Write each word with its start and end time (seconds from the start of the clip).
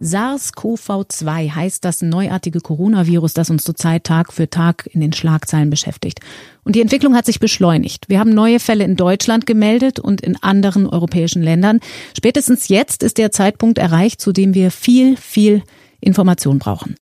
SARS-CoV-2 0.00 1.54
heißt 1.54 1.84
das 1.84 2.00
neuartige 2.00 2.60
Coronavirus, 2.60 3.34
das 3.34 3.50
uns 3.50 3.64
zurzeit 3.64 4.04
Tag 4.04 4.32
für 4.32 4.48
Tag 4.48 4.88
in 4.92 5.00
den 5.00 5.12
Schlagzeilen 5.12 5.68
beschäftigt. 5.68 6.20
Und 6.64 6.74
die 6.74 6.80
Entwicklung 6.80 7.14
hat 7.14 7.26
sich 7.26 7.38
beschleunigt. 7.38 8.08
Wir 8.08 8.18
haben 8.18 8.32
neue 8.32 8.60
Fälle 8.60 8.84
in 8.84 8.96
Deutschland 8.96 9.46
gemeldet 9.46 10.00
und 10.00 10.20
in 10.20 10.42
anderen 10.42 10.86
europäischen 10.86 11.42
Ländern. 11.42 11.80
Spätestens 12.16 12.68
jetzt 12.68 13.02
ist 13.02 13.18
der 13.18 13.30
Zeitpunkt 13.30 13.78
erreicht, 13.78 14.20
zu 14.20 14.32
dem 14.32 14.54
wir 14.54 14.70
viel, 14.70 15.16
viel 15.16 15.62
Information 16.00 16.58
brauchen. 16.58 16.96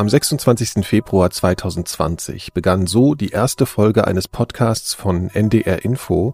Am 0.00 0.08
26. 0.08 0.86
Februar 0.86 1.28
2020 1.30 2.54
begann 2.54 2.86
so 2.86 3.14
die 3.14 3.32
erste 3.32 3.66
Folge 3.66 4.06
eines 4.06 4.28
Podcasts 4.28 4.94
von 4.94 5.28
NDR 5.28 5.84
Info, 5.84 6.32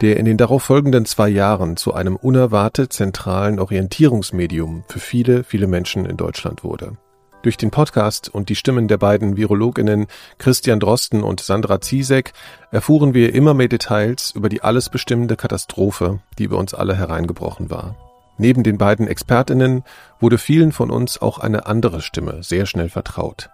der 0.00 0.18
in 0.18 0.24
den 0.24 0.36
darauf 0.36 0.62
folgenden 0.62 1.04
zwei 1.04 1.28
Jahren 1.28 1.76
zu 1.76 1.94
einem 1.94 2.14
unerwartet 2.14 2.92
zentralen 2.92 3.58
Orientierungsmedium 3.58 4.84
für 4.86 5.00
viele, 5.00 5.42
viele 5.42 5.66
Menschen 5.66 6.06
in 6.06 6.16
Deutschland 6.16 6.62
wurde. 6.62 6.96
Durch 7.42 7.56
den 7.56 7.72
Podcast 7.72 8.28
und 8.32 8.50
die 8.50 8.54
Stimmen 8.54 8.86
der 8.86 8.98
beiden 8.98 9.36
Virologinnen 9.36 10.06
Christian 10.38 10.78
Drosten 10.78 11.24
und 11.24 11.40
Sandra 11.40 11.80
Ziesek 11.80 12.32
erfuhren 12.70 13.14
wir 13.14 13.34
immer 13.34 13.52
mehr 13.52 13.66
Details 13.66 14.30
über 14.30 14.48
die 14.48 14.62
alles 14.62 14.90
bestimmende 14.90 15.34
Katastrophe, 15.34 16.20
die 16.38 16.44
über 16.44 16.58
uns 16.58 16.72
alle 16.72 16.94
hereingebrochen 16.94 17.68
war. 17.68 18.11
Neben 18.42 18.64
den 18.64 18.76
beiden 18.76 19.06
Expertinnen 19.06 19.84
wurde 20.18 20.36
vielen 20.36 20.72
von 20.72 20.90
uns 20.90 21.22
auch 21.22 21.38
eine 21.38 21.66
andere 21.66 22.00
Stimme 22.00 22.42
sehr 22.42 22.66
schnell 22.66 22.88
vertraut. 22.88 23.50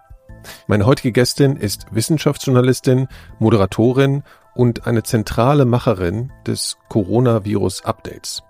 Meine 0.65 0.87
heutige 0.87 1.11
Gästin 1.11 1.57
ist 1.57 1.85
Wissenschaftsjournalistin, 1.91 3.07
Moderatorin 3.37 4.23
und 4.55 4.87
eine 4.87 5.03
zentrale 5.03 5.65
Macherin 5.65 6.31
des 6.47 6.77
Coronavirus-Updates. 6.89 8.41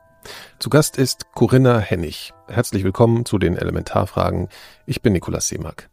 Zu 0.60 0.70
Gast 0.70 0.98
ist 0.98 1.26
Corinna 1.36 1.78
Hennig. 1.78 2.34
Herzlich 2.48 2.86
willkommen 2.86 3.26
zu 3.26 3.38
den 3.38 3.58
Elementarfragen. 3.58 4.48
Ich 4.86 5.02
bin 5.02 5.12
Nikolaus 5.12 5.50
Seemack. 5.50 5.90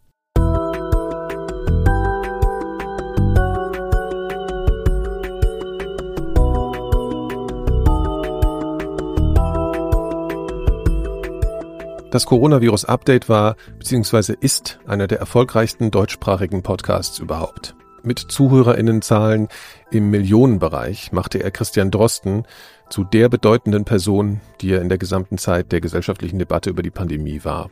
Das 12.11 12.25
Coronavirus-Update 12.25 13.29
war 13.29 13.57
bzw. 13.79 14.35
ist 14.41 14.79
einer 14.87 15.09
der 15.09 15.19
erfolgreichsten 15.19 15.91
deutschsprachigen 15.91 16.63
Podcasts 16.63 17.19
überhaupt. 17.19 17.75
Mit 18.05 18.21
Zuhörerinnenzahlen 18.21 19.49
im 19.91 20.11
Millionenbereich 20.11 21.11
machte 21.11 21.43
er 21.43 21.51
Christian 21.51 21.91
Drosten 21.91 22.45
zu 22.89 23.03
der 23.03 23.29
bedeutenden 23.29 23.85
Person, 23.85 24.41
die 24.61 24.73
er 24.73 24.81
in 24.81 24.89
der 24.89 24.99
gesamten 24.99 25.37
Zeit 25.37 25.73
der 25.73 25.81
gesellschaftlichen 25.81 26.39
Debatte 26.39 26.71
über 26.71 26.85
die 26.85 26.93
Pandemie 26.93 27.41
war. 27.43 27.71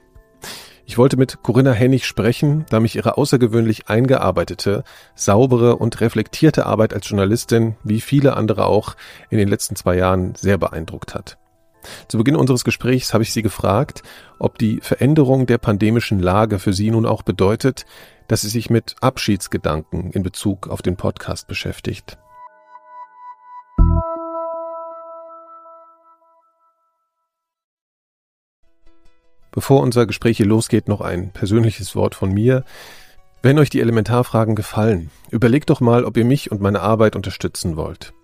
Ich 0.84 0.98
wollte 0.98 1.16
mit 1.16 1.44
Corinna 1.44 1.72
Hennig 1.72 2.04
sprechen, 2.04 2.66
da 2.68 2.80
mich 2.80 2.96
ihre 2.96 3.16
außergewöhnlich 3.16 3.88
eingearbeitete, 3.88 4.82
saubere 5.14 5.76
und 5.76 6.00
reflektierte 6.00 6.66
Arbeit 6.66 6.92
als 6.92 7.08
Journalistin, 7.08 7.76
wie 7.84 8.00
viele 8.00 8.36
andere 8.36 8.66
auch, 8.66 8.96
in 9.30 9.38
den 9.38 9.48
letzten 9.48 9.76
zwei 9.76 9.96
Jahren 9.96 10.34
sehr 10.34 10.58
beeindruckt 10.58 11.14
hat. 11.14 11.38
Zu 12.08 12.18
Beginn 12.18 12.36
unseres 12.36 12.64
Gesprächs 12.64 13.14
habe 13.14 13.22
ich 13.24 13.32
Sie 13.32 13.42
gefragt, 13.42 14.02
ob 14.38 14.58
die 14.58 14.80
Veränderung 14.80 15.46
der 15.46 15.58
pandemischen 15.58 16.20
Lage 16.20 16.58
für 16.58 16.72
Sie 16.72 16.90
nun 16.90 17.06
auch 17.06 17.22
bedeutet, 17.22 17.86
dass 18.28 18.42
sie 18.42 18.48
sich 18.48 18.70
mit 18.70 18.96
Abschiedsgedanken 19.00 20.10
in 20.10 20.22
Bezug 20.22 20.68
auf 20.68 20.82
den 20.82 20.96
Podcast 20.96 21.46
beschäftigt. 21.46 22.18
Bevor 29.52 29.82
unser 29.82 30.06
Gespräch 30.06 30.38
hier 30.38 30.46
losgeht, 30.46 30.88
noch 30.88 31.00
ein 31.00 31.30
persönliches 31.30 31.94
Wort 31.94 32.16
von 32.16 32.32
mir. 32.32 32.64
Wenn 33.40 33.58
euch 33.60 33.70
die 33.70 33.80
Elementarfragen 33.80 34.56
gefallen, 34.56 35.10
überlegt 35.30 35.70
doch 35.70 35.80
mal, 35.80 36.04
ob 36.04 36.16
ihr 36.16 36.24
mich 36.24 36.50
und 36.50 36.60
meine 36.60 36.80
Arbeit 36.80 37.14
unterstützen 37.14 37.76
wollt. 37.76 38.14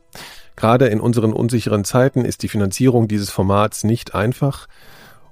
Gerade 0.60 0.88
in 0.88 1.00
unseren 1.00 1.32
unsicheren 1.32 1.84
Zeiten 1.84 2.26
ist 2.26 2.42
die 2.42 2.48
Finanzierung 2.48 3.08
dieses 3.08 3.30
Formats 3.30 3.82
nicht 3.82 4.14
einfach 4.14 4.66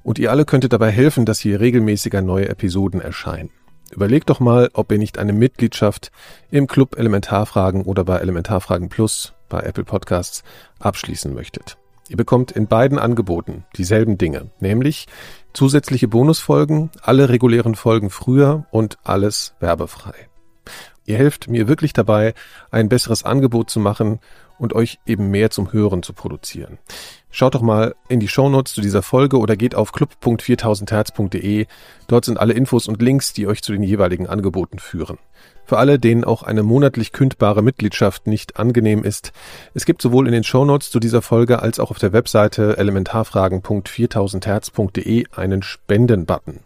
und 0.03 0.19
ihr 0.19 0.31
alle 0.31 0.47
könntet 0.47 0.73
dabei 0.73 0.91
helfen, 0.91 1.27
dass 1.27 1.39
hier 1.39 1.61
regelmäßiger 1.61 2.23
neue 2.23 2.49
Episoden 2.49 3.03
erscheinen. 3.03 3.51
Überlegt 3.91 4.31
doch 4.31 4.41
mal, 4.41 4.71
ob 4.73 4.91
ihr 4.91 4.97
nicht 4.97 5.19
eine 5.19 5.35
Mitgliedschaft 5.35 6.13
im 6.51 6.67
Club 6.67 6.99
Elementarfragen 6.99 7.83
oder 7.83 8.05
bei 8.05 8.17
Elementarfragen 8.17 8.89
Plus 8.89 9.35
bei 9.51 9.61
Apple 9.61 9.85
Podcasts 9.85 10.45
abschließen 10.79 11.35
möchtet. 11.35 11.77
Ihr 12.09 12.17
bekommt 12.17 12.53
in 12.53 12.67
beiden 12.67 12.99
Angeboten 12.99 13.67
dieselben 13.77 14.17
Dinge, 14.17 14.51
nämlich 14.61 15.09
zusätzliche 15.53 16.09
Bonusfolgen, 16.09 16.89
alle 17.03 17.29
regulären 17.29 17.75
Folgen 17.75 18.09
früher 18.09 18.65
und 18.71 18.97
alles 19.05 19.53
werbefrei. 19.61 20.15
Ihr 21.05 21.19
helft 21.19 21.51
mir 21.51 21.69
wirklich 21.69 21.93
dabei, 21.93 22.33
ein 22.71 22.89
besseres 22.89 23.25
Angebot 23.25 23.69
zu 23.69 23.79
machen 23.79 24.21
und 24.59 24.73
euch 24.73 24.99
eben 25.07 25.31
mehr 25.31 25.51
zum 25.51 25.73
Hören 25.73 26.03
zu 26.03 26.13
produzieren. 26.13 26.79
Schaut 27.31 27.55
doch 27.55 27.63
mal 27.63 27.95
in 28.09 28.19
die 28.21 28.29
Shownotes 28.29 28.75
zu 28.75 28.81
dieser 28.81 29.03
Folge 29.03 29.39
oder 29.39 29.57
geht 29.57 29.75
auf 29.75 29.93
club.4000herz.de. 29.93 31.67
Dort 32.07 32.25
sind 32.25 32.41
alle 32.41 32.55
Infos 32.55 32.89
und 32.89 33.03
Links, 33.03 33.35
die 33.35 33.47
euch 33.47 33.63
zu 33.63 33.73
den 33.73 33.83
jeweiligen 33.83 34.27
Angeboten 34.27 34.79
führen. 34.79 35.19
Für 35.65 35.77
alle, 35.77 35.99
denen 35.99 36.25
auch 36.25 36.43
eine 36.43 36.63
monatlich 36.63 37.13
kündbare 37.13 37.61
Mitgliedschaft 37.63 38.27
nicht 38.27 38.59
angenehm 38.59 39.05
ist, 39.05 39.33
es 39.75 39.85
gibt 39.85 40.01
sowohl 40.01 40.27
in 40.27 40.33
den 40.33 40.45
Shownotes 40.45 40.91
zu 40.91 40.99
dieser 40.99 41.21
Folge 41.21 41.61
als 41.61 41.79
auch 41.79 41.91
auf 41.91 41.99
der 41.99 42.15
Webseite 42.15 42.79
elementarfragen.4000herz.de 42.79 45.27
einen 45.37 45.63
Spenden-Button. 45.63 46.61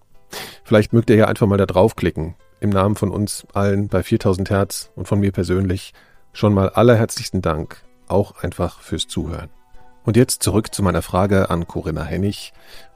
Vielleicht 0.63 0.93
mögt 0.93 1.11
ihr 1.11 1.17
ja 1.17 1.27
einfach 1.27 1.49
mal 1.49 1.59
da 1.59 1.67
draufklicken. 1.67 2.37
Im 2.61 2.71
Namen 2.71 2.95
von 2.95 3.11
uns 3.11 3.45
allen 3.53 3.89
bei 3.89 4.05
4000 4.05 4.51
Hertz 4.51 4.93
und 4.95 5.09
von 5.09 5.19
mir 5.19 5.33
persönlich 5.33 5.95
Schon 6.33 6.55
mal 6.55 6.71
allerherzlichsten 6.71 7.43
Dank, 7.43 7.83
auch 8.09 8.43
einfach 8.43 8.81
fürs 8.81 9.07
Zuhören. 9.07 9.51
Und 10.05 10.17
jetzt 10.17 10.43
zurück 10.43 10.75
zu 10.75 10.83
meiner 10.83 11.03
Frage 11.03 11.51
an 11.51 11.67
Corinna 11.67 12.03
Hennig 12.03 12.53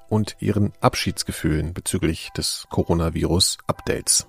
und 0.09 0.37
ihren 0.41 0.73
Abschiedsgefühlen 0.81 1.75
bezüglich 1.75 2.31
des 2.37 2.67
Coronavirus-Updates. 2.71 4.27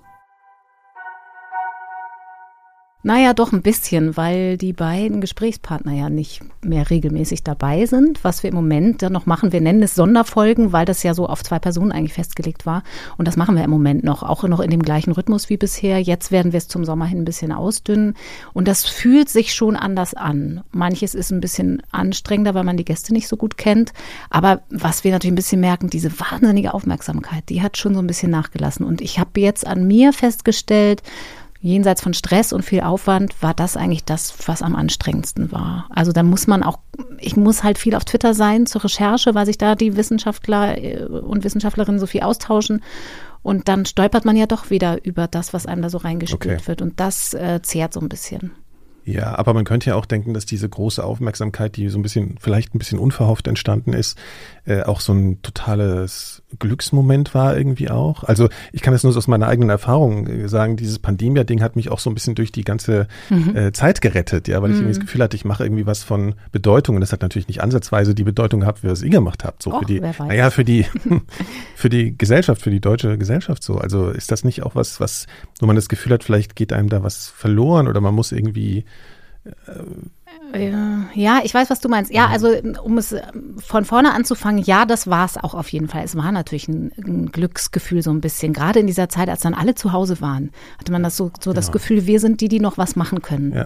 Naja, 3.08 3.32
doch 3.32 3.52
ein 3.52 3.62
bisschen, 3.62 4.18
weil 4.18 4.58
die 4.58 4.74
beiden 4.74 5.22
Gesprächspartner 5.22 5.94
ja 5.94 6.10
nicht 6.10 6.42
mehr 6.60 6.90
regelmäßig 6.90 7.42
dabei 7.42 7.86
sind. 7.86 8.22
Was 8.22 8.42
wir 8.42 8.50
im 8.50 8.56
Moment 8.56 9.00
dann 9.00 9.14
noch 9.14 9.24
machen, 9.24 9.50
wir 9.50 9.62
nennen 9.62 9.82
es 9.82 9.94
Sonderfolgen, 9.94 10.74
weil 10.74 10.84
das 10.84 11.02
ja 11.02 11.14
so 11.14 11.26
auf 11.26 11.42
zwei 11.42 11.58
Personen 11.58 11.90
eigentlich 11.90 12.12
festgelegt 12.12 12.66
war. 12.66 12.82
Und 13.16 13.26
das 13.26 13.38
machen 13.38 13.56
wir 13.56 13.64
im 13.64 13.70
Moment 13.70 14.04
noch, 14.04 14.22
auch 14.22 14.42
noch 14.42 14.60
in 14.60 14.68
dem 14.68 14.82
gleichen 14.82 15.12
Rhythmus 15.12 15.48
wie 15.48 15.56
bisher. 15.56 16.02
Jetzt 16.02 16.32
werden 16.32 16.52
wir 16.52 16.58
es 16.58 16.68
zum 16.68 16.84
Sommer 16.84 17.06
hin 17.06 17.20
ein 17.20 17.24
bisschen 17.24 17.50
ausdünnen. 17.50 18.12
Und 18.52 18.68
das 18.68 18.84
fühlt 18.84 19.30
sich 19.30 19.54
schon 19.54 19.74
anders 19.74 20.12
an. 20.12 20.60
Manches 20.70 21.14
ist 21.14 21.30
ein 21.30 21.40
bisschen 21.40 21.82
anstrengender, 21.90 22.52
weil 22.52 22.64
man 22.64 22.76
die 22.76 22.84
Gäste 22.84 23.14
nicht 23.14 23.28
so 23.28 23.38
gut 23.38 23.56
kennt. 23.56 23.94
Aber 24.28 24.60
was 24.68 25.02
wir 25.02 25.12
natürlich 25.12 25.32
ein 25.32 25.36
bisschen 25.36 25.62
merken, 25.62 25.88
diese 25.88 26.12
wahnsinnige 26.20 26.74
Aufmerksamkeit, 26.74 27.48
die 27.48 27.62
hat 27.62 27.78
schon 27.78 27.94
so 27.94 28.00
ein 28.00 28.06
bisschen 28.06 28.30
nachgelassen. 28.30 28.84
Und 28.84 29.00
ich 29.00 29.18
habe 29.18 29.40
jetzt 29.40 29.66
an 29.66 29.86
mir 29.86 30.12
festgestellt, 30.12 31.02
jenseits 31.60 32.02
von 32.02 32.14
Stress 32.14 32.52
und 32.52 32.62
viel 32.62 32.80
Aufwand 32.80 33.42
war 33.42 33.54
das 33.54 33.76
eigentlich 33.76 34.04
das, 34.04 34.34
was 34.46 34.62
am 34.62 34.76
anstrengendsten 34.76 35.50
war. 35.50 35.88
Also 35.90 36.12
da 36.12 36.22
muss 36.22 36.46
man 36.46 36.62
auch, 36.62 36.78
ich 37.18 37.36
muss 37.36 37.64
halt 37.64 37.78
viel 37.78 37.94
auf 37.94 38.04
Twitter 38.04 38.34
sein 38.34 38.66
zur 38.66 38.84
Recherche, 38.84 39.34
weil 39.34 39.46
sich 39.46 39.58
da 39.58 39.74
die 39.74 39.96
Wissenschaftler 39.96 40.78
äh, 40.78 41.04
und 41.04 41.44
Wissenschaftlerinnen 41.44 41.98
so 41.98 42.06
viel 42.06 42.22
austauschen. 42.22 42.82
Und 43.42 43.68
dann 43.68 43.86
stolpert 43.86 44.24
man 44.24 44.36
ja 44.36 44.46
doch 44.46 44.70
wieder 44.70 45.04
über 45.04 45.26
das, 45.26 45.52
was 45.52 45.66
einem 45.66 45.82
da 45.82 45.90
so 45.90 45.98
reingespült 45.98 46.60
okay. 46.60 46.66
wird. 46.68 46.82
Und 46.82 47.00
das 47.00 47.34
äh, 47.34 47.60
zehrt 47.62 47.92
so 47.92 48.00
ein 48.00 48.08
bisschen. 48.08 48.52
Ja, 49.08 49.38
aber 49.38 49.54
man 49.54 49.64
könnte 49.64 49.88
ja 49.88 49.96
auch 49.96 50.04
denken, 50.04 50.34
dass 50.34 50.44
diese 50.44 50.68
große 50.68 51.02
Aufmerksamkeit, 51.02 51.76
die 51.76 51.88
so 51.88 51.98
ein 51.98 52.02
bisschen, 52.02 52.36
vielleicht 52.38 52.74
ein 52.74 52.78
bisschen 52.78 52.98
unverhofft 52.98 53.48
entstanden 53.48 53.94
ist, 53.94 54.18
äh, 54.68 54.82
auch 54.82 55.00
so 55.00 55.14
ein 55.14 55.40
totales 55.40 56.42
Glücksmoment 56.58 57.34
war 57.34 57.56
irgendwie 57.56 57.90
auch. 57.90 58.22
Also 58.24 58.50
ich 58.70 58.82
kann 58.82 58.92
das 58.92 59.02
nur 59.02 59.16
aus 59.16 59.26
meiner 59.26 59.48
eigenen 59.48 59.70
Erfahrung 59.70 60.26
äh, 60.26 60.48
sagen, 60.48 60.76
dieses 60.76 60.98
Pandemia-Ding 60.98 61.62
hat 61.62 61.74
mich 61.74 61.90
auch 61.90 61.98
so 61.98 62.10
ein 62.10 62.14
bisschen 62.14 62.34
durch 62.34 62.52
die 62.52 62.64
ganze 62.64 63.08
mhm. 63.30 63.56
äh, 63.56 63.72
Zeit 63.72 64.02
gerettet, 64.02 64.46
ja, 64.46 64.60
weil 64.60 64.70
ich 64.70 64.76
mhm. 64.76 64.82
irgendwie 64.82 64.98
das 64.98 65.00
Gefühl 65.00 65.22
hatte, 65.22 65.36
ich 65.36 65.46
mache 65.46 65.64
irgendwie 65.64 65.86
was 65.86 66.04
von 66.04 66.34
Bedeutung. 66.52 66.96
Und 66.96 67.00
das 67.00 67.12
hat 67.12 67.22
natürlich 67.22 67.48
nicht 67.48 67.62
ansatzweise 67.62 68.14
die 68.14 68.24
Bedeutung 68.24 68.60
gehabt, 68.60 68.82
wie 68.82 68.88
was 68.88 69.02
ihr 69.02 69.08
gemacht 69.08 69.42
habt. 69.42 69.62
So 69.62 69.72
Och, 69.72 69.80
für 69.80 69.86
die, 69.86 70.00
naja, 70.00 70.50
für 70.50 70.64
die, 70.64 70.84
für 71.74 71.88
die 71.88 72.16
Gesellschaft, 72.16 72.60
für 72.60 72.70
die 72.70 72.80
deutsche 72.80 73.16
Gesellschaft 73.16 73.62
so. 73.62 73.78
Also 73.78 74.10
ist 74.10 74.30
das 74.30 74.44
nicht 74.44 74.62
auch 74.64 74.74
was, 74.74 75.00
was, 75.00 75.26
wo 75.60 75.66
man 75.66 75.76
das 75.76 75.88
Gefühl 75.88 76.12
hat, 76.12 76.24
vielleicht 76.24 76.56
geht 76.56 76.74
einem 76.74 76.90
da 76.90 77.02
was 77.02 77.28
verloren 77.28 77.88
oder 77.88 78.02
man 78.02 78.14
muss 78.14 78.32
irgendwie 78.32 78.84
Ja, 81.14 81.40
ich 81.44 81.52
weiß, 81.52 81.68
was 81.68 81.80
du 81.80 81.88
meinst. 81.88 82.12
Ja, 82.12 82.28
also 82.28 82.48
um 82.82 82.96
es 82.96 83.14
von 83.58 83.84
vorne 83.84 84.12
anzufangen, 84.12 84.62
ja, 84.62 84.86
das 84.86 85.08
war 85.08 85.26
es 85.26 85.36
auch 85.36 85.54
auf 85.54 85.68
jeden 85.70 85.88
Fall. 85.88 86.04
Es 86.04 86.16
war 86.16 86.32
natürlich 86.32 86.68
ein, 86.68 86.92
ein, 86.96 87.32
Glücksgefühl 87.32 88.02
so 88.02 88.10
ein 88.10 88.20
bisschen. 88.20 88.52
Gerade 88.52 88.80
in 88.80 88.86
dieser 88.86 89.08
Zeit, 89.08 89.28
als 89.28 89.40
dann 89.40 89.54
alle 89.54 89.74
zu 89.74 89.92
Hause 89.92 90.20
waren, 90.20 90.50
hatte 90.78 90.92
man 90.92 91.02
das 91.02 91.16
so, 91.16 91.30
so 91.40 91.52
das 91.52 91.66
genau. 91.66 91.74
Gefühl, 91.74 92.06
wir 92.06 92.20
sind 92.20 92.40
die, 92.40 92.48
die 92.48 92.60
noch 92.60 92.78
was 92.78 92.96
machen 92.96 93.20
können, 93.20 93.52
ja. 93.52 93.64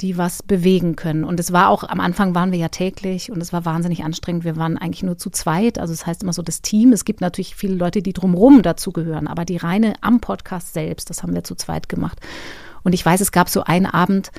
die 0.00 0.18
was 0.18 0.42
bewegen 0.42 0.96
können. 0.96 1.24
Und 1.24 1.38
es 1.38 1.52
war 1.52 1.68
auch, 1.68 1.84
am 1.84 2.00
Anfang 2.00 2.34
waren 2.34 2.50
wir 2.50 2.58
ja 2.58 2.68
täglich 2.68 3.30
und 3.30 3.40
es 3.40 3.52
war 3.52 3.64
wahnsinnig 3.64 4.02
anstrengend. 4.02 4.44
Wir 4.44 4.56
waren 4.56 4.76
eigentlich 4.76 5.04
nur 5.04 5.16
zu 5.16 5.30
zweit. 5.30 5.78
Also 5.78 5.92
es 5.92 6.00
das 6.00 6.06
heißt 6.06 6.22
immer 6.24 6.32
so 6.32 6.42
das 6.42 6.62
Team. 6.62 6.92
Es 6.92 7.04
gibt 7.04 7.20
natürlich 7.20 7.54
viele 7.54 7.76
Leute, 7.76 8.02
die 8.02 8.12
drumherum 8.12 8.62
dazugehören, 8.62 9.28
aber 9.28 9.44
die 9.44 9.56
reine 9.56 9.94
am 10.00 10.20
Podcast 10.20 10.74
selbst, 10.74 11.10
das 11.10 11.22
haben 11.22 11.34
wir 11.34 11.44
zu 11.44 11.54
zweit 11.54 11.88
gemacht. 11.88 12.18
Und 12.82 12.92
ich 12.92 13.04
weiß, 13.04 13.20
es 13.20 13.32
gab 13.32 13.48
so 13.48 13.64
einen 13.64 13.86
Abend, 13.86 14.30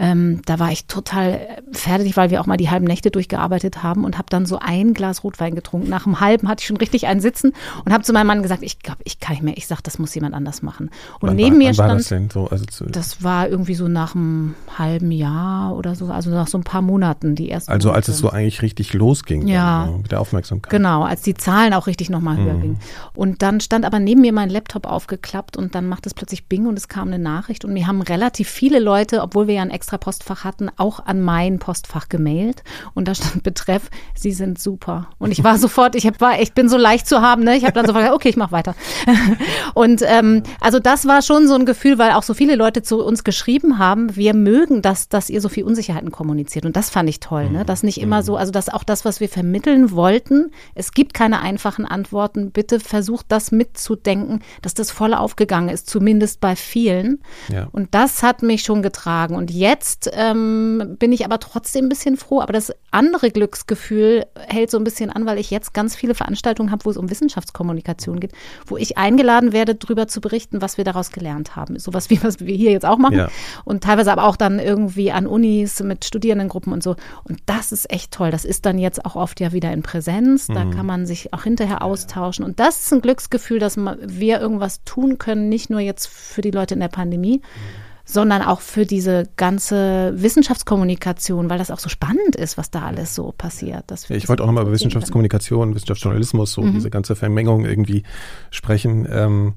ähm, 0.00 0.40
da 0.46 0.58
war 0.58 0.72
ich 0.72 0.86
total 0.86 1.58
fertig, 1.72 2.16
weil 2.16 2.30
wir 2.30 2.40
auch 2.40 2.46
mal 2.46 2.56
die 2.56 2.70
halben 2.70 2.86
Nächte 2.86 3.10
durchgearbeitet 3.10 3.82
haben 3.82 4.04
und 4.04 4.16
habe 4.16 4.28
dann 4.30 4.46
so 4.46 4.58
ein 4.58 4.94
Glas 4.94 5.22
Rotwein 5.24 5.54
getrunken. 5.54 5.90
Nach 5.90 6.06
einem 6.06 6.20
halben 6.20 6.48
hatte 6.48 6.62
ich 6.62 6.68
schon 6.68 6.78
richtig 6.78 7.06
einen 7.06 7.20
Sitzen 7.20 7.52
und 7.84 7.92
habe 7.92 8.02
zu 8.02 8.14
meinem 8.14 8.28
Mann 8.28 8.42
gesagt, 8.42 8.62
ich 8.62 8.78
glaube, 8.78 9.00
ich 9.04 9.20
kann 9.20 9.34
nicht 9.34 9.42
mehr. 9.42 9.58
Ich 9.58 9.66
sage, 9.66 9.82
das 9.84 9.98
muss 9.98 10.14
jemand 10.14 10.34
anders 10.34 10.62
machen. 10.62 10.90
Und 11.20 11.28
wann 11.28 11.36
neben 11.36 11.52
war, 11.52 11.58
mir 11.58 11.74
stand, 11.74 11.88
war 11.90 11.96
das, 11.96 12.08
denn 12.08 12.30
so? 12.30 12.48
also 12.48 12.64
zu, 12.64 12.86
das 12.86 13.22
war 13.22 13.48
irgendwie 13.48 13.74
so 13.74 13.88
nach 13.88 14.14
einem 14.14 14.54
halben 14.78 15.10
Jahr 15.10 15.76
oder 15.76 15.94
so, 15.94 16.06
also 16.06 16.30
nach 16.30 16.48
so 16.48 16.56
ein 16.56 16.64
paar 16.64 16.80
Monaten 16.80 17.34
die 17.34 17.50
ersten. 17.50 17.70
Also 17.70 17.88
Monate. 17.88 17.96
als 17.96 18.08
es 18.08 18.18
so 18.18 18.30
eigentlich 18.30 18.62
richtig 18.62 18.94
losging, 18.94 19.46
ja, 19.48 19.84
dann, 19.84 20.00
mit 20.00 20.12
der 20.12 20.20
Aufmerksamkeit. 20.22 20.70
Genau, 20.70 21.02
als 21.02 21.20
die 21.20 21.34
Zahlen 21.34 21.74
auch 21.74 21.86
richtig 21.86 22.08
nochmal 22.08 22.38
höher 22.38 22.54
mhm. 22.54 22.62
gingen. 22.62 22.78
Und 23.14 23.42
dann 23.42 23.60
stand 23.60 23.84
aber 23.84 23.98
neben 23.98 24.22
mir 24.22 24.32
mein 24.32 24.48
Laptop 24.48 24.86
aufgeklappt 24.86 25.58
und 25.58 25.74
dann 25.74 25.86
macht 25.86 26.06
es 26.06 26.14
plötzlich 26.14 26.46
Bing 26.46 26.66
und 26.66 26.78
es 26.78 26.88
kam 26.88 27.08
eine 27.08 27.18
Nachricht 27.18 27.66
und 27.66 27.74
mir 27.74 27.86
haben 27.86 28.00
relativ 28.00 28.48
viele 28.48 28.78
Leute, 28.78 29.20
obwohl 29.20 29.46
wir 29.46 29.56
ja 29.56 29.62
ein 29.62 29.70
extra 29.70 29.89
Postfach 29.98 30.44
hatten, 30.44 30.70
auch 30.76 31.04
an 31.04 31.20
mein 31.20 31.58
Postfach 31.58 32.08
gemailt 32.08 32.62
und 32.94 33.08
da 33.08 33.14
stand 33.14 33.42
Betreff, 33.42 33.90
Sie 34.14 34.32
sind 34.32 34.58
super. 34.58 35.08
Und 35.18 35.32
ich 35.32 35.42
war 35.44 35.58
sofort, 35.58 35.94
ich 35.94 36.06
hab, 36.06 36.20
war, 36.20 36.40
ich 36.40 36.52
bin 36.52 36.68
so 36.68 36.76
leicht 36.76 37.06
zu 37.06 37.20
haben, 37.20 37.44
ne? 37.44 37.56
Ich 37.56 37.64
habe 37.64 37.72
dann 37.72 37.86
sofort 37.86 38.04
gesagt, 38.04 38.16
okay, 38.16 38.28
ich 38.28 38.36
mache 38.36 38.52
weiter. 38.52 38.74
Und 39.74 40.02
ähm, 40.06 40.42
also 40.60 40.78
das 40.78 41.06
war 41.06 41.22
schon 41.22 41.46
so 41.48 41.54
ein 41.54 41.64
Gefühl, 41.64 41.98
weil 41.98 42.12
auch 42.12 42.22
so 42.22 42.34
viele 42.34 42.56
Leute 42.56 42.82
zu 42.82 43.02
uns 43.02 43.24
geschrieben 43.24 43.78
haben, 43.78 44.16
wir 44.16 44.34
mögen 44.34 44.82
das, 44.82 45.08
dass 45.08 45.30
ihr 45.30 45.40
so 45.40 45.48
viel 45.48 45.64
Unsicherheiten 45.64 46.10
kommuniziert. 46.10 46.66
Und 46.66 46.76
das 46.76 46.90
fand 46.90 47.08
ich 47.08 47.20
toll, 47.20 47.50
ne? 47.50 47.64
Dass 47.64 47.82
nicht 47.82 48.00
immer 48.00 48.22
so, 48.22 48.36
also 48.36 48.52
dass 48.52 48.68
auch 48.68 48.84
das, 48.84 49.04
was 49.04 49.20
wir 49.20 49.28
vermitteln 49.28 49.92
wollten, 49.92 50.50
es 50.74 50.92
gibt 50.92 51.14
keine 51.14 51.40
einfachen 51.40 51.86
Antworten. 51.86 52.50
Bitte 52.50 52.80
versucht 52.80 53.26
das 53.28 53.52
mitzudenken, 53.52 54.42
dass 54.62 54.74
das 54.74 54.90
voll 54.90 55.14
aufgegangen 55.14 55.68
ist, 55.68 55.88
zumindest 55.88 56.40
bei 56.40 56.56
vielen. 56.56 57.20
Ja. 57.48 57.68
Und 57.72 57.94
das 57.94 58.22
hat 58.22 58.42
mich 58.42 58.62
schon 58.62 58.82
getragen. 58.82 59.36
Und 59.36 59.50
jetzt 59.50 59.79
ähm, 60.12 60.40
ähm, 60.40 60.96
bin 60.98 61.12
ich 61.12 61.24
aber 61.24 61.38
trotzdem 61.38 61.86
ein 61.86 61.88
bisschen 61.88 62.16
froh. 62.16 62.40
Aber 62.40 62.52
das 62.52 62.72
andere 62.90 63.30
Glücksgefühl 63.30 64.26
hält 64.48 64.70
so 64.70 64.78
ein 64.78 64.84
bisschen 64.84 65.10
an, 65.10 65.26
weil 65.26 65.38
ich 65.38 65.50
jetzt 65.50 65.74
ganz 65.74 65.94
viele 65.94 66.14
Veranstaltungen 66.14 66.70
habe, 66.70 66.84
wo 66.84 66.90
es 66.90 66.96
um 66.96 67.10
Wissenschaftskommunikation 67.10 68.20
geht, 68.20 68.32
wo 68.66 68.76
ich 68.76 68.98
eingeladen 68.98 69.52
werde, 69.52 69.74
darüber 69.74 70.08
zu 70.08 70.20
berichten, 70.20 70.62
was 70.62 70.76
wir 70.76 70.84
daraus 70.84 71.10
gelernt 71.10 71.56
haben. 71.56 71.78
Sowas 71.78 72.10
wie 72.10 72.22
was 72.22 72.40
wir 72.40 72.54
hier 72.54 72.70
jetzt 72.70 72.86
auch 72.86 72.98
machen. 72.98 73.16
Ja. 73.16 73.28
Und 73.64 73.84
teilweise 73.84 74.12
aber 74.12 74.24
auch 74.24 74.36
dann 74.36 74.58
irgendwie 74.58 75.12
an 75.12 75.26
Unis 75.26 75.82
mit 75.82 76.04
Studierendengruppen 76.04 76.72
und 76.72 76.82
so. 76.82 76.96
Und 77.24 77.40
das 77.46 77.72
ist 77.72 77.90
echt 77.90 78.12
toll. 78.12 78.30
Das 78.30 78.44
ist 78.44 78.66
dann 78.66 78.78
jetzt 78.78 79.04
auch 79.04 79.16
oft 79.16 79.40
ja 79.40 79.52
wieder 79.52 79.72
in 79.72 79.82
Präsenz. 79.82 80.46
Da 80.46 80.64
mhm. 80.64 80.70
kann 80.72 80.86
man 80.86 81.06
sich 81.06 81.32
auch 81.32 81.44
hinterher 81.44 81.82
austauschen. 81.82 82.44
Und 82.44 82.60
das 82.60 82.80
ist 82.80 82.92
ein 82.92 83.00
Glücksgefühl, 83.00 83.58
dass 83.58 83.76
wir 83.76 84.40
irgendwas 84.40 84.84
tun 84.84 85.18
können, 85.18 85.48
nicht 85.48 85.70
nur 85.70 85.80
jetzt 85.80 86.08
für 86.08 86.40
die 86.40 86.50
Leute 86.50 86.74
in 86.74 86.80
der 86.80 86.88
Pandemie. 86.88 87.38
Mhm 87.38 87.89
sondern 88.12 88.42
auch 88.42 88.60
für 88.60 88.86
diese 88.86 89.24
ganze 89.36 90.12
Wissenschaftskommunikation, 90.16 91.48
weil 91.48 91.58
das 91.58 91.70
auch 91.70 91.78
so 91.78 91.88
spannend 91.88 92.36
ist, 92.36 92.58
was 92.58 92.70
da 92.70 92.82
alles 92.82 93.14
so 93.14 93.32
passiert. 93.36 93.84
Ja, 94.08 94.16
ich 94.16 94.28
wollte 94.28 94.42
auch 94.42 94.46
nochmal 94.46 94.64
über 94.64 94.72
Wissenschaftskommunikation, 94.72 95.74
Wissenschaftsjournalismus, 95.74 96.52
so 96.52 96.62
mhm. 96.62 96.72
diese 96.72 96.90
ganze 96.90 97.16
Vermengung 97.16 97.64
irgendwie 97.64 98.02
sprechen. 98.50 99.06
Ähm, 99.10 99.54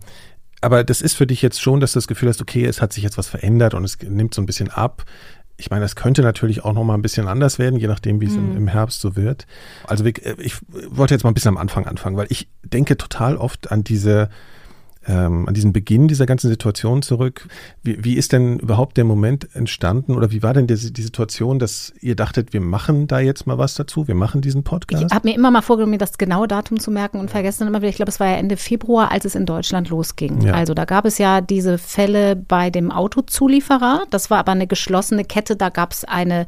aber 0.61 0.83
das 0.83 1.01
ist 1.01 1.15
für 1.15 1.27
dich 1.27 1.41
jetzt 1.41 1.61
schon, 1.61 1.79
dass 1.79 1.91
du 1.91 1.97
das 1.97 2.07
Gefühl 2.07 2.29
hast, 2.29 2.41
okay, 2.41 2.65
es 2.65 2.81
hat 2.81 2.93
sich 2.93 3.03
jetzt 3.03 3.17
was 3.17 3.27
verändert 3.27 3.73
und 3.73 3.83
es 3.83 3.97
nimmt 4.01 4.33
so 4.33 4.41
ein 4.41 4.45
bisschen 4.45 4.69
ab. 4.69 5.03
Ich 5.57 5.69
meine, 5.69 5.81
das 5.81 5.95
könnte 5.95 6.21
natürlich 6.21 6.63
auch 6.63 6.73
noch 6.73 6.83
mal 6.83 6.93
ein 6.93 7.01
bisschen 7.01 7.27
anders 7.27 7.59
werden, 7.59 7.77
je 7.79 7.87
nachdem, 7.87 8.21
wie 8.21 8.27
es 8.27 8.33
mhm. 8.33 8.51
im, 8.51 8.57
im, 8.57 8.67
Herbst 8.67 9.01
so 9.01 9.15
wird. 9.15 9.45
Also 9.85 10.05
ich, 10.05 10.25
ich 10.39 10.55
wollte 10.87 11.13
jetzt 11.13 11.23
mal 11.23 11.31
ein 11.31 11.33
bisschen 11.33 11.49
am 11.49 11.57
Anfang 11.57 11.85
anfangen, 11.85 12.17
weil 12.17 12.27
ich 12.29 12.49
denke 12.63 12.97
total 12.97 13.37
oft 13.37 13.71
an 13.71 13.83
diese 13.83 14.29
ähm, 15.07 15.47
an 15.47 15.53
diesen 15.53 15.73
Beginn 15.73 16.07
dieser 16.07 16.25
ganzen 16.25 16.49
Situation 16.49 17.01
zurück. 17.01 17.47
Wie, 17.83 18.03
wie 18.03 18.15
ist 18.15 18.31
denn 18.31 18.59
überhaupt 18.59 18.97
der 18.97 19.03
Moment 19.03 19.47
entstanden 19.55 20.15
oder 20.15 20.31
wie 20.31 20.43
war 20.43 20.53
denn 20.53 20.67
die, 20.67 20.93
die 20.93 21.01
Situation, 21.01 21.59
dass 21.59 21.93
ihr 22.01 22.15
dachtet, 22.15 22.53
wir 22.53 22.61
machen 22.61 23.07
da 23.07 23.19
jetzt 23.19 23.47
mal 23.47 23.57
was 23.57 23.75
dazu, 23.75 24.07
wir 24.07 24.15
machen 24.15 24.41
diesen 24.41 24.63
Podcast? 24.63 25.03
Ich 25.03 25.13
habe 25.13 25.27
mir 25.27 25.35
immer 25.35 25.51
mal 25.51 25.61
vorgenommen, 25.61 25.91
mir 25.91 25.97
das 25.97 26.17
genaue 26.17 26.47
Datum 26.47 26.79
zu 26.79 26.91
merken 26.91 27.19
und 27.19 27.29
vergessen 27.31 27.61
dann 27.61 27.69
immer 27.69 27.81
wieder, 27.81 27.89
ich 27.89 27.95
glaube, 27.95 28.09
es 28.09 28.19
war 28.19 28.27
ja 28.27 28.35
Ende 28.35 28.57
Februar, 28.57 29.11
als 29.11 29.25
es 29.25 29.35
in 29.35 29.45
Deutschland 29.45 29.89
losging. 29.89 30.41
Ja. 30.41 30.53
Also 30.53 30.73
da 30.73 30.85
gab 30.85 31.05
es 31.05 31.17
ja 31.17 31.41
diese 31.41 31.77
Fälle 31.77 32.35
bei 32.35 32.69
dem 32.69 32.91
Autozulieferer. 32.91 34.03
Das 34.09 34.29
war 34.29 34.39
aber 34.39 34.51
eine 34.51 34.67
geschlossene 34.67 35.25
Kette. 35.25 35.55
Da 35.55 35.69
gab 35.69 35.91
es 35.91 36.05
eine 36.05 36.45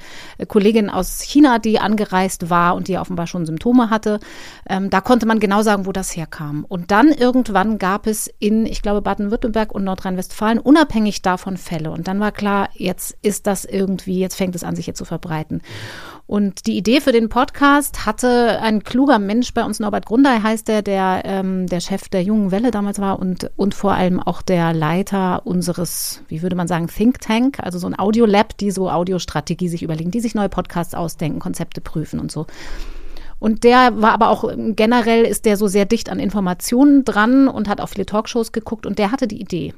Kollegin 0.48 0.90
aus 0.90 1.22
China, 1.22 1.60
die 1.60 1.80
angereist 1.80 2.50
war 2.50 2.76
und 2.76 2.88
die 2.88 2.98
offenbar 2.98 3.28
schon 3.28 3.46
Symptome 3.46 3.90
hatte. 3.90 4.20
Ähm, 4.68 4.90
da 4.90 5.02
konnte 5.02 5.26
man 5.26 5.40
genau 5.40 5.62
sagen, 5.62 5.86
wo 5.86 5.92
das 5.92 6.16
herkam. 6.16 6.66
Und 6.68 6.92
dann 6.92 7.12
irgendwann 7.12 7.78
gab 7.78 8.08
es 8.08 8.30
in, 8.46 8.68
ich 8.68 8.84
glaube, 8.84 9.02
Baden-Württemberg 9.02 9.74
und 9.74 9.84
Nordrhein-Westfalen 9.86 10.60
unabhängig 10.60 11.24
davon 11.24 11.58
Fälle. 11.58 11.90
Und 11.90 12.08
dann 12.08 12.20
war 12.20 12.32
klar, 12.32 12.70
jetzt 12.76 13.18
ist 13.24 13.48
das 13.48 13.66
irgendwie, 13.66 14.20
jetzt 14.20 14.36
fängt 14.36 14.54
es 14.56 14.64
an, 14.64 14.76
sich 14.76 14.86
hier 14.86 14.94
zu 14.94 15.04
verbreiten. 15.04 15.64
Und 16.28 16.68
die 16.68 16.78
Idee 16.78 17.02
für 17.02 17.12
den 17.12 17.30
Podcast 17.30 18.06
hatte 18.06 18.60
ein 18.62 18.84
kluger 18.84 19.18
Mensch 19.18 19.54
bei 19.56 19.64
uns, 19.64 19.80
Norbert 19.80 20.06
Grundei 20.06 20.40
heißt 20.42 20.68
der, 20.68 20.84
der 20.84 21.24
ähm, 21.26 21.66
der 21.66 21.80
Chef 21.80 22.08
der 22.10 22.22
Jungen 22.22 22.52
Welle 22.52 22.70
damals 22.70 23.00
war 23.00 23.20
und, 23.20 23.52
und 23.56 23.74
vor 23.74 23.94
allem 23.94 24.20
auch 24.20 24.44
der 24.44 24.74
Leiter 24.74 25.46
unseres, 25.46 26.22
wie 26.28 26.44
würde 26.44 26.56
man 26.56 26.68
sagen, 26.68 26.88
Think 26.88 27.22
Tank, 27.22 27.60
also 27.60 27.80
so 27.80 27.88
ein 27.88 27.98
Audiolab, 27.98 28.58
die 28.58 28.70
so 28.70 28.92
Audiostrategie 28.92 29.70
sich 29.70 29.82
überlegen, 29.82 30.12
die 30.12 30.20
sich 30.20 30.36
neue 30.36 30.50
Podcasts 30.50 30.94
ausdenken, 30.94 31.40
Konzepte 31.40 31.82
prüfen 31.82 32.20
und 32.20 32.32
so. 32.32 32.46
Und 33.40 33.64
der 33.64 34.02
war 34.02 34.14
aber 34.14 34.30
auch 34.30 34.50
generell 34.58 35.24
ist 35.24 35.46
der 35.46 35.58
so 35.58 35.68
sehr 35.68 35.86
dicht 35.86 36.10
an 36.10 36.20
Informationen 36.20 37.06
dran 37.06 37.48
und 37.48 37.68
hat 37.68 37.82
auf 37.82 37.92
viele 37.92 38.06
Talkshows 38.06 38.52
geguckt 38.52 38.86
und 38.86 38.98
der 38.98 39.12
hatte 39.12 39.28
die 39.28 39.42
Idee. 39.42 39.74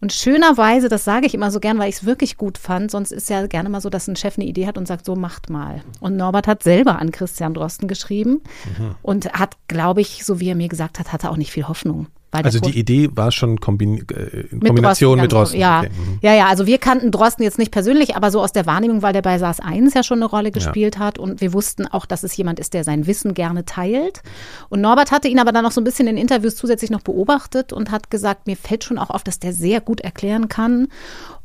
Und 0.00 0.12
schönerweise, 0.12 0.88
das 0.88 1.04
sage 1.04 1.26
ich 1.26 1.34
immer 1.34 1.50
so 1.50 1.58
gern, 1.58 1.78
weil 1.78 1.88
ich 1.88 1.96
es 1.96 2.04
wirklich 2.04 2.36
gut 2.36 2.58
fand, 2.58 2.90
sonst 2.90 3.12
ist 3.12 3.30
ja 3.30 3.46
gerne 3.46 3.70
mal 3.70 3.80
so, 3.80 3.88
dass 3.88 4.08
ein 4.08 4.16
Chef 4.16 4.36
eine 4.36 4.46
Idee 4.46 4.66
hat 4.66 4.76
und 4.76 4.86
sagt, 4.86 5.06
so 5.06 5.16
macht 5.16 5.48
mal. 5.48 5.82
Und 6.00 6.16
Norbert 6.16 6.46
hat 6.46 6.62
selber 6.62 6.98
an 6.98 7.12
Christian 7.12 7.54
Drosten 7.54 7.88
geschrieben 7.88 8.42
mhm. 8.78 8.94
und 9.00 9.32
hat, 9.32 9.56
glaube 9.68 10.02
ich, 10.02 10.24
so 10.24 10.38
wie 10.38 10.50
er 10.50 10.54
mir 10.54 10.68
gesagt 10.68 10.98
hat, 10.98 11.12
hatte 11.12 11.30
auch 11.30 11.38
nicht 11.38 11.50
viel 11.50 11.66
Hoffnung 11.66 12.08
also 12.30 12.60
die 12.60 12.78
Idee 12.78 13.10
war 13.14 13.32
schon 13.32 13.60
Kombin 13.60 14.06
äh, 14.10 14.40
in 14.50 14.58
mit 14.58 14.66
Kombination 14.66 15.18
Drosten, 15.18 15.22
mit 15.22 15.32
Drosten. 15.32 15.60
Ja. 15.60 15.78
Okay. 15.80 15.90
Mhm. 15.90 16.18
ja, 16.22 16.34
ja, 16.34 16.46
also 16.46 16.66
wir 16.66 16.78
kannten 16.78 17.10
Drosten 17.10 17.44
jetzt 17.44 17.58
nicht 17.58 17.70
persönlich, 17.70 18.16
aber 18.16 18.30
so 18.30 18.40
aus 18.40 18.52
der 18.52 18.66
Wahrnehmung, 18.66 19.02
weil 19.02 19.12
der 19.12 19.22
bei 19.22 19.38
SARS 19.38 19.60
1 19.60 19.94
ja 19.94 20.02
schon 20.02 20.18
eine 20.18 20.26
Rolle 20.26 20.50
gespielt 20.50 20.96
ja. 20.96 21.00
hat 21.00 21.18
und 21.18 21.40
wir 21.40 21.52
wussten 21.52 21.86
auch, 21.86 22.06
dass 22.06 22.22
es 22.22 22.36
jemand 22.36 22.60
ist, 22.60 22.74
der 22.74 22.84
sein 22.84 23.06
Wissen 23.06 23.34
gerne 23.34 23.64
teilt. 23.64 24.22
Und 24.68 24.80
Norbert 24.80 25.12
hatte 25.12 25.28
ihn 25.28 25.38
aber 25.38 25.52
dann 25.52 25.64
noch 25.64 25.72
so 25.72 25.80
ein 25.80 25.84
bisschen 25.84 26.08
in 26.08 26.16
Interviews 26.16 26.56
zusätzlich 26.56 26.90
noch 26.90 27.02
beobachtet 27.02 27.72
und 27.72 27.90
hat 27.90 28.10
gesagt, 28.10 28.46
mir 28.46 28.56
fällt 28.56 28.84
schon 28.84 28.98
auch 28.98 29.10
auf, 29.10 29.22
dass 29.22 29.38
der 29.38 29.52
sehr 29.52 29.80
gut 29.80 30.00
erklären 30.00 30.48
kann 30.48 30.88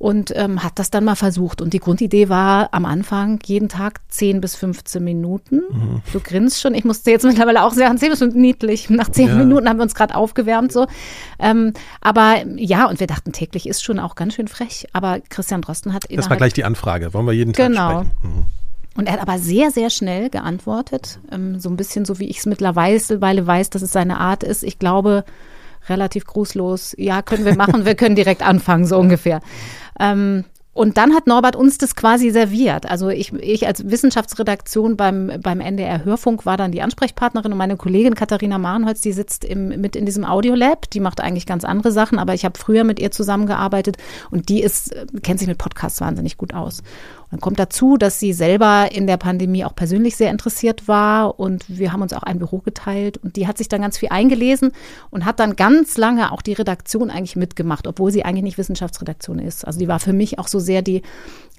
und 0.02 0.34
ähm, 0.36 0.64
hat 0.64 0.80
das 0.80 0.90
dann 0.90 1.06
mal 1.06 1.14
versucht. 1.14 1.62
Und 1.62 1.74
die 1.74 1.80
Grundidee 1.80 2.28
war 2.28 2.70
am 2.72 2.86
Anfang 2.86 3.40
jeden 3.46 3.70
Tag 3.70 4.02
10 4.10 4.42
bis 4.42 4.56
15 4.56 5.04
Minuten. 5.04 5.62
Mhm. 5.70 6.02
Du 6.12 6.20
grinst 6.20 6.60
schon, 6.60 6.74
ich 6.74 6.84
musste 6.84 7.12
jetzt 7.12 7.24
mittlerweile 7.24 7.64
auch 7.64 7.72
sagen, 7.72 8.00
10 8.00 8.10
bis 8.10 8.20
15 8.20 8.42
niedlich. 8.42 8.90
Nach 8.90 9.10
10 9.10 9.28
ja. 9.28 9.36
Minuten 9.36 9.70
haben 9.70 9.78
wir 9.78 9.84
uns 9.84 9.94
gerade 9.94 10.16
aufgewärmt 10.16 10.72
so. 10.72 10.88
Ähm, 11.38 11.74
aber 12.02 12.44
ja, 12.56 12.90
und 12.90 13.00
wir 13.00 13.06
dachten, 13.06 13.32
täglich 13.32 13.70
ist 13.70 13.84
schon 13.84 14.00
auch 14.00 14.16
ganz 14.16 14.34
schön 14.34 14.48
frech. 14.48 14.88
Aber 14.92 15.20
Christian 15.30 15.62
Drosten 15.62 15.94
hat 15.94 16.06
Das 16.10 16.32
war 16.32 16.38
gleich 16.38 16.54
die 16.54 16.64
Anfrage. 16.64 17.14
Wollen 17.14 17.28
wir 17.28 17.34
jeden 17.34 17.54
Tag 17.54 17.68
genau. 17.68 18.02
sprechen? 18.02 18.12
Mhm. 18.24 18.46
Und 18.98 19.06
er 19.06 19.14
hat 19.14 19.22
aber 19.22 19.38
sehr, 19.38 19.70
sehr 19.70 19.92
schnell 19.92 20.32
geantwortet. 20.32 21.20
Ähm, 21.32 21.60
so 21.60 21.70
ein 21.70 21.78
bisschen 21.78 22.06
so, 22.06 22.18
wie 22.18 22.26
ich 22.26 22.40
es 22.40 22.48
mittlerweile 22.48 23.48
weiß, 23.48 23.70
dass 23.70 23.84
es 23.84 23.92
seine 23.92 24.20
Art 24.20 24.42
ist. 24.42 24.64
Ich 24.64 24.80
glaube, 24.80 25.26
relativ 25.90 26.26
grußlos. 26.26 26.96
Ja, 26.98 27.22
können 27.22 27.46
wir 27.46 27.56
machen. 27.56 27.86
wir 27.86 27.96
können 27.96 28.16
direkt 28.16 28.42
anfangen, 28.42 28.86
so 28.86 28.98
ungefähr. 28.98 29.42
Ähm, 30.02 30.44
und 30.74 30.98
dann 30.98 31.14
hat 31.14 31.28
Norbert 31.28 31.58
uns 31.58 31.78
das 31.78 31.96
quasi 31.98 32.30
serviert. 32.30 32.90
Also 32.90 33.10
ich, 33.10 33.34
ich 33.34 33.68
als 33.68 33.92
Wissenschaftsredaktion 33.92 34.96
beim, 34.96 35.30
beim 35.42 35.60
NDR 35.60 36.06
Hörfunk 36.06 36.46
war 36.46 36.56
dann 36.56 36.72
die 36.72 36.82
Ansprechpartnerin 36.82 37.52
und 37.52 37.58
meine 37.58 37.76
Kollegin 37.76 38.16
Katharina 38.16 38.58
Marenholz, 38.58 39.02
die 39.02 39.12
sitzt 39.12 39.44
im, 39.44 39.68
mit 39.82 39.98
in 39.98 40.06
diesem 40.06 40.24
Audiolab. 40.24 40.90
Die 40.90 41.02
macht 41.02 41.20
eigentlich 41.20 41.46
ganz 41.46 41.66
andere 41.66 41.92
Sachen, 41.92 42.20
aber 42.20 42.34
ich 42.34 42.46
habe 42.46 42.58
früher 42.58 42.86
mit 42.86 43.02
ihr 43.02 43.12
zusammengearbeitet 43.12 43.98
und 44.30 44.48
die 44.48 44.62
ist, 44.62 44.96
kennt 45.24 45.40
sich 45.40 45.50
mit 45.50 45.58
Podcasts 45.58 46.00
wahnsinnig 46.00 46.38
gut 46.38 46.54
aus. 46.54 46.84
Dann 47.32 47.40
kommt 47.40 47.60
dazu, 47.60 47.98
dass 47.98 48.20
sie 48.20 48.34
selber 48.34 48.90
in 48.92 49.08
der 49.08 49.18
Pandemie 49.18 49.64
auch 49.64 49.74
persönlich 49.74 50.18
sehr 50.18 50.30
interessiert 50.32 50.88
war 50.90 51.40
und 51.40 51.64
wir 51.68 51.94
haben 51.94 52.02
uns 52.02 52.14
auch 52.14 52.24
ein 52.24 52.40
Büro 52.40 52.60
geteilt 52.60 53.18
und 53.18 53.38
die 53.38 53.48
hat 53.48 53.58
sich 53.58 53.70
dann 53.70 53.82
ganz 53.82 53.98
viel 53.98 54.10
eingelesen 54.10 54.74
und 55.10 55.24
hat 55.26 55.40
dann 55.40 55.56
ganz 55.56 55.98
lange 55.98 56.32
auch 56.34 56.42
die 56.42 56.54
Redaktion 56.54 57.10
eigentlich 57.10 57.38
mitgemacht, 57.38 57.88
obwohl 57.88 58.12
sie 58.12 58.26
eigentlich 58.26 58.44
nicht 58.44 58.58
Wissenschaftsredaktion 58.58 59.40
ist. 59.40 59.66
Also 59.66 59.80
die 59.80 59.88
war 59.88 60.00
für 60.00 60.14
mich 60.14 60.40
auch 60.40 60.48
so 60.48 60.60
sehr 60.60 60.82
die 60.82 61.02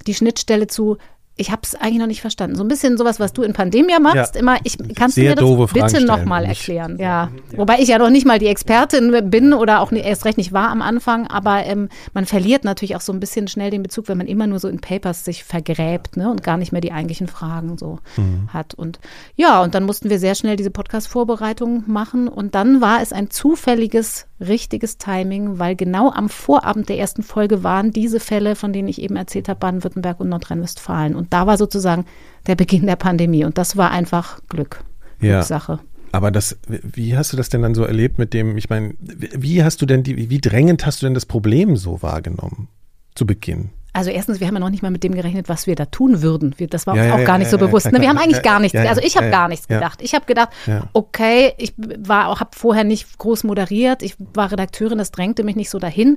die 0.06 0.14
Schnittstelle 0.14 0.66
zu 0.66 0.98
ich 1.42 1.50
habe 1.50 1.62
es 1.64 1.74
eigentlich 1.74 1.98
noch 1.98 2.06
nicht 2.06 2.20
verstanden. 2.20 2.56
So 2.56 2.62
ein 2.62 2.68
bisschen 2.68 2.96
sowas, 2.96 3.18
was 3.18 3.32
du 3.32 3.42
in 3.42 3.52
Pandemia 3.52 3.98
machst. 3.98 4.36
Ja. 4.36 4.40
Immer, 4.40 4.58
ich 4.62 4.78
kannst 4.94 5.16
Sehr 5.16 5.34
du 5.34 5.44
mir 5.44 5.66
das 5.66 5.92
bitte 5.92 6.06
nochmal 6.06 6.44
erklären? 6.44 6.96
Ja. 6.98 7.30
ja. 7.50 7.58
Wobei 7.58 7.80
ich 7.80 7.88
ja 7.88 7.98
noch 7.98 8.10
nicht 8.10 8.24
mal 8.24 8.38
die 8.38 8.46
Expertin 8.46 9.28
bin 9.28 9.52
oder 9.52 9.80
auch 9.80 9.90
erst 9.90 10.24
recht 10.24 10.38
nicht 10.38 10.52
war 10.52 10.70
am 10.70 10.80
Anfang. 10.80 11.26
Aber 11.26 11.64
ähm, 11.64 11.88
man 12.14 12.26
verliert 12.26 12.64
natürlich 12.64 12.94
auch 12.94 13.00
so 13.00 13.12
ein 13.12 13.18
bisschen 13.18 13.48
schnell 13.48 13.70
den 13.70 13.82
Bezug, 13.82 14.08
wenn 14.08 14.18
man 14.18 14.28
immer 14.28 14.46
nur 14.46 14.60
so 14.60 14.68
in 14.68 14.80
Papers 14.80 15.24
sich 15.24 15.42
vergräbt 15.42 16.16
ne, 16.16 16.30
und 16.30 16.44
gar 16.44 16.56
nicht 16.56 16.70
mehr 16.70 16.80
die 16.80 16.92
eigentlichen 16.92 17.26
Fragen 17.26 17.76
so 17.76 17.98
mhm. 18.16 18.48
hat. 18.52 18.74
Und 18.74 19.00
ja, 19.34 19.62
und 19.62 19.74
dann 19.74 19.84
mussten 19.84 20.08
wir 20.08 20.20
sehr 20.20 20.36
schnell 20.36 20.54
diese 20.54 20.70
Podcast-Vorbereitung 20.70 21.82
machen. 21.88 22.28
Und 22.28 22.54
dann 22.54 22.80
war 22.80 23.02
es 23.02 23.12
ein 23.12 23.30
zufälliges 23.30 24.26
richtiges 24.40 24.98
Timing, 24.98 25.58
weil 25.58 25.76
genau 25.76 26.10
am 26.10 26.28
Vorabend 26.28 26.88
der 26.88 26.98
ersten 26.98 27.22
Folge 27.22 27.62
waren 27.62 27.92
diese 27.92 28.20
Fälle, 28.20 28.56
von 28.56 28.72
denen 28.72 28.88
ich 28.88 29.00
eben 29.00 29.16
erzählt 29.16 29.48
habe, 29.48 29.60
Baden-Württemberg 29.60 30.20
und 30.20 30.28
Nordrhein-Westfalen. 30.28 31.14
Und 31.14 31.31
da 31.32 31.46
war 31.46 31.56
sozusagen 31.56 32.04
der 32.46 32.56
Beginn 32.56 32.86
der 32.86 32.96
Pandemie. 32.96 33.44
Und 33.44 33.58
das 33.58 33.76
war 33.76 33.90
einfach 33.90 34.40
Glück. 34.48 34.84
Ja. 35.20 35.36
Glückssache. 35.36 35.80
Aber 36.12 36.30
das, 36.30 36.58
wie 36.68 37.16
hast 37.16 37.32
du 37.32 37.38
das 37.38 37.48
denn 37.48 37.62
dann 37.62 37.74
so 37.74 37.84
erlebt 37.84 38.18
mit 38.18 38.34
dem, 38.34 38.58
ich 38.58 38.68
meine, 38.68 38.94
wie 39.00 39.64
hast 39.64 39.80
du 39.80 39.86
denn 39.86 40.02
die, 40.02 40.28
wie 40.28 40.40
drängend 40.40 40.84
hast 40.84 41.00
du 41.00 41.06
denn 41.06 41.14
das 41.14 41.24
Problem 41.24 41.76
so 41.76 42.02
wahrgenommen 42.02 42.68
zu 43.14 43.26
Beginn? 43.26 43.70
Also 43.94 44.10
erstens, 44.10 44.40
wir 44.40 44.46
haben 44.46 44.54
ja 44.54 44.60
noch 44.60 44.70
nicht 44.70 44.82
mal 44.82 44.90
mit 44.90 45.04
dem 45.04 45.14
gerechnet, 45.14 45.50
was 45.50 45.66
wir 45.66 45.74
da 45.74 45.84
tun 45.84 46.22
würden. 46.22 46.54
Wir, 46.56 46.66
das 46.66 46.86
war 46.86 46.94
uns 46.94 47.04
ja, 47.04 47.14
auch 47.14 47.18
ja, 47.18 47.24
gar 47.24 47.36
nicht 47.36 47.50
so 47.50 47.58
bewusst. 47.58 47.92
Ne? 47.92 48.00
Wir 48.00 48.08
haben 48.08 48.16
eigentlich 48.16 48.42
gar 48.42 48.58
nichts. 48.58 48.78
also 48.78 49.02
ich 49.02 49.16
habe 49.16 49.28
gar 49.28 49.48
nichts 49.48 49.68
gedacht. 49.68 50.00
Ich 50.00 50.14
habe 50.14 50.24
gedacht, 50.24 50.48
okay, 50.94 51.52
ich 51.58 51.74
war 51.76 52.28
auch, 52.28 52.40
habe 52.40 52.50
vorher 52.56 52.84
nicht 52.84 53.18
groß 53.18 53.44
moderiert. 53.44 54.02
Ich 54.02 54.16
war 54.32 54.50
Redakteurin, 54.50 54.96
das 54.96 55.10
drängte 55.10 55.44
mich 55.44 55.56
nicht 55.56 55.68
so 55.68 55.78
dahin. 55.78 56.16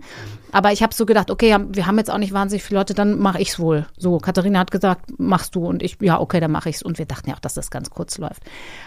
Aber 0.53 0.71
ich 0.71 0.83
habe 0.83 0.93
so 0.93 1.05
gedacht, 1.05 1.29
okay, 1.29 1.57
wir 1.69 1.85
haben 1.85 1.97
jetzt 1.97 2.09
auch 2.09 2.17
nicht 2.17 2.31
wahnsinnig 2.31 2.63
viele 2.63 2.79
Leute, 2.79 2.93
dann 2.93 3.19
mache 3.19 3.41
ich's 3.41 3.59
wohl. 3.59 3.87
So, 3.97 4.19
Katharina 4.19 4.59
hat 4.59 4.71
gesagt, 4.71 5.19
machst 5.19 5.55
du 5.55 5.65
und 5.65 5.83
ich, 5.83 5.97
ja, 5.99 6.21
okay, 6.21 6.39
dann 6.39 6.51
mache 6.51 6.69
ich's. 6.69 6.81
Und 6.81 6.97
wir 6.97 7.05
dachten 7.05 7.29
ja 7.29 7.35
auch, 7.35 7.39
dass 7.39 7.55
das 7.55 7.71
ganz 7.71 7.89
kurz 7.89 8.17
läuft. 8.17 8.41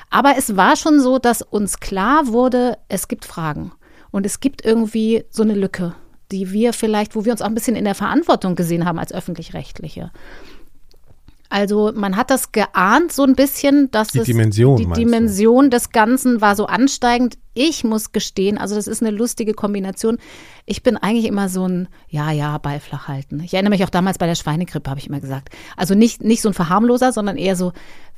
Aber 0.08 0.34
es 0.38 0.56
war 0.56 0.76
schon 0.76 1.00
so, 1.00 1.18
dass 1.18 1.42
uns 1.42 1.80
klar 1.80 2.28
wurde, 2.28 2.78
es 2.88 3.06
gibt 3.06 3.26
Fragen 3.26 3.72
und 4.10 4.24
es 4.24 4.40
gibt 4.40 4.64
irgendwie 4.64 5.24
so 5.28 5.42
eine 5.42 5.54
Lücke 5.54 5.94
die 6.32 6.52
wir 6.52 6.72
vielleicht, 6.72 7.14
wo 7.14 7.24
wir 7.24 7.32
uns 7.32 7.42
auch 7.42 7.46
ein 7.46 7.54
bisschen 7.54 7.76
in 7.76 7.84
der 7.84 7.94
Verantwortung 7.94 8.54
gesehen 8.54 8.84
haben 8.84 8.98
als 8.98 9.12
öffentlich-rechtliche. 9.12 10.10
Also 11.50 11.92
man 11.94 12.16
hat 12.16 12.30
das 12.30 12.52
geahnt 12.52 13.10
so 13.10 13.22
ein 13.22 13.34
bisschen, 13.34 13.90
dass 13.90 14.08
die 14.08 14.18
es 14.18 14.26
Dimension, 14.26 14.76
die 14.76 14.86
Dimension 14.86 15.64
du? 15.66 15.70
des 15.70 15.90
Ganzen 15.90 16.40
war 16.40 16.54
so 16.54 16.66
ansteigend. 16.66 17.38
Ich 17.60 17.82
muss 17.82 18.12
gestehen, 18.12 18.56
also 18.56 18.76
das 18.76 18.86
ist 18.86 19.02
eine 19.02 19.10
lustige 19.10 19.52
Kombination. 19.52 20.18
Ich 20.64 20.84
bin 20.84 20.96
eigentlich 20.96 21.24
immer 21.24 21.48
so 21.48 21.66
ein 21.66 21.88
Ja, 22.08 22.30
ja, 22.30 22.56
Ball 22.58 22.78
flach 22.78 23.08
halten. 23.08 23.40
Ich 23.40 23.52
erinnere 23.52 23.70
mich 23.70 23.82
auch 23.82 23.90
damals 23.90 24.16
bei 24.16 24.26
der 24.26 24.36
Schweinegrippe, 24.36 24.88
habe 24.88 25.00
ich 25.00 25.08
immer 25.08 25.18
gesagt. 25.18 25.48
Also 25.76 25.96
nicht, 25.96 26.22
nicht 26.22 26.40
so 26.40 26.50
ein 26.50 26.54
Verharmloser, 26.54 27.12
sondern 27.12 27.36
eher 27.36 27.56
so, 27.56 27.72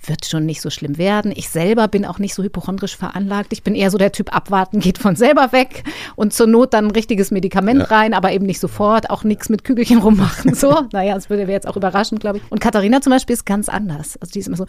wird 0.04 0.26
schon 0.26 0.44
nicht 0.44 0.60
so 0.60 0.68
schlimm 0.68 0.98
werden. 0.98 1.32
Ich 1.34 1.48
selber 1.48 1.88
bin 1.88 2.04
auch 2.04 2.18
nicht 2.18 2.34
so 2.34 2.42
hypochondrisch 2.42 2.98
veranlagt. 2.98 3.54
Ich 3.54 3.62
bin 3.62 3.74
eher 3.74 3.90
so 3.90 3.96
der 3.96 4.12
Typ 4.12 4.34
abwarten, 4.36 4.80
geht 4.80 4.98
von 4.98 5.16
selber 5.16 5.52
weg 5.52 5.84
und 6.16 6.34
zur 6.34 6.46
Not 6.46 6.74
dann 6.74 6.86
ein 6.88 6.90
richtiges 6.90 7.30
Medikament 7.30 7.80
ja. 7.80 7.86
rein, 7.86 8.12
aber 8.12 8.32
eben 8.32 8.44
nicht 8.44 8.60
sofort, 8.60 9.08
auch 9.08 9.24
nichts 9.24 9.48
mit 9.48 9.64
Kügelchen 9.64 9.98
rummachen. 9.98 10.54
So, 10.54 10.82
naja, 10.92 11.14
das 11.14 11.30
würde 11.30 11.42
wäre 11.42 11.52
jetzt 11.52 11.66
auch 11.66 11.76
überraschend, 11.76 12.20
glaube 12.20 12.38
ich. 12.38 12.42
Und 12.50 12.60
Katharina 12.60 13.00
zum 13.00 13.10
Beispiel 13.10 13.32
ist 13.32 13.46
ganz 13.46 13.70
anders. 13.70 14.18
Also 14.20 14.32
die 14.32 14.40
ist 14.40 14.48
immer 14.48 14.58
so, 14.58 14.66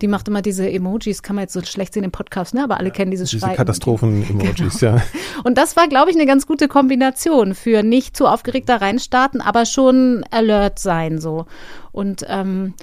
die 0.00 0.08
macht 0.08 0.26
immer 0.26 0.42
diese 0.42 0.68
Emojis, 0.68 1.22
kann 1.22 1.36
man 1.36 1.44
jetzt 1.44 1.52
so 1.52 1.62
schlecht 1.62 1.94
sehen 1.94 2.04
im 2.04 2.10
Podcast, 2.10 2.54
ne? 2.54 2.64
aber 2.64 2.78
alle 2.78 2.90
kennen 2.90 3.10
dieses 3.10 3.30
Diese 3.30 3.46
Katastrophen-Emojis, 3.46 4.80
genau. 4.80 4.96
ja. 4.96 5.02
Und 5.44 5.58
das 5.58 5.76
war, 5.76 5.86
glaube 5.88 6.10
ich, 6.10 6.16
eine 6.16 6.26
ganz 6.26 6.46
gute 6.46 6.66
Kombination 6.66 7.54
für 7.54 7.82
nicht 7.82 8.16
zu 8.16 8.26
aufgeregt 8.26 8.68
da 8.68 8.76
reinstarten, 8.76 9.40
aber 9.40 9.64
schon 9.64 10.24
alert 10.30 10.78
sein 10.78 11.20
so. 11.20 11.46
Und 11.92 12.24
ähm, 12.28 12.74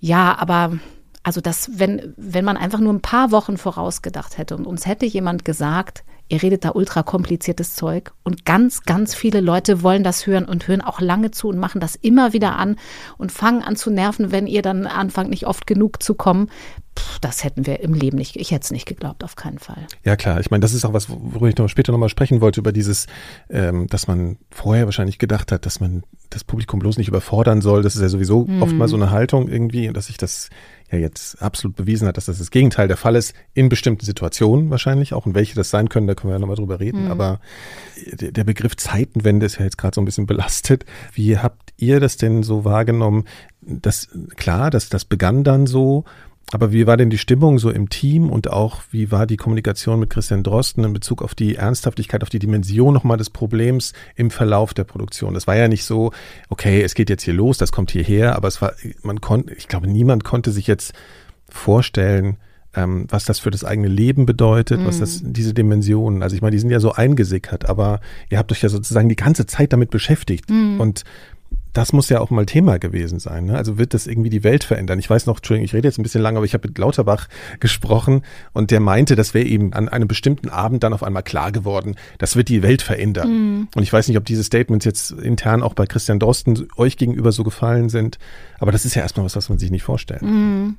ja, 0.00 0.36
aber 0.38 0.72
also 1.22 1.40
das, 1.40 1.70
wenn, 1.74 2.14
wenn 2.16 2.44
man 2.44 2.56
einfach 2.56 2.80
nur 2.80 2.92
ein 2.92 3.02
paar 3.02 3.30
Wochen 3.30 3.56
vorausgedacht 3.56 4.38
hätte 4.38 4.56
und 4.56 4.66
uns 4.66 4.86
hätte 4.86 5.06
jemand 5.06 5.44
gesagt, 5.44 6.04
ihr 6.32 6.42
redet 6.42 6.64
da 6.64 6.70
ultra 6.70 7.02
kompliziertes 7.02 7.74
Zeug 7.74 8.12
und 8.22 8.46
ganz, 8.46 8.84
ganz 8.84 9.14
viele 9.14 9.42
Leute 9.42 9.82
wollen 9.82 10.02
das 10.02 10.26
hören 10.26 10.46
und 10.46 10.66
hören 10.66 10.80
auch 10.80 11.00
lange 11.00 11.30
zu 11.30 11.48
und 11.48 11.58
machen 11.58 11.78
das 11.80 11.94
immer 11.94 12.32
wieder 12.32 12.56
an 12.56 12.76
und 13.18 13.30
fangen 13.30 13.62
an 13.62 13.76
zu 13.76 13.90
nerven, 13.90 14.32
wenn 14.32 14.46
ihr 14.46 14.62
dann 14.62 14.86
anfangt, 14.86 15.28
nicht 15.28 15.46
oft 15.46 15.66
genug 15.66 16.02
zu 16.02 16.14
kommen. 16.14 16.48
Puh, 16.94 17.18
das 17.20 17.44
hätten 17.44 17.66
wir 17.66 17.80
im 17.80 17.92
Leben 17.92 18.16
nicht, 18.16 18.36
ich 18.36 18.50
hätte 18.50 18.64
es 18.64 18.70
nicht 18.70 18.86
geglaubt, 18.86 19.24
auf 19.24 19.36
keinen 19.36 19.58
Fall. 19.58 19.86
Ja 20.04 20.16
klar, 20.16 20.40
ich 20.40 20.50
meine, 20.50 20.62
das 20.62 20.72
ist 20.72 20.86
auch 20.86 20.94
was, 20.94 21.10
worüber 21.10 21.48
ich 21.48 21.56
noch 21.56 21.68
später 21.68 21.92
nochmal 21.92 22.08
sprechen 22.08 22.40
wollte, 22.40 22.60
über 22.60 22.72
dieses, 22.72 23.06
ähm, 23.50 23.86
dass 23.88 24.08
man 24.08 24.38
vorher 24.50 24.86
wahrscheinlich 24.86 25.18
gedacht 25.18 25.52
hat, 25.52 25.66
dass 25.66 25.80
man 25.80 26.02
das 26.30 26.44
Publikum 26.44 26.80
bloß 26.80 26.96
nicht 26.96 27.08
überfordern 27.08 27.60
soll. 27.60 27.82
Das 27.82 27.94
ist 27.94 28.02
ja 28.02 28.08
sowieso 28.08 28.46
mhm. 28.46 28.62
oft 28.62 28.74
mal 28.74 28.88
so 28.88 28.96
eine 28.96 29.10
Haltung 29.10 29.48
irgendwie 29.48 29.92
dass 29.92 30.06
sich 30.06 30.16
das 30.16 30.48
ja 30.92 30.98
jetzt 30.98 31.42
absolut 31.42 31.76
bewiesen 31.76 32.06
hat, 32.06 32.16
dass 32.16 32.26
das 32.26 32.38
das 32.38 32.50
Gegenteil 32.50 32.86
der 32.86 32.96
Fall 32.96 33.16
ist, 33.16 33.34
in 33.54 33.68
bestimmten 33.68 34.04
Situationen 34.04 34.70
wahrscheinlich 34.70 35.14
auch. 35.14 35.26
Und 35.26 35.34
welche 35.34 35.54
das 35.54 35.70
sein 35.70 35.88
können, 35.88 36.06
da 36.06 36.14
können 36.14 36.30
wir 36.30 36.34
ja 36.34 36.38
nochmal 36.38 36.56
drüber 36.56 36.80
reden. 36.80 37.06
Mhm. 37.06 37.10
Aber 37.10 37.40
der 38.12 38.44
Begriff 38.44 38.76
Zeitenwende 38.76 39.46
ist 39.46 39.58
ja 39.58 39.64
jetzt 39.64 39.78
gerade 39.78 39.94
so 39.94 40.00
ein 40.00 40.04
bisschen 40.04 40.26
belastet. 40.26 40.84
Wie 41.12 41.38
habt 41.38 41.72
ihr 41.76 41.98
das 41.98 42.16
denn 42.16 42.42
so 42.42 42.64
wahrgenommen? 42.64 43.24
Das, 43.60 44.08
klar, 44.36 44.70
das, 44.70 44.88
das 44.88 45.04
begann 45.04 45.44
dann 45.44 45.66
so 45.66 46.04
aber 46.50 46.72
wie 46.72 46.86
war 46.86 46.96
denn 46.96 47.08
die 47.08 47.18
Stimmung 47.18 47.58
so 47.58 47.70
im 47.70 47.88
Team 47.88 48.28
und 48.28 48.50
auch 48.50 48.82
wie 48.90 49.10
war 49.10 49.26
die 49.26 49.36
Kommunikation 49.36 50.00
mit 50.00 50.10
Christian 50.10 50.42
Drosten 50.42 50.84
in 50.84 50.92
Bezug 50.92 51.22
auf 51.22 51.34
die 51.34 51.56
Ernsthaftigkeit, 51.56 52.22
auf 52.22 52.28
die 52.28 52.38
Dimension 52.38 52.92
nochmal 52.92 53.16
des 53.16 53.30
Problems 53.30 53.94
im 54.16 54.30
Verlauf 54.30 54.74
der 54.74 54.84
Produktion? 54.84 55.32
Das 55.32 55.46
war 55.46 55.56
ja 55.56 55.68
nicht 55.68 55.84
so, 55.84 56.12
okay, 56.50 56.82
es 56.82 56.94
geht 56.94 57.08
jetzt 57.08 57.22
hier 57.22 57.34
los, 57.34 57.56
das 57.56 57.72
kommt 57.72 57.90
hierher, 57.90 58.36
aber 58.36 58.48
es 58.48 58.60
war, 58.60 58.74
man 59.02 59.20
konnte, 59.20 59.54
ich 59.54 59.68
glaube, 59.68 59.86
niemand 59.86 60.24
konnte 60.24 60.50
sich 60.50 60.66
jetzt 60.66 60.92
vorstellen, 61.48 62.36
ähm, 62.74 63.06
was 63.08 63.24
das 63.24 63.38
für 63.38 63.50
das 63.50 63.64
eigene 63.64 63.88
Leben 63.88 64.26
bedeutet, 64.26 64.80
mm. 64.80 64.86
was 64.86 64.98
das, 64.98 65.22
mhm. 65.22 65.32
diese 65.32 65.54
Dimensionen, 65.54 66.22
also 66.22 66.34
ich 66.34 66.42
meine, 66.42 66.52
die 66.52 66.58
sind 66.58 66.70
ja 66.70 66.80
so 66.80 66.92
eingesickert, 66.92 67.68
aber 67.68 68.00
ihr 68.30 68.38
habt 68.38 68.50
euch 68.50 68.62
ja 68.62 68.68
sozusagen 68.68 69.08
die 69.08 69.16
ganze 69.16 69.46
Zeit 69.46 69.72
damit 69.72 69.90
beschäftigt 69.90 70.48
mm. 70.48 70.80
und 70.80 71.04
das 71.72 71.92
muss 71.92 72.08
ja 72.08 72.20
auch 72.20 72.30
mal 72.30 72.46
Thema 72.46 72.78
gewesen 72.78 73.18
sein. 73.18 73.46
Ne? 73.46 73.56
Also 73.56 73.78
wird 73.78 73.94
das 73.94 74.06
irgendwie 74.06 74.30
die 74.30 74.44
Welt 74.44 74.64
verändern? 74.64 74.98
Ich 74.98 75.08
weiß 75.08 75.26
noch, 75.26 75.36
Entschuldigung, 75.36 75.64
ich 75.64 75.74
rede 75.74 75.88
jetzt 75.88 75.98
ein 75.98 76.02
bisschen 76.02 76.22
lang, 76.22 76.36
aber 76.36 76.44
ich 76.44 76.54
habe 76.54 76.68
mit 76.68 76.78
Lauterbach 76.78 77.28
gesprochen 77.60 78.22
und 78.52 78.70
der 78.70 78.80
meinte, 78.80 79.16
das 79.16 79.34
wäre 79.34 79.46
eben 79.46 79.72
an 79.72 79.88
einem 79.88 80.08
bestimmten 80.08 80.48
Abend 80.48 80.82
dann 80.82 80.92
auf 80.92 81.02
einmal 81.02 81.22
klar 81.22 81.52
geworden, 81.52 81.96
das 82.18 82.36
wird 82.36 82.48
die 82.48 82.62
Welt 82.62 82.82
verändern. 82.82 83.28
Mhm. 83.28 83.68
Und 83.74 83.82
ich 83.82 83.92
weiß 83.92 84.08
nicht, 84.08 84.18
ob 84.18 84.24
diese 84.24 84.44
Statements 84.44 84.84
jetzt 84.84 85.12
intern 85.12 85.62
auch 85.62 85.74
bei 85.74 85.86
Christian 85.86 86.18
Drosten 86.18 86.68
euch 86.76 86.96
gegenüber 86.96 87.32
so 87.32 87.44
gefallen 87.44 87.88
sind, 87.88 88.18
aber 88.58 88.72
das 88.72 88.84
ist 88.84 88.94
ja 88.94 89.02
erstmal 89.02 89.24
was, 89.24 89.36
was 89.36 89.48
man 89.48 89.58
sich 89.58 89.70
nicht 89.70 89.82
vorstellt. 89.82 90.22
Mhm. 90.22 90.76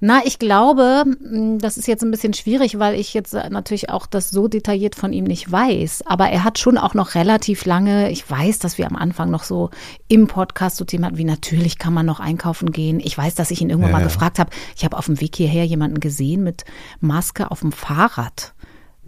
Na, 0.00 0.20
ich 0.24 0.38
glaube, 0.38 1.04
hm, 1.04 1.58
das 1.58 1.76
ist 1.76 1.88
jetzt 1.88 2.02
ein 2.02 2.10
bisschen 2.10 2.32
schwierig, 2.32 2.78
weil 2.78 2.94
ich 2.94 3.14
jetzt 3.14 3.32
natürlich 3.32 3.90
auch 3.90 4.06
das 4.06 4.30
so 4.30 4.46
detailliert 4.46 4.94
von 4.94 5.12
ihm 5.12 5.24
nicht 5.24 5.50
weiß. 5.50 6.04
Aber 6.06 6.28
er 6.28 6.44
hat 6.44 6.58
schon 6.58 6.78
auch 6.78 6.94
noch 6.94 7.14
relativ 7.14 7.64
lange, 7.64 8.10
ich 8.10 8.28
weiß, 8.28 8.60
dass 8.60 8.78
wir 8.78 8.86
am 8.86 8.96
Anfang 8.96 9.30
noch 9.30 9.42
so 9.42 9.70
im 10.06 10.28
Podcast 10.28 10.76
so 10.76 10.84
Themen 10.84 11.04
hatten, 11.04 11.18
wie 11.18 11.24
natürlich 11.24 11.78
kann 11.78 11.94
man 11.94 12.06
noch 12.06 12.20
einkaufen 12.20 12.70
gehen. 12.70 13.00
Ich 13.00 13.18
weiß, 13.18 13.34
dass 13.34 13.50
ich 13.50 13.60
ihn 13.60 13.70
irgendwann 13.70 13.90
ja, 13.90 13.98
mal 13.98 14.04
gefragt 14.04 14.38
habe. 14.38 14.50
Ich 14.76 14.84
habe 14.84 14.96
auf 14.96 15.06
dem 15.06 15.20
Weg 15.20 15.34
hierher 15.34 15.64
jemanden 15.64 15.98
gesehen 15.98 16.44
mit 16.44 16.64
Maske 17.00 17.50
auf 17.50 17.60
dem 17.60 17.72
Fahrrad 17.72 18.54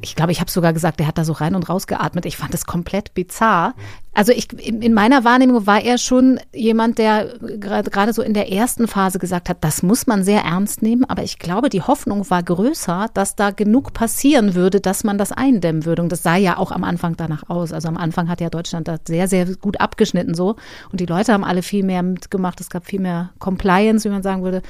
ich 0.02 0.16
glaube, 0.16 0.32
ich 0.32 0.40
habe 0.40 0.50
sogar 0.50 0.73
gesagt, 0.73 0.99
der 0.99 1.06
hat 1.06 1.18
da 1.18 1.25
so 1.25 1.32
rein 1.32 1.54
und 1.54 1.68
raus 1.68 1.87
geatmet. 1.87 2.25
Ich 2.25 2.37
fand 2.37 2.54
das 2.54 2.64
komplett 2.64 3.12
bizarr. 3.14 3.75
Also 4.12 4.33
ich, 4.33 4.52
in 4.59 4.93
meiner 4.93 5.25
Wahrnehmung 5.25 5.67
war 5.69 5.81
er 5.81 5.97
schon 5.97 6.40
jemand, 6.52 6.99
der 6.99 7.38
gerade 7.38 8.12
so 8.12 8.23
in 8.23 8.35
der 8.35 8.50
ersten 8.50 8.88
Phase 8.88 9.21
gesagt 9.21 9.49
hat, 9.49 9.59
das 9.61 9.85
muss 9.85 10.09
man 10.09 10.25
sehr 10.25 10.43
ernst 10.43 10.83
nehmen. 10.83 11.05
Aber 11.05 11.23
ich 11.23 11.38
glaube, 11.38 11.69
die 11.69 11.83
Hoffnung 11.83 12.29
war 12.29 12.43
größer, 12.43 13.07
dass 13.14 13.37
da 13.37 13.50
genug 13.52 13.93
passieren 13.93 14.55
würde, 14.57 14.81
dass 14.81 15.05
man 15.05 15.17
das 15.17 15.31
eindämmen 15.31 15.85
würde. 15.85 16.02
Und 16.02 16.11
das 16.11 16.25
sah 16.25 16.37
ja 16.37 16.59
auch 16.59 16.73
am 16.73 16.83
Anfang 16.83 17.17
danach 17.17 17.49
aus. 17.49 17.73
Also 17.73 17.87
am 17.87 17.97
Anfang 17.97 18.29
hat 18.29 18.40
ja 18.40 18.50
Deutschland 18.50 18.88
da 18.88 18.97
sehr, 19.07 19.29
sehr 19.29 19.47
gut 19.57 19.81
abgeschnitten 19.81 20.35
so. 20.35 20.57
Und 20.90 21.00
die 21.00 21.07
Leute 21.07 21.33
haben 21.33 21.45
alle 21.45 21.62
viel 21.62 21.85
mehr 21.85 22.02
mitgemacht. 22.02 22.61
Es 22.61 22.69
gab 22.69 22.87
viel 22.87 23.00
mehr 23.00 23.31
Compliance, 23.38 24.09
wie 24.09 24.12
man 24.12 24.25
sagen 24.25 24.43
würde. 24.43 24.62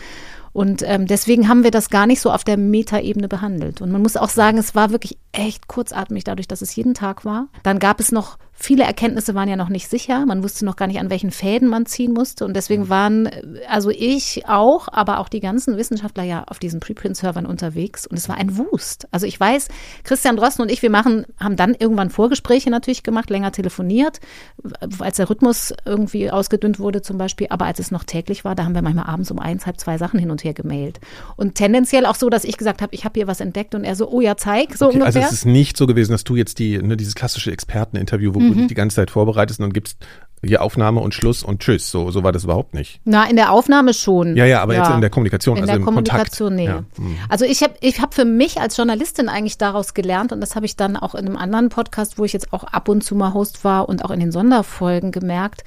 Und 0.52 0.82
ähm, 0.85 1.06
deswegen 1.06 1.49
haben 1.49 1.62
wir 1.62 1.70
das 1.70 1.90
gar 1.90 2.06
nicht 2.06 2.20
so 2.20 2.30
auf 2.30 2.42
der 2.42 2.56
Metaebene 2.56 3.28
behandelt. 3.28 3.80
Und 3.80 3.92
man 3.92 4.02
muss 4.02 4.16
auch 4.16 4.28
sagen, 4.28 4.59
es 4.59 4.75
war 4.75 4.90
wirklich 4.90 5.16
echt 5.32 5.68
kurzatmig 5.68 6.25
dadurch, 6.25 6.49
dass 6.49 6.61
es 6.61 6.75
jeden 6.75 6.94
Tag 6.94 7.25
war. 7.25 7.47
Dann 7.62 7.78
gab 7.78 8.00
es 8.00 8.11
noch 8.11 8.37
Viele 8.62 8.85
Erkenntnisse 8.85 9.35
waren 9.35 9.49
ja 9.49 9.57
noch 9.57 9.71
nicht 9.71 9.88
sicher. 9.88 10.26
Man 10.26 10.43
wusste 10.43 10.67
noch 10.67 10.76
gar 10.76 10.87
nicht, 10.87 11.00
an 11.00 11.09
welchen 11.09 11.31
Fäden 11.31 11.67
man 11.67 11.87
ziehen 11.87 12.12
musste. 12.12 12.45
Und 12.45 12.55
deswegen 12.55 12.83
mhm. 12.83 12.88
waren, 12.90 13.31
also 13.67 13.88
ich 13.88 14.43
auch, 14.47 14.88
aber 14.93 15.19
auch 15.19 15.31
die 15.31 15.40
ganzen 15.40 15.79
Wissenschaftler 15.79 16.25
ja 16.25 16.45
auf 16.45 16.59
diesen 16.59 16.79
Preprint-Servern 16.79 17.47
unterwegs. 17.47 18.07
Und 18.07 18.19
es 18.19 18.29
war 18.29 18.37
ein 18.37 18.59
Wust. 18.59 19.09
Also 19.12 19.26
ich 19.26 19.40
weiß, 19.40 19.69
Christian 20.05 20.37
Drosten 20.37 20.62
und 20.62 20.71
ich, 20.71 20.83
wir 20.83 20.90
machen, 20.90 21.25
haben 21.38 21.57
dann 21.57 21.75
irgendwann 21.75 22.11
Vorgespräche 22.11 22.69
natürlich 22.69 23.02
gemacht, 23.02 23.31
länger 23.31 23.50
telefoniert, 23.50 24.21
als 24.99 25.17
der 25.17 25.31
Rhythmus 25.31 25.73
irgendwie 25.87 26.31
ausgedünnt 26.31 26.79
wurde 26.79 27.00
zum 27.00 27.17
Beispiel. 27.17 27.47
Aber 27.49 27.64
als 27.64 27.79
es 27.79 27.90
noch 27.90 28.05
täglich 28.05 28.45
war, 28.45 28.55
da 28.55 28.64
haben 28.64 28.75
wir 28.75 28.83
manchmal 28.83 29.07
abends 29.07 29.31
um 29.31 29.38
eins, 29.38 29.64
halb 29.64 29.81
zwei 29.81 29.97
Sachen 29.97 30.21
hin 30.21 30.31
und 30.31 30.45
her 30.45 30.52
gemailt. 30.52 31.00
Und 31.37 31.55
tendenziell 31.55 32.05
auch 32.05 32.14
so, 32.14 32.29
dass 32.29 32.45
ich 32.45 32.59
gesagt 32.59 32.83
habe, 32.83 32.95
ich 32.95 33.07
habe 33.07 33.19
hier 33.19 33.26
was 33.26 33.40
entdeckt 33.40 33.75
und 33.75 33.85
er 33.85 33.97
so, 33.97 34.11
oh 34.11 34.21
ja, 34.21 34.37
zeig, 34.37 34.76
so 34.76 34.88
okay, 34.88 34.97
also 34.97 34.99
ungefähr. 34.99 35.07
Also 35.07 35.21
es 35.21 35.33
ist 35.33 35.47
nicht 35.47 35.79
so 35.79 35.87
gewesen, 35.87 36.12
dass 36.12 36.25
du 36.25 36.37
jetzt 36.37 36.59
die, 36.59 36.76
ne, 36.76 36.99
dieses 36.99 37.14
klassische 37.14 37.52
Experteninterview, 37.52 38.35
wo 38.35 38.50
mhm. 38.50 38.54
du 38.54 38.61
dich 38.62 38.69
die 38.69 38.75
ganze 38.75 38.97
Zeit 38.97 39.11
vorbereitest 39.11 39.61
und 39.61 39.64
dann 39.64 39.73
gibst 39.73 39.99
hier 40.42 40.62
Aufnahme 40.62 41.00
und 41.00 41.12
Schluss 41.12 41.42
und 41.42 41.61
Tschüss. 41.61 41.90
So, 41.90 42.11
so 42.11 42.23
war 42.23 42.33
das 42.33 42.45
überhaupt 42.45 42.73
nicht. 42.73 43.00
Na, 43.04 43.28
in 43.28 43.37
der 43.37 43.52
Aufnahme 43.52 43.92
schon. 43.92 44.37
Ja, 44.37 44.47
ja, 44.47 44.62
aber 44.62 44.75
ja. 44.75 44.83
jetzt 44.83 44.95
in 44.95 45.00
der 45.00 45.11
Kommunikation, 45.11 45.57
in 45.59 45.64
also 45.64 45.73
der 45.73 45.78
im 45.80 45.85
Kommunikation, 45.85 46.57
Kontakt. 46.57 46.99
nee. 46.99 47.11
Ja. 47.11 47.19
Also 47.28 47.45
ich 47.45 47.62
habe 47.62 47.75
ich 47.80 48.00
hab 48.00 48.14
für 48.14 48.25
mich 48.25 48.59
als 48.59 48.76
Journalistin 48.76 49.28
eigentlich 49.28 49.59
daraus 49.59 49.92
gelernt 49.92 50.33
und 50.33 50.40
das 50.40 50.57
habe 50.57 50.64
ich 50.66 50.76
dann 50.76 50.97
auch 50.97 51.14
in 51.14 51.26
einem 51.26 51.37
anderen 51.37 51.69
Podcast, 51.69 52.19
wo 52.19 52.25
ich 52.25 52.33
jetzt 52.33 52.52
auch 52.52 52.64
ab 52.64 52.88
und 52.88 53.02
zu 53.04 53.14
mal 53.14 53.35
Host 53.35 53.64
war 53.64 53.88
und 53.88 54.04
auch 54.04 54.11
in 54.11 54.21
den 54.21 54.33
Sonderfolgen 54.33 55.12
gemerkt, 55.12 55.64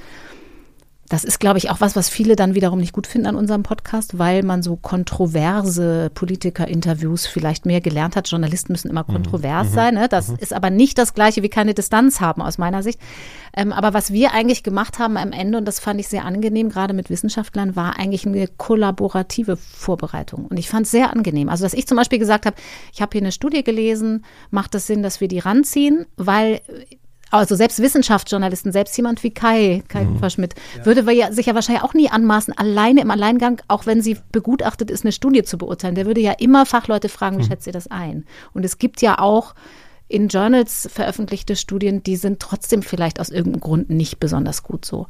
das 1.13 1.24
ist, 1.24 1.39
glaube 1.39 1.60
ich, 1.60 1.70
auch 1.70 1.79
was, 1.79 1.96
was 1.96 2.10
viele 2.10 2.36
dann 2.36 2.55
wiederum 2.55 2.79
nicht 2.79 2.91
gut 2.91 3.05
finden 3.05 3.27
an 3.27 3.36
unserem 3.36 3.62
Podcast, 3.62 4.17
weil 4.17 4.41
man 4.41 4.63
so 4.63 4.77
kontroverse 4.77 6.10
Politiker-Interviews 6.12 7.27
vielleicht 7.27 7.67
mehr 7.67 7.82
gelernt 7.82 8.15
hat. 8.15 8.32
Journalisten 8.32 8.74
müssen 8.74 8.89
immer 8.89 9.05
mhm. 9.08 9.13
kontrovers 9.13 9.70
mhm. 9.70 9.74
sein. 9.75 9.93
Ne? 9.93 10.10
Das 10.10 10.29
mhm. 10.29 10.38
ist 10.39 10.53
aber 10.53 10.72
nicht 10.72 10.98
das 10.98 11.13
Gleiche 11.13 11.43
wie 11.43 11.50
keine 11.50 11.75
Distanz 11.75 12.20
haben, 12.20 12.41
aus 12.41 12.58
meiner 12.58 12.82
Sicht. 12.82 13.00
Ähm, 13.55 13.72
aber 13.72 13.93
was 13.93 14.12
wir 14.12 14.34
eigentlich 14.34 14.63
gemacht 14.63 14.98
haben 14.98 15.15
am 15.15 15.34
Ende, 15.34 15.60
und 15.60 15.65
das 15.65 15.79
fand 15.79 16.00
ich 16.00 16.08
sehr 16.08 16.25
angenehm, 16.25 16.70
gerade 16.70 16.96
mit 16.96 17.12
Wissenschaftlern, 17.12 17.75
war 17.75 18.00
eigentlich 18.00 18.25
eine 18.25 18.48
kollaborative 18.48 19.55
Vorbereitung. 19.55 20.48
Und 20.48 20.58
ich 20.58 20.67
fand 20.67 20.88
es 20.88 20.91
sehr 20.91 21.13
angenehm. 21.13 21.48
Also, 21.48 21.63
dass 21.63 21.75
ich 21.75 21.86
zum 21.86 21.96
Beispiel 21.96 22.17
gesagt 22.17 22.48
habe, 22.48 22.55
ich 22.91 23.03
habe 23.03 23.12
hier 23.12 23.22
eine 23.22 23.32
Studie 23.32 23.63
gelesen, 23.63 24.25
macht 24.50 24.74
es 24.74 24.82
das 24.82 24.88
Sinn, 24.88 25.03
dass 25.03 25.22
wir 25.22 25.27
die 25.27 25.38
ranziehen, 25.38 26.08
weil 26.17 26.62
also 27.40 27.56
selbst 27.56 27.82
Wissenschaftsjournalisten, 27.82 28.72
selbst 28.72 28.96
jemand 28.96 29.24
wie 29.24 29.32
Kai, 29.32 29.84
Kai 29.88 30.06
mhm. 30.06 30.30
Schmidt, 30.30 30.56
ja. 30.78 30.86
würde 30.86 31.12
ja, 31.13 31.32
sich 31.32 31.48
ja 31.48 31.56
wahrscheinlich 31.56 31.84
auch 31.84 31.94
nie 31.94 32.10
anmaßen, 32.10 32.56
alleine 32.58 33.02
im 33.02 33.12
Alleingang, 33.12 33.62
auch 33.68 33.86
wenn 33.86 34.02
sie 34.02 34.18
begutachtet 34.32 34.92
ist, 34.92 35.04
eine 35.04 35.12
Studie 35.12 35.44
zu 35.44 35.58
beurteilen. 35.58 35.96
Der 35.96 36.06
würde 36.06 36.22
ja 36.22 36.34
immer 36.34 36.66
Fachleute 36.66 37.10
fragen, 37.10 37.38
wie 37.38 37.44
mhm. 37.44 37.48
schätzt 37.48 37.68
ihr 37.68 37.74
das 37.74 37.88
ein? 37.88 38.25
Und 38.54 38.63
es 38.66 38.78
gibt 38.78 39.02
ja 39.02 39.20
auch 39.20 39.56
in 40.08 40.28
Journals 40.28 40.88
veröffentlichte 40.94 41.56
Studien, 41.56 42.04
die 42.04 42.18
sind 42.18 42.40
trotzdem 42.40 42.84
vielleicht 42.84 43.20
aus 43.20 43.30
irgendeinem 43.30 43.62
Grund 43.62 43.90
nicht 43.90 44.20
besonders 44.20 44.62
gut 44.62 44.86
so. 44.86 45.08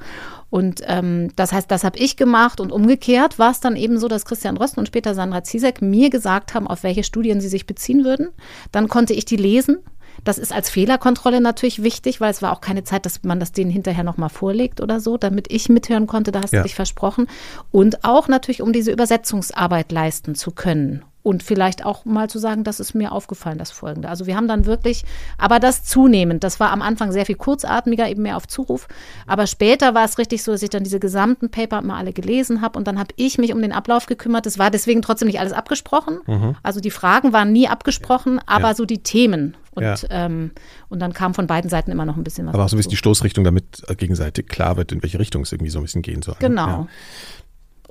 Und 0.50 0.82
ähm, 0.86 1.32
das 1.36 1.51
heißt, 1.51 1.70
das 1.70 1.84
habe 1.84 1.98
ich 1.98 2.15
gemacht 2.15 2.62
und 2.62 2.72
umgekehrt 2.72 3.38
war 3.38 3.51
es 3.51 3.60
dann 3.60 3.75
eben 3.75 4.00
so, 4.00 4.08
dass 4.08 4.24
Christian 4.24 4.56
Rosten 4.56 4.80
und 4.80 4.86
später 4.86 5.13
Sandra 5.13 5.44
Ziesek 5.44 5.82
mir 5.82 6.10
gesagt 6.10 6.53
haben, 6.53 6.68
auf 6.68 6.84
welche 6.84 7.03
Studien 7.03 7.42
sie 7.42 7.50
sich 7.50 7.65
beziehen 7.65 8.06
würden. 8.06 8.30
Dann 8.72 8.88
konnte 8.88 9.13
ich 9.13 9.25
die 9.25 9.36
lesen 9.36 9.80
das 10.24 10.38
ist 10.38 10.53
als 10.53 10.70
Fehlerkontrolle 10.70 11.41
natürlich 11.41 11.84
wichtig, 11.84 12.22
weil 12.22 12.32
es 12.32 12.41
war 12.41 12.53
auch 12.53 12.62
keine 12.62 12.84
Zeit, 12.84 13.05
dass 13.05 13.24
man 13.24 13.39
das 13.39 13.51
denen 13.51 13.72
hinterher 13.72 14.03
nochmal 14.03 14.29
vorlegt 14.29 14.82
oder 14.82 15.00
so, 15.00 15.17
damit 15.17 15.51
ich 15.51 15.70
mithören 15.70 16.08
konnte, 16.08 16.32
da 16.32 16.41
hast 16.41 16.53
ja. 16.53 16.60
du 16.60 16.63
dich 16.63 16.75
versprochen. 16.75 17.27
Und 17.72 18.03
auch 18.03 18.27
natürlich, 18.27 18.62
um 18.62 18.74
diese 18.74 18.91
Übersetzungsarbeit 18.91 19.91
leisten 19.91 20.36
zu 20.36 20.51
können 20.51 21.03
und 21.24 21.42
vielleicht 21.42 21.86
auch 21.86 22.06
mal 22.06 22.30
zu 22.30 22.38
sagen, 22.38 22.63
das 22.63 22.80
ist 22.80 22.94
mir 22.94 23.12
aufgefallen, 23.12 23.58
das 23.58 23.72
Folgende. 23.72 24.10
Also 24.10 24.27
wir 24.27 24.36
haben 24.36 24.48
dann 24.48 24.65
wirklich, 24.65 25.03
aber 25.38 25.60
das 25.60 25.84
zunehmend, 25.84 26.44
das 26.44 26.60
war 26.60 26.72
am 26.72 26.82
Anfang 26.82 27.12
sehr 27.12 27.25
viel 27.25 27.36
kurzatmiger, 27.36 28.10
eben 28.10 28.22
mehr 28.22 28.38
auf 28.38 28.48
Zuruf, 28.48 28.88
aber 29.25 29.48
später 29.48 29.96
war 29.96 30.06
es 30.06 30.18
richtig 30.18 30.44
so, 30.44 30.51
dass 30.51 30.62
ich 30.62 30.70
dann 30.70 30.84
diese 30.84 31.00
gesamten 31.00 31.50
Paper 31.50 31.82
mal 31.82 31.98
alle 31.98 32.13
gelesen 32.13 32.62
habe 32.62 32.77
und 32.77 32.88
dann 32.88 33.00
habe 33.00 33.13
ich 33.15 33.38
mich 33.38 33.53
um 33.53 33.62
den 33.62 33.72
Ablauf 33.72 34.06
gekümmert. 34.06 34.46
Es 34.46 34.60
war 34.60 34.70
deswegen 34.70 35.01
trotzdem 35.01 35.27
nicht 35.27 35.39
alles 35.39 35.53
abgesprochen. 35.53 36.20
Mhm. 36.27 36.56
Also 36.62 36.80
die 36.80 36.92
Fragen 36.92 37.34
waren 37.34 37.51
nie 37.51 37.68
abgesprochen, 37.68 38.39
aber 38.46 38.70
ja. 38.70 38.75
so 38.75 38.86
die 38.86 39.01
Themen. 39.01 39.56
Und, 39.75 39.84
ja. 39.84 39.96
ähm, 40.10 40.51
und 40.89 41.00
dann 41.00 41.13
kam 41.13 41.34
von 41.34 41.48
beiden 41.48 41.70
Seiten 41.70 41.89
immer 41.89 42.06
noch 42.06 42.15
ein 42.15 42.24
bisschen 42.24 42.46
was. 42.46 42.53
Aber 42.53 42.65
auch 42.65 42.70
so 42.70 42.75
ein 42.75 42.77
bisschen 42.77 42.92
die 42.92 42.98
Stoßrichtung, 42.98 43.44
damit 43.44 43.82
gegenseitig 43.98 44.48
klar 44.48 44.77
wird, 44.77 44.92
in 44.92 45.01
welche 45.01 45.18
Richtung 45.18 45.42
es 45.42 45.51
irgendwie 45.51 45.72
so 45.72 45.80
ein 45.80 45.84
bisschen 45.84 46.03
gehen 46.03 46.22
soll. 46.22 46.36
Ne? 46.36 46.50
Genau. 46.50 46.68
Ja. 46.68 46.88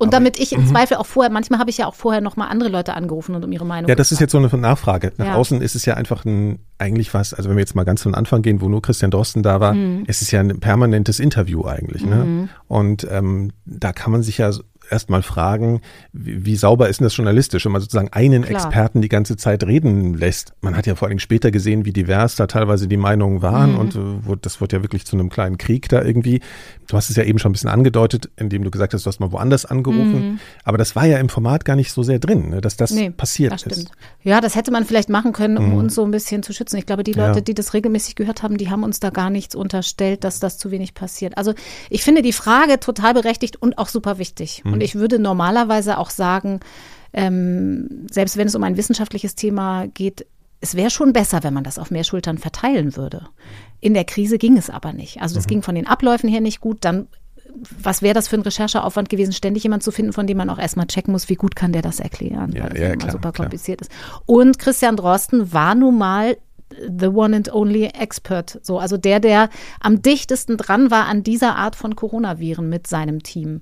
Und 0.03 0.09
Aber, 0.09 0.17
damit 0.17 0.41
ich 0.41 0.53
im 0.53 0.63
mhm. 0.63 0.67
Zweifel 0.67 0.97
auch 0.97 1.07
vorher, 1.07 1.31
manchmal 1.31 1.61
habe 1.61 1.71
ich 1.71 1.79
ja 1.79 1.87
auch 1.87 1.95
vorher 1.95 2.21
noch 2.21 2.35
mal 2.35 2.49
andere 2.49 2.69
Leute 2.69 2.95
angerufen 2.95 3.37
und 3.37 3.45
um 3.45 3.53
ihre 3.53 3.65
Meinung. 3.65 3.89
Ja, 3.89 3.95
das 3.95 4.11
ist 4.11 4.19
jetzt 4.19 4.33
so 4.33 4.39
eine 4.39 4.49
Nachfrage. 4.49 5.13
Nach 5.17 5.27
ja. 5.27 5.35
außen 5.37 5.63
ist 5.63 5.77
es 5.77 5.85
ja 5.85 5.95
einfach 5.95 6.25
ein, 6.25 6.59
eigentlich 6.77 7.15
was, 7.15 7.33
also 7.33 7.49
wenn 7.49 7.57
wir 7.57 7.61
jetzt 7.61 7.77
mal 7.77 7.85
ganz 7.85 8.03
von 8.03 8.17
Anfang 8.17 8.43
gehen, 8.43 8.61
wo 8.61 8.69
nur 8.69 8.83
Christian 8.83 9.13
Drosten 9.13 9.45
da 9.45 9.61
war, 9.61 9.75
mhm. 9.75 10.03
es 10.09 10.21
ist 10.21 10.33
ja 10.33 10.41
ein 10.41 10.59
permanentes 10.59 11.21
Interview 11.21 11.65
eigentlich. 11.67 12.05
Ne? 12.05 12.17
Mhm. 12.17 12.49
Und 12.67 13.07
ähm, 13.13 13.53
da 13.65 13.93
kann 13.93 14.11
man 14.11 14.25
sich 14.25 14.39
ja 14.39 14.51
erstmal 14.91 15.23
fragen, 15.23 15.81
wie, 16.13 16.45
wie, 16.45 16.57
sauber 16.57 16.89
ist 16.89 17.01
denn 17.01 17.05
das 17.05 17.17
journalistisch, 17.17 17.65
wenn 17.65 17.73
man 17.73 17.81
sozusagen 17.81 18.09
einen 18.13 18.43
Klar. 18.43 18.65
Experten 18.65 19.01
die 19.01 19.09
ganze 19.09 19.37
Zeit 19.37 19.65
reden 19.65 20.15
lässt. 20.15 20.53
Man 20.61 20.77
hat 20.77 20.87
ja 20.87 20.95
vor 20.95 21.09
allem 21.09 21.19
später 21.19 21.51
gesehen, 21.51 21.85
wie 21.85 21.93
divers 21.93 22.37
da 22.37 22.47
teilweise 22.47 22.89
die 22.89 22.97
Meinungen 22.97 23.43
waren 23.43 23.73
mhm. 23.73 23.79
und 23.79 23.97
äh, 23.97 24.37
das 24.41 24.61
wurde 24.61 24.77
ja 24.77 24.83
wirklich 24.83 25.07
zu 25.07 25.17
einem 25.17 25.31
kleinen 25.31 25.59
Krieg 25.59 25.89
da 25.89 26.03
irgendwie. 26.03 26.41
Du 26.89 26.97
hast 26.97 27.11
es 27.11 27.17
ja 27.17 27.25
eben 27.25 27.39
schon 27.39 27.51
ein 27.51 27.53
bisschen 27.53 27.71
angedeutet, 27.71 28.31
indem 28.37 28.65
du 28.65 28.71
gesagt 28.71 28.95
hast, 28.95 29.07
du 29.07 29.09
hast 29.09 29.21
mal 29.21 29.33
woanders 29.33 29.65
angerufen. 29.65 30.33
Mhm. 30.33 30.41
Aber 30.65 30.79
das 30.79 30.95
war 30.97 31.07
ja 31.07 31.19
im 31.19 31.29
Format 31.29 31.65
gar 31.65 31.77
nicht 31.77 31.93
so 31.93 32.03
sehr 32.03 32.19
drin, 32.19 32.51
ne, 32.51 32.61
dass 32.61 32.77
das 32.77 32.91
nee, 32.91 33.11
passiert 33.11 33.53
das 33.53 33.63
ist. 33.65 33.91
Ja, 34.23 34.41
das 34.41 34.55
hätte 34.55 34.71
man 34.71 34.85
vielleicht 34.85 35.09
machen 35.09 35.33
können, 35.33 35.57
um 35.57 35.71
mhm. 35.71 35.77
uns 35.77 35.95
so 35.95 36.05
ein 36.05 36.11
bisschen 36.11 36.43
zu 36.43 36.53
schützen. 36.53 36.77
Ich 36.77 36.87
glaube, 36.87 37.05
die 37.05 37.13
Leute, 37.13 37.39
ja. 37.39 37.41
die 37.41 37.55
das 37.55 37.75
regelmäßig 37.75 38.15
gehört 38.15 38.43
haben, 38.43 38.59
die 38.59 38.71
haben 38.71 38.83
uns 38.83 39.01
da 39.01 39.11
gar 39.11 39.31
nichts 39.31 39.55
unterstellt, 39.55 40.25
dass 40.25 40.41
das 40.41 40.59
zu 40.59 40.71
wenig 40.71 40.95
passiert. 40.95 41.37
Also 41.39 41.55
ich 41.91 42.03
finde 42.03 42.23
die 42.23 42.33
Frage 42.33 42.81
total 42.81 43.15
berechtigt 43.15 43.57
und 43.57 43.79
auch 43.79 43.89
super 43.89 44.19
wichtig. 44.19 44.63
Und 44.73 44.79
mhm. 44.79 44.85
ich 44.85 44.95
würde 44.95 45.19
normalerweise 45.19 45.99
auch 45.99 46.11
sagen, 46.11 46.61
ähm, 47.13 48.07
selbst 48.11 48.37
wenn 48.37 48.47
es 48.47 48.55
um 48.55 48.63
ein 48.63 48.77
wissenschaftliches 48.77 49.35
Thema 49.35 49.87
geht, 49.87 50.27
es 50.61 50.77
wäre 50.77 50.91
schon 50.91 51.13
besser, 51.13 51.43
wenn 51.43 51.55
man 51.55 51.65
das 51.65 51.79
auf 51.79 51.91
mehr 51.91 52.05
Schultern 52.05 52.39
verteilen 52.39 52.97
würde. 52.97 53.27
In 53.81 53.95
der 53.95 54.05
Krise 54.05 54.39
ging 54.39 54.57
es 54.57 54.71
aber 54.71 54.93
nicht. 54.93 55.21
Also 55.21 55.39
es 55.39 55.47
mhm. 55.47 55.49
ging 55.49 55.63
von 55.63 55.75
den 55.75 55.87
Abläufen 55.87 56.29
her 56.29 56.41
nicht 56.41 56.61
gut. 56.61 56.79
Dann, 56.83 57.09
was 57.83 58.01
wäre 58.01 58.15
das 58.15 58.29
für 58.29 58.37
ein 58.37 58.43
Rechercheaufwand 58.43 59.09
gewesen, 59.09 59.33
ständig 59.33 59.65
jemanden 59.65 59.83
zu 59.83 59.91
finden, 59.91 60.13
von 60.13 60.27
dem 60.27 60.37
man 60.37 60.49
auch 60.51 60.59
erstmal 60.59 60.87
checken 60.87 61.13
muss, 61.13 61.29
wie 61.29 61.35
gut 61.35 61.57
kann 61.57 61.73
der 61.73 61.83
das 61.83 61.99
erklären, 61.99 62.53
ja, 62.53 62.63
weil 62.63 62.71
das 62.71 62.79
ja, 62.79 62.87
immer 62.87 62.97
klar, 62.97 63.13
super 63.13 63.33
klar. 63.33 63.47
kompliziert 63.47 63.81
ist. 63.81 63.91
Und 64.25 64.59
Christian 64.59 64.97
Drosten 64.97 65.53
war 65.53 65.75
nun 65.75 65.99
mal 65.99 66.37
the 66.99 67.09
one 67.09 67.35
and 67.35 67.53
only 67.53 67.87
expert. 67.87 68.59
So, 68.63 68.79
also 68.79 68.97
der, 68.97 69.21
der 69.21 69.49
am 69.81 70.03
dichtesten 70.03 70.57
dran 70.57 70.91
war 70.91 71.07
an 71.07 71.23
dieser 71.23 71.57
Art 71.57 71.77
von 71.77 71.97
Coronaviren 71.97 72.69
mit 72.69 72.87
seinem 72.87 73.23
Team. 73.23 73.61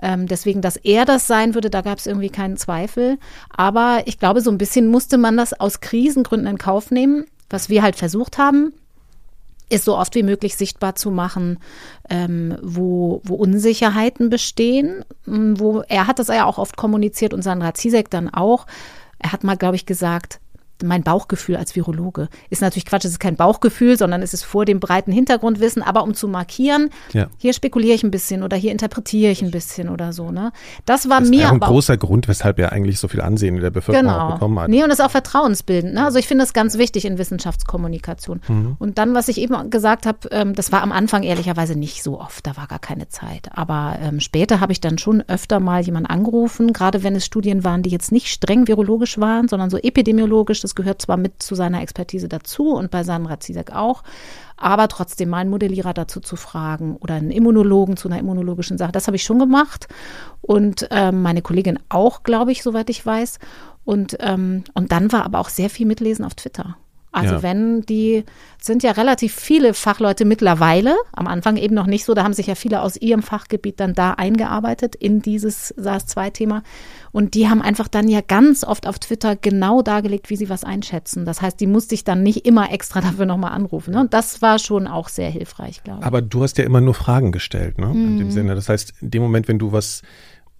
Ähm, 0.00 0.26
deswegen, 0.26 0.60
dass 0.60 0.76
er 0.76 1.04
das 1.04 1.26
sein 1.26 1.54
würde, 1.54 1.70
da 1.70 1.80
gab 1.80 1.98
es 1.98 2.06
irgendwie 2.06 2.30
keinen 2.30 2.56
Zweifel. 2.56 3.18
Aber 3.50 4.02
ich 4.06 4.18
glaube, 4.18 4.40
so 4.40 4.50
ein 4.50 4.58
bisschen 4.58 4.88
musste 4.88 5.18
man 5.18 5.36
das 5.36 5.58
aus 5.58 5.80
Krisengründen 5.80 6.48
in 6.48 6.58
Kauf 6.58 6.90
nehmen. 6.90 7.24
Was 7.48 7.68
wir 7.68 7.82
halt 7.82 7.96
versucht 7.96 8.38
haben, 8.38 8.72
ist 9.68 9.84
so 9.84 9.96
oft 9.96 10.14
wie 10.14 10.22
möglich 10.22 10.56
sichtbar 10.56 10.94
zu 10.94 11.10
machen, 11.10 11.58
ähm, 12.08 12.56
wo, 12.62 13.20
wo 13.24 13.34
Unsicherheiten 13.34 14.30
bestehen. 14.30 15.04
Wo 15.24 15.82
er 15.88 16.06
hat 16.06 16.18
das 16.18 16.28
ja 16.28 16.44
auch 16.44 16.58
oft 16.58 16.76
kommuniziert 16.76 17.34
und 17.34 17.42
Sandra 17.42 17.74
Zizek 17.74 18.10
dann 18.10 18.28
auch. 18.32 18.66
Er 19.18 19.32
hat 19.32 19.44
mal, 19.44 19.56
glaube 19.56 19.76
ich, 19.76 19.86
gesagt, 19.86 20.40
mein 20.84 21.02
Bauchgefühl 21.02 21.56
als 21.56 21.76
Virologe. 21.76 22.28
Ist 22.50 22.62
natürlich 22.62 22.86
Quatsch, 22.86 23.04
es 23.04 23.12
ist 23.12 23.20
kein 23.20 23.36
Bauchgefühl, 23.36 23.96
sondern 23.96 24.22
es 24.22 24.34
ist 24.34 24.44
vor 24.44 24.64
dem 24.64 24.80
breiten 24.80 25.12
Hintergrundwissen, 25.12 25.82
aber 25.82 26.02
um 26.02 26.14
zu 26.14 26.28
markieren, 26.28 26.90
ja. 27.12 27.28
hier 27.38 27.52
spekuliere 27.52 27.94
ich 27.94 28.02
ein 28.02 28.10
bisschen 28.10 28.42
oder 28.42 28.56
hier 28.56 28.72
interpretiere 28.72 29.30
ich 29.30 29.42
ein 29.42 29.50
bisschen 29.50 29.88
oder 29.88 30.12
so. 30.12 30.30
Ne? 30.30 30.52
Das 30.84 31.08
war 31.08 31.20
das 31.20 31.30
mir. 31.30 31.42
Das 31.42 31.52
ein 31.52 31.60
großer 31.60 31.96
Grund, 31.96 32.28
weshalb 32.28 32.58
er 32.58 32.72
eigentlich 32.72 32.98
so 32.98 33.08
viel 33.08 33.20
Ansehen 33.20 33.56
in 33.56 33.62
der 33.62 33.70
Bevölkerung 33.70 34.06
genau. 34.06 34.32
bekommen 34.32 34.58
hat. 34.58 34.68
Nee, 34.68 34.82
und 34.82 34.88
das 34.88 34.98
ist 34.98 35.04
auch 35.04 35.10
vertrauensbildend. 35.10 35.94
Ne? 35.94 36.04
Also 36.04 36.18
ich 36.18 36.26
finde 36.26 36.44
das 36.44 36.52
ganz 36.52 36.78
wichtig 36.78 37.04
in 37.04 37.18
Wissenschaftskommunikation. 37.18 38.40
Mhm. 38.48 38.76
Und 38.78 38.98
dann, 38.98 39.14
was 39.14 39.28
ich 39.28 39.38
eben 39.38 39.70
gesagt 39.70 40.06
habe, 40.06 40.18
ähm, 40.30 40.54
das 40.54 40.72
war 40.72 40.82
am 40.82 40.92
Anfang 40.92 41.22
ehrlicherweise 41.22 41.78
nicht 41.78 42.02
so 42.02 42.20
oft, 42.20 42.46
da 42.46 42.56
war 42.56 42.66
gar 42.66 42.78
keine 42.78 43.08
Zeit. 43.08 43.48
Aber 43.52 43.96
ähm, 44.00 44.20
später 44.20 44.60
habe 44.60 44.72
ich 44.72 44.80
dann 44.80 44.98
schon 44.98 45.22
öfter 45.22 45.60
mal 45.60 45.82
jemanden 45.82 46.08
angerufen, 46.08 46.72
gerade 46.72 47.02
wenn 47.02 47.14
es 47.16 47.24
Studien 47.24 47.64
waren, 47.64 47.82
die 47.82 47.90
jetzt 47.90 48.12
nicht 48.12 48.28
streng 48.28 48.68
virologisch 48.68 49.18
waren, 49.18 49.48
sondern 49.48 49.70
so 49.70 49.78
epidemiologisch 49.78 50.64
das 50.66 50.74
gehört 50.74 51.00
zwar 51.00 51.16
mit 51.16 51.42
zu 51.42 51.54
seiner 51.54 51.80
Expertise 51.80 52.28
dazu 52.28 52.72
und 52.72 52.90
bei 52.90 53.04
Sandra 53.04 53.38
Zizek 53.40 53.72
auch, 53.72 54.02
aber 54.56 54.88
trotzdem 54.88 55.28
mal 55.28 55.38
einen 55.38 55.50
Modellierer 55.50 55.94
dazu 55.94 56.20
zu 56.20 56.36
fragen 56.36 56.96
oder 56.96 57.14
einen 57.14 57.30
Immunologen 57.30 57.96
zu 57.96 58.08
einer 58.08 58.18
immunologischen 58.18 58.78
Sache, 58.78 58.92
das 58.92 59.06
habe 59.06 59.16
ich 59.16 59.22
schon 59.22 59.38
gemacht 59.38 59.86
und 60.42 60.88
ähm, 60.90 61.22
meine 61.22 61.42
Kollegin 61.42 61.78
auch, 61.88 62.24
glaube 62.24 62.52
ich, 62.52 62.62
soweit 62.62 62.90
ich 62.90 63.04
weiß. 63.04 63.38
Und, 63.84 64.16
ähm, 64.20 64.64
und 64.74 64.90
dann 64.90 65.12
war 65.12 65.24
aber 65.24 65.38
auch 65.38 65.48
sehr 65.48 65.70
viel 65.70 65.86
Mitlesen 65.86 66.24
auf 66.24 66.34
Twitter. 66.34 66.76
Also 67.16 67.36
ja. 67.36 67.42
wenn 67.42 67.80
die 67.80 68.24
sind 68.60 68.82
ja 68.82 68.90
relativ 68.90 69.34
viele 69.34 69.72
Fachleute 69.72 70.26
mittlerweile, 70.26 70.94
am 71.12 71.26
Anfang 71.26 71.56
eben 71.56 71.74
noch 71.74 71.86
nicht 71.86 72.04
so, 72.04 72.12
da 72.12 72.24
haben 72.24 72.34
sich 72.34 72.48
ja 72.48 72.54
viele 72.54 72.82
aus 72.82 72.96
ihrem 72.96 73.22
Fachgebiet 73.22 73.80
dann 73.80 73.94
da 73.94 74.12
eingearbeitet 74.12 74.94
in 74.94 75.22
dieses 75.22 75.72
SARS-2-Thema. 75.78 76.62
Und 77.12 77.32
die 77.32 77.48
haben 77.48 77.62
einfach 77.62 77.88
dann 77.88 78.08
ja 78.08 78.20
ganz 78.20 78.64
oft 78.64 78.86
auf 78.86 78.98
Twitter 78.98 79.34
genau 79.34 79.80
dargelegt, 79.80 80.28
wie 80.28 80.36
sie 80.36 80.50
was 80.50 80.62
einschätzen. 80.62 81.24
Das 81.24 81.40
heißt, 81.40 81.58
die 81.58 81.66
musste 81.66 81.94
ich 81.94 82.04
dann 82.04 82.22
nicht 82.22 82.44
immer 82.44 82.70
extra 82.70 83.00
dafür 83.06 83.24
nochmal 83.24 83.52
anrufen. 83.52 83.94
Ne? 83.94 84.00
Und 84.00 84.12
das 84.12 84.42
war 84.42 84.58
schon 84.58 84.86
auch 84.86 85.08
sehr 85.08 85.30
hilfreich, 85.30 85.82
glaube 85.82 86.00
ich. 86.00 86.06
Aber 86.06 86.20
du 86.20 86.42
hast 86.42 86.58
ja 86.58 86.64
immer 86.64 86.82
nur 86.82 86.92
Fragen 86.92 87.32
gestellt, 87.32 87.78
ne? 87.78 87.86
In 87.92 88.18
dem 88.18 88.26
mhm. 88.26 88.30
Sinne. 88.30 88.54
Das 88.54 88.68
heißt, 88.68 88.92
in 89.00 89.10
dem 89.10 89.22
Moment, 89.22 89.48
wenn 89.48 89.58
du 89.58 89.72
was 89.72 90.02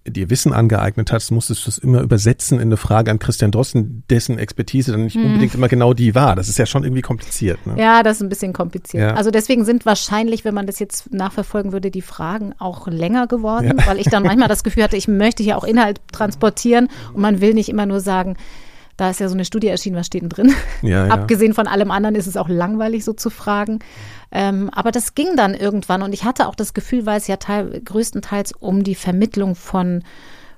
dir 0.09 0.29
Wissen 0.29 0.53
angeeignet 0.53 1.11
hast, 1.11 1.31
musstest 1.31 1.65
du 1.65 1.69
es 1.69 1.77
immer 1.77 2.01
übersetzen 2.01 2.59
in 2.59 2.69
eine 2.69 2.77
Frage 2.77 3.11
an 3.11 3.19
Christian 3.19 3.51
Drosten, 3.51 4.03
dessen 4.09 4.37
Expertise 4.37 4.91
dann 4.91 5.03
nicht 5.03 5.15
hm. 5.15 5.25
unbedingt 5.25 5.55
immer 5.55 5.67
genau 5.67 5.93
die 5.93 6.15
war. 6.15 6.35
Das 6.35 6.49
ist 6.49 6.57
ja 6.57 6.65
schon 6.65 6.83
irgendwie 6.83 7.01
kompliziert. 7.01 7.65
Ne? 7.65 7.75
Ja, 7.77 8.03
das 8.03 8.17
ist 8.17 8.23
ein 8.23 8.29
bisschen 8.29 8.53
kompliziert. 8.53 9.03
Ja. 9.03 9.15
Also 9.15 9.31
deswegen 9.31 9.65
sind 9.65 9.85
wahrscheinlich, 9.85 10.45
wenn 10.45 10.53
man 10.53 10.67
das 10.67 10.79
jetzt 10.79 11.13
nachverfolgen 11.13 11.71
würde, 11.71 11.91
die 11.91 12.01
Fragen 12.01 12.53
auch 12.59 12.87
länger 12.87 13.27
geworden, 13.27 13.75
ja. 13.77 13.87
weil 13.87 13.99
ich 13.99 14.07
dann 14.07 14.23
manchmal 14.23 14.47
das 14.47 14.63
Gefühl 14.63 14.83
hatte, 14.83 14.97
ich 14.97 15.07
möchte 15.07 15.43
hier 15.43 15.57
auch 15.57 15.63
Inhalt 15.63 16.01
transportieren 16.11 16.89
und 17.13 17.21
man 17.21 17.41
will 17.41 17.53
nicht 17.53 17.69
immer 17.69 17.85
nur 17.85 17.99
sagen, 17.99 18.37
Da 18.97 19.11
ist 19.11 19.19
ja 19.19 19.29
so 19.29 19.35
eine 19.35 19.45
Studie 19.45 19.67
erschienen, 19.67 19.95
was 19.95 20.07
steht 20.07 20.23
denn 20.23 20.29
drin? 20.29 20.53
Ja, 20.81 21.05
ja. 21.05 21.13
Abgesehen 21.13 21.53
von 21.53 21.67
allem 21.67 21.91
anderen 21.91 22.15
ist 22.15 22.27
es 22.27 22.35
auch 22.35 22.49
langweilig, 22.49 23.05
so 23.05 23.13
zu 23.13 23.29
fragen. 23.29 23.79
Ähm, 24.31 24.69
aber 24.73 24.91
das 24.91 25.15
ging 25.15 25.35
dann 25.35 25.53
irgendwann 25.53 26.01
und 26.01 26.13
ich 26.13 26.23
hatte 26.23 26.47
auch 26.47 26.55
das 26.55 26.73
Gefühl, 26.73 27.05
weil 27.05 27.17
es 27.19 27.27
ja 27.27 27.37
teil, 27.37 27.79
größtenteils 27.83 28.53
um 28.53 28.83
die 28.83 28.95
Vermittlung 28.95 29.55
von 29.55 30.03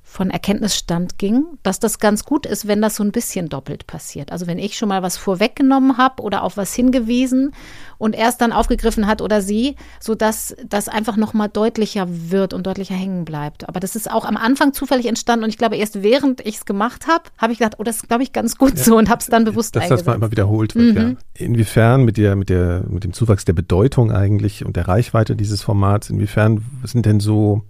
von 0.09 0.31
Erkenntnisstand 0.31 1.19
ging, 1.19 1.45
dass 1.61 1.79
das 1.79 1.99
ganz 1.99 2.25
gut 2.25 2.47
ist, 2.47 2.67
wenn 2.67 2.81
das 2.81 2.95
so 2.95 3.03
ein 3.03 3.11
bisschen 3.11 3.47
doppelt 3.47 3.85
passiert. 3.85 4.31
Also 4.31 4.47
wenn 4.47 4.57
ich 4.57 4.75
schon 4.75 4.89
mal 4.89 5.03
was 5.03 5.17
vorweggenommen 5.17 5.97
habe 5.97 6.23
oder 6.23 6.43
auf 6.43 6.57
was 6.57 6.73
hingewiesen 6.73 7.51
und 7.99 8.15
erst 8.15 8.41
dann 8.41 8.51
aufgegriffen 8.51 9.05
hat 9.05 9.21
oder 9.21 9.43
sie, 9.43 9.75
so 9.99 10.15
dass 10.15 10.55
das 10.67 10.89
einfach 10.89 11.15
noch 11.15 11.35
mal 11.35 11.47
deutlicher 11.47 12.07
wird 12.09 12.55
und 12.55 12.65
deutlicher 12.65 12.95
hängen 12.95 13.23
bleibt. 13.23 13.69
Aber 13.69 13.79
das 13.79 13.95
ist 13.95 14.09
auch 14.09 14.25
am 14.25 14.35
Anfang 14.35 14.73
zufällig 14.73 15.05
entstanden 15.05 15.43
und 15.43 15.51
ich 15.51 15.59
glaube 15.59 15.77
erst 15.77 16.01
während 16.01 16.41
ich 16.41 16.55
es 16.55 16.65
gemacht 16.65 17.07
habe, 17.07 17.25
habe 17.37 17.53
ich 17.53 17.59
gedacht, 17.59 17.75
oh, 17.77 17.83
das 17.83 17.97
ist 17.97 18.07
glaube 18.07 18.23
ich 18.23 18.33
ganz 18.33 18.57
gut 18.57 18.77
ja, 18.77 18.83
so 18.83 18.97
und 18.97 19.09
habe 19.09 19.21
es 19.21 19.27
dann 19.27 19.45
bewusst 19.45 19.75
dass 19.75 19.83
eingesetzt. 19.83 20.07
Dass 20.07 20.13
das 20.13 20.19
mal 20.19 20.25
immer 20.25 20.31
wiederholt 20.31 20.73
wird. 20.73 20.95
Mhm. 20.95 21.17
Ja. 21.35 21.45
Inwiefern 21.45 22.03
mit 22.03 22.17
der 22.17 22.35
mit 22.35 22.49
der 22.49 22.83
mit 22.89 23.03
dem 23.03 23.13
Zuwachs 23.13 23.45
der 23.45 23.53
Bedeutung 23.53 24.11
eigentlich 24.11 24.65
und 24.65 24.75
der 24.75 24.87
Reichweite 24.87 25.35
dieses 25.35 25.61
Formats, 25.61 26.09
inwiefern 26.09 26.65
sind 26.83 27.05
denn 27.05 27.19
so 27.19 27.61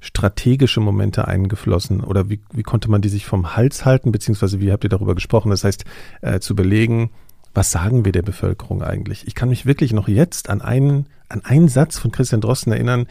strategische 0.00 0.80
Momente 0.80 1.28
eingeflossen 1.28 2.00
oder 2.00 2.30
wie, 2.30 2.40
wie 2.52 2.62
konnte 2.62 2.90
man 2.90 3.02
die 3.02 3.10
sich 3.10 3.26
vom 3.26 3.54
Hals 3.54 3.84
halten, 3.84 4.12
beziehungsweise 4.12 4.60
wie 4.60 4.72
habt 4.72 4.84
ihr 4.84 4.90
darüber 4.90 5.14
gesprochen? 5.14 5.50
Das 5.50 5.62
heißt, 5.62 5.84
äh, 6.22 6.40
zu 6.40 6.56
belegen, 6.56 7.10
was 7.52 7.70
sagen 7.70 8.04
wir 8.04 8.12
der 8.12 8.22
Bevölkerung 8.22 8.82
eigentlich? 8.82 9.26
Ich 9.26 9.34
kann 9.34 9.50
mich 9.50 9.66
wirklich 9.66 9.92
noch 9.92 10.08
jetzt 10.08 10.48
an 10.48 10.62
einen, 10.62 11.06
an 11.28 11.44
einen 11.44 11.68
Satz 11.68 11.98
von 11.98 12.12
Christian 12.12 12.40
Drosten 12.40 12.72
erinnern. 12.72 13.06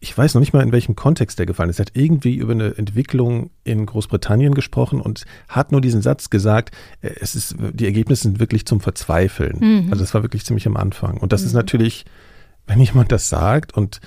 Ich 0.00 0.16
weiß 0.16 0.34
noch 0.34 0.40
nicht 0.40 0.54
mal, 0.54 0.62
in 0.62 0.72
welchem 0.72 0.96
Kontext 0.96 1.38
der 1.38 1.44
gefallen 1.46 1.68
ist. 1.68 1.78
Er 1.78 1.86
hat 1.86 1.92
irgendwie 1.94 2.36
über 2.36 2.52
eine 2.52 2.76
Entwicklung 2.78 3.50
in 3.64 3.84
Großbritannien 3.84 4.54
gesprochen 4.54 5.00
und 5.00 5.26
hat 5.46 5.72
nur 5.72 5.82
diesen 5.82 6.00
Satz 6.00 6.30
gesagt, 6.30 6.74
äh, 7.02 7.10
es 7.20 7.34
ist, 7.36 7.54
die 7.72 7.84
Ergebnisse 7.84 8.24
sind 8.24 8.40
wirklich 8.40 8.66
zum 8.66 8.80
Verzweifeln. 8.80 9.58
Mhm. 9.60 9.92
Also 9.92 10.02
das 10.02 10.14
war 10.14 10.22
wirklich 10.22 10.44
ziemlich 10.44 10.66
am 10.66 10.76
Anfang. 10.76 11.18
Und 11.18 11.32
das 11.32 11.42
mhm. 11.42 11.46
ist 11.48 11.52
natürlich, 11.52 12.06
wenn 12.66 12.80
jemand 12.80 13.12
das 13.12 13.28
sagt 13.28 13.76
und 13.76 14.00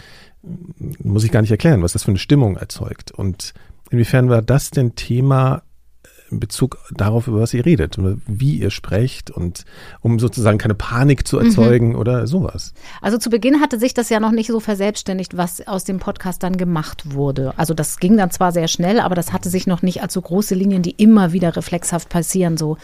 muss 1.00 1.24
ich 1.24 1.32
gar 1.32 1.42
nicht 1.42 1.52
erklären, 1.52 1.82
was 1.82 1.94
das 1.94 2.04
für 2.04 2.12
eine 2.12 2.20
Stimmung 2.20 2.58
erzeugt. 2.58 3.12
Und 3.12 3.54
inwiefern 3.90 4.30
war 4.30 4.42
das 4.42 4.72
denn 4.72 4.96
Thema 4.96 5.64
in 6.34 6.40
Bezug 6.40 6.80
darauf, 6.92 7.28
über 7.28 7.42
was 7.42 7.54
ihr 7.54 7.66
redet, 7.66 7.98
wie 8.26 8.58
ihr 8.58 8.72
sprecht 8.72 9.30
und 9.30 9.66
um 10.02 10.20
sozusagen 10.20 10.58
keine 10.58 10.74
Panik 10.74 11.28
zu 11.28 11.38
erzeugen 11.38 11.90
mhm. 11.90 11.96
oder 11.96 12.28
sowas. 12.28 12.74
Also 13.02 13.18
zu 13.18 13.30
Beginn 13.30 13.62
hatte 13.62 13.80
sich 13.80 13.94
das 13.94 14.10
ja 14.10 14.20
noch 14.20 14.32
nicht 14.32 14.48
so 14.48 14.60
verselbstständigt, 14.60 15.38
was 15.38 15.66
aus 15.68 15.84
dem 15.84 16.00
Podcast 16.00 16.42
dann 16.42 16.58
gemacht 16.58 17.14
wurde. 17.14 17.54
Also 17.58 17.74
das 17.74 18.00
ging 18.00 18.18
dann 18.18 18.32
zwar 18.32 18.52
sehr 18.52 18.68
schnell, 18.68 19.00
aber 19.00 19.16
das 19.16 19.32
hatte 19.32 19.50
sich 19.50 19.68
noch 19.68 19.84
nicht 19.84 20.02
als 20.02 20.14
so 20.14 20.22
große 20.22 20.56
Linien, 20.56 20.82
die 20.82 20.96
immer 20.98 21.34
wieder 21.34 21.56
reflexhaft 21.56 22.10
passieren, 22.10 22.58
so 22.58 22.78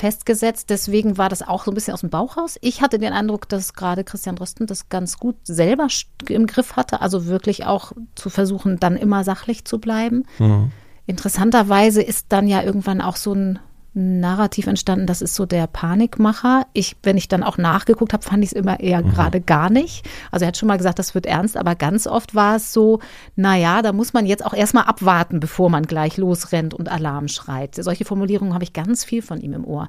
festgesetzt. 0.00 0.70
Deswegen 0.70 1.18
war 1.18 1.28
das 1.28 1.46
auch 1.46 1.64
so 1.64 1.70
ein 1.70 1.74
bisschen 1.74 1.92
aus 1.92 2.00
dem 2.00 2.10
Bauch 2.10 2.36
raus. 2.38 2.58
Ich 2.62 2.80
hatte 2.80 2.98
den 2.98 3.12
Eindruck, 3.12 3.48
dass 3.48 3.74
gerade 3.74 4.02
Christian 4.02 4.36
Drosten 4.36 4.66
das 4.66 4.88
ganz 4.88 5.18
gut 5.18 5.36
selber 5.44 5.88
im 6.28 6.46
Griff 6.46 6.76
hatte. 6.76 7.02
Also 7.02 7.26
wirklich 7.26 7.66
auch 7.66 7.92
zu 8.14 8.30
versuchen, 8.30 8.80
dann 8.80 8.96
immer 8.96 9.24
sachlich 9.24 9.64
zu 9.64 9.78
bleiben. 9.78 10.24
Mhm. 10.38 10.72
Interessanterweise 11.06 12.02
ist 12.02 12.26
dann 12.30 12.48
ja 12.48 12.62
irgendwann 12.62 13.00
auch 13.00 13.16
so 13.16 13.34
ein 13.34 13.58
Narrativ 13.92 14.68
entstanden, 14.68 15.06
das 15.06 15.20
ist 15.20 15.34
so 15.34 15.46
der 15.46 15.66
Panikmacher. 15.66 16.66
Ich, 16.72 16.96
wenn 17.02 17.16
ich 17.16 17.26
dann 17.26 17.42
auch 17.42 17.58
nachgeguckt 17.58 18.12
habe, 18.12 18.22
fand 18.22 18.44
ich 18.44 18.50
es 18.50 18.52
immer 18.52 18.78
eher 18.78 19.02
mhm. 19.02 19.10
gerade 19.10 19.40
gar 19.40 19.68
nicht. 19.68 20.08
Also 20.30 20.44
er 20.44 20.48
hat 20.48 20.56
schon 20.56 20.68
mal 20.68 20.76
gesagt, 20.76 21.00
das 21.00 21.14
wird 21.14 21.26
ernst, 21.26 21.56
aber 21.56 21.74
ganz 21.74 22.06
oft 22.06 22.34
war 22.34 22.56
es 22.56 22.72
so, 22.72 23.00
naja, 23.34 23.82
da 23.82 23.92
muss 23.92 24.12
man 24.12 24.26
jetzt 24.26 24.44
auch 24.44 24.54
erstmal 24.54 24.84
abwarten, 24.84 25.40
bevor 25.40 25.70
man 25.70 25.84
gleich 25.84 26.16
losrennt 26.16 26.72
und 26.72 26.88
Alarm 26.88 27.26
schreit. 27.26 27.74
Solche 27.74 28.04
Formulierungen 28.04 28.54
habe 28.54 28.64
ich 28.64 28.72
ganz 28.72 29.04
viel 29.04 29.22
von 29.22 29.40
ihm 29.40 29.54
im 29.54 29.64
Ohr. 29.64 29.88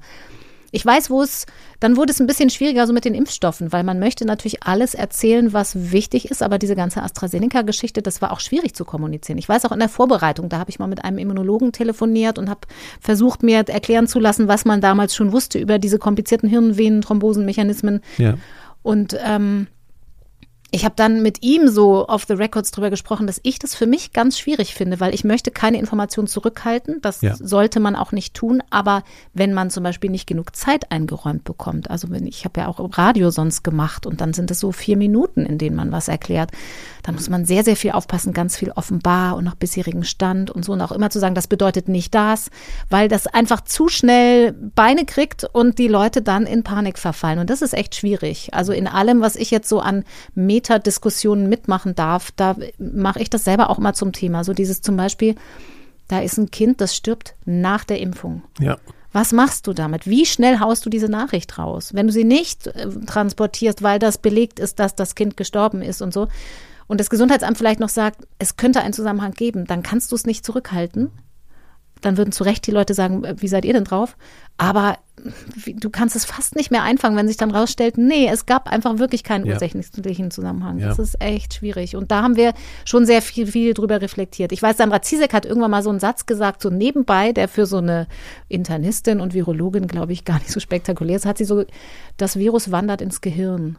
Ich 0.71 0.85
weiß, 0.85 1.09
wo 1.09 1.21
es, 1.21 1.45
dann 1.79 1.97
wurde 1.97 2.11
es 2.11 2.19
ein 2.19 2.27
bisschen 2.27 2.49
schwieriger 2.49 2.87
so 2.87 2.93
mit 2.93 3.05
den 3.05 3.13
Impfstoffen, 3.13 3.71
weil 3.73 3.83
man 3.83 3.99
möchte 3.99 4.25
natürlich 4.25 4.63
alles 4.63 4.93
erzählen, 4.93 5.53
was 5.53 5.91
wichtig 5.91 6.31
ist, 6.31 6.41
aber 6.41 6.57
diese 6.57 6.75
ganze 6.75 7.03
AstraZeneca-Geschichte, 7.03 8.01
das 8.01 8.21
war 8.21 8.31
auch 8.31 8.39
schwierig 8.39 8.73
zu 8.73 8.85
kommunizieren. 8.85 9.37
Ich 9.37 9.49
weiß 9.49 9.65
auch 9.65 9.71
in 9.71 9.79
der 9.79 9.89
Vorbereitung, 9.89 10.49
da 10.49 10.59
habe 10.59 10.69
ich 10.69 10.79
mal 10.79 10.87
mit 10.87 11.03
einem 11.03 11.17
Immunologen 11.17 11.71
telefoniert 11.73 12.39
und 12.39 12.49
habe 12.49 12.61
versucht, 12.99 13.43
mir 13.43 13.57
erklären 13.67 14.07
zu 14.07 14.19
lassen, 14.19 14.47
was 14.47 14.65
man 14.65 14.81
damals 14.81 15.15
schon 15.15 15.31
wusste 15.31 15.59
über 15.59 15.77
diese 15.77 15.99
komplizierten 15.99 16.49
Hirnvenenthrombosenmechanismen. 16.49 18.01
Ja. 18.17 18.35
Und 18.81 19.17
ähm, 19.23 19.67
ich 20.73 20.85
habe 20.85 20.95
dann 20.95 21.21
mit 21.21 21.43
ihm 21.43 21.67
so 21.67 22.07
off 22.07 22.23
the 22.25 22.33
records 22.33 22.71
drüber 22.71 22.89
gesprochen, 22.89 23.27
dass 23.27 23.41
ich 23.43 23.59
das 23.59 23.75
für 23.75 23.87
mich 23.87 24.13
ganz 24.13 24.39
schwierig 24.39 24.73
finde, 24.73 25.01
weil 25.01 25.13
ich 25.13 25.25
möchte 25.25 25.51
keine 25.51 25.77
Informationen 25.77 26.29
zurückhalten. 26.29 27.01
Das 27.01 27.21
ja. 27.21 27.35
sollte 27.35 27.81
man 27.81 27.97
auch 27.97 28.13
nicht 28.13 28.33
tun. 28.33 28.63
Aber 28.69 29.03
wenn 29.33 29.53
man 29.53 29.69
zum 29.69 29.83
Beispiel 29.83 30.09
nicht 30.09 30.27
genug 30.27 30.55
Zeit 30.55 30.89
eingeräumt 30.89 31.43
bekommt, 31.43 31.89
also 31.89 32.09
wenn 32.09 32.25
ich 32.25 32.45
habe 32.45 32.61
ja 32.61 32.67
auch 32.69 32.79
Radio 32.97 33.31
sonst 33.31 33.63
gemacht 33.63 34.05
und 34.05 34.21
dann 34.21 34.33
sind 34.33 34.49
es 34.49 34.61
so 34.61 34.71
vier 34.71 34.95
Minuten, 34.95 35.45
in 35.45 35.57
denen 35.57 35.75
man 35.75 35.91
was 35.91 36.07
erklärt, 36.07 36.51
dann 37.03 37.15
muss 37.15 37.29
man 37.29 37.45
sehr, 37.45 37.63
sehr 37.63 37.75
viel 37.75 37.91
aufpassen, 37.91 38.33
ganz 38.33 38.57
viel 38.57 38.71
offenbar 38.71 39.35
und 39.35 39.43
nach 39.43 39.55
bisherigen 39.55 40.03
Stand 40.03 40.51
und 40.51 40.63
so 40.63 40.73
und 40.73 40.81
auch 40.81 40.91
immer 40.91 41.09
zu 41.09 41.19
sagen, 41.19 41.35
das 41.35 41.47
bedeutet 41.47 41.87
nicht 41.87 42.13
das, 42.13 42.49
weil 42.89 43.07
das 43.07 43.27
einfach 43.27 43.61
zu 43.61 43.87
schnell 43.87 44.53
Beine 44.53 45.05
kriegt 45.05 45.43
und 45.43 45.79
die 45.79 45.87
Leute 45.87 46.21
dann 46.21 46.45
in 46.45 46.63
Panik 46.63 46.97
verfallen. 46.97 47.39
Und 47.39 47.49
das 47.49 47.61
ist 47.61 47.73
echt 47.73 47.95
schwierig. 47.95 48.53
Also 48.53 48.73
in 48.73 48.87
allem, 48.87 49.21
was 49.21 49.35
ich 49.35 49.51
jetzt 49.51 49.69
so 49.69 49.79
an 49.79 50.03
Metadiskussionen 50.35 51.49
mitmachen 51.49 51.95
darf, 51.95 52.31
da 52.31 52.55
mache 52.77 53.21
ich 53.21 53.29
das 53.29 53.43
selber 53.43 53.69
auch 53.69 53.77
mal 53.77 53.93
zum 53.93 54.13
Thema. 54.13 54.43
So 54.43 54.53
dieses 54.53 54.81
zum 54.81 54.97
Beispiel, 54.97 55.35
da 56.07 56.19
ist 56.19 56.37
ein 56.37 56.51
Kind, 56.51 56.81
das 56.81 56.95
stirbt 56.95 57.35
nach 57.45 57.83
der 57.83 57.99
Impfung. 57.99 58.43
Ja. 58.59 58.77
Was 59.13 59.33
machst 59.33 59.67
du 59.67 59.73
damit? 59.73 60.07
Wie 60.07 60.25
schnell 60.25 60.59
haust 60.59 60.85
du 60.85 60.89
diese 60.89 61.09
Nachricht 61.09 61.57
raus? 61.57 61.93
Wenn 61.93 62.07
du 62.07 62.13
sie 62.13 62.23
nicht 62.23 62.67
äh, 62.67 62.87
transportierst, 63.05 63.83
weil 63.83 63.99
das 63.99 64.17
belegt 64.17 64.59
ist, 64.59 64.79
dass 64.79 64.95
das 64.95 65.15
Kind 65.15 65.35
gestorben 65.35 65.81
ist 65.81 66.01
und 66.01 66.13
so, 66.13 66.27
und 66.91 66.99
das 66.99 67.09
Gesundheitsamt 67.09 67.57
vielleicht 67.57 67.79
noch 67.79 67.87
sagt, 67.87 68.27
es 68.37 68.57
könnte 68.57 68.81
einen 68.81 68.91
Zusammenhang 68.91 69.31
geben, 69.31 69.63
dann 69.65 69.81
kannst 69.81 70.11
du 70.11 70.15
es 70.17 70.25
nicht 70.25 70.45
zurückhalten. 70.45 71.09
Dann 72.01 72.17
würden 72.17 72.33
zu 72.33 72.43
Recht 72.43 72.67
die 72.67 72.71
Leute 72.71 72.93
sagen, 72.93 73.23
äh, 73.23 73.35
wie 73.37 73.47
seid 73.47 73.63
ihr 73.63 73.71
denn 73.71 73.85
drauf? 73.85 74.17
Aber 74.57 74.97
du 75.67 75.89
kannst 75.89 76.17
es 76.17 76.25
fast 76.25 76.57
nicht 76.57 76.69
mehr 76.69 76.83
einfangen, 76.83 77.17
wenn 77.17 77.29
sich 77.29 77.37
dann 77.37 77.51
rausstellt, 77.51 77.97
nee, 77.97 78.27
es 78.27 78.45
gab 78.45 78.67
einfach 78.69 78.97
wirklich 78.97 79.23
keinen 79.23 79.45
ja. 79.45 79.53
ursächlichen 79.53 80.31
Zusammenhang. 80.31 80.79
Ja. 80.79 80.89
Das 80.89 80.99
ist 80.99 81.21
echt 81.21 81.53
schwierig. 81.53 81.95
Und 81.95 82.11
da 82.11 82.23
haben 82.23 82.35
wir 82.35 82.51
schon 82.83 83.05
sehr 83.05 83.21
viel, 83.21 83.47
viel 83.47 83.73
drüber 83.73 84.01
reflektiert. 84.01 84.51
Ich 84.51 84.61
weiß, 84.61 84.75
Sandra 84.75 85.01
Ziesek 85.01 85.31
hat 85.31 85.45
irgendwann 85.45 85.71
mal 85.71 85.83
so 85.83 85.91
einen 85.91 86.01
Satz 86.01 86.25
gesagt, 86.25 86.61
so 86.61 86.69
nebenbei, 86.69 87.31
der 87.31 87.47
für 87.47 87.67
so 87.67 87.77
eine 87.77 88.07
Internistin 88.49 89.21
und 89.21 89.33
Virologin, 89.33 89.87
glaube 89.87 90.11
ich, 90.11 90.25
gar 90.25 90.39
nicht 90.39 90.51
so 90.51 90.59
spektakulär 90.59 91.15
ist, 91.15 91.25
hat 91.25 91.37
sie 91.37 91.45
so, 91.45 91.63
das 92.17 92.37
Virus 92.37 92.69
wandert 92.69 92.99
ins 92.99 93.21
Gehirn. 93.21 93.77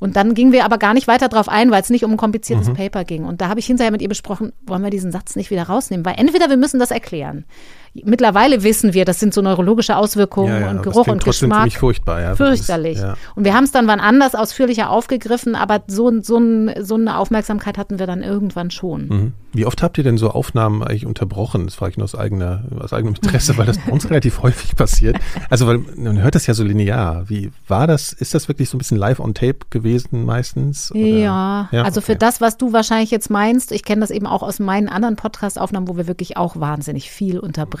Und 0.00 0.16
dann 0.16 0.34
gingen 0.34 0.50
wir 0.50 0.64
aber 0.64 0.78
gar 0.78 0.94
nicht 0.94 1.06
weiter 1.06 1.28
darauf 1.28 1.48
ein, 1.48 1.70
weil 1.70 1.82
es 1.82 1.90
nicht 1.90 2.04
um 2.04 2.10
ein 2.10 2.16
kompliziertes 2.16 2.68
mhm. 2.68 2.74
Paper 2.74 3.04
ging. 3.04 3.24
Und 3.24 3.40
da 3.40 3.48
habe 3.48 3.60
ich 3.60 3.66
hinterher 3.66 3.92
mit 3.92 4.00
ihr 4.00 4.08
besprochen, 4.08 4.52
wollen 4.66 4.82
wir 4.82 4.90
diesen 4.90 5.12
Satz 5.12 5.36
nicht 5.36 5.50
wieder 5.50 5.64
rausnehmen? 5.64 6.04
Weil 6.06 6.14
entweder 6.16 6.48
wir 6.48 6.56
müssen 6.56 6.80
das 6.80 6.90
erklären. 6.90 7.44
Mittlerweile 7.92 8.62
wissen 8.62 8.94
wir, 8.94 9.04
das 9.04 9.18
sind 9.18 9.34
so 9.34 9.42
neurologische 9.42 9.96
Auswirkungen 9.96 10.52
ja, 10.52 10.60
ja, 10.60 10.70
und 10.70 10.82
Geruch 10.82 11.08
und 11.08 11.24
Geschmack. 11.24 11.58
Ziemlich 11.58 11.78
furchtbar, 11.78 12.20
ja. 12.20 12.36
Fürchterlich. 12.36 12.96
Ist, 12.98 13.02
ja. 13.02 13.16
Und 13.34 13.44
wir 13.44 13.54
haben 13.54 13.64
es 13.64 13.72
dann 13.72 13.88
wann 13.88 13.98
anders 13.98 14.36
ausführlicher 14.36 14.90
aufgegriffen, 14.90 15.56
aber 15.56 15.82
so, 15.88 16.22
so, 16.22 16.40
so 16.80 16.94
eine 16.94 17.18
Aufmerksamkeit 17.18 17.78
hatten 17.78 17.98
wir 17.98 18.06
dann 18.06 18.22
irgendwann 18.22 18.70
schon. 18.70 19.08
Mhm. 19.08 19.32
Wie 19.52 19.66
oft 19.66 19.82
habt 19.82 19.98
ihr 19.98 20.04
denn 20.04 20.16
so 20.16 20.30
Aufnahmen 20.30 20.84
eigentlich 20.84 21.06
unterbrochen? 21.06 21.64
Das 21.64 21.74
frage 21.74 21.90
ich 21.90 21.96
nur 21.96 22.04
aus, 22.04 22.14
eigener, 22.14 22.62
aus 22.78 22.92
eigenem 22.92 23.16
Interesse, 23.16 23.58
weil 23.58 23.66
das 23.66 23.78
bei 23.78 23.90
uns 23.90 24.08
relativ 24.10 24.42
häufig 24.42 24.76
passiert. 24.76 25.16
Also, 25.48 25.66
weil 25.66 25.78
man 25.96 26.22
hört 26.22 26.36
das 26.36 26.46
ja 26.46 26.54
so 26.54 26.62
linear. 26.62 27.28
Wie 27.28 27.50
war 27.66 27.88
das? 27.88 28.12
Ist 28.12 28.34
das 28.34 28.46
wirklich 28.46 28.68
so 28.70 28.76
ein 28.76 28.78
bisschen 28.78 28.98
live 28.98 29.18
on 29.18 29.34
tape 29.34 29.58
gewesen 29.70 30.24
meistens? 30.24 30.92
Ja, 30.94 31.68
ja, 31.72 31.82
also 31.82 31.98
okay. 31.98 32.12
für 32.12 32.16
das, 32.16 32.40
was 32.40 32.56
du 32.56 32.72
wahrscheinlich 32.72 33.10
jetzt 33.10 33.30
meinst, 33.30 33.72
ich 33.72 33.82
kenne 33.82 34.02
das 34.02 34.12
eben 34.12 34.28
auch 34.28 34.44
aus 34.44 34.60
meinen 34.60 34.88
anderen 34.88 35.16
Podcast-Aufnahmen, 35.16 35.88
wo 35.88 35.96
wir 35.96 36.06
wirklich 36.06 36.36
auch 36.36 36.60
wahnsinnig 36.60 37.10
viel 37.10 37.40
unterbrechen. 37.40 37.79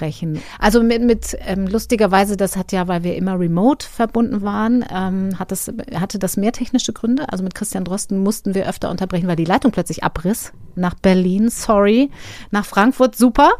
Also 0.58 0.82
mit, 0.82 1.02
mit 1.02 1.36
ähm, 1.46 1.66
lustigerweise, 1.66 2.36
das 2.36 2.56
hat 2.56 2.72
ja, 2.72 2.88
weil 2.88 3.02
wir 3.04 3.16
immer 3.16 3.38
remote 3.38 3.86
verbunden 3.86 4.42
waren, 4.42 4.84
ähm, 4.92 5.38
hat 5.38 5.50
das, 5.50 5.72
hatte 5.94 6.18
das 6.18 6.36
mehr 6.36 6.52
technische 6.52 6.92
Gründe. 6.92 7.30
Also 7.30 7.44
mit 7.44 7.54
Christian 7.54 7.84
Drosten 7.84 8.18
mussten 8.22 8.54
wir 8.54 8.68
öfter 8.68 8.90
unterbrechen, 8.90 9.28
weil 9.28 9.36
die 9.36 9.44
Leitung 9.44 9.72
plötzlich 9.72 10.04
abriss 10.04 10.52
nach 10.74 10.94
Berlin 10.94 11.48
sorry. 11.48 12.10
Nach 12.50 12.64
Frankfurt, 12.64 13.16
super. 13.16 13.50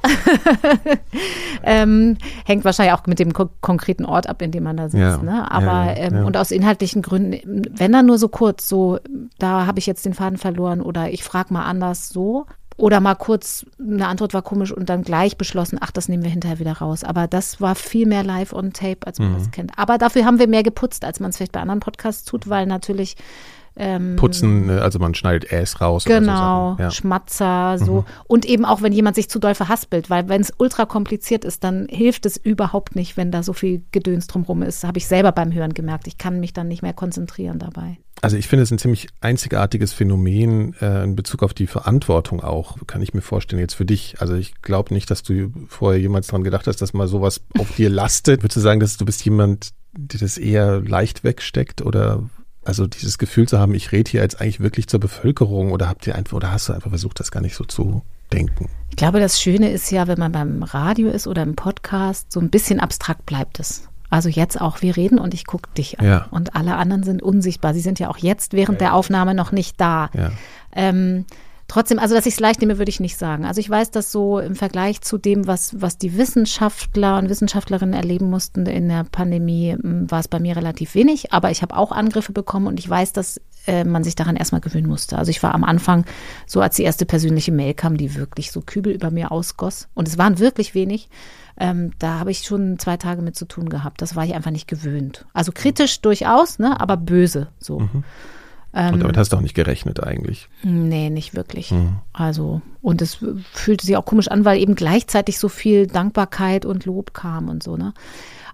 ähm, 1.62 2.16
hängt 2.44 2.64
wahrscheinlich 2.64 2.94
auch 2.94 3.06
mit 3.06 3.18
dem 3.18 3.32
ko 3.32 3.50
konkreten 3.60 4.04
Ort 4.04 4.28
ab, 4.28 4.42
in 4.42 4.50
dem 4.50 4.64
man 4.64 4.76
da 4.76 4.84
sitzt. 4.84 5.00
Ja, 5.00 5.16
ne? 5.18 5.50
Aber 5.50 5.64
ja, 5.66 5.96
ähm, 5.96 6.14
ja. 6.14 6.24
und 6.24 6.36
aus 6.36 6.50
inhaltlichen 6.50 7.02
Gründen, 7.02 7.62
wenn 7.76 7.92
dann 7.92 8.06
nur 8.06 8.18
so 8.18 8.28
kurz, 8.28 8.68
so, 8.68 8.98
da 9.38 9.66
habe 9.66 9.78
ich 9.78 9.86
jetzt 9.86 10.04
den 10.04 10.14
Faden 10.14 10.38
verloren 10.38 10.80
oder 10.80 11.10
ich 11.10 11.24
frage 11.24 11.52
mal 11.52 11.64
anders 11.64 12.08
so. 12.08 12.46
Oder 12.80 13.00
mal 13.00 13.14
kurz, 13.14 13.66
eine 13.78 14.08
Antwort 14.08 14.32
war 14.32 14.40
komisch 14.40 14.72
und 14.72 14.88
dann 14.88 15.02
gleich 15.02 15.36
beschlossen, 15.36 15.78
ach, 15.82 15.90
das 15.90 16.08
nehmen 16.08 16.22
wir 16.22 16.30
hinterher 16.30 16.60
wieder 16.60 16.72
raus. 16.72 17.04
Aber 17.04 17.26
das 17.26 17.60
war 17.60 17.74
viel 17.74 18.06
mehr 18.06 18.24
live 18.24 18.54
on 18.54 18.72
tape, 18.72 19.06
als 19.06 19.18
man 19.18 19.32
mhm. 19.32 19.38
das 19.38 19.50
kennt. 19.50 19.72
Aber 19.76 19.98
dafür 19.98 20.24
haben 20.24 20.38
wir 20.38 20.48
mehr 20.48 20.62
geputzt, 20.62 21.04
als 21.04 21.20
man 21.20 21.28
es 21.28 21.36
vielleicht 21.36 21.52
bei 21.52 21.60
anderen 21.60 21.80
Podcasts 21.80 22.24
tut, 22.24 22.48
weil 22.48 22.64
natürlich 22.64 23.16
Ähm, 23.82 24.16
Putzen, 24.16 24.66
ne, 24.66 24.82
also 24.82 24.98
man 24.98 25.14
schneidet 25.14 25.50
Äs 25.50 25.80
raus. 25.80 26.04
Genau, 26.04 26.74
so 26.76 26.82
ja. 26.82 26.90
Schmatzer, 26.90 27.78
so. 27.78 28.00
Mhm. 28.00 28.04
Und 28.26 28.44
eben 28.44 28.66
auch, 28.66 28.82
wenn 28.82 28.92
jemand 28.92 29.16
sich 29.16 29.30
zu 29.30 29.38
doll 29.38 29.54
verhaspelt, 29.54 30.10
weil 30.10 30.28
wenn 30.28 30.42
es 30.42 30.52
ultra 30.58 30.84
kompliziert 30.84 31.46
ist, 31.46 31.64
dann 31.64 31.86
hilft 31.88 32.26
es 32.26 32.36
überhaupt 32.36 32.94
nicht, 32.94 33.16
wenn 33.16 33.30
da 33.30 33.42
so 33.42 33.54
viel 33.54 33.82
Gedöns 33.90 34.26
drumherum 34.26 34.60
ist. 34.60 34.84
Habe 34.84 34.98
ich 34.98 35.06
selber 35.06 35.32
beim 35.32 35.54
Hören 35.54 35.72
gemerkt. 35.72 36.06
Ich 36.08 36.18
kann 36.18 36.40
mich 36.40 36.52
dann 36.52 36.68
nicht 36.68 36.82
mehr 36.82 36.92
konzentrieren 36.92 37.58
dabei. 37.58 37.96
Also 38.20 38.36
ich 38.36 38.48
finde 38.48 38.64
es 38.64 38.70
ein 38.70 38.78
ziemlich 38.78 39.08
einzigartiges 39.22 39.94
Phänomen 39.94 40.74
äh, 40.82 41.04
in 41.04 41.16
Bezug 41.16 41.42
auf 41.42 41.54
die 41.54 41.66
Verantwortung 41.66 42.42
auch, 42.42 42.76
kann 42.86 43.00
ich 43.00 43.14
mir 43.14 43.22
vorstellen, 43.22 43.60
jetzt 43.60 43.74
für 43.74 43.86
dich. 43.86 44.20
Also 44.20 44.34
ich 44.34 44.60
glaube 44.60 44.92
nicht, 44.92 45.10
dass 45.10 45.22
du 45.22 45.52
vorher 45.68 45.98
jemals 45.98 46.26
daran 46.26 46.44
gedacht 46.44 46.66
hast, 46.66 46.82
dass 46.82 46.92
mal 46.92 47.08
sowas 47.08 47.40
auf 47.58 47.74
dir 47.76 47.88
lastet. 47.88 48.42
Würdest 48.42 48.56
du 48.56 48.60
sagen, 48.60 48.80
dass 48.80 48.98
du 48.98 49.06
bist 49.06 49.24
jemand, 49.24 49.70
der 49.96 50.20
das 50.20 50.36
eher 50.36 50.82
leicht 50.82 51.24
wegsteckt 51.24 51.80
oder 51.80 52.28
also 52.64 52.86
dieses 52.86 53.18
Gefühl 53.18 53.48
zu 53.48 53.58
haben, 53.58 53.74
ich 53.74 53.92
rede 53.92 54.10
hier 54.10 54.22
jetzt 54.22 54.40
eigentlich 54.40 54.60
wirklich 54.60 54.86
zur 54.86 55.00
Bevölkerung 55.00 55.72
oder 55.72 55.88
habt 55.88 56.06
ihr 56.06 56.14
einfach 56.14 56.36
oder 56.36 56.52
hast 56.52 56.68
du 56.68 56.72
einfach 56.72 56.90
versucht, 56.90 57.20
das 57.20 57.30
gar 57.30 57.40
nicht 57.40 57.54
so 57.54 57.64
zu 57.64 58.02
denken? 58.32 58.68
Ich 58.90 58.96
glaube, 58.96 59.20
das 59.20 59.40
Schöne 59.40 59.70
ist 59.70 59.90
ja, 59.90 60.06
wenn 60.08 60.18
man 60.18 60.32
beim 60.32 60.62
Radio 60.62 61.08
ist 61.08 61.26
oder 61.26 61.42
im 61.42 61.56
Podcast, 61.56 62.30
so 62.32 62.40
ein 62.40 62.50
bisschen 62.50 62.80
abstrakt 62.80 63.24
bleibt 63.26 63.60
es. 63.60 63.88
Also 64.10 64.28
jetzt 64.28 64.60
auch, 64.60 64.82
wir 64.82 64.96
reden 64.96 65.18
und 65.18 65.34
ich 65.34 65.46
gucke 65.46 65.70
dich 65.78 66.00
an. 66.00 66.06
Ja. 66.06 66.26
Und 66.32 66.56
alle 66.56 66.76
anderen 66.76 67.04
sind 67.04 67.22
unsichtbar. 67.22 67.74
Sie 67.74 67.80
sind 67.80 68.00
ja 68.00 68.10
auch 68.10 68.18
jetzt 68.18 68.52
während 68.52 68.80
ja. 68.80 68.88
der 68.88 68.94
Aufnahme 68.94 69.34
noch 69.34 69.52
nicht 69.52 69.80
da. 69.80 70.10
Ja. 70.14 70.32
Ähm, 70.74 71.24
trotzdem, 71.70 71.98
also 71.98 72.14
dass 72.14 72.26
ich 72.26 72.34
es 72.34 72.40
leicht 72.40 72.60
nehme, 72.60 72.78
würde 72.78 72.90
ich 72.90 73.00
nicht 73.00 73.16
sagen. 73.16 73.44
Also 73.44 73.60
ich 73.60 73.70
weiß, 73.70 73.92
dass 73.92 74.10
so 74.10 74.40
im 74.40 74.56
Vergleich 74.56 75.00
zu 75.02 75.18
dem, 75.18 75.46
was, 75.46 75.80
was 75.80 75.98
die 75.98 76.16
Wissenschaftler 76.16 77.16
und 77.18 77.28
Wissenschaftlerinnen 77.28 77.94
erleben 77.94 78.28
mussten 78.28 78.66
in 78.66 78.88
der 78.88 79.04
Pandemie, 79.04 79.76
war 79.80 80.18
es 80.18 80.28
bei 80.28 80.40
mir 80.40 80.56
relativ 80.56 80.94
wenig. 80.94 81.32
Aber 81.32 81.50
ich 81.50 81.62
habe 81.62 81.76
auch 81.76 81.92
Angriffe 81.92 82.32
bekommen 82.32 82.66
und 82.66 82.80
ich 82.80 82.90
weiß, 82.90 83.12
dass 83.12 83.40
äh, 83.66 83.84
man 83.84 84.02
sich 84.02 84.16
daran 84.16 84.36
erstmal 84.36 84.60
gewöhnen 84.60 84.88
musste. 84.88 85.16
Also 85.16 85.30
ich 85.30 85.42
war 85.42 85.54
am 85.54 85.62
Anfang 85.62 86.04
so, 86.44 86.60
als 86.60 86.76
die 86.76 86.82
erste 86.82 87.06
persönliche 87.06 87.52
Mail 87.52 87.74
kam, 87.74 87.96
die 87.96 88.16
wirklich 88.16 88.50
so 88.50 88.60
Kübel 88.60 88.92
über 88.92 89.12
mir 89.12 89.30
ausgoss. 89.30 89.88
Und 89.94 90.08
es 90.08 90.18
waren 90.18 90.40
wirklich 90.40 90.74
wenig. 90.74 91.08
Ähm, 91.56 91.92
da 92.00 92.18
habe 92.18 92.32
ich 92.32 92.40
schon 92.40 92.80
zwei 92.80 92.96
Tage 92.96 93.22
mit 93.22 93.36
zu 93.36 93.44
tun 93.44 93.68
gehabt. 93.68 94.02
Das 94.02 94.16
war 94.16 94.24
ich 94.24 94.34
einfach 94.34 94.50
nicht 94.50 94.66
gewöhnt. 94.66 95.26
Also 95.34 95.52
kritisch 95.52 96.00
durchaus, 96.00 96.58
ne, 96.58 96.80
aber 96.80 96.96
böse 96.96 97.48
so. 97.60 97.80
Mhm. 97.80 98.04
Ähm, 98.72 98.94
und 98.94 99.00
damit 99.00 99.16
hast 99.16 99.32
du 99.32 99.36
auch 99.36 99.40
nicht 99.40 99.54
gerechnet 99.54 100.02
eigentlich. 100.02 100.48
Nee, 100.62 101.10
nicht 101.10 101.34
wirklich. 101.34 101.70
Mhm. 101.72 101.98
Also, 102.12 102.62
und 102.82 103.02
es 103.02 103.18
fühlte 103.52 103.86
sich 103.86 103.96
auch 103.96 104.04
komisch 104.04 104.28
an, 104.28 104.44
weil 104.44 104.60
eben 104.60 104.74
gleichzeitig 104.74 105.38
so 105.38 105.48
viel 105.48 105.86
Dankbarkeit 105.86 106.64
und 106.64 106.86
Lob 106.86 107.14
kam 107.14 107.48
und 107.48 107.62
so, 107.62 107.76
ne? 107.76 107.92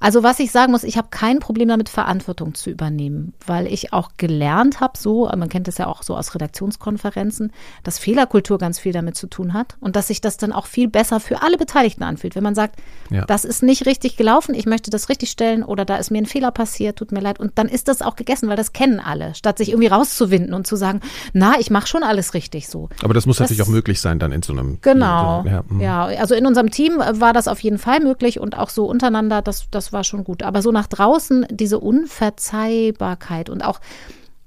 Also 0.01 0.23
was 0.23 0.39
ich 0.39 0.51
sagen 0.51 0.73
muss, 0.73 0.85
ich 0.85 0.97
habe 0.97 1.09
kein 1.11 1.39
Problem 1.39 1.69
damit, 1.69 1.89
Verantwortung 1.89 2.55
zu 2.55 2.71
übernehmen, 2.71 3.33
weil 3.47 3.67
ich 3.67 3.93
auch 3.93 4.11
gelernt 4.17 4.81
habe, 4.81 4.99
so, 4.99 5.27
man 5.37 5.49
kennt 5.49 5.69
das 5.69 5.79
ja 5.79 5.87
auch 5.87 6.03
so 6.03 6.17
aus 6.17 6.35
Redaktionskonferenzen, 6.35 7.53
dass 7.83 7.99
Fehlerkultur 7.99 8.59
ganz 8.59 8.79
viel 8.79 8.93
damit 8.93 9.17
zu 9.17 9.27
tun 9.27 9.53
hat 9.53 9.77
und 9.81 9.97
dass 9.97 10.09
sich 10.09 10.21
das 10.21 10.37
dann 10.37 10.53
auch 10.53 10.67
viel 10.67 10.89
besser 10.89 11.21
für 11.21 11.43
alle 11.43 11.57
Beteiligten 11.57 12.03
anfühlt. 12.03 12.37
Wenn 12.37 12.43
man 12.43 12.55
sagt, 12.55 12.77
ja. 13.11 13.25
das 13.25 13.45
ist 13.45 13.63
nicht 13.63 13.87
richtig 13.87 14.17
gelaufen, 14.17 14.55
ich 14.55 14.67
möchte 14.67 14.91
das 14.91 15.09
richtig 15.09 15.31
stellen 15.31 15.63
oder 15.63 15.85
da 15.85 15.97
ist 15.97 16.11
mir 16.11 16.19
ein 16.19 16.27
Fehler 16.27 16.51
passiert, 16.51 16.97
tut 16.97 17.13
mir 17.13 17.21
leid. 17.21 17.41
Und 17.41 17.53
dann 17.59 17.69
ist 17.69 17.89
das 17.89 18.03
auch 18.03 18.17
gegessen, 18.17 18.49
weil 18.49 18.57
das 18.57 18.73
kennen 18.73 19.01
alle, 19.01 19.35
statt 19.35 19.59
sich 19.59 19.71
irgendwie 19.71 19.89
rauszuwinden 19.89 20.55
und 20.55 20.67
zu 20.67 20.77
sagen, 20.77 21.01
na, 21.33 21.59
ich 21.59 21.71
mache 21.71 21.87
schon 21.87 22.03
alles 22.03 22.35
richtig 22.35 22.69
so. 22.69 22.89
Aber 23.03 23.15
das 23.15 23.27
muss 23.27 23.37
das, 23.37 23.47
natürlich 23.47 23.63
auch 23.63 23.73
möglich 23.73 24.01
sein 24.01 24.16
dann 24.19 24.33
in 24.33 24.43
so 24.43 24.53
einem 24.53 24.79
Genau. 24.83 25.43
Team. 25.43 25.53
Ja, 25.53 25.65
hm. 25.69 25.81
ja, 25.81 26.05
also 26.05 26.35
in 26.35 26.47
unserem 26.47 26.71
Team 26.71 26.99
war 26.99 27.33
das 27.33 27.49
auf 27.49 27.61
jeden 27.61 27.79
Fall 27.79 28.01
möglich 28.01 28.41
und 28.41 28.57
auch 28.57 28.71
so 28.71 28.87
untereinander, 28.87 29.43
das 29.43 29.69
das 29.71 29.93
war 29.93 30.05
schon 30.05 30.25
gut. 30.25 30.43
Aber 30.43 30.63
so 30.63 30.73
nach 30.73 30.87
draußen 30.87 31.47
diese 31.51 31.79
Unverzeihbarkeit 31.79 33.51
und 33.51 33.63
auch 33.63 33.81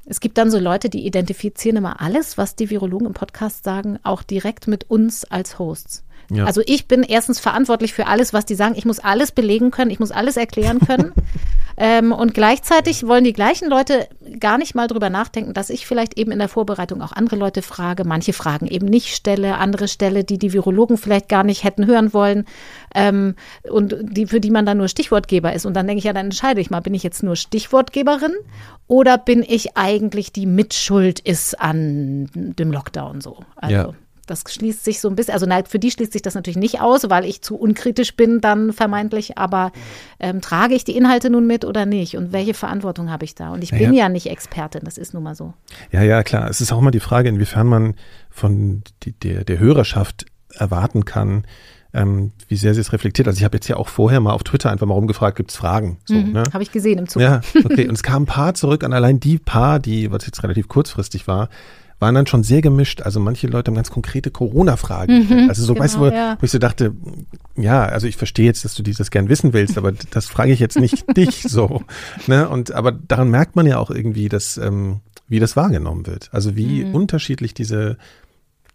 es 0.06 0.22
gibt 0.22 0.40
dann 0.40 0.50
so 0.50 0.58
Leute, 0.58 0.90
die 0.90 1.06
identifizieren 1.06 1.78
immer 1.78 2.02
alles, 2.02 2.36
was 2.36 2.56
die 2.56 2.72
Virologen 2.72 3.06
im 3.06 3.14
Podcast 3.14 3.64
sagen, 3.64 4.00
auch 4.02 4.24
direkt 4.24 4.68
mit 4.68 4.90
uns 4.90 5.24
als 5.24 5.60
Hosts. 5.60 6.04
Ja. 6.30 6.46
Also 6.46 6.62
ich 6.66 6.88
bin 6.88 7.04
erstens 7.04 7.40
verantwortlich 7.40 7.94
für 7.94 8.08
alles, 8.08 8.34
was 8.34 8.46
die 8.46 8.56
sagen. 8.56 8.76
Ich 8.78 8.86
muss 8.86 9.00
alles 9.00 9.32
belegen 9.32 9.72
können, 9.72 9.92
ich 9.92 10.00
muss 10.00 10.12
alles 10.12 10.38
erklären 10.38 10.80
können. 10.80 11.12
ähm, 11.78 12.12
und 12.12 12.34
gleichzeitig 12.34 13.08
wollen 13.08 13.24
die 13.24 13.34
gleichen 13.34 13.70
Leute 13.70 14.08
gar 14.40 14.58
nicht 14.58 14.76
mal 14.76 14.88
drüber 14.88 15.10
nachdenken, 15.10 15.54
dass 15.54 15.70
ich 15.70 15.88
vielleicht 15.88 16.18
eben 16.18 16.32
in 16.32 16.40
der 16.40 16.48
Vorbereitung 16.48 17.02
auch 17.02 17.12
andere 17.12 17.36
Leute 17.36 17.62
frage. 17.62 18.04
Manche 18.06 18.34
Fragen 18.34 18.68
eben 18.68 18.86
nicht 18.86 19.16
stelle, 19.16 19.58
andere 19.58 19.88
stelle, 19.88 20.24
die 20.24 20.38
die 20.38 20.54
Virologen 20.54 20.98
vielleicht 20.98 21.30
gar 21.30 21.44
nicht 21.44 21.64
hätten 21.64 21.88
hören 21.88 22.14
wollen. 22.14 22.46
Ähm, 22.94 23.36
und 23.70 23.96
die, 24.02 24.28
für 24.28 24.40
die 24.40 24.52
man 24.52 24.66
dann 24.66 24.78
nur 24.78 24.88
Stichwortgeber 24.88 25.54
ist. 25.54 25.66
Und 25.66 25.74
dann 25.74 25.88
denke 25.88 26.00
ich 26.00 26.06
ja, 26.06 26.14
dann 26.14 26.28
entscheide 26.28 26.62
ich 26.62 26.70
mal, 26.70 26.82
bin 26.82 26.94
ich 26.94 27.04
jetzt 27.04 27.24
nur 27.24 27.36
Stichwortgeberin 27.36 28.34
oder 28.88 29.18
bin 29.18 29.44
ich 29.48 29.78
eigentlich 29.78 30.32
die 30.32 30.46
Mitschuld 30.46 31.20
ist 31.20 31.60
an 31.60 32.30
dem 32.36 32.72
Lockdown 32.72 33.22
so? 33.22 33.40
Also. 33.56 33.76
Ja. 33.76 33.94
Das 34.30 34.44
schließt 34.48 34.84
sich 34.84 35.02
so 35.02 35.10
ein 35.10 35.16
bisschen, 35.16 35.34
also 35.34 35.46
nein, 35.46 35.64
für 35.68 35.80
die 35.80 35.92
schließt 35.92 36.14
sich 36.14 36.22
das 36.22 36.36
natürlich 36.36 36.58
nicht 36.58 36.82
aus, 36.82 37.10
weil 37.10 37.26
ich 37.26 37.42
zu 37.42 37.56
unkritisch 37.56 38.16
bin 38.16 38.42
dann 38.42 38.74
vermeintlich, 38.74 39.38
aber 39.38 39.72
ähm, 40.20 40.42
trage 40.42 40.76
ich 40.76 40.84
die 40.84 40.96
Inhalte 40.96 41.30
nun 41.30 41.48
mit 41.48 41.66
oder 41.66 41.86
nicht 41.86 42.18
und 42.18 42.32
welche 42.32 42.54
Verantwortung 42.54 43.10
habe 43.10 43.26
ich 43.26 43.36
da? 43.36 43.52
Und 43.52 43.64
ich 43.64 43.72
bin 43.72 43.94
ja. 43.94 44.10
nicht 44.10 44.28
Expertin, 44.28 44.82
das 44.84 44.98
ist 44.98 45.14
nun 45.14 45.24
mal 45.24 45.36
so. 45.36 45.54
Ja, 45.92 46.04
ja, 46.04 46.24
klar. 46.24 46.50
Es 46.50 46.62
ist 46.62 46.72
auch 46.72 46.80
immer 46.80 46.92
die 46.92 47.00
Frage, 47.00 47.30
inwiefern 47.30 47.68
man 47.68 47.96
von 48.30 48.84
die, 49.04 49.14
der, 49.14 49.44
der 49.44 49.60
Hörerschaft 49.60 50.26
erwarten 50.54 51.06
kann, 51.06 51.44
ähm, 51.94 52.32
wie 52.48 52.56
sehr 52.56 52.74
sie 52.74 52.82
es 52.82 52.94
reflektiert. 52.94 53.28
Also 53.28 53.40
ich 53.40 53.44
habe 53.44 53.58
jetzt 53.58 53.68
ja 53.68 53.78
auch 53.78 53.88
vorher 53.88 54.20
mal 54.20 54.34
auf 54.34 54.44
Twitter 54.44 54.70
einfach 54.72 54.86
mal 54.86 54.94
rumgefragt, 54.94 55.38
gibt 55.38 55.52
es 55.52 55.58
Fragen? 55.58 55.98
So, 56.06 56.14
mhm, 56.14 56.34
ne? 56.34 56.44
Habe 56.54 56.64
ich 56.64 56.72
gesehen 56.72 57.00
im 57.00 57.08
Zug. 57.08 57.22
Ja, 57.22 57.42
okay. 57.64 57.88
Und 57.88 57.96
es 57.96 58.04
kamen 58.04 58.24
ein 58.24 58.28
paar 58.28 58.54
zurück 58.54 58.84
an 58.84 58.94
allein 58.94 59.20
die 59.20 59.40
paar, 59.40 59.80
die, 59.80 60.12
was 60.12 60.26
jetzt 60.26 60.44
relativ 60.44 60.68
kurzfristig 60.68 61.28
war, 61.28 61.50
waren 62.00 62.16
dann 62.16 62.28
schon 62.28 62.44
sehr 62.44 62.62
gemischt. 62.62 63.02
Also 63.02 63.20
manche 63.20 63.48
Leute 63.48 63.70
haben 63.70 63.76
ganz 63.76 63.92
konkrete 63.92 64.32
Corona-Fragen. 64.32 65.28
Mhm, 65.28 65.50
also 65.50 65.64
so, 65.64 65.74
genau, 65.74 65.84
weißt 65.84 65.96
du, 65.96 66.00
wo, 66.00 66.08
ja. 66.08 66.38
wo, 66.40 66.46
ich 66.46 66.52
so 66.52 66.60
dachte, 66.60 66.94
ja, 67.56 67.86
also 67.86 68.08
ich 68.08 68.16
verstehe 68.16 68.46
jetzt, 68.46 68.64
dass 68.66 68.76
du 68.76 68.84
dieses 68.84 69.12
gern 69.12 69.30
wissen 69.30 69.54
willst, 69.54 69.78
aber 69.78 69.92
das 69.92 70.28
frage 70.28 70.52
ich 70.52 70.60
jetzt 70.60 70.80
nicht 70.80 71.06
dich 71.18 71.44
so. 71.44 71.82
Ne? 72.28 72.48
Und 72.48 72.72
aber 72.72 72.92
daran 72.92 73.30
merkt 73.30 73.56
man 73.56 73.68
ja 73.68 73.78
auch 73.78 73.92
irgendwie, 73.92 74.30
dass 74.30 74.58
ähm, 74.58 75.02
wie 75.28 75.40
das 75.40 75.56
wahrgenommen 75.56 76.08
wird. 76.08 76.30
Also 76.32 76.56
wie 76.56 76.84
mhm. 76.84 76.96
unterschiedlich 76.96 77.54
diese 77.54 77.98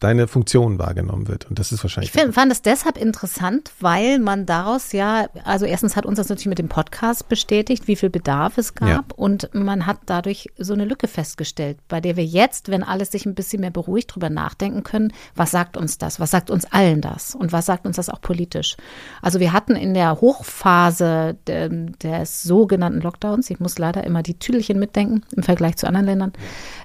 deine 0.01 0.29
Funktion 0.29 0.79
wahrgenommen 0.79 1.29
wird. 1.29 1.49
Und 1.49 1.59
das 1.59 1.73
ist 1.73 1.83
wahrscheinlich. 1.83 2.15
Ich 2.15 2.21
find, 2.21 2.35
fand 2.35 2.53
es 2.53 2.63
deshalb 2.63 2.99
interessant, 2.99 3.73
weil 3.81 4.19
man 4.19 4.47
daraus 4.47 4.93
ja, 4.93 5.27
also 5.45 5.67
erstens 5.67 5.97
hat 5.97 6.07
uns 6.07 6.17
das 6.17 6.29
natürlich 6.29 6.49
mit 6.49 6.59
dem 6.59 6.69
Podcast 6.69 7.29
bestätigt, 7.29 7.87
wie 7.89 7.97
viel 7.97 8.11
Bedarf 8.11 8.59
es 8.59 8.75
gab. 8.75 8.89
Ja. 8.89 9.05
Und 9.17 9.51
man 9.55 9.87
hat 9.87 9.99
dadurch 10.07 10.49
so 10.59 10.75
eine 10.75 10.85
Lücke 10.85 11.09
festgestellt, 11.09 11.79
bei 11.89 12.01
der 12.01 12.17
wir 12.17 12.25
jetzt, 12.25 12.71
wenn 12.71 12.83
alles 12.83 13.13
sich 13.13 13.27
ein 13.27 13.35
bisschen 13.35 13.61
mehr 13.61 13.71
beruhigt, 13.71 14.15
drüber 14.15 14.31
nachdenken 14.31 14.83
können, 14.83 15.13
was 15.35 15.51
sagt 15.51 15.77
uns 15.77 15.99
das? 15.99 16.21
Was 16.21 16.31
sagt 16.31 16.51
uns 16.51 16.65
allen 16.67 17.01
das? 17.01 17.35
Und 17.35 17.53
was 17.53 17.67
sagt 17.67 17.87
uns 17.87 17.97
das 17.97 18.11
auch 18.11 18.21
politisch? 18.21 18.77
Also 19.23 19.41
wir 19.41 19.53
hatten 19.53 19.77
in 19.77 19.95
der 19.95 20.21
Hochphase 20.21 21.37
des 21.47 22.43
sogenannten 22.43 23.01
Lockdowns, 23.01 23.51
ich 23.51 23.61
muss 23.61 23.79
leider 23.79 24.05
immer 24.05 24.23
die 24.23 24.39
Tüdelchen 24.39 24.79
mitdenken 24.79 25.23
im 25.37 25.43
Vergleich 25.43 25.77
zu 25.77 25.87
anderen 25.87 26.07
Ländern, 26.07 26.33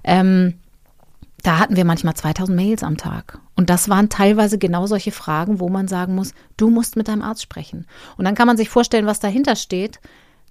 ähm, 0.03 0.55
da 1.43 1.59
hatten 1.59 1.75
wir 1.75 1.85
manchmal 1.85 2.15
2000 2.15 2.55
Mails 2.55 2.83
am 2.83 2.97
Tag. 2.97 3.39
Und 3.55 3.69
das 3.69 3.89
waren 3.89 4.09
teilweise 4.09 4.57
genau 4.57 4.87
solche 4.87 5.11
Fragen, 5.11 5.59
wo 5.59 5.69
man 5.69 5.87
sagen 5.87 6.15
muss, 6.15 6.33
du 6.57 6.69
musst 6.69 6.95
mit 6.95 7.07
deinem 7.07 7.21
Arzt 7.21 7.41
sprechen. 7.41 7.85
Und 8.17 8.25
dann 8.25 8.35
kann 8.35 8.47
man 8.47 8.57
sich 8.57 8.69
vorstellen, 8.69 9.05
was 9.05 9.19
dahinter 9.19 9.55
steht. 9.55 9.99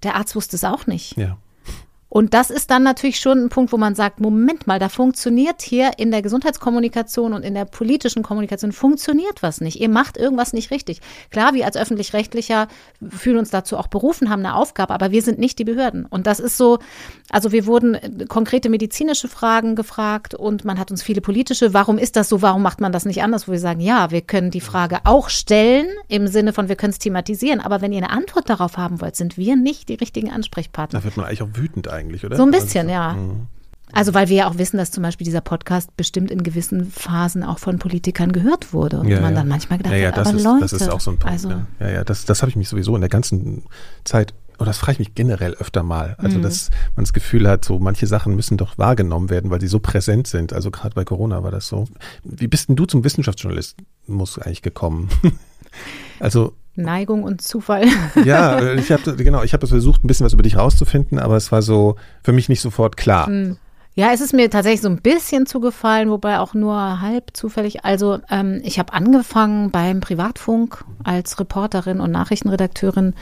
Der 0.03 0.15
Arzt 0.15 0.37
wusste 0.37 0.57
es 0.57 0.65
auch 0.65 0.87
nicht. 0.87 1.17
Ja. 1.17 1.39
Und 2.11 2.33
das 2.33 2.51
ist 2.51 2.71
dann 2.71 2.83
natürlich 2.83 3.21
schon 3.21 3.45
ein 3.45 3.49
Punkt, 3.51 3.73
wo 3.73 3.77
man 3.77 3.95
sagt, 3.95 4.21
Moment 4.21 4.67
mal, 4.67 4.79
da 4.79 4.89
funktioniert 4.89 5.61
hier 5.61 5.93
in 5.99 6.11
der 6.11 6.23
Gesundheitskommunikation 6.23 7.35
und 7.35 7.43
in 7.43 7.53
der 7.53 7.67
politischen 7.67 8.23
Kommunikation 8.23 8.73
funktioniert 8.73 9.43
was 9.43 9.61
nicht. 9.61 9.79
Ihr 9.79 9.91
macht 9.91 10.17
irgendwas 10.17 10.55
nicht 10.55 10.71
richtig. 10.71 11.01
Klar, 11.31 11.53
wir 11.53 11.67
als 11.67 11.77
öffentlich-rechtlicher 11.77 12.69
fühlen 13.11 13.39
uns 13.39 13.51
dazu 13.51 13.77
auch 13.77 13.89
berufen, 13.89 14.31
haben 14.31 14.41
eine 14.45 14.55
Aufgabe, 14.55 14.95
aber 14.95 15.11
wir 15.11 15.21
sind 15.23 15.39
nicht 15.39 15.59
die 15.59 15.65
Behörden. 15.65 16.07
Und 16.07 16.27
das 16.27 16.41
ist 16.41 16.57
so, 16.57 16.79
also 17.31 17.53
wir 17.53 17.67
wurden 17.67 17.99
konkrete 18.29 18.71
medizinische 18.71 19.29
Fragen 19.29 19.77
gefragt 19.77 20.35
und 20.35 20.65
man 20.65 20.79
hat 20.79 20.91
uns 20.91 21.03
viele 21.03 21.21
politische, 21.21 21.75
warum 21.75 21.99
ist 21.99 22.17
das 22.17 22.31
so, 22.31 22.41
warum 22.41 22.63
macht 22.63 22.81
man 22.81 22.91
das 22.91 23.05
nicht 23.05 23.23
anders, 23.23 23.49
wo 23.49 23.53
wir 23.53 23.59
sagen, 23.59 23.81
ja, 23.81 24.11
wir 24.11 24.23
können 24.23 24.51
die 24.51 24.63
Frage 24.63 25.01
auch 25.05 25.29
stellen 25.29 25.87
im 26.09 26.27
Sinne 26.27 26.55
von, 26.55 26.71
wir 26.71 26.77
können 26.77 26.93
es 26.93 26.99
thematisieren, 26.99 27.61
aber 27.61 27.83
wenn 27.83 27.93
ihr 27.93 27.99
eine 27.99 28.11
Antwort 28.11 28.49
darauf 28.49 28.79
haben 28.79 29.03
wollt, 29.03 29.17
sind 29.17 29.37
wir 29.37 29.57
nicht 29.57 29.91
die 29.91 29.95
richtigen 29.95 30.31
Ansprechpartner. 30.31 31.01
Da 31.01 31.05
wird 31.05 31.19
man 31.19 31.27
eigentlich 31.27 31.43
auch 31.43 31.51
wütend 31.53 31.89
oder? 32.25 32.37
So 32.37 32.43
ein 32.43 32.51
bisschen, 32.51 32.89
ja. 32.89 33.15
Mhm. 33.15 33.47
Also 33.93 34.15
weil 34.15 34.29
wir 34.29 34.37
ja 34.37 34.49
auch 34.49 34.59
wissen, 34.59 34.77
dass 34.77 34.91
zum 34.91 35.03
Beispiel 35.03 35.25
dieser 35.25 35.41
Podcast 35.41 35.97
bestimmt 35.97 36.31
in 36.31 36.43
gewissen 36.43 36.91
Phasen 36.91 37.43
auch 37.43 37.59
von 37.59 37.79
Politikern 37.79 38.33
gehört 38.33 38.73
wurde. 38.73 39.01
Und 39.01 39.09
ja, 39.09 39.21
man 39.21 39.33
ja. 39.33 39.41
dann 39.41 39.49
manchmal 39.49 39.79
gedacht 39.79 39.95
ja, 39.95 39.99
ja, 39.99 40.09
hat, 40.09 40.19
das 40.19 40.29
aber 40.29 40.37
ist, 40.37 40.45
Leute. 40.45 40.61
Das 40.61 40.73
ist 40.73 40.89
auch 40.89 41.01
so 41.01 41.13
ein 41.13 41.19
Punkt. 41.19 41.33
Also, 41.33 41.51
ja, 41.81 41.89
ja, 41.89 42.05
das, 42.05 42.25
das 42.25 42.43
habe 42.43 42.51
ich 42.51 42.57
mich 42.57 42.69
sowieso 42.69 42.95
in 42.95 43.01
der 43.01 43.09
ganzen 43.09 43.65
Zeit, 44.05 44.35
oder 44.59 44.67
das 44.67 44.79
frage 44.79 44.93
ich 44.93 44.99
mich 44.99 45.15
generell 45.15 45.55
öfter 45.55 45.83
mal. 45.83 46.17
Also 46.19 46.39
mhm. 46.39 46.43
dass 46.43 46.71
man 46.97 47.05
das 47.05 47.13
Gefühl 47.13 47.49
hat, 47.49 47.65
so 47.65 47.79
manche 47.79 48.07
Sachen 48.07 48.35
müssen 48.35 48.59
doch 48.59 48.77
wahrgenommen 48.77 49.31
werden, 49.31 49.51
weil 49.51 49.61
sie 49.61 49.69
so 49.69 49.79
präsent 49.79 50.27
sind. 50.27 50.53
Also 50.53 50.71
gerade 50.71 50.95
bei 50.95 51.05
Corona 51.05 51.43
war 51.43 51.51
das 51.51 51.69
so. 51.69 51.87
Wie 52.25 52.49
bist 52.49 52.69
denn 52.69 52.77
du 52.77 52.85
zum 52.85 53.05
Wissenschaftsjournalismus 53.05 54.39
eigentlich 54.39 54.63
gekommen? 54.63 55.09
also 56.21 56.55
Neigung 56.75 57.25
und 57.25 57.43
Zufall. 57.43 57.87
Ja, 58.25 58.75
ich 58.75 58.91
habe 58.93 59.17
genau, 59.17 59.43
ich 59.43 59.53
habe 59.53 59.67
versucht, 59.67 60.05
ein 60.05 60.07
bisschen 60.07 60.25
was 60.25 60.33
über 60.33 60.43
dich 60.43 60.57
rauszufinden, 60.57 61.19
aber 61.19 61.37
es 61.37 61.51
war 61.53 61.63
so 61.63 61.97
für 62.23 62.33
mich 62.33 62.49
nicht 62.49 62.61
sofort 62.61 62.97
klar. 62.97 63.27
Hm. 63.27 63.57
Ja, 63.95 64.13
es 64.13 64.21
ist 64.21 64.33
mir 64.33 64.49
tatsächlich 64.49 64.81
so 64.81 64.89
ein 64.89 65.03
bisschen 65.03 65.45
zugefallen, 65.47 66.09
wobei 66.09 66.39
auch 66.39 66.55
nur 66.55 67.01
halb 67.01 67.37
zufällig. 67.37 67.85
Also 67.85 68.21
ähm, 68.31 68.61
ich 68.63 68.79
habe 68.79 68.93
angefangen 68.93 69.73
beim 69.73 69.99
Privatfunk 69.99 70.85
als 71.03 71.41
Reporterin 71.41 71.99
und 71.99 72.13
Nachrichtenredakteurin 72.13 73.15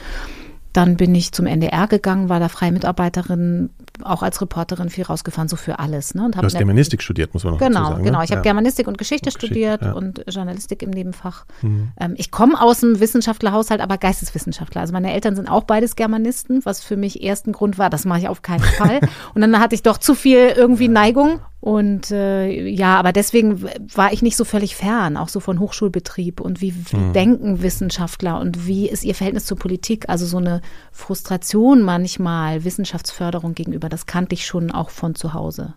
dann 0.77 0.97
bin 0.97 1.15
ich 1.15 1.33
zum 1.33 1.47
NDR 1.47 1.87
gegangen, 1.87 2.29
war 2.29 2.39
da 2.39 2.49
freie 2.49 2.71
Mitarbeiterin, 2.71 3.71
auch 4.03 4.23
als 4.23 4.43
Reporterin 4.43 4.91
viel 4.91 5.05
rausgefahren, 5.05 5.49
so 5.49 5.57
für 5.57 5.79
alles. 5.79 6.15
Ne? 6.15 6.27
Und 6.27 6.37
du 6.37 6.43
hast 6.43 6.59
Germanistik 6.59 7.03
studiert, 7.03 7.33
muss 7.33 7.45
man 7.45 7.55
noch 7.55 7.61
genau, 7.61 7.85
sagen. 7.85 7.97
Genau, 7.97 8.05
genau. 8.05 8.23
Ich 8.23 8.31
ja. 8.31 8.37
habe 8.37 8.45
Germanistik 8.45 8.87
und 8.87 8.99
Geschichte 8.99 9.31
und 9.31 9.33
studiert 9.33 9.81
ja. 9.81 9.93
und 9.93 10.23
Journalistik 10.29 10.83
im 10.83 10.91
Nebenfach. 10.91 11.47
Mhm. 11.63 11.93
Ähm, 11.99 12.15
ich 12.19 12.31
komme 12.31 12.61
aus 12.61 12.85
einem 12.85 13.01
Wissenschaftlerhaushalt, 13.01 13.81
aber 13.81 13.97
Geisteswissenschaftler. 13.97 14.83
Also 14.83 14.93
meine 14.93 15.15
Eltern 15.15 15.35
sind 15.35 15.49
auch 15.49 15.65
beides 15.65 15.97
Germanisten, 15.97 16.63
was 16.65 16.83
für 16.83 16.97
mich 16.97 17.23
ersten 17.23 17.53
Grund 17.53 17.79
war, 17.79 17.89
das 17.89 18.05
mache 18.05 18.21
ich 18.21 18.29
auf 18.29 18.43
keinen 18.43 18.61
Fall. 18.79 19.01
und 19.35 19.41
dann 19.41 19.59
hatte 19.59 19.75
ich 19.75 19.83
doch 19.83 19.97
zu 19.97 20.15
viel 20.15 20.53
irgendwie 20.57 20.89
Neigung 20.89 21.41
und 21.67 22.13
äh, 22.13 22.69
ja, 22.69 22.97
aber 22.97 23.13
deswegen 23.13 23.65
war 23.93 24.13
ich 24.13 24.23
nicht 24.23 24.37
so 24.37 24.45
völlig 24.45 24.77
fern, 24.77 25.17
auch 25.17 25.29
so 25.29 25.41
von 25.41 25.59
Hochschulbetrieb 25.59 26.41
und 26.41 26.61
wie, 26.61 26.73
wie 26.93 26.97
mhm. 26.97 27.13
denken 27.13 27.61
Wissenschaftler 27.61 28.39
und 28.39 28.69
wie 28.69 28.89
ist 28.89 29.03
ihr 29.03 29.17
Verhältnis 29.17 29.47
zur 29.47 29.59
Politik. 29.59 30.09
Also 30.09 30.27
so 30.27 30.37
eine 30.37 30.61
Frustration 30.93 31.83
manchmal, 31.83 32.63
Wissenschaftsförderung 32.63 33.57
gegenüber, 33.57 33.89
das 33.89 34.07
kannte 34.07 34.37
ich 34.37 34.47
schon 34.47 34.71
auch 34.71 34.91
von 34.91 35.17
zu 35.17 35.35
Hause. 35.35 35.75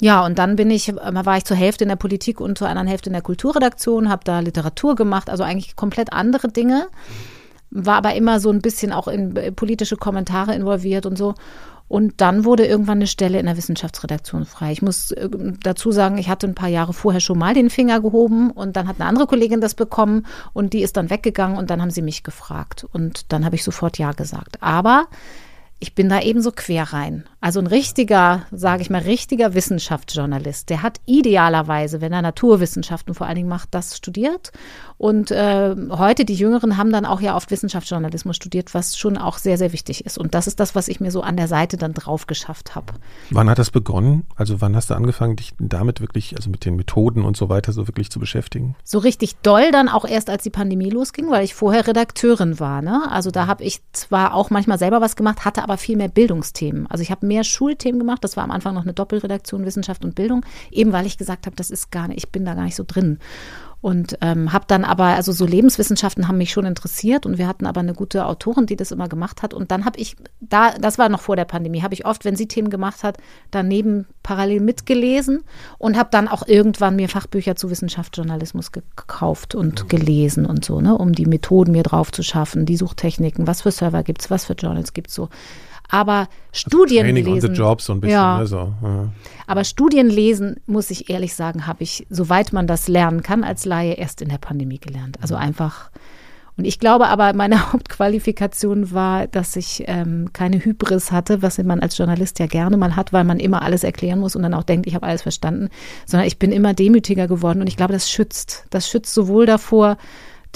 Ja, 0.00 0.26
und 0.26 0.40
dann 0.40 0.56
bin 0.56 0.72
ich, 0.72 0.92
war 0.92 1.36
ich 1.36 1.44
zur 1.44 1.56
Hälfte 1.56 1.84
in 1.84 1.90
der 1.90 1.94
Politik 1.94 2.40
und 2.40 2.58
zur 2.58 2.68
anderen 2.68 2.88
Hälfte 2.88 3.08
in 3.08 3.14
der 3.14 3.22
Kulturredaktion, 3.22 4.08
habe 4.08 4.24
da 4.24 4.40
Literatur 4.40 4.96
gemacht, 4.96 5.30
also 5.30 5.44
eigentlich 5.44 5.76
komplett 5.76 6.12
andere 6.12 6.48
Dinge, 6.48 6.88
war 7.70 7.94
aber 7.98 8.16
immer 8.16 8.40
so 8.40 8.50
ein 8.50 8.60
bisschen 8.60 8.90
auch 8.90 9.06
in 9.06 9.54
politische 9.54 9.96
Kommentare 9.96 10.56
involviert 10.56 11.06
und 11.06 11.16
so. 11.16 11.36
Und 11.88 12.20
dann 12.20 12.44
wurde 12.44 12.66
irgendwann 12.66 12.98
eine 12.98 13.06
Stelle 13.06 13.40
in 13.40 13.46
der 13.46 13.56
Wissenschaftsredaktion 13.56 14.44
frei. 14.44 14.72
Ich 14.72 14.82
muss 14.82 15.10
äh, 15.12 15.28
dazu 15.62 15.90
sagen, 15.90 16.18
ich 16.18 16.28
hatte 16.28 16.46
ein 16.46 16.54
paar 16.54 16.68
Jahre 16.68 16.92
vorher 16.92 17.20
schon 17.20 17.38
mal 17.38 17.54
den 17.54 17.70
Finger 17.70 18.00
gehoben 18.00 18.50
und 18.50 18.76
dann 18.76 18.86
hat 18.86 19.00
eine 19.00 19.08
andere 19.08 19.26
Kollegin 19.26 19.60
das 19.60 19.74
bekommen 19.74 20.26
und 20.52 20.74
die 20.74 20.82
ist 20.82 20.96
dann 20.96 21.10
weggegangen 21.10 21.56
und 21.56 21.70
dann 21.70 21.80
haben 21.80 21.90
sie 21.90 22.02
mich 22.02 22.22
gefragt. 22.22 22.86
Und 22.92 23.32
dann 23.32 23.44
habe 23.44 23.56
ich 23.56 23.64
sofort 23.64 23.98
Ja 23.98 24.12
gesagt. 24.12 24.62
Aber 24.62 25.06
ich 25.80 25.94
bin 25.94 26.08
da 26.08 26.20
eben 26.20 26.42
so 26.42 26.52
quer 26.52 26.92
rein. 26.92 27.24
Also 27.40 27.60
ein 27.60 27.68
richtiger, 27.68 28.46
sage 28.50 28.82
ich 28.82 28.90
mal, 28.90 29.02
richtiger 29.02 29.54
Wissenschaftsjournalist, 29.54 30.70
der 30.70 30.82
hat 30.82 30.98
idealerweise, 31.06 32.00
wenn 32.00 32.12
er 32.12 32.20
Naturwissenschaften 32.20 33.14
vor 33.14 33.28
allen 33.28 33.36
Dingen 33.36 33.48
macht, 33.48 33.68
das 33.74 33.96
studiert. 33.96 34.50
Und 34.96 35.30
äh, 35.30 35.76
heute, 35.90 36.24
die 36.24 36.34
Jüngeren 36.34 36.76
haben 36.76 36.90
dann 36.90 37.06
auch 37.06 37.20
ja 37.20 37.36
oft 37.36 37.52
Wissenschaftsjournalismus 37.52 38.34
studiert, 38.34 38.74
was 38.74 38.98
schon 38.98 39.16
auch 39.16 39.38
sehr, 39.38 39.56
sehr 39.56 39.72
wichtig 39.72 40.04
ist. 40.04 40.18
Und 40.18 40.34
das 40.34 40.48
ist 40.48 40.58
das, 40.58 40.74
was 40.74 40.88
ich 40.88 40.98
mir 40.98 41.12
so 41.12 41.22
an 41.22 41.36
der 41.36 41.46
Seite 41.46 41.76
dann 41.76 41.94
drauf 41.94 42.26
geschafft 42.26 42.74
habe. 42.74 42.94
Wann 43.30 43.48
hat 43.48 43.60
das 43.60 43.70
begonnen? 43.70 44.24
Also 44.34 44.60
wann 44.60 44.74
hast 44.74 44.90
du 44.90 44.94
angefangen, 44.94 45.36
dich 45.36 45.54
damit 45.60 46.00
wirklich, 46.00 46.34
also 46.36 46.50
mit 46.50 46.64
den 46.64 46.74
Methoden 46.74 47.24
und 47.24 47.36
so 47.36 47.48
weiter, 47.48 47.72
so 47.72 47.86
wirklich 47.86 48.10
zu 48.10 48.18
beschäftigen? 48.18 48.74
So 48.82 48.98
richtig 48.98 49.36
doll 49.36 49.70
dann 49.70 49.88
auch 49.88 50.04
erst, 50.04 50.28
als 50.28 50.42
die 50.42 50.50
Pandemie 50.50 50.90
losging, 50.90 51.30
weil 51.30 51.44
ich 51.44 51.54
vorher 51.54 51.86
Redakteurin 51.86 52.58
war. 52.58 52.82
Ne? 52.82 53.08
Also 53.08 53.30
da 53.30 53.46
habe 53.46 53.62
ich 53.62 53.80
zwar 53.92 54.34
auch 54.34 54.50
manchmal 54.50 54.78
selber 54.80 55.00
was 55.00 55.14
gemacht, 55.14 55.44
hatte 55.44 55.62
aber 55.62 55.76
viel 55.76 55.96
mehr 55.96 56.08
Bildungsthemen. 56.08 56.88
Also 56.88 57.02
ich 57.02 57.12
habe 57.12 57.27
mehr 57.28 57.44
Schulthemen 57.44 58.00
gemacht. 58.00 58.24
Das 58.24 58.36
war 58.36 58.44
am 58.44 58.50
Anfang 58.50 58.74
noch 58.74 58.82
eine 58.82 58.94
Doppelredaktion 58.94 59.64
Wissenschaft 59.64 60.04
und 60.04 60.14
Bildung, 60.14 60.44
eben 60.70 60.92
weil 60.92 61.06
ich 61.06 61.18
gesagt 61.18 61.46
habe, 61.46 61.56
das 61.56 61.70
ist 61.70 61.92
gar 61.92 62.08
nicht, 62.08 62.18
ich 62.18 62.30
bin 62.30 62.44
da 62.44 62.54
gar 62.54 62.64
nicht 62.64 62.76
so 62.76 62.84
drin. 62.86 63.18
Und 63.80 64.18
ähm, 64.22 64.52
habe 64.52 64.64
dann 64.66 64.82
aber, 64.84 65.04
also 65.04 65.30
so 65.30 65.46
Lebenswissenschaften 65.46 66.26
haben 66.26 66.38
mich 66.38 66.50
schon 66.50 66.66
interessiert 66.66 67.26
und 67.26 67.38
wir 67.38 67.46
hatten 67.46 67.64
aber 67.64 67.78
eine 67.78 67.94
gute 67.94 68.26
Autorin, 68.26 68.66
die 68.66 68.74
das 68.74 68.90
immer 68.90 69.08
gemacht 69.08 69.40
hat. 69.40 69.54
Und 69.54 69.70
dann 69.70 69.84
habe 69.84 70.00
ich, 70.00 70.16
da, 70.40 70.72
das 70.72 70.98
war 70.98 71.08
noch 71.08 71.20
vor 71.20 71.36
der 71.36 71.44
Pandemie, 71.44 71.82
habe 71.82 71.94
ich 71.94 72.04
oft, 72.04 72.24
wenn 72.24 72.34
sie 72.34 72.48
Themen 72.48 72.70
gemacht 72.70 73.04
hat, 73.04 73.18
daneben 73.52 74.06
parallel 74.24 74.60
mitgelesen 74.60 75.44
und 75.78 75.96
habe 75.96 76.08
dann 76.10 76.26
auch 76.26 76.46
irgendwann 76.48 76.96
mir 76.96 77.08
Fachbücher 77.08 77.54
zu 77.54 77.70
Wissenschaftsjournalismus 77.70 78.72
gekauft 78.72 79.54
und 79.54 79.84
mhm. 79.84 79.88
gelesen 79.88 80.44
und 80.44 80.64
so, 80.64 80.80
ne, 80.80 80.98
um 80.98 81.12
die 81.12 81.26
Methoden 81.26 81.70
mir 81.70 81.84
drauf 81.84 82.10
zu 82.10 82.24
schaffen, 82.24 82.66
die 82.66 82.76
Suchtechniken, 82.76 83.46
was 83.46 83.62
für 83.62 83.70
Server 83.70 84.02
gibt's, 84.02 84.28
was 84.28 84.44
für 84.44 84.54
Journals 84.54 84.92
gibt's 84.92 85.14
so. 85.14 85.28
Aber 85.88 86.28
Studien 86.52 87.04
Training 87.04 87.24
lesen. 87.24 87.50
On 87.50 87.54
the 87.54 87.60
job 87.60 87.80
so 87.80 87.92
ein 87.94 88.00
bisschen. 88.00 88.14
Ja. 88.14 88.38
Ne, 88.38 88.46
so. 88.46 88.72
ja. 88.82 89.08
Aber 89.46 89.64
Studien 89.64 90.08
lesen, 90.08 90.56
muss 90.66 90.90
ich 90.90 91.08
ehrlich 91.08 91.34
sagen, 91.34 91.66
habe 91.66 91.82
ich, 91.82 92.06
soweit 92.10 92.52
man 92.52 92.66
das 92.66 92.86
lernen 92.88 93.22
kann, 93.22 93.44
als 93.44 93.64
Laie 93.64 93.94
erst 93.94 94.20
in 94.20 94.28
der 94.28 94.38
Pandemie 94.38 94.78
gelernt. 94.78 95.16
Also 95.22 95.36
mhm. 95.36 95.42
einfach. 95.42 95.90
Und 96.58 96.64
ich 96.64 96.80
glaube 96.80 97.06
aber, 97.08 97.32
meine 97.32 97.72
Hauptqualifikation 97.72 98.92
war, 98.92 99.26
dass 99.28 99.56
ich 99.56 99.84
ähm, 99.86 100.30
keine 100.32 100.62
Hybris 100.62 101.12
hatte, 101.12 101.40
was 101.40 101.56
man 101.58 101.80
als 101.80 101.96
Journalist 101.96 102.38
ja 102.40 102.46
gerne 102.46 102.76
mal 102.76 102.96
hat, 102.96 103.12
weil 103.12 103.24
man 103.24 103.38
immer 103.38 103.62
alles 103.62 103.84
erklären 103.84 104.18
muss 104.18 104.36
und 104.36 104.42
dann 104.42 104.54
auch 104.54 104.64
denkt, 104.64 104.86
ich 104.86 104.94
habe 104.94 105.06
alles 105.06 105.22
verstanden, 105.22 105.70
sondern 106.04 106.26
ich 106.26 106.38
bin 106.38 106.52
immer 106.52 106.74
demütiger 106.74 107.28
geworden 107.28 107.60
und 107.60 107.68
ich 107.68 107.76
glaube, 107.76 107.92
das 107.92 108.10
schützt. 108.10 108.66
Das 108.70 108.88
schützt 108.88 109.14
sowohl 109.14 109.46
davor, 109.46 109.96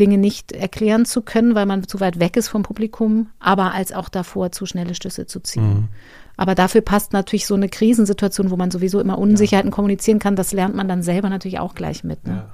Dinge 0.00 0.18
nicht 0.18 0.52
erklären 0.52 1.04
zu 1.04 1.22
können, 1.22 1.54
weil 1.54 1.66
man 1.66 1.86
zu 1.86 2.00
weit 2.00 2.18
weg 2.18 2.36
ist 2.36 2.48
vom 2.48 2.62
Publikum, 2.62 3.28
aber 3.38 3.72
als 3.72 3.92
auch 3.92 4.08
davor 4.08 4.52
zu 4.52 4.66
schnelle 4.66 4.94
Schlüsse 4.94 5.26
zu 5.26 5.40
ziehen. 5.40 5.68
Mhm. 5.68 5.88
Aber 6.36 6.54
dafür 6.54 6.80
passt 6.80 7.12
natürlich 7.12 7.46
so 7.46 7.54
eine 7.54 7.68
Krisensituation, 7.68 8.50
wo 8.50 8.56
man 8.56 8.70
sowieso 8.70 9.00
immer 9.00 9.18
Unsicherheiten 9.18 9.70
ja. 9.70 9.74
kommunizieren 9.74 10.18
kann, 10.18 10.34
das 10.34 10.52
lernt 10.52 10.74
man 10.74 10.88
dann 10.88 11.02
selber 11.02 11.28
natürlich 11.28 11.58
auch 11.58 11.74
gleich 11.74 12.04
mit. 12.04 12.26
Ne? 12.26 12.34
Ja. 12.34 12.50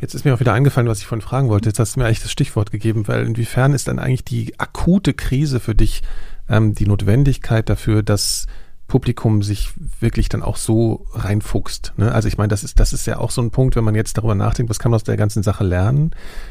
Jetzt 0.00 0.14
ist 0.14 0.24
mir 0.24 0.34
auch 0.34 0.40
wieder 0.40 0.52
eingefallen, 0.52 0.88
was 0.88 0.98
ich 0.98 1.06
vorhin 1.06 1.26
fragen 1.26 1.48
wollte. 1.48 1.68
Jetzt 1.68 1.78
hast 1.78 1.96
du 1.96 2.00
mir 2.00 2.06
eigentlich 2.06 2.22
das 2.22 2.32
Stichwort 2.32 2.70
gegeben, 2.70 3.08
weil 3.08 3.26
inwiefern 3.26 3.72
ist 3.72 3.88
dann 3.88 3.98
eigentlich 3.98 4.24
die 4.24 4.58
akute 4.58 5.14
Krise 5.14 5.60
für 5.60 5.74
dich 5.74 6.02
ähm, 6.48 6.74
die 6.74 6.86
Notwendigkeit 6.86 7.68
dafür, 7.68 8.02
dass 8.02 8.46
Publikum 8.86 9.42
sich 9.42 9.70
wirklich 10.00 10.28
dann 10.28 10.42
auch 10.42 10.56
so 10.56 11.06
reinfuchst. 11.12 11.94
Ne? 11.96 12.12
Also 12.12 12.28
ich 12.28 12.36
meine, 12.36 12.48
das 12.48 12.64
ist, 12.64 12.78
das 12.78 12.92
ist 12.92 13.06
ja 13.06 13.18
auch 13.18 13.30
so 13.30 13.40
ein 13.40 13.50
Punkt, 13.50 13.76
wenn 13.76 13.84
man 13.84 13.94
jetzt 13.94 14.18
darüber 14.18 14.34
nachdenkt, 14.34 14.70
was 14.70 14.78
kann 14.78 14.90
man 14.90 14.96
aus 14.96 15.04
der 15.04 15.16
ganzen 15.16 15.42
Sache 15.42 15.64
lernen. 15.64 16.10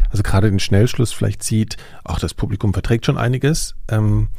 Also 0.09 0.23
gerade 0.23 0.49
den 0.49 0.59
Schnellschluss 0.59 1.13
vielleicht 1.13 1.43
zieht, 1.43 1.77
auch 2.03 2.19
das 2.19 2.33
Publikum 2.33 2.73
verträgt 2.73 3.05
schon 3.05 3.17
einiges. 3.17 3.75
Ähm, 3.87 4.29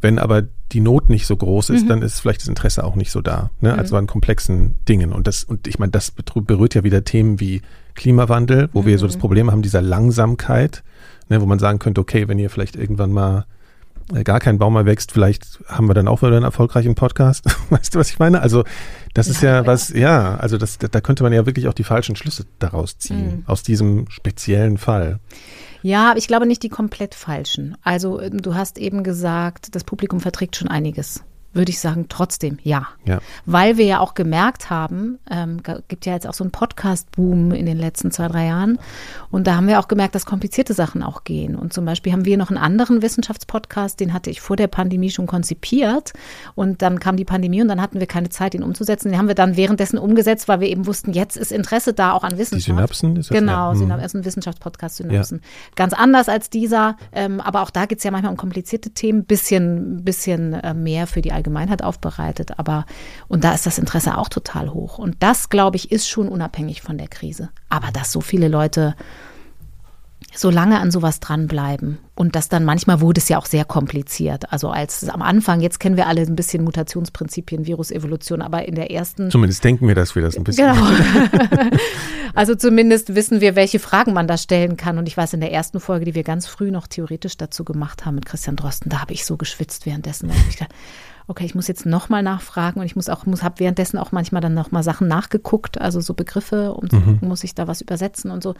wenn 0.00 0.18
aber 0.18 0.42
die 0.72 0.80
Not 0.80 1.10
nicht 1.10 1.26
so 1.26 1.36
groß 1.36 1.70
ist, 1.70 1.84
mhm. 1.84 1.88
dann 1.88 2.02
ist 2.02 2.20
vielleicht 2.20 2.42
das 2.42 2.48
Interesse 2.48 2.84
auch 2.84 2.94
nicht 2.94 3.10
so 3.10 3.20
da. 3.20 3.50
Ne? 3.60 3.72
Mhm. 3.72 3.78
Also 3.78 3.96
an 3.96 4.06
komplexen 4.06 4.76
Dingen. 4.88 5.12
Und 5.12 5.26
das, 5.26 5.44
und 5.44 5.66
ich 5.66 5.78
meine, 5.78 5.92
das 5.92 6.10
berührt 6.12 6.74
ja 6.74 6.84
wieder 6.84 7.04
Themen 7.04 7.40
wie 7.40 7.62
Klimawandel, 7.94 8.68
wo 8.72 8.82
mhm. 8.82 8.86
wir 8.86 8.98
so 8.98 9.06
das 9.06 9.16
mhm. 9.16 9.20
Problem 9.20 9.50
haben 9.50 9.62
dieser 9.62 9.82
Langsamkeit, 9.82 10.82
ne, 11.28 11.40
wo 11.40 11.46
man 11.46 11.58
sagen 11.58 11.78
könnte, 11.78 12.00
okay, 12.00 12.28
wenn 12.28 12.38
ihr 12.38 12.50
vielleicht 12.50 12.76
irgendwann 12.76 13.12
mal 13.12 13.46
gar 14.24 14.40
kein 14.40 14.58
Baum 14.58 14.74
mehr 14.74 14.86
wächst, 14.86 15.12
vielleicht 15.12 15.60
haben 15.66 15.88
wir 15.88 15.94
dann 15.94 16.08
auch 16.08 16.22
wieder 16.22 16.36
einen 16.36 16.44
erfolgreichen 16.44 16.94
Podcast. 16.94 17.44
Weißt 17.70 17.94
du, 17.94 17.98
was 17.98 18.10
ich 18.10 18.18
meine? 18.18 18.40
Also 18.40 18.64
das 19.14 19.28
ist 19.28 19.42
ja, 19.42 19.56
ja 19.56 19.66
was, 19.66 19.90
ja, 19.90 20.36
also 20.36 20.58
das, 20.58 20.78
da 20.78 21.00
könnte 21.00 21.22
man 21.22 21.32
ja 21.32 21.46
wirklich 21.46 21.68
auch 21.68 21.74
die 21.74 21.84
falschen 21.84 22.16
Schlüsse 22.16 22.44
daraus 22.58 22.98
ziehen, 22.98 23.26
mhm. 23.26 23.42
aus 23.46 23.62
diesem 23.62 24.08
speziellen 24.08 24.78
Fall. 24.78 25.20
Ja, 25.82 26.10
aber 26.10 26.18
ich 26.18 26.28
glaube 26.28 26.46
nicht 26.46 26.62
die 26.62 26.68
komplett 26.68 27.14
falschen. 27.14 27.76
Also 27.82 28.20
du 28.30 28.54
hast 28.54 28.78
eben 28.78 29.02
gesagt, 29.02 29.74
das 29.74 29.84
Publikum 29.84 30.20
verträgt 30.20 30.56
schon 30.56 30.68
einiges 30.68 31.24
würde 31.52 31.70
ich 31.70 31.80
sagen, 31.80 32.06
trotzdem 32.08 32.58
ja. 32.62 32.88
ja. 33.04 33.20
Weil 33.44 33.76
wir 33.76 33.84
ja 33.84 34.00
auch 34.00 34.14
gemerkt 34.14 34.70
haben, 34.70 35.18
ähm, 35.30 35.62
gibt 35.88 36.06
ja 36.06 36.14
jetzt 36.14 36.26
auch 36.26 36.34
so 36.34 36.44
einen 36.44 36.50
Podcast-Boom 36.50 37.52
in 37.52 37.66
den 37.66 37.78
letzten 37.78 38.10
zwei, 38.10 38.28
drei 38.28 38.46
Jahren. 38.46 38.78
Und 39.30 39.46
da 39.46 39.56
haben 39.56 39.68
wir 39.68 39.78
auch 39.78 39.88
gemerkt, 39.88 40.14
dass 40.14 40.24
komplizierte 40.24 40.72
Sachen 40.72 41.02
auch 41.02 41.24
gehen. 41.24 41.54
Und 41.54 41.72
zum 41.72 41.84
Beispiel 41.84 42.12
haben 42.12 42.24
wir 42.24 42.38
noch 42.38 42.48
einen 42.48 42.58
anderen 42.58 43.02
Wissenschaftspodcast, 43.02 44.00
den 44.00 44.12
hatte 44.12 44.30
ich 44.30 44.40
vor 44.40 44.56
der 44.56 44.66
Pandemie 44.66 45.10
schon 45.10 45.26
konzipiert. 45.26 46.12
Und 46.54 46.80
dann 46.80 47.00
kam 47.00 47.16
die 47.16 47.24
Pandemie 47.24 47.60
und 47.60 47.68
dann 47.68 47.82
hatten 47.82 48.00
wir 48.00 48.06
keine 48.06 48.30
Zeit, 48.30 48.54
ihn 48.54 48.62
umzusetzen. 48.62 49.10
Den 49.10 49.18
haben 49.18 49.28
wir 49.28 49.34
dann 49.34 49.56
währenddessen 49.56 49.98
umgesetzt, 49.98 50.48
weil 50.48 50.60
wir 50.60 50.68
eben 50.68 50.86
wussten, 50.86 51.12
jetzt 51.12 51.36
ist 51.36 51.52
Interesse 51.52 51.92
da 51.92 52.12
auch 52.12 52.24
an 52.24 52.38
Wissenschaft. 52.38 52.68
Die 52.68 52.72
Synapsen? 52.72 53.16
Ist 53.16 53.30
das 53.30 53.38
genau, 53.38 53.72
ja. 53.72 53.74
Synapsen, 53.74 54.06
ist 54.06 54.14
ein 54.14 54.24
Wissenschaftspodcast 54.24 54.96
Synapsen. 54.96 55.40
Ja. 55.42 55.70
Ganz 55.76 55.92
anders 55.92 56.28
als 56.28 56.48
dieser, 56.48 56.96
ähm, 57.12 57.40
aber 57.40 57.62
auch 57.62 57.70
da 57.70 57.84
geht 57.84 57.98
es 57.98 58.04
ja 58.04 58.10
manchmal 58.10 58.30
um 58.30 58.38
komplizierte 58.38 58.90
Themen, 58.90 59.24
bisschen, 59.24 60.02
bisschen 60.04 60.54
äh, 60.54 60.72
mehr 60.72 61.06
für 61.06 61.20
die 61.20 61.32
Allgemeinheit 61.32 61.41
aufbereitet. 61.82 62.58
Aber, 62.58 62.86
und 63.28 63.44
da 63.44 63.52
ist 63.52 63.66
das 63.66 63.78
Interesse 63.78 64.18
auch 64.18 64.28
total 64.28 64.72
hoch. 64.72 64.98
Und 64.98 65.16
das, 65.20 65.48
glaube 65.48 65.76
ich, 65.76 65.90
ist 65.90 66.08
schon 66.08 66.28
unabhängig 66.28 66.82
von 66.82 66.98
der 66.98 67.08
Krise. 67.08 67.50
Aber 67.68 67.90
dass 67.92 68.12
so 68.12 68.20
viele 68.20 68.48
Leute 68.48 68.94
so 70.34 70.50
lange 70.50 70.80
an 70.80 70.90
sowas 70.90 71.20
dranbleiben 71.20 71.98
und 72.14 72.36
das 72.36 72.48
dann 72.48 72.64
manchmal 72.64 73.00
wurde 73.00 73.20
es 73.20 73.28
ja 73.28 73.38
auch 73.38 73.46
sehr 73.46 73.64
kompliziert. 73.64 74.52
Also 74.52 74.70
als 74.70 75.08
am 75.08 75.22
Anfang, 75.22 75.60
jetzt 75.60 75.78
kennen 75.78 75.96
wir 75.96 76.06
alle 76.06 76.22
ein 76.22 76.36
bisschen 76.36 76.64
Mutationsprinzipien, 76.64 77.66
Virusevolution, 77.66 78.42
aber 78.42 78.66
in 78.66 78.74
der 78.74 78.90
ersten. 78.90 79.30
Zumindest 79.30 79.62
denken 79.64 79.88
wir, 79.88 79.94
dass 79.94 80.14
wir 80.14 80.22
das 80.22 80.36
ein 80.36 80.44
bisschen. 80.44 80.72
Genau. 80.72 80.86
also 82.34 82.54
zumindest 82.54 83.14
wissen 83.14 83.40
wir, 83.40 83.56
welche 83.56 83.78
Fragen 83.78 84.14
man 84.14 84.26
da 84.26 84.38
stellen 84.38 84.76
kann. 84.76 84.98
Und 84.98 85.06
ich 85.06 85.16
weiß, 85.16 85.34
in 85.34 85.40
der 85.40 85.52
ersten 85.52 85.80
Folge, 85.80 86.04
die 86.04 86.14
wir 86.14 86.24
ganz 86.24 86.46
früh 86.46 86.70
noch 86.70 86.86
theoretisch 86.86 87.36
dazu 87.36 87.64
gemacht 87.64 88.06
haben 88.06 88.14
mit 88.14 88.26
Christian 88.26 88.56
Drosten, 88.56 88.90
da 88.90 89.00
habe 89.00 89.12
ich 89.12 89.24
so 89.24 89.36
geschwitzt 89.36 89.86
währenddessen. 89.86 90.30
Okay, 91.28 91.44
ich 91.44 91.54
muss 91.54 91.68
jetzt 91.68 91.86
nochmal 91.86 92.22
nachfragen 92.22 92.80
und 92.80 92.86
ich 92.86 92.96
muss 92.96 93.08
auch, 93.08 93.26
muss, 93.26 93.42
habe 93.42 93.60
währenddessen 93.60 93.98
auch 93.98 94.12
manchmal 94.12 94.40
dann 94.40 94.54
nochmal 94.54 94.82
Sachen 94.82 95.08
nachgeguckt, 95.08 95.80
also 95.80 96.00
so 96.00 96.14
Begriffe, 96.14 96.74
um 96.74 96.90
zu 96.90 96.96
mhm. 96.96 97.04
gucken, 97.04 97.28
muss 97.28 97.44
ich 97.44 97.54
da 97.54 97.68
was 97.68 97.80
übersetzen 97.80 98.30
und 98.30 98.42
so. 98.42 98.54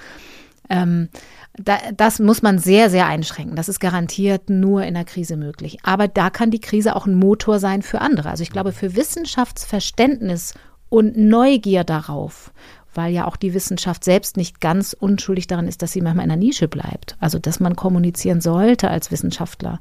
Ähm, 0.71 1.09
da, 1.55 1.79
das 1.97 2.19
muss 2.19 2.41
man 2.43 2.59
sehr, 2.59 2.89
sehr 2.89 3.07
einschränken. 3.07 3.57
Das 3.57 3.69
ist 3.69 3.81
garantiert 3.81 4.49
nur 4.49 4.85
in 4.85 4.95
der 4.95 5.05
Krise 5.05 5.37
möglich. 5.37 5.79
Aber 5.83 6.09
da 6.09 6.31
kann 6.31 6.51
die 6.51 6.61
Krise 6.61 6.97
auch 6.97 7.07
ein 7.07 7.19
Motor 7.19 7.59
sein 7.59 7.83
für 7.83 8.01
andere. 8.01 8.31
Also 8.31 8.43
ich 8.43 8.51
glaube, 8.51 8.73
für 8.73 8.97
Wissenschaftsverständnis 8.97 10.55
und 10.89 11.17
Neugier 11.17 11.85
darauf, 11.85 12.53
weil 12.95 13.13
ja 13.13 13.27
auch 13.27 13.37
die 13.37 13.55
Wissenschaft 13.55 14.05
selbst 14.05 14.37
nicht 14.37 14.61
ganz 14.61 14.95
unschuldig 14.99 15.47
daran 15.47 15.67
ist, 15.67 15.83
dass 15.83 15.93
sie 15.93 16.01
manchmal 16.01 16.25
in 16.25 16.31
der 16.31 16.39
Nische 16.39 16.69
bleibt. 16.69 17.17
Also 17.19 17.39
dass 17.39 17.61
man 17.61 17.77
kommunizieren 17.77 18.41
sollte 18.41 18.89
als 18.89 19.11
Wissenschaftler. 19.11 19.81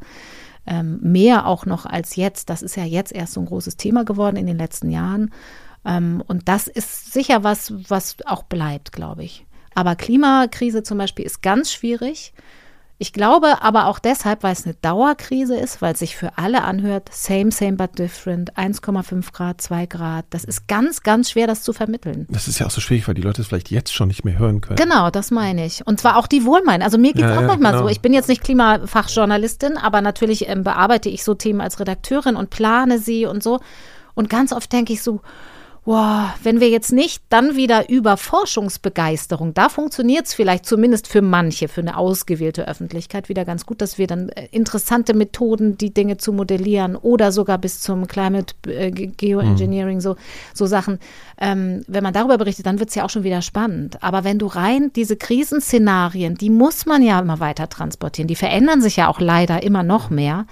Ähm, 0.65 0.99
mehr 1.01 1.47
auch 1.47 1.65
noch 1.65 1.85
als 1.85 2.15
jetzt. 2.15 2.49
Das 2.49 2.61
ist 2.61 2.75
ja 2.75 2.83
jetzt 2.83 3.11
erst 3.11 3.33
so 3.33 3.39
ein 3.39 3.47
großes 3.47 3.77
Thema 3.77 4.05
geworden 4.05 4.37
in 4.37 4.45
den 4.45 4.57
letzten 4.57 4.89
Jahren. 4.91 5.31
Ähm, 5.85 6.23
und 6.27 6.47
das 6.47 6.67
ist 6.67 7.11
sicher 7.13 7.43
was, 7.43 7.73
was 7.89 8.17
auch 8.25 8.43
bleibt, 8.43 8.91
glaube 8.91 9.23
ich. 9.23 9.45
Aber 9.73 9.95
Klimakrise 9.95 10.83
zum 10.83 10.97
Beispiel 10.97 11.25
ist 11.25 11.41
ganz 11.41 11.71
schwierig. 11.71 12.33
Ich 13.01 13.13
glaube 13.13 13.63
aber 13.63 13.87
auch 13.87 13.97
deshalb, 13.97 14.43
weil 14.43 14.53
es 14.53 14.63
eine 14.63 14.75
Dauerkrise 14.75 15.55
ist, 15.57 15.81
weil 15.81 15.93
es 15.93 15.99
sich 15.99 16.15
für 16.15 16.37
alle 16.37 16.63
anhört, 16.63 17.09
same, 17.11 17.51
same 17.51 17.73
but 17.73 17.97
different, 17.97 18.55
1,5 18.55 19.33
Grad, 19.33 19.59
2 19.59 19.87
Grad. 19.87 20.25
Das 20.29 20.43
ist 20.43 20.67
ganz, 20.67 21.01
ganz 21.01 21.31
schwer, 21.31 21.47
das 21.47 21.63
zu 21.63 21.73
vermitteln. 21.73 22.27
Das 22.29 22.47
ist 22.47 22.59
ja 22.59 22.67
auch 22.67 22.71
so 22.71 22.79
schwierig, 22.79 23.07
weil 23.07 23.15
die 23.15 23.23
Leute 23.23 23.41
es 23.41 23.47
vielleicht 23.47 23.71
jetzt 23.71 23.91
schon 23.91 24.07
nicht 24.07 24.23
mehr 24.23 24.37
hören 24.37 24.61
können. 24.61 24.75
Genau, 24.75 25.09
das 25.09 25.31
meine 25.31 25.65
ich. 25.65 25.81
Und 25.87 25.99
zwar 25.99 26.15
auch 26.15 26.27
die 26.27 26.45
Wohlmeinen. 26.45 26.83
Also 26.83 26.99
mir 26.99 27.13
geht 27.13 27.25
es 27.25 27.31
ja, 27.31 27.37
auch 27.37 27.41
ja, 27.41 27.47
manchmal 27.47 27.71
genau. 27.71 27.85
so. 27.85 27.89
Ich 27.89 28.01
bin 28.01 28.13
jetzt 28.13 28.29
nicht 28.29 28.43
Klimafachjournalistin, 28.43 29.77
aber 29.77 30.01
natürlich 30.01 30.47
ähm, 30.47 30.63
bearbeite 30.63 31.09
ich 31.09 31.23
so 31.23 31.33
Themen 31.33 31.59
als 31.59 31.79
Redakteurin 31.79 32.35
und 32.35 32.51
plane 32.51 32.99
sie 32.99 33.25
und 33.25 33.41
so. 33.41 33.61
Und 34.13 34.29
ganz 34.29 34.53
oft 34.53 34.71
denke 34.71 34.93
ich 34.93 35.01
so, 35.01 35.21
Boah, 35.83 36.35
wenn 36.43 36.59
wir 36.59 36.69
jetzt 36.69 36.91
nicht 36.91 37.23
dann 37.29 37.55
wieder 37.55 37.89
über 37.89 38.15
Forschungsbegeisterung, 38.15 39.55
da 39.55 39.67
funktioniert 39.67 40.27
es 40.27 40.35
vielleicht 40.35 40.67
zumindest 40.67 41.07
für 41.07 41.23
manche, 41.23 41.67
für 41.67 41.81
eine 41.81 41.97
ausgewählte 41.97 42.67
Öffentlichkeit 42.67 43.29
wieder 43.29 43.45
ganz 43.45 43.65
gut, 43.65 43.81
dass 43.81 43.97
wir 43.97 44.05
dann 44.05 44.29
äh, 44.29 44.47
interessante 44.51 45.15
Methoden, 45.15 45.79
die 45.79 45.91
Dinge 45.91 46.17
zu 46.17 46.33
modellieren 46.33 46.95
oder 46.95 47.31
sogar 47.31 47.57
bis 47.57 47.79
zum 47.79 48.05
Climate 48.05 48.53
äh, 48.67 48.91
Geoengineering, 48.91 49.95
mhm. 49.95 50.01
so, 50.01 50.17
so 50.53 50.67
Sachen, 50.67 50.99
ähm, 51.39 51.83
wenn 51.87 52.03
man 52.03 52.13
darüber 52.13 52.37
berichtet, 52.37 52.67
dann 52.67 52.77
wird 52.77 52.89
es 52.89 52.95
ja 52.95 53.03
auch 53.03 53.09
schon 53.09 53.23
wieder 53.23 53.41
spannend. 53.41 54.03
Aber 54.03 54.23
wenn 54.23 54.37
du 54.37 54.45
rein 54.45 54.93
diese 54.93 55.17
Krisenszenarien, 55.17 56.35
die 56.35 56.51
muss 56.51 56.85
man 56.85 57.01
ja 57.01 57.19
immer 57.19 57.39
weiter 57.39 57.69
transportieren, 57.69 58.27
die 58.27 58.35
verändern 58.35 58.81
sich 58.81 58.97
ja 58.97 59.07
auch 59.07 59.19
leider 59.19 59.63
immer 59.63 59.81
noch 59.81 60.11
mehr. 60.11 60.45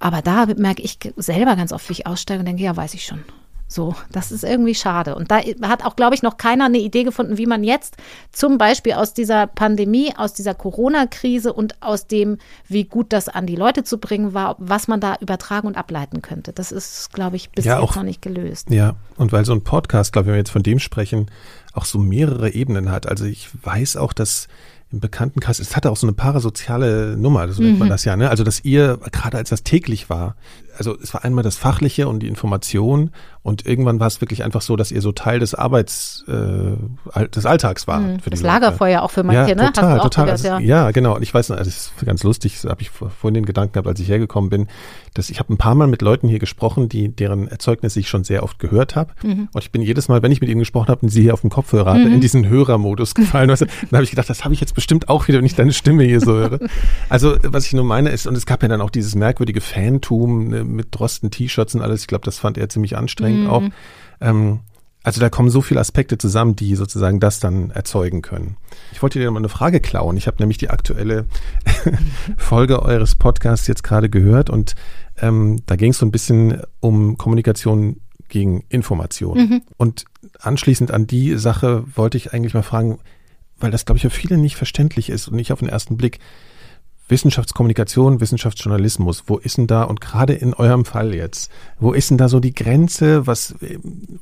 Aber 0.00 0.22
da 0.22 0.46
merke 0.56 0.82
ich 0.82 0.98
selber 1.14 1.54
ganz 1.54 1.72
oft, 1.72 1.88
wie 1.88 1.92
ich 1.92 2.06
aussteige 2.08 2.40
und 2.40 2.46
denke, 2.46 2.64
ja, 2.64 2.76
weiß 2.76 2.94
ich 2.94 3.04
schon. 3.04 3.22
So, 3.68 3.96
das 4.12 4.30
ist 4.30 4.44
irgendwie 4.44 4.76
schade. 4.76 5.16
Und 5.16 5.30
da 5.30 5.38
hat 5.62 5.84
auch, 5.84 5.96
glaube 5.96 6.14
ich, 6.14 6.22
noch 6.22 6.36
keiner 6.36 6.66
eine 6.66 6.78
Idee 6.78 7.02
gefunden, 7.02 7.36
wie 7.36 7.46
man 7.46 7.64
jetzt 7.64 7.96
zum 8.30 8.58
Beispiel 8.58 8.92
aus 8.92 9.12
dieser 9.12 9.48
Pandemie, 9.48 10.14
aus 10.16 10.34
dieser 10.34 10.54
Corona-Krise 10.54 11.52
und 11.52 11.82
aus 11.82 12.06
dem, 12.06 12.38
wie 12.68 12.84
gut 12.84 13.12
das 13.12 13.28
an 13.28 13.46
die 13.46 13.56
Leute 13.56 13.82
zu 13.82 13.98
bringen 13.98 14.34
war, 14.34 14.54
was 14.58 14.86
man 14.86 15.00
da 15.00 15.16
übertragen 15.20 15.66
und 15.66 15.76
ableiten 15.76 16.22
könnte. 16.22 16.52
Das 16.52 16.70
ist, 16.70 17.12
glaube 17.12 17.36
ich, 17.36 17.50
bis 17.50 17.64
ja, 17.64 17.74
jetzt 17.74 17.82
auch, 17.82 17.96
noch 17.96 18.04
nicht 18.04 18.22
gelöst. 18.22 18.70
Ja, 18.70 18.94
und 19.16 19.32
weil 19.32 19.44
so 19.44 19.52
ein 19.52 19.62
Podcast, 19.62 20.12
glaube 20.12 20.24
ich, 20.24 20.26
wenn 20.28 20.34
wir 20.34 20.40
jetzt 20.40 20.50
von 20.50 20.62
dem 20.62 20.78
sprechen, 20.78 21.26
auch 21.72 21.86
so 21.86 21.98
mehrere 21.98 22.50
Ebenen 22.50 22.90
hat. 22.90 23.08
Also 23.08 23.24
ich 23.24 23.48
weiß 23.62 23.96
auch, 23.96 24.12
dass 24.12 24.46
im 24.92 25.00
Bekanntenkreis, 25.00 25.58
es 25.58 25.74
hatte 25.74 25.90
auch 25.90 25.96
so 25.96 26.06
eine 26.06 26.14
parasoziale 26.14 27.16
Nummer, 27.16 27.50
so 27.50 27.60
nennt 27.60 27.74
mhm. 27.74 27.80
man 27.80 27.88
das 27.88 28.04
ja, 28.04 28.16
ne? 28.16 28.30
Also, 28.30 28.44
dass 28.44 28.64
ihr, 28.64 28.98
gerade 29.10 29.36
als 29.36 29.50
das 29.50 29.64
täglich 29.64 30.08
war, 30.08 30.36
also 30.78 30.96
es 31.00 31.12
war 31.14 31.24
einmal 31.24 31.44
das 31.44 31.56
Fachliche 31.56 32.08
und 32.08 32.20
die 32.20 32.28
Information 32.28 33.10
und 33.46 33.64
irgendwann 33.64 34.00
war 34.00 34.08
es 34.08 34.20
wirklich 34.20 34.42
einfach 34.42 34.60
so, 34.60 34.74
dass 34.74 34.90
ihr 34.90 35.00
so 35.00 35.12
Teil 35.12 35.38
des 35.38 35.54
Arbeits, 35.54 36.24
äh, 36.26 37.26
des 37.28 37.46
Alltags 37.46 37.86
war. 37.86 38.00
Mhm, 38.00 38.18
das 38.28 38.42
Lagerfeuer 38.42 39.02
auch 39.02 39.12
für 39.12 39.22
manche, 39.22 39.50
ja, 39.50 39.54
ne? 39.54 39.72
Total, 39.72 40.00
total. 40.00 40.24
Gehört, 40.24 40.44
also, 40.44 40.48
ja. 40.48 40.58
ja. 40.58 40.90
genau. 40.90 41.14
Und 41.14 41.22
ich 41.22 41.32
weiß 41.32 41.50
noch, 41.50 41.56
also 41.56 41.70
das 41.70 41.92
ist 41.96 42.04
ganz 42.04 42.24
lustig, 42.24 42.58
das 42.60 42.68
habe 42.68 42.82
ich 42.82 42.90
vorhin 42.90 43.34
den 43.34 43.46
Gedanken 43.46 43.74
gehabt, 43.74 43.86
als 43.86 44.00
ich 44.00 44.08
hergekommen 44.08 44.50
bin, 44.50 44.66
dass 45.14 45.30
ich 45.30 45.38
habe 45.38 45.52
ein 45.54 45.58
paar 45.58 45.76
Mal 45.76 45.86
mit 45.86 46.02
Leuten 46.02 46.28
hier 46.28 46.40
gesprochen, 46.40 46.88
die 46.88 47.08
deren 47.08 47.46
Erzeugnisse 47.46 48.00
ich 48.00 48.08
schon 48.08 48.24
sehr 48.24 48.42
oft 48.42 48.58
gehört 48.58 48.96
habe. 48.96 49.12
Mhm. 49.22 49.48
Und 49.52 49.62
ich 49.62 49.70
bin 49.70 49.80
jedes 49.80 50.08
Mal, 50.08 50.24
wenn 50.24 50.32
ich 50.32 50.40
mit 50.40 50.50
ihnen 50.50 50.58
gesprochen 50.58 50.88
habe 50.88 51.02
und 51.02 51.10
sie 51.10 51.22
hier 51.22 51.32
auf 51.32 51.42
dem 51.42 51.50
Kopfhörer 51.50 51.92
hatte, 51.92 52.06
mhm. 52.06 52.14
in 52.14 52.20
diesen 52.20 52.48
Hörermodus 52.48 53.14
gefallen. 53.14 53.48
Weißt 53.48 53.62
du? 53.62 53.66
Dann 53.66 53.98
habe 53.98 54.02
ich 54.02 54.10
gedacht, 54.10 54.28
das 54.28 54.42
habe 54.42 54.54
ich 54.54 54.60
jetzt 54.60 54.74
bestimmt 54.74 55.08
auch 55.08 55.28
wieder, 55.28 55.38
wenn 55.38 55.46
ich 55.46 55.54
deine 55.54 55.72
Stimme 55.72 56.02
hier 56.02 56.20
so 56.20 56.32
höre. 56.32 56.58
Also, 57.08 57.36
was 57.42 57.66
ich 57.66 57.72
nur 57.72 57.84
meine 57.84 58.10
ist, 58.10 58.26
und 58.26 58.36
es 58.36 58.46
gab 58.46 58.62
ja 58.62 58.68
dann 58.68 58.80
auch 58.80 58.90
dieses 58.90 59.14
merkwürdige 59.14 59.60
Fantum 59.60 60.48
ne, 60.48 60.64
mit 60.66 60.88
Drosten-T-Shirts 60.90 61.74
und 61.74 61.82
alles. 61.82 62.02
Ich 62.02 62.06
glaube, 62.06 62.24
das 62.24 62.38
fand 62.38 62.58
er 62.58 62.68
ziemlich 62.68 62.96
anstrengend 62.96 63.44
mhm. 63.44 63.50
auch. 63.50 63.62
Ähm, 64.20 64.60
also 65.06 65.20
da 65.20 65.30
kommen 65.30 65.50
so 65.50 65.60
viele 65.60 65.78
Aspekte 65.78 66.18
zusammen, 66.18 66.56
die 66.56 66.74
sozusagen 66.74 67.20
das 67.20 67.38
dann 67.38 67.70
erzeugen 67.70 68.22
können. 68.22 68.56
Ich 68.90 69.02
wollte 69.02 69.20
dir 69.20 69.30
mal 69.30 69.38
eine 69.38 69.48
Frage 69.48 69.78
klauen. 69.78 70.16
Ich 70.16 70.26
habe 70.26 70.38
nämlich 70.40 70.58
die 70.58 70.68
aktuelle 70.68 71.26
Folge 72.36 72.82
eures 72.82 73.14
Podcasts 73.14 73.68
jetzt 73.68 73.84
gerade 73.84 74.10
gehört 74.10 74.50
und 74.50 74.74
ähm, 75.18 75.60
da 75.66 75.76
ging 75.76 75.92
es 75.92 75.98
so 75.98 76.06
ein 76.06 76.10
bisschen 76.10 76.60
um 76.80 77.16
Kommunikation 77.16 78.00
gegen 78.28 78.64
Information. 78.68 79.38
Mhm. 79.38 79.62
Und 79.76 80.06
anschließend 80.40 80.90
an 80.90 81.06
die 81.06 81.36
Sache 81.38 81.84
wollte 81.94 82.16
ich 82.16 82.32
eigentlich 82.32 82.54
mal 82.54 82.62
fragen, 82.62 82.98
weil 83.58 83.70
das, 83.70 83.84
glaube 83.84 83.98
ich, 83.98 84.02
für 84.02 84.10
viele 84.10 84.38
nicht 84.38 84.56
verständlich 84.56 85.08
ist 85.08 85.28
und 85.28 85.36
nicht 85.36 85.52
auf 85.52 85.60
den 85.60 85.68
ersten 85.68 85.96
Blick. 85.96 86.18
Wissenschaftskommunikation, 87.08 88.20
Wissenschaftsjournalismus, 88.20 89.24
wo 89.26 89.36
ist 89.38 89.58
denn 89.58 89.66
da, 89.66 89.84
und 89.84 90.00
gerade 90.00 90.32
in 90.32 90.54
eurem 90.54 90.84
Fall 90.84 91.14
jetzt, 91.14 91.50
wo 91.78 91.92
ist 91.92 92.10
denn 92.10 92.18
da 92.18 92.28
so 92.28 92.40
die 92.40 92.54
Grenze? 92.54 93.26
Was, 93.26 93.54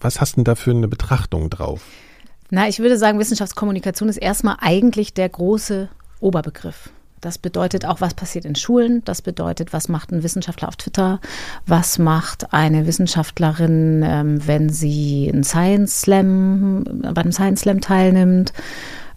was 0.01 0.21
hast 0.21 0.37
denn 0.37 0.45
da 0.45 0.55
für 0.55 0.71
eine 0.73 0.89
Betrachtung 0.89 1.49
drauf? 1.49 1.83
Na, 2.51 2.69
ich 2.69 2.79
würde 2.81 2.99
sagen, 2.99 3.19
Wissenschaftskommunikation 3.19 4.09
ist 4.09 4.19
erstmal 4.19 4.57
eigentlich 4.61 5.15
der 5.15 5.29
große 5.29 5.89
Oberbegriff. 6.21 6.91
Das 7.25 7.39
bedeutet 7.39 7.87
auch, 7.87 8.03
was 8.03 8.13
passiert 8.13 8.45
in 8.45 8.55
Schulen. 8.55 9.03
Das 9.07 9.23
bedeutet, 9.23 9.73
was 9.73 9.89
macht 9.89 10.13
ein 10.13 10.23
Wissenschaftler 10.23 10.69
auf 10.69 10.77
Twitter? 10.77 11.21
Was 11.67 11.99
macht 11.99 12.53
eine 12.53 12.87
Wissenschaftlerin, 12.87 14.05
ähm, 14.07 14.47
wenn 14.47 14.69
sie 14.69 15.31
einen 15.33 15.43
Science 15.43 16.03
Slam, 16.03 16.85
bei 16.85 17.23
einem 17.23 17.33
Science 17.33 17.63
Slam 17.63 17.81
teilnimmt? 17.81 18.53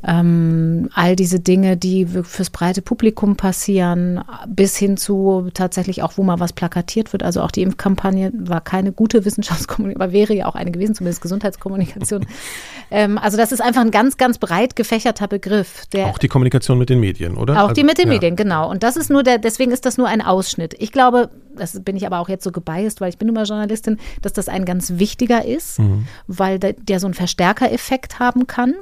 Ähm, 0.05 0.89
all 0.93 1.15
diese 1.15 1.39
Dinge, 1.39 1.75
die 1.75 2.05
fürs 2.05 2.49
breite 2.49 2.81
Publikum 2.81 3.35
passieren, 3.35 4.23
bis 4.47 4.77
hin 4.77 4.95
zu 4.95 5.49
tatsächlich 5.53 6.03
auch, 6.03 6.13
wo 6.17 6.23
mal 6.23 6.39
was 6.39 6.53
plakatiert 6.53 7.13
wird. 7.13 7.23
Also 7.23 7.41
auch 7.41 7.51
die 7.51 7.63
Impfkampagne 7.63 8.31
war 8.33 8.61
keine 8.61 8.91
gute 8.91 9.25
Wissenschaftskommunikation, 9.25 10.01
aber 10.01 10.13
wäre 10.13 10.33
ja 10.35 10.45
auch 10.45 10.55
eine 10.55 10.71
gewesen, 10.71 10.93
zumindest 10.93 11.21
Gesundheitskommunikation. 11.21 12.25
ähm, 12.91 13.17
also 13.17 13.37
das 13.37 13.51
ist 13.51 13.61
einfach 13.61 13.81
ein 13.81 13.91
ganz, 13.91 14.17
ganz 14.17 14.37
breit 14.37 14.75
gefächerter 14.75 15.27
Begriff. 15.27 15.85
auch 15.95 16.19
die 16.19 16.27
Kommunikation 16.27 16.77
mit 16.77 16.89
den 16.89 16.99
Medien, 16.99 17.35
oder? 17.35 17.53
Auch 17.55 17.69
also, 17.69 17.73
die 17.73 17.83
mit 17.83 17.97
den 17.97 18.07
ja. 18.07 18.13
Medien, 18.13 18.35
genau. 18.35 18.69
Und 18.69 18.83
das 18.83 18.97
ist 18.97 19.09
nur 19.09 19.23
der, 19.23 19.39
deswegen 19.39 19.71
ist 19.71 19.85
das 19.85 19.97
nur 19.97 20.07
ein 20.07 20.21
Ausschnitt. 20.21 20.75
Ich 20.77 20.91
glaube, 20.91 21.29
das 21.55 21.83
bin 21.83 21.95
ich 21.95 22.05
aber 22.05 22.19
auch 22.19 22.29
jetzt 22.29 22.43
so 22.43 22.51
gebiased, 22.51 23.01
weil 23.01 23.09
ich 23.09 23.17
bin 23.17 23.27
nun 23.27 23.35
mal 23.35 23.45
Journalistin, 23.45 23.97
dass 24.21 24.33
das 24.33 24.47
ein 24.47 24.65
ganz 24.65 24.93
wichtiger 24.97 25.43
ist, 25.43 25.79
mhm. 25.79 26.07
weil 26.27 26.59
der, 26.59 26.73
der 26.73 26.99
so 26.99 27.07
einen 27.07 27.13
Verstärkereffekt 27.15 28.19
haben 28.19 28.47
kann. 28.47 28.75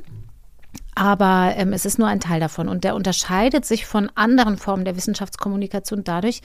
Aber 0.95 1.53
ähm, 1.57 1.73
es 1.73 1.85
ist 1.85 1.99
nur 1.99 2.07
ein 2.07 2.21
Teil 2.21 2.39
davon. 2.39 2.69
Und 2.69 2.83
der 2.83 2.95
unterscheidet 2.95 3.65
sich 3.65 3.85
von 3.85 4.09
anderen 4.15 4.57
Formen 4.57 4.85
der 4.85 4.95
Wissenschaftskommunikation 4.95 6.03
dadurch, 6.03 6.41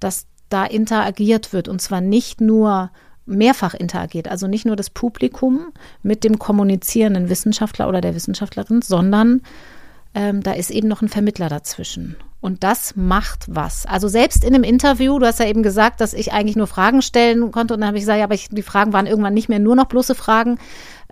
dass 0.00 0.26
da 0.48 0.64
interagiert 0.64 1.52
wird. 1.52 1.68
Und 1.68 1.80
zwar 1.80 2.00
nicht 2.00 2.40
nur 2.40 2.90
mehrfach 3.26 3.74
interagiert, 3.74 4.28
also 4.28 4.48
nicht 4.48 4.66
nur 4.66 4.76
das 4.76 4.90
Publikum 4.90 5.72
mit 6.02 6.24
dem 6.24 6.38
kommunizierenden 6.38 7.28
Wissenschaftler 7.28 7.88
oder 7.88 8.00
der 8.00 8.14
Wissenschaftlerin, 8.14 8.82
sondern 8.82 9.42
ähm, 10.14 10.42
da 10.42 10.52
ist 10.52 10.70
eben 10.70 10.88
noch 10.88 11.02
ein 11.02 11.08
Vermittler 11.08 11.48
dazwischen. 11.48 12.16
Und 12.40 12.64
das 12.64 12.96
macht 12.96 13.44
was. 13.48 13.86
Also 13.86 14.08
selbst 14.08 14.44
in 14.44 14.52
einem 14.52 14.64
Interview, 14.64 15.18
du 15.18 15.26
hast 15.26 15.38
ja 15.38 15.46
eben 15.46 15.62
gesagt, 15.62 16.00
dass 16.00 16.12
ich 16.12 16.32
eigentlich 16.32 16.56
nur 16.56 16.66
Fragen 16.66 17.00
stellen 17.00 17.52
konnte. 17.52 17.74
Und 17.74 17.80
dann 17.80 17.86
habe 17.86 17.98
ich 17.98 18.02
gesagt, 18.02 18.18
ja, 18.18 18.24
aber 18.24 18.34
ich, 18.34 18.48
die 18.48 18.62
Fragen 18.62 18.92
waren 18.92 19.06
irgendwann 19.06 19.32
nicht 19.32 19.48
mehr 19.48 19.60
nur 19.60 19.76
noch 19.76 19.86
bloße 19.86 20.16
Fragen. 20.16 20.58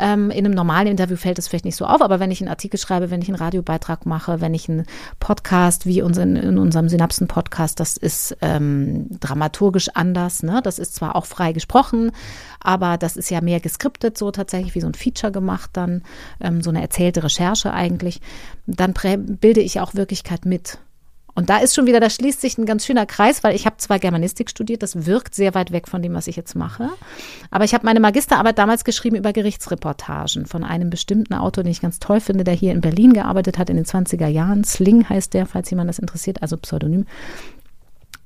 Ähm, 0.01 0.31
in 0.31 0.47
einem 0.47 0.55
normalen 0.55 0.87
Interview 0.87 1.17
fällt 1.17 1.39
es 1.39 1.47
vielleicht 1.47 1.67
nicht 1.67 1.77
so 1.77 1.85
auf, 1.85 2.01
aber 2.01 2.19
wenn 2.21 2.31
ich 2.31 2.41
einen 2.41 2.49
Artikel 2.49 2.79
schreibe, 2.79 3.11
wenn 3.11 3.21
ich 3.21 3.29
einen 3.29 3.37
Radiobeitrag 3.37 4.07
mache, 4.07 4.41
wenn 4.41 4.55
ich 4.55 4.69
einen 4.69 4.87
Podcast, 5.21 5.85
wie 5.85 6.01
unseren, 6.01 6.37
in 6.37 6.59
unserem 6.59 6.89
Synapsen-Podcast, 6.89 7.79
das 7.79 7.99
ist 7.99 8.37
ähm, 8.41 9.09
dramaturgisch 9.21 9.91
anders. 9.91 10.43
Ne? 10.43 10.61
Das 10.65 10.79
ist 10.79 10.95
zwar 10.95 11.17
auch 11.17 11.27
frei 11.27 11.53
gesprochen, 11.53 12.13
aber 12.61 12.97
das 12.97 13.17
ist 13.17 13.31
ja 13.31 13.43
mehr 13.43 13.61
geskriptet, 13.61 14.17
so 14.17 14.31
tatsächlich 14.31 14.75
wie 14.75 14.81
so 14.81 14.87
ein 14.87 14.95
Feature 14.95 15.33
gemacht, 15.33 15.71
dann 15.75 16.03
ähm, 16.41 16.63
so 16.63 16.71
eine 16.71 16.81
erzählte 16.81 17.23
Recherche 17.23 17.73
eigentlich. 17.73 18.23
Dann 18.67 18.95
bilde 19.41 19.61
ich 19.61 19.81
auch 19.81 19.95
Wirklichkeit 19.95 20.47
mit. 20.47 20.79
Und 21.35 21.51
da 21.51 21.59
ist 21.59 21.75
schon 21.75 21.87
wieder, 21.87 22.01
da 22.01 22.11
schließt 22.11 22.41
sich 22.41 22.59
ein 22.59 22.67
ganz 22.67 22.85
schöner 22.85 23.07
Kreis, 23.07 23.43
weil 23.45 23.55
ich 23.55 23.67
habe 23.67 23.77
zwar 23.79 23.99
Germanistik 23.99 24.51
studiert, 24.51 24.83
das 24.83 25.07
wirkt 25.07 25.35
sehr 25.35 25.55
weit 25.55 25.73
weg 25.73 25.89
von 25.89 26.03
dem, 26.03 26.15
was 26.15 26.27
ich 26.27 26.37
jetzt 26.37 26.55
mache. 26.55 26.91
Aber 27.51 27.65
ich 27.65 27.75
habe 27.75 27.85
meine 27.85 28.01
Magisterarbeit 28.01 28.59
damals 28.59 28.85
geschrieben 28.85 29.17
über 29.17 29.33
Gerichtsreportagen 29.33 30.47
von 30.47 30.65
einem 30.65 30.91
bestimmten 30.91 31.35
Autor, 31.35 31.65
den 31.65 31.73
ich 31.73 31.81
ganz 31.81 31.99
toll 31.99 32.21
finde, 32.21 32.45
der 32.45 32.55
hier 32.55 32.73
in 32.73 32.81
Berlin 32.81 33.13
gearbeitet 33.13 33.59
hat 33.59 33.71
in 33.71 33.77
den 33.77 33.87
20er 33.87 34.29
Jahren. 34.29 34.65
Sling 34.65 35.09
heißt 35.09 35.35
der, 35.35 35.47
falls 35.47 35.71
jemand 35.71 35.89
das 35.89 35.99
interessiert, 35.99 36.43
also 36.43 36.57
Pseudonym. 36.57 37.07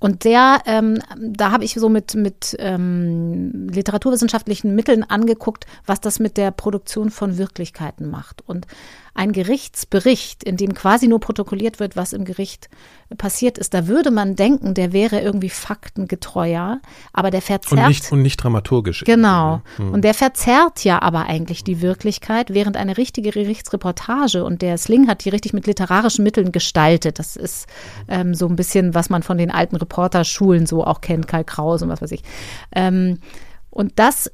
Und 0.05 0.25
der, 0.25 0.61
ähm, 0.67 0.99
da 1.19 1.51
habe 1.51 1.65
ich 1.65 1.73
so 1.73 1.89
mit, 1.89 2.15
mit 2.15 2.55
ähm, 2.59 3.69
literaturwissenschaftlichen 3.71 4.75
Mitteln 4.75 5.03
angeguckt, 5.03 5.65
was 5.87 5.99
das 5.99 6.19
mit 6.19 6.37
der 6.37 6.51
Produktion 6.51 7.09
von 7.09 7.39
Wirklichkeiten 7.39 8.11
macht. 8.11 8.43
Und 8.47 8.67
ein 9.15 9.33
Gerichtsbericht, 9.33 10.43
in 10.43 10.57
dem 10.57 10.75
quasi 10.75 11.07
nur 11.07 11.21
protokolliert 11.21 11.79
wird, 11.79 11.97
was 11.97 12.13
im 12.13 12.25
Gericht 12.25 12.69
passiert 13.17 13.59
ist, 13.59 13.73
da 13.73 13.87
würde 13.87 14.11
man 14.11 14.35
denken, 14.35 14.75
der 14.75 14.93
wäre 14.93 15.21
irgendwie 15.21 15.51
faktengetreuer, 15.51 16.81
aber 17.13 17.31
der 17.31 17.43
verzerrt. 17.43 17.81
Und 17.81 17.89
nicht, 17.89 18.13
und 18.13 18.23
nicht 18.23 18.37
dramaturgisch. 18.39 19.05
Genau. 19.05 19.63
Hm. 19.77 19.93
Und 19.93 20.03
der 20.03 20.15
verzerrt 20.15 20.83
ja 20.85 21.01
aber 21.01 21.27
eigentlich 21.27 21.63
die 21.63 21.81
Wirklichkeit, 21.81 22.53
während 22.53 22.77
eine 22.77 22.97
richtige 22.97 23.31
Gerichtsreportage 23.31 24.45
und 24.45 24.63
der 24.63 24.79
Sling 24.79 25.07
hat 25.07 25.25
die 25.25 25.29
richtig 25.29 25.53
mit 25.53 25.67
literarischen 25.67 26.25
Mitteln 26.25 26.51
gestaltet. 26.51 27.21
Das 27.21 27.37
ist 27.37 27.69
ähm, 28.09 28.35
so 28.35 28.49
ein 28.49 28.57
bisschen, 28.57 28.95
was 28.95 29.11
man 29.11 29.23
von 29.23 29.39
den 29.39 29.53
alten 29.53 29.77
Reporterschulen 29.77 30.67
so 30.67 30.85
auch 30.85 31.01
kennt, 31.01 31.29
Karl 31.29 31.45
Kraus 31.45 31.83
und 31.83 31.89
was 31.89 32.03
weiß 32.03 32.13
ich. 32.13 32.23
Ähm, 32.75 33.19
und 33.71 33.93
das 33.97 34.31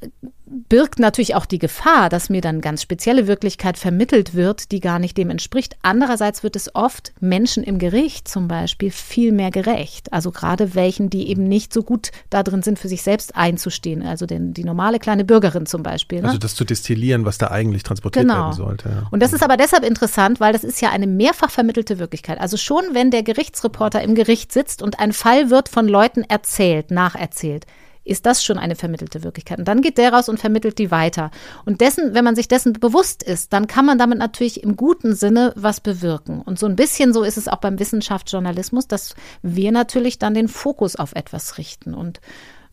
birgt 0.68 0.98
natürlich 0.98 1.36
auch 1.36 1.46
die 1.46 1.60
Gefahr, 1.60 2.08
dass 2.08 2.28
mir 2.28 2.40
dann 2.40 2.60
ganz 2.60 2.82
spezielle 2.82 3.28
Wirklichkeit 3.28 3.78
vermittelt 3.78 4.34
wird, 4.34 4.72
die 4.72 4.80
gar 4.80 4.98
nicht 4.98 5.16
dem 5.16 5.30
entspricht. 5.30 5.76
Andererseits 5.82 6.42
wird 6.42 6.56
es 6.56 6.74
oft 6.74 7.12
Menschen 7.20 7.62
im 7.62 7.78
Gericht 7.78 8.26
zum 8.26 8.48
Beispiel 8.48 8.90
viel 8.90 9.30
mehr 9.30 9.52
gerecht. 9.52 10.12
Also 10.12 10.32
gerade 10.32 10.74
welchen, 10.74 11.08
die 11.08 11.28
eben 11.28 11.44
nicht 11.44 11.72
so 11.72 11.84
gut 11.84 12.10
da 12.30 12.42
drin 12.42 12.62
sind, 12.62 12.80
für 12.80 12.88
sich 12.88 13.02
selbst 13.02 13.36
einzustehen. 13.36 14.02
Also 14.02 14.26
den, 14.26 14.52
die 14.52 14.64
normale 14.64 14.98
kleine 14.98 15.24
Bürgerin 15.24 15.66
zum 15.66 15.84
Beispiel. 15.84 16.20
Ne? 16.20 16.28
Also 16.28 16.38
das 16.38 16.56
zu 16.56 16.64
destillieren, 16.64 17.24
was 17.24 17.38
da 17.38 17.48
eigentlich 17.52 17.84
transportiert 17.84 18.26
genau. 18.26 18.46
werden 18.46 18.52
sollte. 18.54 18.88
Ja. 18.88 19.06
Und 19.12 19.22
das 19.22 19.32
ist 19.32 19.44
aber 19.44 19.56
deshalb 19.56 19.84
interessant, 19.84 20.40
weil 20.40 20.52
das 20.52 20.64
ist 20.64 20.80
ja 20.80 20.90
eine 20.90 21.06
mehrfach 21.06 21.50
vermittelte 21.50 22.00
Wirklichkeit. 22.00 22.40
Also 22.40 22.56
schon, 22.56 22.82
wenn 22.92 23.12
der 23.12 23.22
Gerichtsreporter 23.22 24.02
im 24.02 24.16
Gericht 24.16 24.52
sitzt 24.52 24.82
und 24.82 24.98
ein 24.98 25.12
Fall 25.12 25.50
wird 25.50 25.68
von 25.68 25.86
Leuten 25.86 26.24
erzählt, 26.24 26.90
nacherzählt, 26.90 27.66
ist 28.10 28.26
das 28.26 28.44
schon 28.44 28.58
eine 28.58 28.74
vermittelte 28.74 29.22
Wirklichkeit. 29.22 29.58
Und 29.58 29.68
dann 29.68 29.82
geht 29.82 29.96
der 29.96 30.12
raus 30.12 30.28
und 30.28 30.40
vermittelt 30.40 30.78
die 30.78 30.90
weiter. 30.90 31.30
Und 31.64 31.80
dessen, 31.80 32.12
wenn 32.12 32.24
man 32.24 32.34
sich 32.34 32.48
dessen 32.48 32.72
bewusst 32.72 33.22
ist, 33.22 33.52
dann 33.52 33.68
kann 33.68 33.86
man 33.86 33.98
damit 33.98 34.18
natürlich 34.18 34.62
im 34.62 34.76
guten 34.76 35.14
Sinne 35.14 35.52
was 35.56 35.80
bewirken. 35.80 36.42
Und 36.42 36.58
so 36.58 36.66
ein 36.66 36.76
bisschen 36.76 37.12
so 37.12 37.22
ist 37.22 37.36
es 37.36 37.46
auch 37.46 37.58
beim 37.58 37.78
Wissenschaftsjournalismus, 37.78 38.88
dass 38.88 39.14
wir 39.42 39.70
natürlich 39.70 40.18
dann 40.18 40.34
den 40.34 40.48
Fokus 40.48 40.96
auf 40.96 41.12
etwas 41.14 41.56
richten. 41.56 41.94
Und 41.94 42.20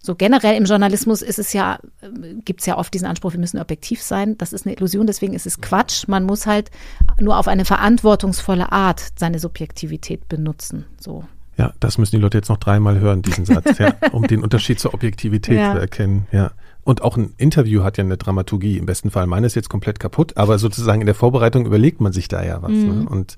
so 0.02 0.16
generell 0.16 0.56
im 0.56 0.66
Journalismus 0.66 1.22
ist 1.22 1.38
es 1.38 1.54
ja, 1.54 1.80
gibt 2.44 2.62
es 2.62 2.66
ja 2.66 2.78
oft 2.78 2.94
diesen 2.94 3.08
Anspruch, 3.08 3.34
wir 3.34 3.40
müssen 3.40 3.60
objektiv 3.60 4.02
sein. 4.02 4.38
Das 4.40 4.54
ist 4.54 4.66
eine 4.66 4.76
Illusion, 4.76 5.06
deswegen 5.06 5.34
ist 5.34 5.46
es 5.46 5.62
Quatsch. 5.62 6.08
Man 6.08 6.24
muss 6.24 6.48
halt 6.48 6.72
nur 7.20 7.38
auf 7.38 7.48
eine 7.48 7.66
verantwortungsvolle 7.66 8.72
Art 8.72 9.04
seine 9.20 9.38
Subjektivität 9.38 10.28
benutzen. 10.28 10.86
So. 11.00 11.26
Ja, 11.58 11.74
das 11.80 11.98
müssen 11.98 12.16
die 12.16 12.22
Leute 12.22 12.38
jetzt 12.38 12.50
noch 12.50 12.58
dreimal 12.58 13.00
hören, 13.00 13.24
diesen 13.24 13.46
Satz, 13.46 13.78
ja, 13.80 13.94
um 14.12 14.28
den 14.28 14.44
Unterschied 14.44 14.80
zur 14.80 14.94
Objektivität 14.94 15.58
ja. 15.58 15.74
zu 15.74 15.80
erkennen. 15.80 16.28
Ja. 16.32 16.52
Und 16.84 17.02
auch 17.02 17.18
ein 17.18 17.34
Interview 17.38 17.84
hat 17.84 17.98
ja 17.98 18.04
eine 18.04 18.16
Dramaturgie. 18.16 18.78
Im 18.78 18.86
besten 18.86 19.12
Fall 19.12 19.28
meine 19.28 19.48
ist 19.48 19.56
jetzt 19.56 19.70
komplett 19.70 20.00
kaputt, 20.00 20.38
aber 20.38 20.60
sozusagen 20.60 21.02
in 21.02 21.08
der 21.08 21.16
Vorbereitung 21.16 21.66
überlegt 21.66 22.00
man 22.00 22.14
sich 22.14 22.28
da 22.28 22.44
ja 22.44 22.62
was. 22.62 22.72
Ne? 22.72 22.78
Mhm. 22.78 23.00
Ne? 23.00 23.10
Und 23.10 23.36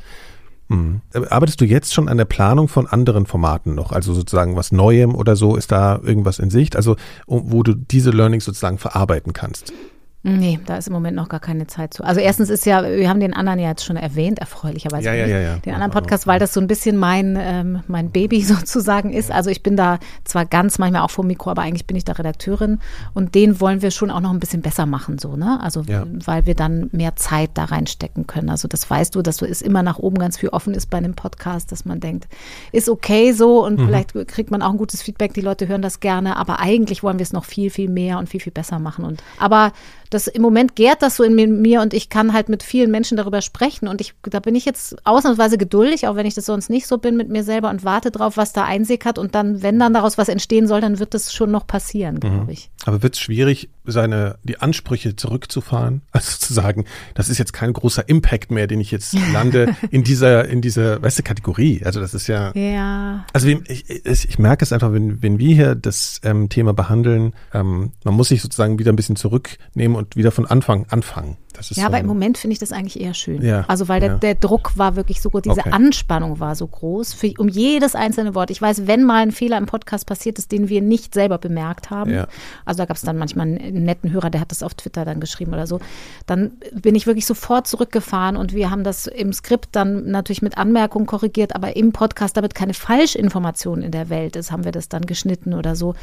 mh. 0.68 1.02
arbeitest 1.30 1.60
du 1.62 1.66
jetzt 1.66 1.94
schon 1.94 2.10
an 2.10 2.18
der 2.18 2.26
Planung 2.26 2.68
von 2.68 2.86
anderen 2.86 3.26
Formaten 3.26 3.74
noch? 3.74 3.92
Also 3.92 4.14
sozusagen 4.14 4.56
was 4.56 4.72
Neuem 4.72 5.16
oder 5.16 5.36
so? 5.36 5.56
Ist 5.56 5.72
da 5.72 6.00
irgendwas 6.04 6.40
in 6.40 6.52
Sicht? 6.52 6.76
Also 6.76 6.96
wo 7.26 7.64
du 7.64 7.74
diese 7.74 8.12
Learnings 8.12 8.46
sozusagen 8.46 8.78
verarbeiten 8.78 9.34
kannst? 9.34 9.74
Nee, 10.22 10.60
da 10.66 10.76
ist 10.76 10.88
im 10.88 10.94
Moment 10.94 11.16
noch 11.16 11.30
gar 11.30 11.40
keine 11.40 11.68
Zeit 11.68 11.94
zu. 11.94 12.04
Also 12.04 12.20
erstens 12.20 12.50
ist 12.50 12.66
ja, 12.66 12.84
wir 12.84 13.08
haben 13.08 13.22
den 13.22 13.34
anderen 13.34 13.58
ja 13.58 13.70
jetzt 13.70 13.86
schon 13.86 13.96
erwähnt, 13.96 14.40
erfreulicherweise. 14.40 15.06
Ja, 15.06 15.14
ja, 15.14 15.28
ja, 15.28 15.40
ja. 15.40 15.56
Den 15.58 15.74
anderen 15.74 15.94
Podcast, 15.94 16.28
weil 16.28 16.40
das 16.40 16.54
so 16.54 16.60
ein 16.60 16.68
bisschen 16.68 16.98
mein, 16.98 17.38
ähm, 17.40 17.84
mein 17.88 18.12
Baby 18.12 18.42
sozusagen 18.44 19.14
ist. 19.14 19.32
Also 19.32 19.50
ich 19.50 19.64
bin 19.64 19.78
da 19.78 19.98
zwar 20.26 20.46
ganz 20.46 20.78
manchmal 20.78 21.04
auch 21.04 21.10
vor 21.10 21.24
Mikro, 21.24 21.52
aber 21.52 21.62
eigentlich 21.62 21.88
bin 21.88 21.96
ich 21.96 22.04
da 22.04 22.14
Redakteurin 22.14 22.80
und 23.14 23.34
den 23.34 23.62
wollen 23.62 23.82
wir 23.82 23.92
schon 23.92 24.12
auch 24.12 24.20
noch 24.20 24.32
ein 24.32 24.42
bisschen 24.42 24.62
besser 24.62 24.86
machen, 24.86 25.20
so, 25.20 25.38
ne? 25.38 25.58
Also 25.62 25.84
ja. 25.84 26.04
weil 26.26 26.46
wir 26.46 26.56
dann 26.56 26.90
mehr 26.92 27.16
Zeit 27.16 27.52
da 27.54 27.66
reinstecken 27.66 28.28
können. 28.28 28.50
Also 28.50 28.68
das 28.68 28.90
weißt 28.90 29.16
du, 29.16 29.22
dass 29.22 29.38
so 29.38 29.46
ist 29.46 29.62
immer 29.62 29.84
nach 29.84 30.00
oben 30.00 30.18
ganz 30.18 30.38
viel 30.38 30.50
offen 30.50 30.74
ist 30.74 30.90
bei 30.90 30.98
einem 30.98 31.14
Podcast, 31.14 31.72
dass 31.72 31.86
man 31.86 32.02
denkt, 32.02 32.28
ist 32.74 32.90
okay 32.90 33.32
so 33.32 33.66
und 33.66 33.80
mhm. 33.80 33.86
vielleicht 33.86 34.14
kriegt 34.28 34.52
man 34.52 34.62
auch 34.62 34.72
ein 34.72 34.78
gutes 34.78 35.02
Feedback, 35.02 35.34
die 35.34 35.42
Leute 35.42 35.70
hören 35.70 35.82
das 35.82 36.02
gerne, 36.02 36.36
aber 36.36 36.60
eigentlich 36.60 37.04
wollen 37.04 37.20
wir 37.20 37.24
es 37.24 37.32
noch 37.32 37.46
viel, 37.46 37.70
viel 37.70 37.90
mehr 37.90 38.20
und 38.20 38.28
viel, 38.28 38.42
viel 38.42 38.52
besser 38.52 38.80
machen. 38.80 39.06
Und 39.06 39.24
aber 39.38 39.72
das 40.10 40.28
im 40.28 40.42
Moment 40.42 40.76
gärt 40.76 41.02
das 41.02 41.18
so 41.18 41.24
in 41.24 41.36
mir 41.62 41.82
und 41.82 41.94
ich 41.94 42.10
kann 42.10 42.34
halt 42.34 42.50
mit 42.50 42.64
vielen 42.64 42.90
Menschen 42.90 43.18
darüber 43.18 43.42
sprechen 43.42 43.88
und 43.88 44.02
ich, 44.02 44.14
da 44.24 44.40
bin 44.40 44.56
ich 44.56 44.66
jetzt 44.66 44.96
ausnahmsweise 45.06 45.58
geduldig, 45.58 46.08
auch 46.08 46.16
wenn 46.16 46.26
ich 46.26 46.34
das 46.34 46.46
sonst 46.46 46.70
nicht 46.70 46.88
so 46.88 46.98
bin 46.98 47.16
mit 47.16 47.30
mir 47.30 47.44
selber 47.44 47.70
und 47.70 47.84
warte 47.84 48.10
drauf, 48.10 48.36
was 48.38 48.52
da 48.52 48.64
einsickert 48.64 49.20
und 49.20 49.36
dann, 49.36 49.62
wenn 49.62 49.78
dann 49.78 49.94
daraus 49.94 50.18
was 50.18 50.30
entstehen 50.30 50.68
soll, 50.68 50.82
dann 50.82 51.00
wird 51.00 51.14
das 51.14 51.34
schon 51.34 51.52
noch 51.52 51.68
passieren, 51.68 52.16
mhm. 52.16 52.20
glaube 52.20 52.52
ich. 52.52 52.72
Aber 52.86 53.04
wird 53.04 53.16
es 53.16 53.20
schwierig, 53.20 53.70
seine, 53.86 54.38
die 54.44 54.60
Ansprüche 54.60 55.16
zurückzufahren? 55.16 56.02
Also 56.12 56.38
zu 56.38 56.54
sagen, 56.54 56.86
das 57.14 57.30
ist 57.30 57.38
jetzt 57.38 57.54
kein 57.54 57.72
großer 57.72 58.10
Impact 58.10 58.52
mehr, 58.52 58.68
den 58.68 58.82
ich 58.82 58.92
jetzt 58.92 59.16
lande 59.34 59.76
in 59.90 60.04
dieser, 60.04 60.48
in 60.50 60.62
dieser, 60.62 61.02
weißt 61.02 61.20
du, 61.20 61.24
Kategorie. 61.24 61.82
Also 61.86 62.00
das 62.00 62.14
ist 62.14 62.28
ja. 62.28 62.52
Ja. 62.56 63.26
Also 63.32 63.48
ich, 63.48 63.90
ich, 63.90 64.30
ich 64.30 64.40
merke 64.40 64.64
es 64.66 64.74
einfach, 64.74 64.92
wenn, 64.92 65.22
wenn 65.22 65.40
wir 65.40 65.56
hier 65.56 65.76
das 65.76 66.20
ähm, 66.24 66.50
Thema 66.50 66.74
behandeln, 66.74 67.34
ähm, 67.54 67.94
man 68.04 68.14
muss 68.16 68.30
sich 68.30 68.42
sozusagen 68.42 68.80
wieder 68.80 68.92
ein 68.92 68.98
bisschen 68.98 69.16
zurücknehmen 69.16 69.96
und 69.96 70.16
wieder 70.16 70.32
von 70.32 70.46
Anfang 70.46 70.88
anfangen 70.90 71.38
ja, 71.58 71.76
so 71.76 71.82
aber 71.82 72.00
im 72.00 72.06
Moment 72.06 72.38
finde 72.38 72.54
ich 72.54 72.60
das 72.60 72.72
eigentlich 72.72 73.00
eher 73.00 73.14
schön. 73.14 73.42
Ja, 73.42 73.66
also 73.68 73.88
weil 73.88 74.00
der, 74.00 74.10
ja. 74.12 74.18
der 74.18 74.36
Druck 74.36 74.78
war 74.78 74.96
wirklich 74.96 75.22
so 75.22 75.30
groß, 75.30 75.42
diese 75.42 75.60
okay. 75.60 75.72
Anspannung 75.72 76.40
war 76.40 76.56
so 76.56 76.68
groß 76.68 77.14
für, 77.14 77.32
um 77.38 77.48
jedes 77.48 77.96
einzelne 77.96 78.36
Wort. 78.36 78.50
Ich 78.52 78.62
weiß, 78.62 78.88
wenn 78.88 79.04
mal 79.04 79.22
ein 79.22 79.32
Fehler 79.32 79.58
im 79.58 79.66
Podcast 79.66 80.06
passiert 80.06 80.40
ist, 80.40 80.52
den 80.52 80.70
wir 80.70 80.82
nicht 80.82 81.14
selber 81.14 81.38
bemerkt 81.38 81.90
haben, 81.90 82.12
ja. 82.12 82.28
Also 82.70 82.78
da 82.78 82.86
gab 82.86 82.98
es 82.98 83.04
dann 83.04 83.18
manchmal 83.18 83.48
einen 83.48 83.84
netten 83.84 84.12
Hörer, 84.12 84.30
der 84.30 84.42
hat 84.42 84.52
das 84.52 84.62
auf 84.62 84.76
Twitter 84.76 85.04
dann 85.04 85.20
geschrieben 85.20 85.54
oder 85.54 85.66
so, 85.66 85.80
dann 86.28 86.52
bin 86.72 86.94
ich 86.94 87.08
wirklich 87.08 87.26
sofort 87.26 87.68
zurückgefahren 87.68 88.38
und 88.38 88.54
wir 88.54 88.70
haben 88.70 88.84
das 88.84 89.08
im 89.08 89.34
Skript 89.34 89.70
dann 89.72 90.12
natürlich 90.12 90.44
mit 90.44 90.58
Anmerkungen 90.58 91.08
korrigiert, 91.08 91.56
aber 91.56 91.76
im 91.76 91.92
Podcast, 91.92 92.38
damit 92.38 92.54
keine 92.54 92.76
Falschinformation 92.76 93.82
in 93.82 93.92
der 93.92 94.10
Welt 94.10 94.36
ist, 94.36 94.52
haben 94.52 94.66
wir 94.66 94.72
das 94.72 94.88
dann 94.88 95.08
geschnitten 95.08 95.56
oder 95.56 95.76
so. 95.76 95.96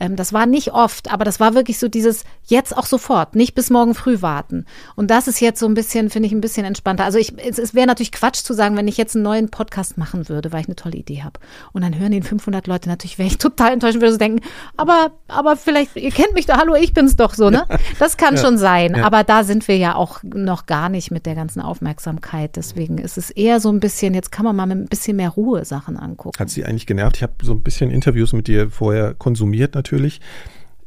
Ähm, 0.00 0.16
das 0.16 0.32
war 0.32 0.46
nicht 0.46 0.72
oft, 0.72 1.12
aber 1.12 1.24
das 1.24 1.38
war 1.38 1.54
wirklich 1.54 1.78
so 1.78 1.88
dieses 1.88 2.24
jetzt 2.44 2.76
auch 2.76 2.86
sofort, 2.86 3.36
nicht 3.36 3.54
bis 3.54 3.70
morgen 3.70 3.94
früh 3.94 4.22
warten. 4.22 4.64
Und 4.96 5.10
das 5.10 5.28
ist 5.28 5.40
jetzt 5.40 5.60
so 5.60 5.66
ein 5.66 5.74
bisschen, 5.74 6.10
finde 6.10 6.26
ich, 6.26 6.32
ein 6.32 6.40
bisschen 6.40 6.64
entspannter. 6.64 7.04
Also 7.04 7.18
ich, 7.18 7.34
es, 7.38 7.58
es 7.58 7.74
wäre 7.74 7.86
natürlich 7.86 8.10
Quatsch 8.10 8.42
zu 8.42 8.54
sagen, 8.54 8.76
wenn 8.76 8.88
ich 8.88 8.96
jetzt 8.96 9.14
einen 9.14 9.22
neuen 9.22 9.50
Podcast 9.50 9.98
machen 9.98 10.28
würde, 10.28 10.52
weil 10.52 10.62
ich 10.62 10.66
eine 10.66 10.76
tolle 10.76 10.96
Idee 10.96 11.22
habe. 11.22 11.38
Und 11.72 11.82
dann 11.82 11.98
hören 11.98 12.12
den 12.12 12.22
500 12.22 12.66
Leute 12.66 12.88
natürlich, 12.88 13.18
wäre 13.18 13.28
ich 13.28 13.38
total 13.38 13.74
enttäuscht 13.74 14.00
würde 14.00 14.12
so 14.12 14.18
denken, 14.18 14.40
aber, 14.76 15.12
aber 15.28 15.56
vielleicht, 15.56 15.94
ihr 15.96 16.10
kennt 16.10 16.32
mich 16.32 16.46
doch, 16.46 16.56
hallo, 16.56 16.74
ich 16.74 16.94
bin's 16.94 17.16
doch 17.16 17.34
so, 17.34 17.50
ne? 17.50 17.66
Das 17.98 18.16
kann 18.16 18.34
ja. 18.36 18.40
schon 18.40 18.56
sein. 18.56 18.94
Ja. 18.96 19.04
Aber 19.04 19.22
da 19.22 19.44
sind 19.44 19.68
wir 19.68 19.76
ja 19.76 19.94
auch 19.94 20.20
noch 20.22 20.64
gar 20.64 20.88
nicht 20.88 21.10
mit 21.10 21.26
der 21.26 21.34
ganzen 21.34 21.60
Aufmerksamkeit. 21.60 22.56
Deswegen 22.56 22.96
ist 22.98 23.18
es 23.18 23.30
eher 23.30 23.60
so 23.60 23.70
ein 23.70 23.80
bisschen, 23.80 24.14
jetzt 24.14 24.32
kann 24.32 24.46
man 24.46 24.56
mal 24.56 24.66
mit 24.66 24.78
ein 24.78 24.86
bisschen 24.86 25.16
mehr 25.16 25.28
Ruhe 25.28 25.66
Sachen 25.66 25.98
angucken. 25.98 26.38
Hat 26.38 26.48
sie 26.48 26.64
eigentlich 26.64 26.86
genervt? 26.86 27.16
Ich 27.16 27.22
habe 27.22 27.34
so 27.42 27.52
ein 27.52 27.62
bisschen 27.62 27.90
Interviews 27.90 28.32
mit 28.32 28.48
dir 28.48 28.70
vorher 28.70 29.14
konsumiert 29.14 29.74
natürlich 29.74 29.89
natürlich. 29.90 30.20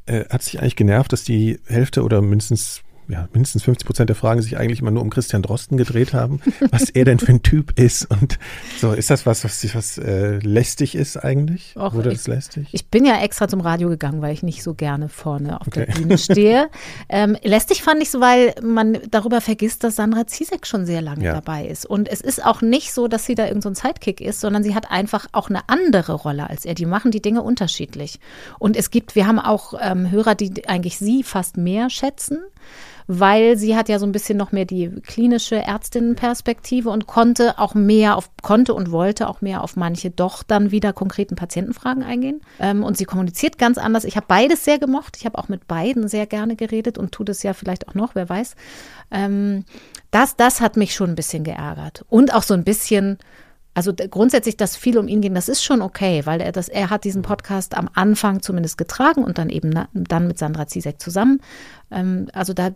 Äh, 0.06 0.26
hat 0.30 0.44
sich 0.44 0.60
eigentlich 0.60 0.76
genervt, 0.76 1.14
dass 1.14 1.24
die 1.24 1.60
Hälfte 1.66 2.04
oder 2.04 2.22
mindestens 2.22 2.83
ja, 3.08 3.28
mindestens 3.34 3.64
50 3.64 3.86
Prozent 3.86 4.10
der 4.10 4.16
Fragen 4.16 4.42
sich 4.42 4.58
eigentlich 4.58 4.80
immer 4.80 4.92
nur 4.92 5.02
um 5.02 5.10
Christian 5.10 5.42
Drosten 5.42 5.78
gedreht 5.78 6.14
haben, 6.14 6.42
was 6.72 6.90
er 6.90 7.06
denn 7.06 7.20
für 7.20 7.32
ein 7.32 7.44
Typ 7.44 7.78
ist. 7.80 8.10
Und 8.10 8.40
so, 8.80 8.94
ist 8.94 9.10
das 9.10 9.26
was, 9.26 9.44
was, 9.44 9.76
was 9.76 9.98
äh, 9.98 10.40
lästig 10.40 10.96
ist 10.96 11.18
eigentlich? 11.18 11.76
Och, 11.76 11.94
Wurde 11.94 12.12
ich, 12.12 12.20
das 12.20 12.28
lästig? 12.28 12.68
Ich 12.72 12.88
bin 12.88 13.06
ja 13.06 13.22
extra 13.22 13.48
zum 13.48 13.62
Radio 13.62 13.90
gegangen, 13.90 14.22
weil 14.22 14.34
ich 14.34 14.44
nicht 14.44 14.64
so 14.64 14.74
gerne 14.74 15.10
vorne 15.10 15.60
auf 15.60 15.68
okay. 15.68 15.86
der 15.86 15.94
Bühne 15.94 16.18
stehe. 16.20 16.70
ähm, 17.10 17.38
lästig 17.44 17.84
fand 17.84 18.02
ich 18.02 18.10
so, 18.10 18.22
weil 18.22 18.56
man 18.62 18.98
darüber 19.10 19.42
vergisst, 19.42 19.84
dass 19.84 19.96
Sandra 19.96 20.28
Zizek 20.28 20.66
schon 20.66 20.86
sehr 20.86 21.02
lange 21.02 21.26
ja. 21.26 21.34
dabei 21.34 21.66
ist. 21.68 21.86
Und 21.86 22.08
es 22.08 22.22
ist 22.22 22.44
auch 22.44 22.62
nicht 22.62 22.94
so, 22.94 23.08
dass 23.08 23.26
sie 23.26 23.36
da 23.36 23.48
irgendein 23.48 23.76
so 23.76 23.82
Sidekick 23.82 24.22
ist, 24.22 24.40
sondern 24.40 24.64
sie 24.64 24.76
hat 24.76 24.92
einfach 24.92 25.28
auch 25.32 25.50
eine 25.50 25.68
andere 25.68 26.14
Rolle 26.14 26.50
als 26.50 26.66
er. 26.66 26.74
Die 26.74 26.86
machen 26.86 27.12
die 27.12 27.22
Dinge 27.22 27.42
unterschiedlich. 27.42 28.20
Und 28.60 28.78
es 28.78 28.92
gibt, 28.92 29.16
wir 29.16 29.28
haben 29.28 29.40
auch 29.40 29.74
ähm, 29.82 30.10
Hörer, 30.10 30.36
die 30.36 30.68
eigentlich 30.68 30.98
sie 30.98 31.24
fast 31.24 31.58
mehr 31.58 31.90
schätzen 31.90 32.40
weil 33.08 33.58
sie 33.58 33.76
hat 33.76 33.90
ja 33.90 34.00
so 34.00 34.06
ein 34.06 34.12
bisschen 34.12 34.38
noch 34.38 34.52
mehr 34.52 34.66
die 34.66 34.90
klinische 34.90 35.56
Ärztinnenperspektive 35.56 36.90
und 36.90 37.08
konnte 37.08 37.60
auch 37.60 37.76
mehr 37.76 38.18
auf, 38.18 38.30
konnte 38.42 38.74
und 38.74 38.92
wollte 38.92 39.28
auch 39.28 39.42
mehr 39.42 39.64
auf 39.64 39.76
manche 39.76 40.10
doch 40.10 40.44
dann 40.44 40.72
wieder 40.72 40.94
konkreten 40.94 41.36
Patientenfragen 41.36 42.04
eingehen. 42.04 42.42
Ähm, 42.60 42.84
und 42.84 42.98
sie 42.98 43.06
kommuniziert 43.06 43.58
ganz 43.58 43.78
anders. 43.78 44.06
Ich 44.06 44.16
habe 44.16 44.28
beides 44.28 44.64
sehr 44.64 44.80
gemocht. 44.80 45.18
Ich 45.18 45.26
habe 45.26 45.38
auch 45.38 45.50
mit 45.50 45.68
beiden 45.68 46.08
sehr 46.08 46.26
gerne 46.28 46.56
geredet 46.56 46.98
und 46.98 47.12
tut 47.12 47.30
es 47.30 47.44
ja 47.44 47.54
vielleicht 47.54 47.88
auch 47.88 47.94
noch, 47.94 48.16
wer 48.16 48.30
weiß. 48.30 48.56
Ähm, 49.12 49.66
das, 50.12 50.36
das 50.36 50.62
hat 50.62 50.78
mich 50.78 50.94
schon 50.94 51.12
ein 51.12 51.16
bisschen 51.16 51.44
geärgert. 51.44 52.06
Und 52.10 52.34
auch 52.34 52.44
so 52.44 52.54
ein 52.54 52.64
bisschen, 52.64 53.18
also 53.74 53.94
grundsätzlich, 53.94 54.58
dass 54.58 54.76
viel 54.76 54.98
um 54.98 55.08
ihn 55.08 55.22
ging, 55.22 55.34
das 55.34 55.50
ist 55.50 55.64
schon 55.64 55.82
okay, 55.82 56.26
weil 56.26 56.42
er 56.42 56.52
das, 56.52 56.70
er 56.70 56.90
hat 56.90 57.04
diesen 57.04 57.24
Podcast 57.24 57.76
am 57.76 57.90
Anfang 57.94 58.42
zumindest 58.42 58.78
getragen 58.78 59.24
und 59.24 59.38
dann 59.38 59.50
eben 59.50 59.70
na, 59.70 59.88
dann 59.94 60.28
mit 60.28 60.38
Sandra 60.38 60.68
Zizek 60.68 61.02
zusammen. 61.02 61.42
Ähm, 61.90 62.28
also 62.34 62.54
da, 62.54 62.70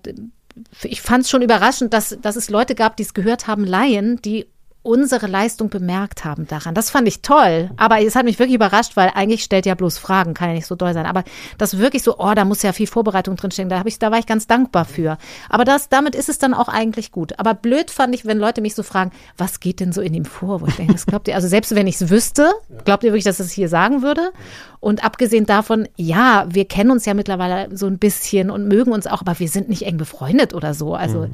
ich 0.84 1.02
fand 1.02 1.24
es 1.24 1.30
schon 1.30 1.43
überraschend, 1.43 1.93
dass, 1.93 2.18
dass 2.22 2.36
es 2.36 2.50
Leute 2.50 2.74
gab, 2.74 2.98
die 2.98 3.04
es 3.04 3.14
gehört 3.14 3.48
haben, 3.48 3.64
Laien, 3.64 4.22
die 4.24 4.48
unsere 4.88 5.27
Leistung 5.27 5.69
bemerkt 5.69 6.23
haben 6.23 6.47
daran. 6.47 6.73
Das 6.73 6.89
fand 6.89 7.07
ich 7.07 7.21
toll. 7.21 7.69
Aber 7.75 8.01
es 8.01 8.15
hat 8.15 8.23
mich 8.23 8.39
wirklich 8.39 8.55
überrascht, 8.55 8.95
weil 8.95 9.11
eigentlich 9.13 9.43
stellt 9.43 9.65
ja 9.65 9.75
bloß 9.75 9.97
Fragen, 9.97 10.33
kann 10.33 10.49
ja 10.49 10.55
nicht 10.55 10.65
so 10.65 10.75
doll 10.75 10.93
sein. 10.93 11.05
Aber 11.05 11.25
das 11.57 11.77
wirklich 11.77 12.03
so, 12.03 12.17
oh, 12.17 12.33
da 12.33 12.45
muss 12.45 12.63
ja 12.63 12.71
viel 12.71 12.88
Vorbereitung 12.88 13.35
drinstecken. 13.35 13.69
Da 13.69 13.79
habe 13.79 13.89
ich, 13.89 13.99
da 13.99 14.11
war 14.11 14.19
ich 14.19 14.25
ganz 14.25 14.47
dankbar 14.47 14.85
für. 14.85 15.17
Aber 15.49 15.65
das, 15.65 15.89
damit 15.89 16.15
ist 16.15 16.29
es 16.29 16.39
dann 16.39 16.53
auch 16.53 16.69
eigentlich 16.69 17.11
gut. 17.11 17.38
Aber 17.38 17.53
blöd 17.53 17.91
fand 17.91 18.15
ich, 18.15 18.25
wenn 18.25 18.39
Leute 18.39 18.61
mich 18.61 18.75
so 18.75 18.83
fragen, 18.83 19.11
was 19.38 19.59
geht 19.59 19.81
denn 19.81 19.91
so 19.91 20.01
in 20.01 20.13
ihm 20.13 20.25
vor? 20.25 20.61
Wo 20.61 20.67
ich 20.67 20.75
denke, 20.75 20.93
das 20.93 21.05
glaubt 21.05 21.27
ihr, 21.27 21.35
also 21.35 21.49
selbst 21.49 21.75
wenn 21.75 21.88
ich 21.88 21.99
es 21.99 22.09
wüsste, 22.09 22.49
glaubt 22.85 23.03
ihr 23.03 23.11
wirklich, 23.11 23.25
dass 23.25 23.41
es 23.41 23.51
hier 23.51 23.67
sagen 23.67 24.01
würde? 24.01 24.31
Und 24.79 25.03
abgesehen 25.03 25.45
davon, 25.45 25.89
ja, 25.97 26.45
wir 26.49 26.65
kennen 26.65 26.91
uns 26.91 27.05
ja 27.05 27.13
mittlerweile 27.13 27.75
so 27.75 27.88
ein 27.88 27.97
bisschen 27.97 28.49
und 28.49 28.67
mögen 28.67 28.91
uns 28.91 29.07
auch, 29.07 29.21
aber 29.21 29.38
wir 29.39 29.49
sind 29.49 29.69
nicht 29.69 29.81
eng 29.81 29.97
befreundet 29.97 30.53
oder 30.53 30.73
so. 30.73 30.93
Also 30.93 31.21
mhm. 31.21 31.33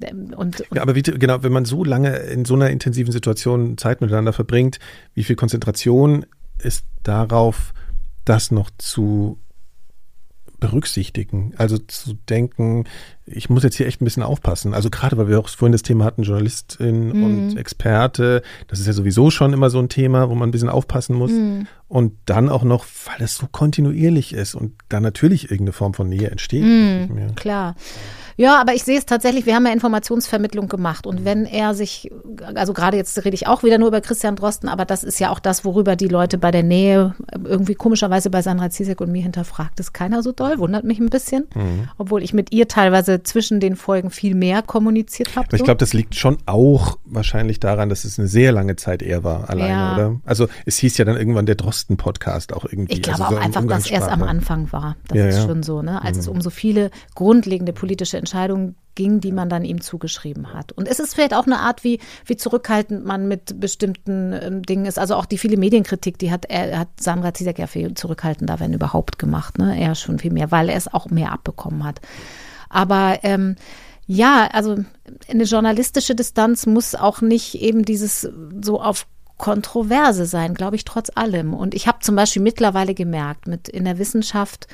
Und, 0.00 0.34
und 0.34 0.64
ja, 0.72 0.82
aber 0.82 0.94
wie, 0.94 1.02
genau, 1.02 1.42
wenn 1.42 1.52
man 1.52 1.64
so 1.64 1.84
lange 1.84 2.16
in 2.16 2.44
so 2.44 2.54
einer 2.54 2.70
intensiven 2.70 3.12
Situation 3.12 3.76
Zeit 3.78 4.00
miteinander 4.00 4.32
verbringt, 4.32 4.78
wie 5.14 5.24
viel 5.24 5.36
Konzentration 5.36 6.26
ist 6.58 6.84
darauf, 7.02 7.72
das 8.24 8.50
noch 8.50 8.70
zu 8.78 9.38
berücksichtigen. 10.60 11.52
Also 11.56 11.78
zu 11.78 12.14
denken, 12.28 12.84
ich 13.26 13.48
muss 13.48 13.62
jetzt 13.62 13.76
hier 13.76 13.86
echt 13.86 14.00
ein 14.00 14.04
bisschen 14.04 14.22
aufpassen. 14.22 14.74
Also 14.74 14.90
gerade, 14.90 15.16
weil 15.16 15.28
wir 15.28 15.38
auch 15.38 15.48
vorhin 15.48 15.72
das 15.72 15.82
Thema 15.82 16.04
hatten, 16.04 16.22
Journalistin 16.24 17.08
mhm. 17.08 17.24
und 17.24 17.56
Experte, 17.56 18.42
das 18.66 18.80
ist 18.80 18.86
ja 18.86 18.92
sowieso 18.92 19.30
schon 19.30 19.52
immer 19.52 19.70
so 19.70 19.78
ein 19.78 19.88
Thema, 19.88 20.30
wo 20.30 20.34
man 20.34 20.48
ein 20.48 20.52
bisschen 20.52 20.68
aufpassen 20.68 21.14
muss. 21.14 21.30
Mhm. 21.30 21.66
Und 21.86 22.14
dann 22.26 22.48
auch 22.48 22.64
noch, 22.64 22.86
weil 23.06 23.24
es 23.24 23.36
so 23.36 23.46
kontinuierlich 23.50 24.32
ist 24.32 24.54
und 24.54 24.74
da 24.88 25.00
natürlich 25.00 25.44
irgendeine 25.44 25.72
Form 25.72 25.94
von 25.94 26.08
Nähe 26.08 26.30
entsteht. 26.30 26.64
Mhm, 26.64 27.34
klar. 27.36 27.76
Ja, 28.38 28.60
aber 28.60 28.72
ich 28.72 28.84
sehe 28.84 28.96
es 28.96 29.04
tatsächlich, 29.04 29.46
wir 29.46 29.56
haben 29.56 29.66
ja 29.66 29.72
Informationsvermittlung 29.72 30.68
gemacht. 30.68 31.08
Und 31.08 31.24
wenn 31.24 31.44
er 31.44 31.74
sich, 31.74 32.08
also 32.54 32.72
gerade 32.72 32.96
jetzt 32.96 33.24
rede 33.24 33.34
ich 33.34 33.48
auch 33.48 33.64
wieder 33.64 33.78
nur 33.78 33.88
über 33.88 34.00
Christian 34.00 34.36
Drosten, 34.36 34.68
aber 34.68 34.84
das 34.84 35.02
ist 35.02 35.18
ja 35.18 35.30
auch 35.30 35.40
das, 35.40 35.64
worüber 35.64 35.96
die 35.96 36.06
Leute 36.06 36.38
bei 36.38 36.52
der 36.52 36.62
Nähe 36.62 37.16
irgendwie 37.44 37.74
komischerweise 37.74 38.30
bei 38.30 38.40
Sandra 38.40 38.70
Zizek 38.70 39.00
und 39.00 39.10
mir 39.10 39.22
hinterfragt. 39.22 39.80
Ist 39.80 39.92
keiner 39.92 40.22
so 40.22 40.30
doll, 40.30 40.58
wundert 40.58 40.84
mich 40.84 41.00
ein 41.00 41.10
bisschen. 41.10 41.48
Mhm. 41.52 41.88
Obwohl 41.98 42.22
ich 42.22 42.32
mit 42.32 42.52
ihr 42.52 42.68
teilweise 42.68 43.24
zwischen 43.24 43.58
den 43.58 43.74
Folgen 43.74 44.10
viel 44.10 44.36
mehr 44.36 44.62
kommuniziert 44.62 45.34
habe. 45.34 45.48
So. 45.50 45.56
Ich 45.56 45.64
glaube, 45.64 45.78
das 45.78 45.92
liegt 45.92 46.14
schon 46.14 46.38
auch 46.46 46.96
wahrscheinlich 47.06 47.58
daran, 47.58 47.88
dass 47.88 48.04
es 48.04 48.20
eine 48.20 48.28
sehr 48.28 48.52
lange 48.52 48.76
Zeit 48.76 49.02
er 49.02 49.24
war 49.24 49.50
alleine, 49.50 49.72
ja. 49.72 49.94
oder? 49.94 50.20
Also 50.24 50.46
es 50.64 50.78
hieß 50.78 50.96
ja 50.98 51.04
dann 51.04 51.16
irgendwann 51.16 51.46
der 51.46 51.56
Drosten-Podcast 51.56 52.52
auch 52.52 52.64
irgendwie. 52.64 52.94
Ich 52.94 53.02
glaube 53.02 53.18
also 53.18 53.34
so 53.34 53.40
auch 53.40 53.44
einfach, 53.44 53.66
dass 53.66 53.90
er 53.90 54.00
es 54.00 54.06
am 54.06 54.22
Anfang 54.22 54.70
war. 54.70 54.94
Das 55.08 55.18
ja, 55.18 55.26
ist 55.26 55.42
schon 55.42 55.64
so, 55.64 55.82
ne? 55.82 56.00
Als 56.04 56.18
mhm. 56.18 56.20
es 56.20 56.28
um 56.28 56.40
so 56.40 56.50
viele 56.50 56.92
grundlegende 57.16 57.72
politische 57.72 58.16
Entscheidungen 58.16 58.27
ging, 58.98 59.20
die 59.20 59.30
man 59.30 59.48
dann 59.48 59.64
ihm 59.64 59.80
zugeschrieben 59.80 60.52
hat. 60.52 60.72
Und 60.72 60.88
es 60.88 60.98
ist 60.98 61.14
vielleicht 61.14 61.32
auch 61.32 61.46
eine 61.46 61.60
Art, 61.60 61.84
wie, 61.84 62.00
wie 62.26 62.36
zurückhaltend 62.36 63.04
man 63.04 63.28
mit 63.28 63.60
bestimmten 63.60 64.32
ähm, 64.32 64.62
Dingen 64.62 64.86
ist. 64.86 64.98
Also 64.98 65.14
auch 65.14 65.24
die 65.24 65.38
viele 65.38 65.56
Medienkritik, 65.56 66.18
die 66.18 66.32
hat, 66.32 66.46
er 66.46 66.80
hat 66.80 66.88
Sandra 66.98 67.32
Zizek 67.32 67.60
ja 67.60 67.68
viel 67.68 67.94
zurückhaltender, 67.94 68.58
wenn 68.58 68.72
überhaupt, 68.72 69.20
gemacht. 69.20 69.56
Ne? 69.56 69.80
Er 69.80 69.94
schon 69.94 70.18
viel 70.18 70.32
mehr, 70.32 70.50
weil 70.50 70.68
er 70.68 70.76
es 70.76 70.92
auch 70.92 71.06
mehr 71.10 71.30
abbekommen 71.30 71.84
hat. 71.84 72.00
Aber 72.68 73.20
ähm, 73.22 73.54
ja, 74.08 74.48
also 74.52 74.78
eine 75.30 75.44
journalistische 75.44 76.16
Distanz 76.16 76.66
muss 76.66 76.96
auch 76.96 77.20
nicht 77.20 77.54
eben 77.62 77.84
dieses 77.84 78.28
so 78.60 78.80
auf 78.80 79.06
Kontroverse 79.36 80.26
sein, 80.26 80.54
glaube 80.54 80.74
ich, 80.74 80.84
trotz 80.84 81.10
allem. 81.14 81.54
Und 81.54 81.74
ich 81.74 81.86
habe 81.86 82.00
zum 82.00 82.16
Beispiel 82.16 82.42
mittlerweile 82.42 82.94
gemerkt, 82.94 83.46
mit 83.46 83.68
in 83.68 83.84
der 83.84 83.98
Wissenschaft, 83.98 84.66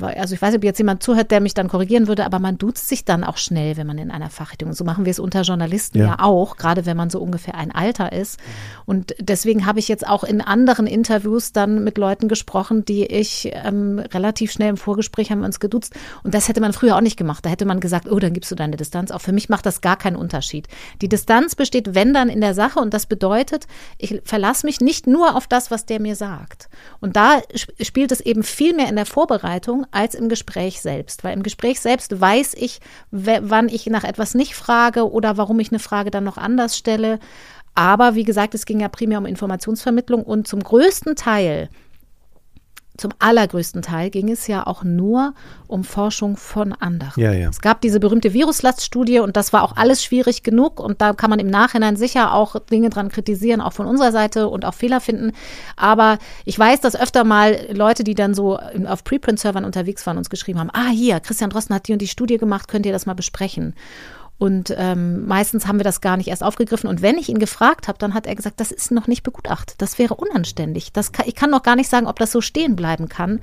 also 0.00 0.34
ich 0.34 0.42
weiß 0.42 0.50
nicht, 0.50 0.58
ob 0.58 0.64
jetzt 0.64 0.78
jemand 0.78 1.02
zuhört, 1.02 1.30
der 1.30 1.40
mich 1.40 1.54
dann 1.54 1.68
korrigieren 1.68 2.08
würde, 2.08 2.24
aber 2.24 2.38
man 2.38 2.58
duzt 2.58 2.88
sich 2.88 3.04
dann 3.04 3.24
auch 3.24 3.36
schnell, 3.36 3.76
wenn 3.76 3.86
man 3.86 3.98
in 3.98 4.10
einer 4.10 4.30
Fachrichtung. 4.30 4.72
So 4.72 4.84
machen 4.84 5.04
wir 5.04 5.10
es 5.10 5.18
unter 5.18 5.42
Journalisten 5.42 5.98
ja, 5.98 6.06
ja 6.06 6.16
auch, 6.20 6.56
gerade 6.56 6.86
wenn 6.86 6.96
man 6.96 7.10
so 7.10 7.20
ungefähr 7.20 7.54
ein 7.54 7.70
Alter 7.70 8.12
ist. 8.12 8.38
Und 8.86 9.14
deswegen 9.20 9.66
habe 9.66 9.78
ich 9.78 9.88
jetzt 9.88 10.06
auch 10.06 10.24
in 10.24 10.40
anderen 10.40 10.86
Interviews 10.86 11.52
dann 11.52 11.84
mit 11.84 11.98
Leuten 11.98 12.28
gesprochen, 12.28 12.84
die 12.84 13.06
ich 13.06 13.50
ähm, 13.52 13.98
relativ 13.98 14.52
schnell 14.52 14.70
im 14.70 14.76
Vorgespräch 14.76 15.30
haben 15.30 15.40
wir 15.40 15.46
uns 15.46 15.60
geduzt. 15.60 15.94
Und 16.22 16.34
das 16.34 16.48
hätte 16.48 16.60
man 16.60 16.72
früher 16.72 16.96
auch 16.96 17.00
nicht 17.00 17.16
gemacht. 17.16 17.44
Da 17.44 17.50
hätte 17.50 17.64
man 17.64 17.80
gesagt, 17.80 18.10
oh, 18.10 18.18
dann 18.18 18.32
gibst 18.32 18.50
du 18.50 18.54
deine 18.54 18.76
Distanz. 18.76 19.10
Auch 19.10 19.20
für 19.20 19.32
mich 19.32 19.48
macht 19.48 19.66
das 19.66 19.80
gar 19.80 19.96
keinen 19.96 20.16
Unterschied. 20.16 20.68
Die 21.02 21.08
Distanz 21.08 21.54
besteht, 21.54 21.94
wenn 21.94 22.14
dann 22.14 22.28
in 22.28 22.40
der 22.40 22.54
Sache. 22.54 22.80
Und 22.80 22.94
das 22.94 23.06
bedeutet, 23.06 23.66
ich 23.98 24.20
verlasse 24.24 24.66
mich 24.66 24.80
nicht 24.80 25.06
nur 25.06 25.36
auf 25.36 25.46
das, 25.46 25.70
was 25.70 25.86
der 25.86 26.00
mir 26.00 26.16
sagt. 26.16 26.68
Und 27.00 27.16
da 27.16 27.40
spielt 27.80 28.12
es 28.12 28.20
eben 28.20 28.42
viel 28.42 28.74
mehr 28.74 28.88
in 28.88 28.96
der 28.96 29.06
Vorbereitung 29.06 29.17
als 29.90 30.14
im 30.14 30.28
Gespräch 30.28 30.80
selbst. 30.80 31.24
Weil 31.24 31.34
im 31.34 31.42
Gespräch 31.42 31.80
selbst 31.80 32.20
weiß 32.20 32.54
ich, 32.54 32.80
wann 33.10 33.68
ich 33.68 33.86
nach 33.86 34.04
etwas 34.04 34.34
nicht 34.34 34.54
frage 34.54 35.10
oder 35.10 35.36
warum 35.36 35.60
ich 35.60 35.70
eine 35.70 35.78
Frage 35.78 36.10
dann 36.10 36.24
noch 36.24 36.38
anders 36.38 36.76
stelle. 36.76 37.18
Aber 37.74 38.14
wie 38.14 38.24
gesagt, 38.24 38.54
es 38.54 38.66
ging 38.66 38.80
ja 38.80 38.88
primär 38.88 39.18
um 39.18 39.26
Informationsvermittlung 39.26 40.22
und 40.22 40.48
zum 40.48 40.62
größten 40.62 41.16
Teil 41.16 41.68
zum 42.98 43.12
allergrößten 43.20 43.80
Teil 43.80 44.10
ging 44.10 44.28
es 44.28 44.46
ja 44.48 44.66
auch 44.66 44.84
nur 44.84 45.32
um 45.68 45.84
Forschung 45.84 46.36
von 46.36 46.72
anderen. 46.72 47.12
Ja, 47.16 47.32
ja. 47.32 47.48
Es 47.48 47.60
gab 47.60 47.80
diese 47.80 48.00
berühmte 48.00 48.34
Viruslaststudie 48.34 49.20
und 49.20 49.36
das 49.36 49.52
war 49.52 49.62
auch 49.62 49.76
alles 49.76 50.02
schwierig 50.02 50.42
genug 50.42 50.80
und 50.80 51.00
da 51.00 51.12
kann 51.12 51.30
man 51.30 51.38
im 51.38 51.46
Nachhinein 51.46 51.96
sicher 51.96 52.34
auch 52.34 52.56
Dinge 52.58 52.90
dran 52.90 53.08
kritisieren, 53.08 53.60
auch 53.60 53.72
von 53.72 53.86
unserer 53.86 54.12
Seite 54.12 54.48
und 54.48 54.64
auch 54.64 54.74
Fehler 54.74 55.00
finden. 55.00 55.32
Aber 55.76 56.18
ich 56.44 56.58
weiß, 56.58 56.80
dass 56.80 56.96
öfter 56.96 57.24
mal 57.24 57.68
Leute, 57.72 58.02
die 58.02 58.14
dann 58.14 58.34
so 58.34 58.58
auf 58.86 59.04
Preprint-Servern 59.04 59.64
unterwegs 59.64 60.06
waren, 60.06 60.18
uns 60.18 60.28
geschrieben 60.28 60.58
haben, 60.58 60.70
ah 60.72 60.88
hier, 60.88 61.20
Christian 61.20 61.50
Drosten 61.50 61.74
hat 61.76 61.86
die 61.86 61.92
und 61.92 62.02
die 62.02 62.08
Studie 62.08 62.36
gemacht, 62.36 62.68
könnt 62.68 62.84
ihr 62.84 62.92
das 62.92 63.06
mal 63.06 63.14
besprechen? 63.14 63.74
Und 64.38 64.72
ähm, 64.76 65.26
meistens 65.26 65.66
haben 65.66 65.80
wir 65.80 65.84
das 65.84 66.00
gar 66.00 66.16
nicht 66.16 66.28
erst 66.28 66.44
aufgegriffen. 66.44 66.88
Und 66.88 67.02
wenn 67.02 67.18
ich 67.18 67.28
ihn 67.28 67.40
gefragt 67.40 67.88
habe, 67.88 67.98
dann 67.98 68.14
hat 68.14 68.26
er 68.26 68.36
gesagt, 68.36 68.60
das 68.60 68.70
ist 68.70 68.92
noch 68.92 69.08
nicht 69.08 69.24
begutachtet. 69.24 69.74
Das 69.78 69.98
wäre 69.98 70.14
unanständig. 70.14 70.92
Das 70.92 71.10
kann, 71.10 71.26
ich 71.26 71.34
kann 71.34 71.50
noch 71.50 71.64
gar 71.64 71.74
nicht 71.74 71.90
sagen, 71.90 72.06
ob 72.06 72.20
das 72.20 72.30
so 72.30 72.40
stehen 72.40 72.76
bleiben 72.76 73.08
kann. 73.08 73.40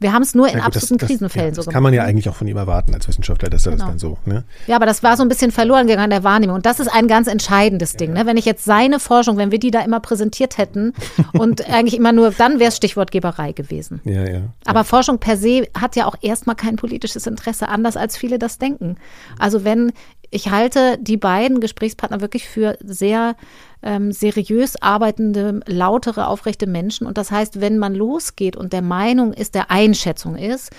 Wir 0.00 0.12
haben 0.12 0.20
es 0.20 0.34
nur 0.34 0.48
in 0.48 0.58
ja, 0.58 0.58
gut, 0.58 0.66
absoluten 0.76 0.98
das, 0.98 1.08
Krisenfällen 1.08 1.50
das, 1.50 1.56
ja, 1.56 1.62
so 1.62 1.62
gemacht. 1.62 1.68
Das 1.68 1.74
kann 1.74 1.82
man 1.82 1.94
ja 1.94 2.04
eigentlich 2.04 2.28
auch 2.28 2.34
von 2.34 2.46
ihm 2.46 2.58
erwarten 2.58 2.92
als 2.92 3.08
Wissenschaftler, 3.08 3.48
dass 3.48 3.64
er 3.64 3.72
genau. 3.72 3.84
das 3.84 3.92
dann 3.92 3.98
so. 3.98 4.18
Ne? 4.26 4.44
Ja, 4.66 4.76
aber 4.76 4.84
das 4.84 5.02
war 5.02 5.16
so 5.16 5.22
ein 5.22 5.30
bisschen 5.30 5.50
verloren 5.50 5.86
gegangen 5.86 6.04
in 6.04 6.10
der 6.10 6.24
Wahrnehmung. 6.24 6.56
Und 6.56 6.66
das 6.66 6.78
ist 6.78 6.88
ein 6.88 7.08
ganz 7.08 7.26
entscheidendes 7.26 7.94
Ding. 7.94 8.12
Ne? 8.12 8.26
Wenn 8.26 8.36
ich 8.36 8.44
jetzt 8.44 8.66
seine 8.66 9.00
Forschung, 9.00 9.38
wenn 9.38 9.50
wir 9.50 9.58
die 9.58 9.70
da 9.70 9.80
immer 9.80 10.00
präsentiert 10.00 10.58
hätten 10.58 10.92
und 11.32 11.70
eigentlich 11.70 11.96
immer 11.96 12.12
nur, 12.12 12.32
dann 12.32 12.58
wäre 12.58 12.68
es 12.68 12.76
Stichwortgeberei 12.76 13.52
gewesen. 13.52 14.02
Ja, 14.04 14.28
ja. 14.28 14.40
Aber 14.66 14.84
Forschung 14.84 15.20
per 15.20 15.38
se 15.38 15.68
hat 15.78 15.96
ja 15.96 16.04
auch 16.04 16.16
erstmal 16.20 16.56
kein 16.56 16.76
politisches 16.76 17.26
Interesse, 17.26 17.68
anders 17.68 17.96
als 17.96 18.18
viele 18.18 18.38
das 18.38 18.58
denken. 18.58 18.96
Also 19.38 19.64
wenn 19.64 19.92
ich 20.34 20.50
halte 20.50 20.98
die 21.00 21.16
beiden 21.16 21.60
Gesprächspartner 21.60 22.20
wirklich 22.20 22.48
für 22.48 22.76
sehr 22.82 23.36
ähm, 23.84 24.10
seriös 24.10 24.74
arbeitende, 24.82 25.60
lautere, 25.66 26.26
aufrechte 26.26 26.66
Menschen. 26.66 27.06
Und 27.06 27.18
das 27.18 27.30
heißt, 27.30 27.60
wenn 27.60 27.78
man 27.78 27.94
losgeht 27.94 28.56
und 28.56 28.72
der 28.72 28.82
Meinung 28.82 29.32
ist, 29.32 29.54
der 29.54 29.70
Einschätzung 29.70 30.34
ist, 30.34 30.72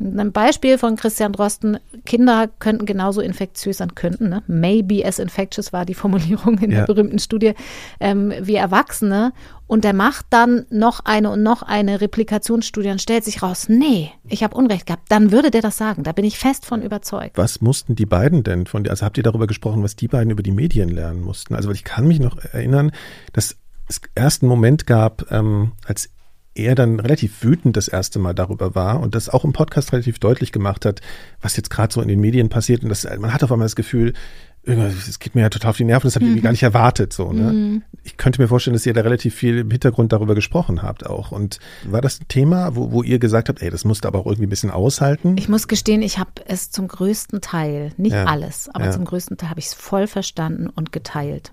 ein 0.00 0.32
Beispiel 0.32 0.78
von 0.78 0.96
Christian 0.96 1.32
Drosten, 1.32 1.78
Kinder 2.06 2.48
könnten 2.58 2.86
genauso 2.86 3.20
infektiös 3.20 3.78
sein, 3.78 3.94
könnten, 3.94 4.30
ne? 4.30 4.42
maybe 4.46 5.04
as 5.04 5.18
infectious 5.18 5.72
war 5.72 5.84
die 5.84 5.94
Formulierung 5.94 6.58
in 6.58 6.70
ja. 6.70 6.78
der 6.78 6.86
berühmten 6.86 7.18
Studie, 7.18 7.52
ähm, 8.00 8.32
wie 8.40 8.54
Erwachsene. 8.54 9.32
Und 9.66 9.84
der 9.84 9.92
macht 9.92 10.26
dann 10.30 10.66
noch 10.70 11.00
eine 11.04 11.30
und 11.30 11.44
noch 11.44 11.62
eine 11.62 12.00
Replikationsstudie 12.00 12.90
und 12.90 13.00
stellt 13.00 13.24
sich 13.24 13.42
raus, 13.42 13.68
nee, 13.68 14.10
ich 14.26 14.42
habe 14.42 14.56
Unrecht 14.56 14.86
gehabt. 14.86 15.04
Dann 15.10 15.30
würde 15.30 15.52
der 15.52 15.62
das 15.62 15.76
sagen. 15.76 16.02
Da 16.02 16.10
bin 16.10 16.24
ich 16.24 16.38
fest 16.38 16.66
von 16.66 16.82
überzeugt. 16.82 17.38
Was 17.38 17.60
mussten 17.60 17.94
die 17.94 18.06
beiden 18.06 18.42
denn 18.42 18.66
von 18.66 18.82
dir? 18.82 18.90
Also 18.90 19.06
habt 19.06 19.16
ihr 19.16 19.22
darüber 19.22 19.46
gesprochen, 19.46 19.84
was 19.84 19.94
die 19.94 20.08
beiden 20.08 20.30
über 20.30 20.42
die 20.42 20.50
Medien 20.50 20.88
lernen 20.88 21.20
mussten? 21.20 21.54
Also 21.54 21.70
ich 21.70 21.84
kann 21.84 22.08
mich 22.08 22.18
noch 22.18 22.36
erinnern, 22.36 22.90
dass 23.32 23.58
es 23.86 24.00
ersten 24.14 24.48
Moment 24.48 24.88
gab, 24.88 25.30
ähm, 25.30 25.72
als 25.84 26.10
er 26.54 26.74
dann 26.74 27.00
relativ 27.00 27.42
wütend 27.42 27.76
das 27.76 27.88
erste 27.88 28.18
Mal 28.18 28.34
darüber 28.34 28.74
war 28.74 29.00
und 29.00 29.14
das 29.14 29.28
auch 29.28 29.44
im 29.44 29.52
Podcast 29.52 29.92
relativ 29.92 30.18
deutlich 30.18 30.52
gemacht 30.52 30.84
hat, 30.84 31.00
was 31.40 31.56
jetzt 31.56 31.70
gerade 31.70 31.92
so 31.92 32.00
in 32.00 32.08
den 32.08 32.20
Medien 32.20 32.48
passiert. 32.48 32.82
Und 32.82 32.88
das, 32.88 33.04
man 33.18 33.32
hat 33.32 33.42
auf 33.44 33.52
einmal 33.52 33.66
das 33.66 33.76
Gefühl, 33.76 34.14
es 34.62 35.18
geht 35.18 35.34
mir 35.34 35.40
ja 35.40 35.48
total 35.48 35.70
auf 35.70 35.76
die 35.78 35.84
Nerven, 35.84 36.06
das 36.06 36.16
habe 36.16 36.26
ich 36.26 36.36
mhm. 36.36 36.42
gar 36.42 36.50
nicht 36.50 36.62
erwartet. 36.62 37.12
So, 37.12 37.32
ne? 37.32 37.52
Mhm. 37.52 37.82
Ich 38.04 38.16
könnte 38.16 38.40
mir 38.40 38.48
vorstellen, 38.48 38.74
dass 38.74 38.84
ihr 38.84 38.92
da 38.92 39.00
relativ 39.00 39.34
viel 39.34 39.58
im 39.58 39.70
Hintergrund 39.70 40.12
darüber 40.12 40.34
gesprochen 40.34 40.82
habt 40.82 41.06
auch. 41.06 41.32
Und 41.32 41.60
war 41.84 42.00
das 42.00 42.20
ein 42.20 42.28
Thema, 42.28 42.76
wo, 42.76 42.92
wo 42.92 43.02
ihr 43.02 43.18
gesagt 43.18 43.48
habt, 43.48 43.62
ey, 43.62 43.70
das 43.70 43.84
musst 43.84 44.04
du 44.04 44.08
aber 44.08 44.20
auch 44.20 44.26
irgendwie 44.26 44.46
ein 44.46 44.50
bisschen 44.50 44.70
aushalten? 44.70 45.36
Ich 45.38 45.48
muss 45.48 45.66
gestehen, 45.66 46.02
ich 46.02 46.18
habe 46.18 46.30
es 46.46 46.70
zum 46.70 46.88
größten 46.88 47.40
Teil, 47.40 47.92
nicht 47.96 48.12
ja. 48.12 48.24
alles, 48.24 48.68
aber 48.72 48.86
ja. 48.86 48.90
zum 48.90 49.04
größten 49.04 49.38
Teil 49.38 49.50
habe 49.50 49.60
ich 49.60 49.66
es 49.66 49.74
voll 49.74 50.06
verstanden 50.06 50.68
und 50.68 50.92
geteilt. 50.92 51.52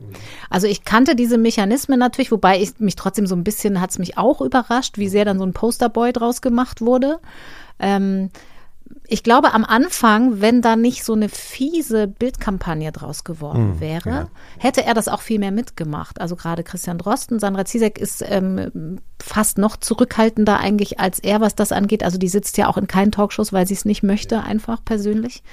Also 0.50 0.68
ich 0.68 0.84
kannte 0.84 1.16
diese 1.16 1.38
Mechanismen 1.38 2.00
natürlich, 2.00 2.32
wobei 2.32 2.62
ich 2.62 2.80
mich 2.80 2.96
trotzdem 2.96 3.26
so 3.26 3.36
ein 3.36 3.44
bisschen, 3.44 3.80
hat 3.80 3.92
es 3.92 4.00
mich 4.00 4.18
auch 4.18 4.42
überrascht, 4.42 4.98
wie 4.98 5.08
sehr 5.08 5.26
dann 5.26 5.40
so 5.40 5.46
ein 5.46 5.54
Posterboy 5.54 6.12
draus 6.12 6.42
gemacht 6.42 6.82
wurde. 6.82 7.20
Ähm, 7.80 8.30
ich 9.08 9.24
glaube, 9.24 9.54
am 9.54 9.64
Anfang, 9.64 10.42
wenn 10.42 10.62
da 10.62 10.76
nicht 10.76 11.04
so 11.04 11.14
eine 11.14 11.30
fiese 11.30 12.08
Bildkampagne 12.08 12.92
draus 12.92 13.24
geworden 13.24 13.74
hm, 13.74 13.80
wäre, 13.80 14.10
ja. 14.10 14.28
hätte 14.58 14.84
er 14.84 14.94
das 14.94 15.08
auch 15.08 15.22
viel 15.22 15.40
mehr 15.40 15.52
mitgemacht. 15.52 16.20
Also 16.20 16.36
gerade 16.36 16.64
Christian 16.64 16.98
Drosten, 16.98 17.40
Sandra 17.40 17.66
Zizek 17.66 17.98
ist 17.98 18.24
ähm, 18.28 19.00
fast 19.22 19.58
noch 19.58 19.78
zurückhaltender 19.78 20.60
eigentlich 20.60 21.00
als 21.00 21.20
er, 21.20 21.42
was 21.42 21.56
das 21.56 21.72
angeht. 21.72 22.04
Also 22.04 22.18
die 22.18 22.28
sitzt 22.28 22.58
ja 22.58 22.68
auch 22.68 22.78
in 22.78 22.88
keinen 22.88 23.12
Talkshows, 23.12 23.54
weil 23.54 23.68
sie 23.68 23.74
es 23.74 23.86
nicht 23.86 24.04
möchte, 24.04 24.44
einfach 24.44 24.84
persönlich. 24.84 25.44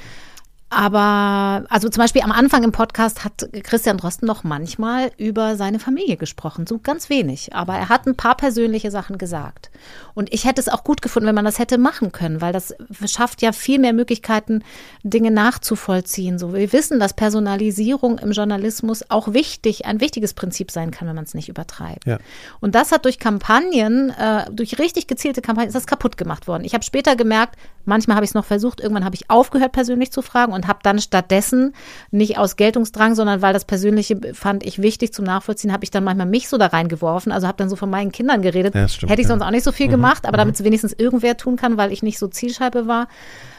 Aber, 0.70 1.64
also 1.68 1.88
zum 1.88 2.00
Beispiel 2.02 2.22
am 2.22 2.32
Anfang 2.32 2.64
im 2.64 2.72
Podcast 2.72 3.24
hat 3.24 3.48
Christian 3.62 3.96
Drosten 3.96 4.26
noch 4.26 4.42
manchmal 4.42 5.12
über 5.18 5.54
seine 5.56 5.78
Familie 5.78 6.16
gesprochen, 6.16 6.66
so 6.66 6.78
ganz 6.78 7.08
wenig. 7.08 7.54
Aber 7.54 7.74
er 7.74 7.88
hat 7.88 8.06
ein 8.06 8.16
paar 8.16 8.36
persönliche 8.36 8.90
Sachen 8.90 9.16
gesagt. 9.16 9.70
Und 10.14 10.32
ich 10.32 10.44
hätte 10.44 10.60
es 10.60 10.68
auch 10.68 10.82
gut 10.82 11.00
gefunden, 11.00 11.28
wenn 11.28 11.34
man 11.34 11.44
das 11.44 11.60
hätte 11.60 11.78
machen 11.78 12.10
können, 12.10 12.40
weil 12.40 12.52
das 12.52 12.74
schafft 13.06 13.40
ja 13.42 13.52
viel 13.52 13.78
mehr 13.78 13.92
Möglichkeiten, 13.92 14.64
Dinge 15.04 15.30
nachzuvollziehen. 15.30 16.38
So, 16.38 16.54
wir 16.54 16.72
wissen, 16.72 16.98
dass 16.98 17.12
Personalisierung 17.14 18.18
im 18.18 18.32
Journalismus 18.32 19.08
auch 19.10 19.32
wichtig, 19.32 19.86
ein 19.86 20.00
wichtiges 20.00 20.34
Prinzip 20.34 20.72
sein 20.72 20.90
kann, 20.90 21.06
wenn 21.06 21.14
man 21.14 21.24
es 21.24 21.34
nicht 21.34 21.48
übertreibt. 21.48 22.04
Ja. 22.06 22.18
Und 22.60 22.74
das 22.74 22.90
hat 22.90 23.04
durch 23.04 23.20
Kampagnen, 23.20 24.10
äh, 24.10 24.50
durch 24.50 24.78
richtig 24.80 25.06
gezielte 25.06 25.40
Kampagnen, 25.40 25.68
ist 25.68 25.76
das 25.76 25.86
kaputt 25.86 26.16
gemacht 26.16 26.48
worden. 26.48 26.64
Ich 26.64 26.74
habe 26.74 26.84
später 26.84 27.14
gemerkt, 27.14 27.56
manchmal 27.84 28.16
habe 28.16 28.24
ich 28.24 28.30
es 28.30 28.34
noch 28.34 28.44
versucht, 28.44 28.80
irgendwann 28.80 29.04
habe 29.04 29.14
ich 29.14 29.30
aufgehört, 29.30 29.72
persönlich 29.72 30.12
zu 30.12 30.22
fragen 30.22 30.52
und 30.52 30.66
habe 30.66 30.80
dann 30.82 30.98
stattdessen, 30.98 31.74
nicht 32.10 32.38
aus 32.38 32.56
Geltungsdrang, 32.56 33.14
sondern 33.14 33.42
weil 33.42 33.52
das 33.52 33.64
Persönliche 33.64 34.18
fand 34.34 34.64
ich 34.64 34.80
wichtig 34.80 35.12
zum 35.12 35.24
Nachvollziehen, 35.24 35.72
habe 35.72 35.84
ich 35.84 35.90
dann 35.90 36.04
manchmal 36.04 36.26
mich 36.26 36.48
so 36.48 36.58
da 36.58 36.66
reingeworfen. 36.66 37.32
Also 37.32 37.46
habe 37.46 37.58
dann 37.58 37.68
so 37.68 37.76
von 37.76 37.90
meinen 37.90 38.12
Kindern 38.12 38.42
geredet. 38.42 38.74
Ja, 38.74 38.88
stimmt, 38.88 39.10
Hätte 39.10 39.22
ich 39.22 39.28
sonst 39.28 39.42
auch 39.42 39.50
nicht 39.50 39.64
so 39.64 39.72
viel 39.72 39.86
mhm. 39.86 39.92
gemacht, 39.92 40.26
aber 40.26 40.36
mhm. 40.36 40.40
damit 40.40 40.54
es 40.56 40.64
wenigstens 40.64 40.92
irgendwer 40.92 41.36
tun 41.36 41.56
kann, 41.56 41.76
weil 41.76 41.92
ich 41.92 42.02
nicht 42.02 42.18
so 42.18 42.28
Zielscheibe 42.28 42.86
war. 42.86 43.08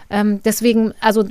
Ähm, 0.09 0.41
deswegen, 0.43 0.93
also 1.01 1.23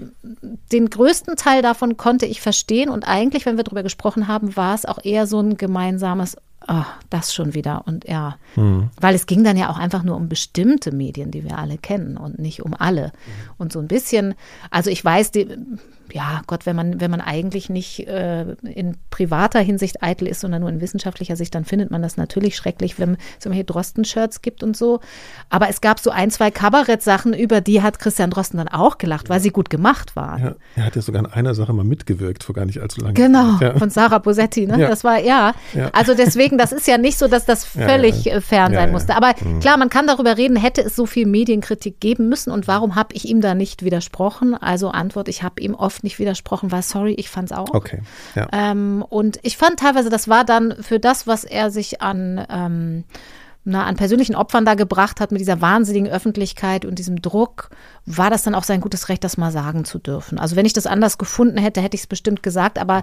den 0.72 0.90
größten 0.90 1.36
Teil 1.36 1.62
davon 1.62 1.96
konnte 1.96 2.26
ich 2.26 2.40
verstehen 2.40 2.90
und 2.90 3.06
eigentlich, 3.06 3.46
wenn 3.46 3.56
wir 3.56 3.64
darüber 3.64 3.82
gesprochen 3.82 4.26
haben, 4.26 4.56
war 4.56 4.74
es 4.74 4.84
auch 4.84 4.98
eher 5.04 5.26
so 5.26 5.40
ein 5.40 5.56
gemeinsames, 5.56 6.36
oh, 6.68 6.84
das 7.10 7.34
schon 7.34 7.54
wieder 7.54 7.86
und 7.86 8.06
ja, 8.06 8.36
mhm. 8.56 8.90
weil 9.00 9.14
es 9.14 9.26
ging 9.26 9.44
dann 9.44 9.56
ja 9.56 9.70
auch 9.70 9.78
einfach 9.78 10.02
nur 10.02 10.16
um 10.16 10.28
bestimmte 10.28 10.92
Medien, 10.92 11.30
die 11.30 11.44
wir 11.44 11.58
alle 11.58 11.78
kennen 11.78 12.16
und 12.16 12.38
nicht 12.38 12.62
um 12.62 12.74
alle. 12.74 13.06
Mhm. 13.06 13.50
Und 13.58 13.72
so 13.72 13.80
ein 13.80 13.88
bisschen, 13.88 14.34
also 14.70 14.90
ich 14.90 15.04
weiß, 15.04 15.30
die, 15.30 15.48
ja, 16.12 16.42
Gott, 16.46 16.66
wenn 16.66 16.76
man, 16.76 17.00
wenn 17.00 17.10
man 17.10 17.20
eigentlich 17.20 17.70
nicht 17.70 18.06
äh, 18.06 18.52
in 18.62 18.96
privater 19.10 19.60
Hinsicht 19.60 20.02
eitel 20.02 20.28
ist, 20.28 20.40
sondern 20.40 20.60
nur 20.60 20.70
in 20.70 20.80
wissenschaftlicher 20.80 21.36
Sicht, 21.36 21.54
dann 21.54 21.64
findet 21.64 21.90
man 21.90 22.02
das 22.02 22.16
natürlich 22.16 22.56
schrecklich, 22.56 22.98
wenn 22.98 23.16
es 23.38 23.46
immer 23.46 23.54
hier 23.54 23.64
Drosten-Shirts 23.64 24.42
gibt 24.42 24.62
und 24.62 24.76
so. 24.76 25.00
Aber 25.50 25.68
es 25.68 25.80
gab 25.80 26.00
so 26.00 26.10
ein, 26.10 26.30
zwei 26.30 26.50
Kabarett-Sachen, 26.50 27.32
über 27.32 27.60
die 27.60 27.82
hat 27.82 27.98
Christian 27.98 28.30
Drosten 28.30 28.58
dann 28.58 28.68
auch 28.68 28.98
gelacht, 28.98 29.28
weil 29.28 29.40
sie 29.40 29.50
gut 29.50 29.70
gemacht 29.70 30.16
waren. 30.16 30.42
Ja, 30.42 30.54
er 30.76 30.84
hat 30.86 30.96
ja 30.96 31.02
sogar 31.02 31.24
in 31.24 31.30
einer 31.30 31.54
Sache 31.54 31.72
mal 31.72 31.84
mitgewirkt, 31.84 32.44
vor 32.44 32.54
gar 32.54 32.64
nicht 32.64 32.80
allzu 32.80 33.00
lange 33.00 33.14
Genau, 33.14 33.58
ja. 33.60 33.78
von 33.78 33.90
Sarah 33.90 34.18
Bosetti, 34.18 34.66
ne? 34.66 34.80
Ja. 34.80 34.88
Das 34.88 35.04
war, 35.04 35.20
ja. 35.20 35.54
Also 35.92 36.14
deswegen, 36.14 36.58
das 36.58 36.72
ist 36.72 36.86
ja 36.86 36.98
nicht 36.98 37.18
so, 37.18 37.28
dass 37.28 37.44
das 37.44 37.64
völlig 37.64 38.30
äh, 38.30 38.40
fern 38.40 38.72
sein 38.72 38.92
musste. 38.92 39.16
Aber 39.16 39.34
mhm. 39.42 39.60
klar, 39.60 39.76
man 39.76 39.88
kann 39.88 40.06
darüber 40.06 40.36
reden, 40.36 40.56
hätte 40.56 40.82
es 40.82 40.96
so 40.96 41.06
viel 41.06 41.26
Medienkritik 41.26 42.00
geben 42.00 42.28
müssen 42.28 42.50
und 42.50 42.68
warum 42.68 42.94
habe 42.94 43.14
ich 43.14 43.26
ihm 43.26 43.40
da 43.40 43.54
nicht 43.54 43.84
widersprochen? 43.84 44.54
Also 44.54 44.90
Antwort, 44.90 45.28
ich 45.28 45.42
habe 45.42 45.60
ihm 45.60 45.74
oft 45.74 45.93
nicht 46.02 46.18
widersprochen, 46.18 46.72
war 46.72 46.82
sorry, 46.82 47.14
ich 47.14 47.30
fand 47.30 47.50
es 47.50 47.56
auch. 47.56 47.72
Okay. 47.72 48.00
Ja. 48.34 48.48
Ähm, 48.52 49.04
und 49.08 49.38
ich 49.42 49.56
fand 49.56 49.78
teilweise, 49.78 50.10
das 50.10 50.28
war 50.28 50.44
dann 50.44 50.74
für 50.80 50.98
das, 50.98 51.26
was 51.26 51.44
er 51.44 51.70
sich 51.70 52.02
an 52.02 52.44
ähm, 52.48 53.04
na, 53.64 53.84
an 53.84 53.96
persönlichen 53.96 54.34
Opfern 54.34 54.66
da 54.66 54.74
gebracht 54.74 55.20
hat 55.20 55.32
mit 55.32 55.40
dieser 55.40 55.60
wahnsinnigen 55.60 56.10
Öffentlichkeit 56.10 56.84
und 56.84 56.98
diesem 56.98 57.22
Druck, 57.22 57.70
war 58.06 58.30
das 58.30 58.42
dann 58.42 58.54
auch 58.54 58.64
sein 58.64 58.80
gutes 58.80 59.08
Recht, 59.08 59.24
das 59.24 59.36
mal 59.36 59.50
sagen 59.50 59.84
zu 59.84 59.98
dürfen. 59.98 60.38
Also 60.38 60.56
wenn 60.56 60.66
ich 60.66 60.72
das 60.72 60.86
anders 60.86 61.18
gefunden 61.18 61.58
hätte, 61.58 61.80
hätte 61.80 61.94
ich 61.94 62.02
es 62.02 62.06
bestimmt 62.06 62.42
gesagt, 62.42 62.78
aber 62.78 63.02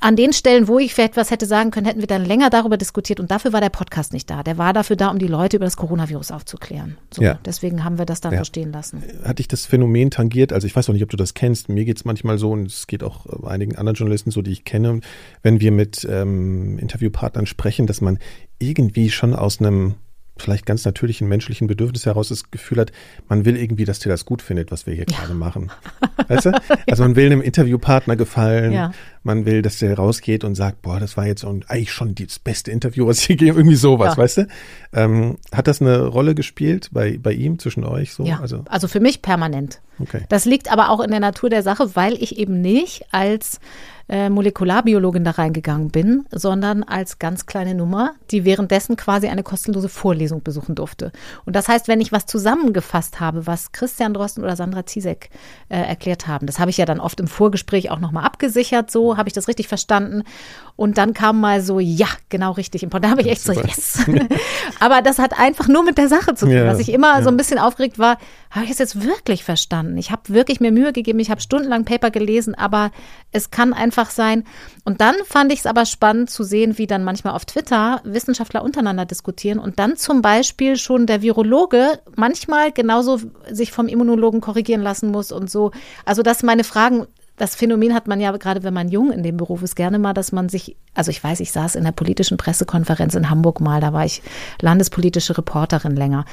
an 0.00 0.16
den 0.16 0.32
Stellen, 0.32 0.66
wo 0.66 0.78
ich 0.78 0.94
vielleicht 0.94 1.16
was 1.16 1.30
hätte 1.30 1.44
sagen 1.44 1.70
können, 1.70 1.86
hätten 1.86 2.00
wir 2.00 2.06
dann 2.06 2.24
länger 2.24 2.48
darüber 2.48 2.78
diskutiert 2.78 3.20
und 3.20 3.30
dafür 3.30 3.52
war 3.52 3.60
der 3.60 3.68
Podcast 3.68 4.14
nicht 4.14 4.28
da. 4.30 4.42
Der 4.42 4.56
war 4.56 4.72
dafür 4.72 4.96
da, 4.96 5.08
um 5.10 5.18
die 5.18 5.26
Leute 5.26 5.56
über 5.56 5.66
das 5.66 5.76
Coronavirus 5.76 6.30
aufzuklären. 6.30 6.96
So, 7.12 7.22
ja. 7.22 7.38
Deswegen 7.44 7.84
haben 7.84 7.98
wir 7.98 8.06
das 8.06 8.20
dann 8.22 8.32
ja. 8.32 8.38
so 8.38 8.44
stehen 8.44 8.72
lassen. 8.72 9.02
Hat 9.22 9.38
dich 9.38 9.46
das 9.46 9.66
Phänomen 9.66 10.10
tangiert? 10.10 10.54
Also 10.54 10.66
ich 10.66 10.74
weiß 10.74 10.88
auch 10.88 10.94
nicht, 10.94 11.02
ob 11.02 11.10
du 11.10 11.18
das 11.18 11.34
kennst. 11.34 11.68
Mir 11.68 11.84
geht 11.84 11.98
es 11.98 12.04
manchmal 12.06 12.38
so 12.38 12.50
und 12.52 12.66
es 12.66 12.86
geht 12.86 13.02
auch 13.02 13.26
einigen 13.44 13.76
anderen 13.76 13.96
Journalisten 13.96 14.30
so, 14.30 14.40
die 14.40 14.52
ich 14.52 14.64
kenne, 14.64 15.00
wenn 15.42 15.60
wir 15.60 15.70
mit 15.70 16.06
ähm, 16.10 16.78
Interviewpartnern 16.78 17.44
sprechen, 17.44 17.86
dass 17.86 18.00
man 18.00 18.18
irgendwie 18.58 19.10
schon 19.10 19.34
aus 19.34 19.60
einem 19.60 19.94
vielleicht 20.42 20.66
ganz 20.66 20.84
natürlichen 20.84 21.28
menschlichen 21.28 21.66
Bedürfnis 21.66 22.06
heraus 22.06 22.28
das 22.28 22.50
Gefühl 22.50 22.78
hat, 22.78 22.92
man 23.28 23.44
will 23.44 23.56
irgendwie, 23.56 23.84
dass 23.84 23.98
der 23.98 24.10
das 24.10 24.24
gut 24.24 24.42
findet, 24.42 24.70
was 24.70 24.86
wir 24.86 24.94
hier 24.94 25.06
ja. 25.08 25.18
gerade 25.18 25.34
machen. 25.34 25.70
Weißt 26.28 26.46
du? 26.46 26.52
Also 26.90 27.02
man 27.02 27.16
will 27.16 27.26
einem 27.26 27.40
Interviewpartner 27.40 28.16
gefallen, 28.16 28.72
ja. 28.72 28.92
man 29.22 29.46
will, 29.46 29.62
dass 29.62 29.78
der 29.78 29.96
rausgeht 29.96 30.44
und 30.44 30.54
sagt, 30.54 30.82
boah, 30.82 31.00
das 31.00 31.16
war 31.16 31.26
jetzt 31.26 31.44
eigentlich 31.44 31.92
schon 31.92 32.14
das 32.14 32.38
beste 32.38 32.70
Interview, 32.70 33.06
was 33.06 33.20
hier 33.20 33.36
gegeben, 33.36 33.58
irgendwie 33.58 33.76
sowas, 33.76 34.16
ja. 34.16 34.22
weißt 34.22 34.36
du? 34.38 34.46
Ähm, 34.92 35.38
hat 35.52 35.66
das 35.66 35.80
eine 35.80 36.06
Rolle 36.06 36.34
gespielt 36.34 36.90
bei, 36.92 37.18
bei 37.18 37.32
ihm, 37.32 37.58
zwischen 37.58 37.84
euch 37.84 38.12
so? 38.14 38.24
Ja, 38.24 38.40
also, 38.40 38.64
also 38.68 38.88
für 38.88 39.00
mich 39.00 39.22
permanent. 39.22 39.80
Okay. 40.00 40.22
Das 40.28 40.44
liegt 40.44 40.70
aber 40.70 40.90
auch 40.90 41.00
in 41.00 41.10
der 41.10 41.20
Natur 41.20 41.50
der 41.50 41.62
Sache, 41.62 41.96
weil 41.96 42.14
ich 42.14 42.38
eben 42.38 42.60
nicht 42.60 43.06
als 43.10 43.60
äh, 44.08 44.30
Molekularbiologin 44.30 45.24
da 45.24 45.32
reingegangen 45.32 45.90
bin, 45.90 46.24
sondern 46.30 46.82
als 46.82 47.18
ganz 47.18 47.46
kleine 47.46 47.74
Nummer, 47.74 48.12
die 48.30 48.44
währenddessen 48.44 48.96
quasi 48.96 49.28
eine 49.28 49.42
kostenlose 49.42 49.88
Vorlesung 49.88 50.42
besuchen 50.42 50.74
durfte. 50.74 51.12
Und 51.44 51.54
das 51.54 51.68
heißt, 51.68 51.88
wenn 51.88 52.00
ich 52.00 52.12
was 52.12 52.26
zusammengefasst 52.26 53.20
habe, 53.20 53.46
was 53.46 53.72
Christian 53.72 54.14
Drosten 54.14 54.42
oder 54.42 54.56
Sandra 54.56 54.86
Ziesek 54.86 55.30
äh, 55.68 55.78
erklärt 55.78 56.26
haben, 56.26 56.46
das 56.46 56.58
habe 56.58 56.70
ich 56.70 56.78
ja 56.78 56.86
dann 56.86 57.00
oft 57.00 57.20
im 57.20 57.26
Vorgespräch 57.26 57.90
auch 57.90 58.00
nochmal 58.00 58.24
abgesichert, 58.24 58.90
so 58.90 59.16
habe 59.16 59.28
ich 59.28 59.34
das 59.34 59.48
richtig 59.48 59.68
verstanden. 59.68 60.22
Und 60.76 60.96
dann 60.96 61.12
kam 61.12 61.40
mal 61.40 61.60
so, 61.60 61.80
ja, 61.80 62.06
genau 62.28 62.52
richtig. 62.52 62.84
Und 62.84 62.94
da 62.94 63.10
habe 63.10 63.20
ich 63.20 63.26
echt 63.26 63.42
so, 63.42 63.52
yes. 63.52 64.04
Aber 64.80 65.02
das 65.02 65.18
hat 65.18 65.38
einfach 65.38 65.66
nur 65.66 65.82
mit 65.82 65.98
der 65.98 66.08
Sache 66.08 66.34
zu 66.34 66.46
tun, 66.46 66.54
ja, 66.54 66.64
dass 66.64 66.78
ich 66.78 66.92
immer 66.92 67.16
ja. 67.16 67.22
so 67.22 67.30
ein 67.30 67.36
bisschen 67.36 67.58
aufgeregt 67.58 67.98
war, 67.98 68.16
habe 68.50 68.64
ich 68.64 68.70
es 68.70 68.78
jetzt 68.78 69.02
wirklich 69.02 69.44
verstanden? 69.44 69.98
Ich 69.98 70.10
habe 70.10 70.22
wirklich 70.28 70.60
mir 70.60 70.72
Mühe 70.72 70.92
gegeben, 70.92 71.18
ich 71.18 71.30
habe 71.30 71.40
stundenlang 71.40 71.84
Paper 71.84 72.10
gelesen, 72.10 72.54
aber 72.54 72.90
es 73.32 73.50
kann 73.50 73.72
einfach 73.72 73.97
sein. 74.06 74.44
Und 74.84 75.00
dann 75.00 75.14
fand 75.24 75.52
ich 75.52 75.60
es 75.60 75.66
aber 75.66 75.84
spannend 75.86 76.30
zu 76.30 76.42
sehen, 76.44 76.78
wie 76.78 76.86
dann 76.86 77.04
manchmal 77.04 77.34
auf 77.34 77.44
Twitter 77.44 78.00
Wissenschaftler 78.04 78.62
untereinander 78.62 79.04
diskutieren 79.04 79.58
und 79.58 79.78
dann 79.78 79.96
zum 79.96 80.22
Beispiel 80.22 80.76
schon 80.76 81.06
der 81.06 81.22
Virologe 81.22 82.00
manchmal 82.16 82.72
genauso 82.72 83.20
sich 83.50 83.72
vom 83.72 83.88
Immunologen 83.88 84.40
korrigieren 84.40 84.82
lassen 84.82 85.10
muss 85.10 85.32
und 85.32 85.50
so. 85.50 85.72
Also, 86.04 86.22
dass 86.22 86.42
meine 86.42 86.64
Fragen 86.64 87.06
das 87.38 87.54
Phänomen 87.54 87.94
hat 87.94 88.06
man 88.06 88.20
ja 88.20 88.30
gerade, 88.36 88.62
wenn 88.62 88.74
man 88.74 88.88
jung 88.88 89.12
in 89.12 89.22
dem 89.22 89.36
Beruf 89.36 89.62
ist, 89.62 89.76
gerne 89.76 89.98
mal, 89.98 90.12
dass 90.12 90.32
man 90.32 90.48
sich, 90.48 90.76
also 90.94 91.10
ich 91.10 91.22
weiß, 91.22 91.40
ich 91.40 91.52
saß 91.52 91.76
in 91.76 91.84
der 91.84 91.92
politischen 91.92 92.36
Pressekonferenz 92.36 93.14
in 93.14 93.30
Hamburg 93.30 93.60
mal, 93.60 93.80
da 93.80 93.92
war 93.92 94.04
ich 94.04 94.22
landespolitische 94.60 95.38
Reporterin 95.38 95.96
länger. 95.96 96.24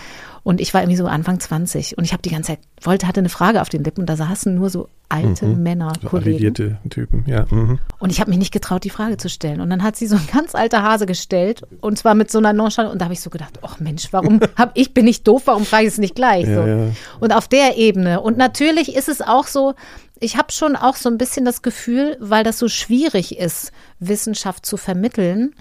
Und 0.43 0.62
ich 0.62 0.76
war 0.76 0.82
irgendwie 0.82 0.97
so 0.97 1.08
Anfang 1.08 1.39
20 1.39 1.97
und 1.97 2.03
ich 2.03 2.14
habe 2.14 2.22
die 2.22 2.30
ganze 2.30 2.49
Zeit, 2.49 2.60
wollte, 2.82 3.08
hatte 3.08 3.20
eine 3.20 3.30
Frage 3.30 3.62
auf 3.62 3.70
den 3.70 3.84
Lippen 3.84 4.01
und 4.01 4.10
da 4.10 4.16
saßen 4.16 4.53
nur 4.53 4.70
so 4.70 4.89
alte 5.10 5.47
mhm. 5.47 5.64
Männer, 5.64 5.93
so 5.99 6.08
Kollegen. 6.08 6.53
Typen, 6.89 7.24
ja. 7.26 7.45
Mhm. 7.49 7.80
Und 7.97 8.12
ich 8.12 8.20
habe 8.20 8.30
mich 8.30 8.38
nicht 8.38 8.51
getraut, 8.51 8.84
die 8.84 8.91
Frage 8.91 9.18
zu 9.18 9.28
stellen. 9.28 9.60
Und 9.60 9.72
dann 9.72 9.82
hat 9.82 9.95
sie 9.95 10.06
so 10.06 10.16
ein 10.16 10.28
ganz 10.32 10.53
alter 10.53 10.84
Hase 10.84 11.08
gestellt 11.08 11.64
und 11.82 11.97
zwar 11.97 12.14
mit 12.14 12.30
so 12.30 12.38
einer 12.38 12.53
Nonchalance. 12.53 12.93
Und 12.93 12.99
da 12.99 13.06
habe 13.06 13.14
ich 13.14 13.22
so 13.22 13.32
gedacht, 13.32 13.60
ach 13.64 13.80
Mensch, 13.80 14.10
warum 14.12 14.39
hab 14.56 14.78
ich, 14.78 14.93
bin 14.93 15.08
ich 15.08 15.24
doof, 15.24 15.43
warum 15.45 15.66
frage 15.66 15.84
ich 15.86 15.93
es 15.93 15.97
nicht 15.97 16.14
gleich? 16.14 16.47
Ja, 16.47 16.62
so. 16.62 16.68
ja. 16.68 16.88
Und 17.20 17.34
auf 17.34 17.47
der 17.47 17.78
Ebene. 17.78 18.22
Und 18.22 18.38
natürlich 18.38 18.95
ist 18.95 19.10
es 19.10 19.22
auch 19.22 19.47
so, 19.47 19.74
ich 20.20 20.38
habe 20.38 20.51
schon 20.51 20.76
auch 20.76 20.95
so 20.95 21.09
ein 21.09 21.18
bisschen 21.18 21.45
das 21.45 21.61
Gefühl, 21.61 22.18
weil 22.20 22.43
das 22.43 22.57
so 22.57 22.68
schwierig 22.68 23.38
ist, 23.38 23.72
Wissenschaft 23.99 24.66
zu 24.66 24.78
vermitteln, 24.78 25.53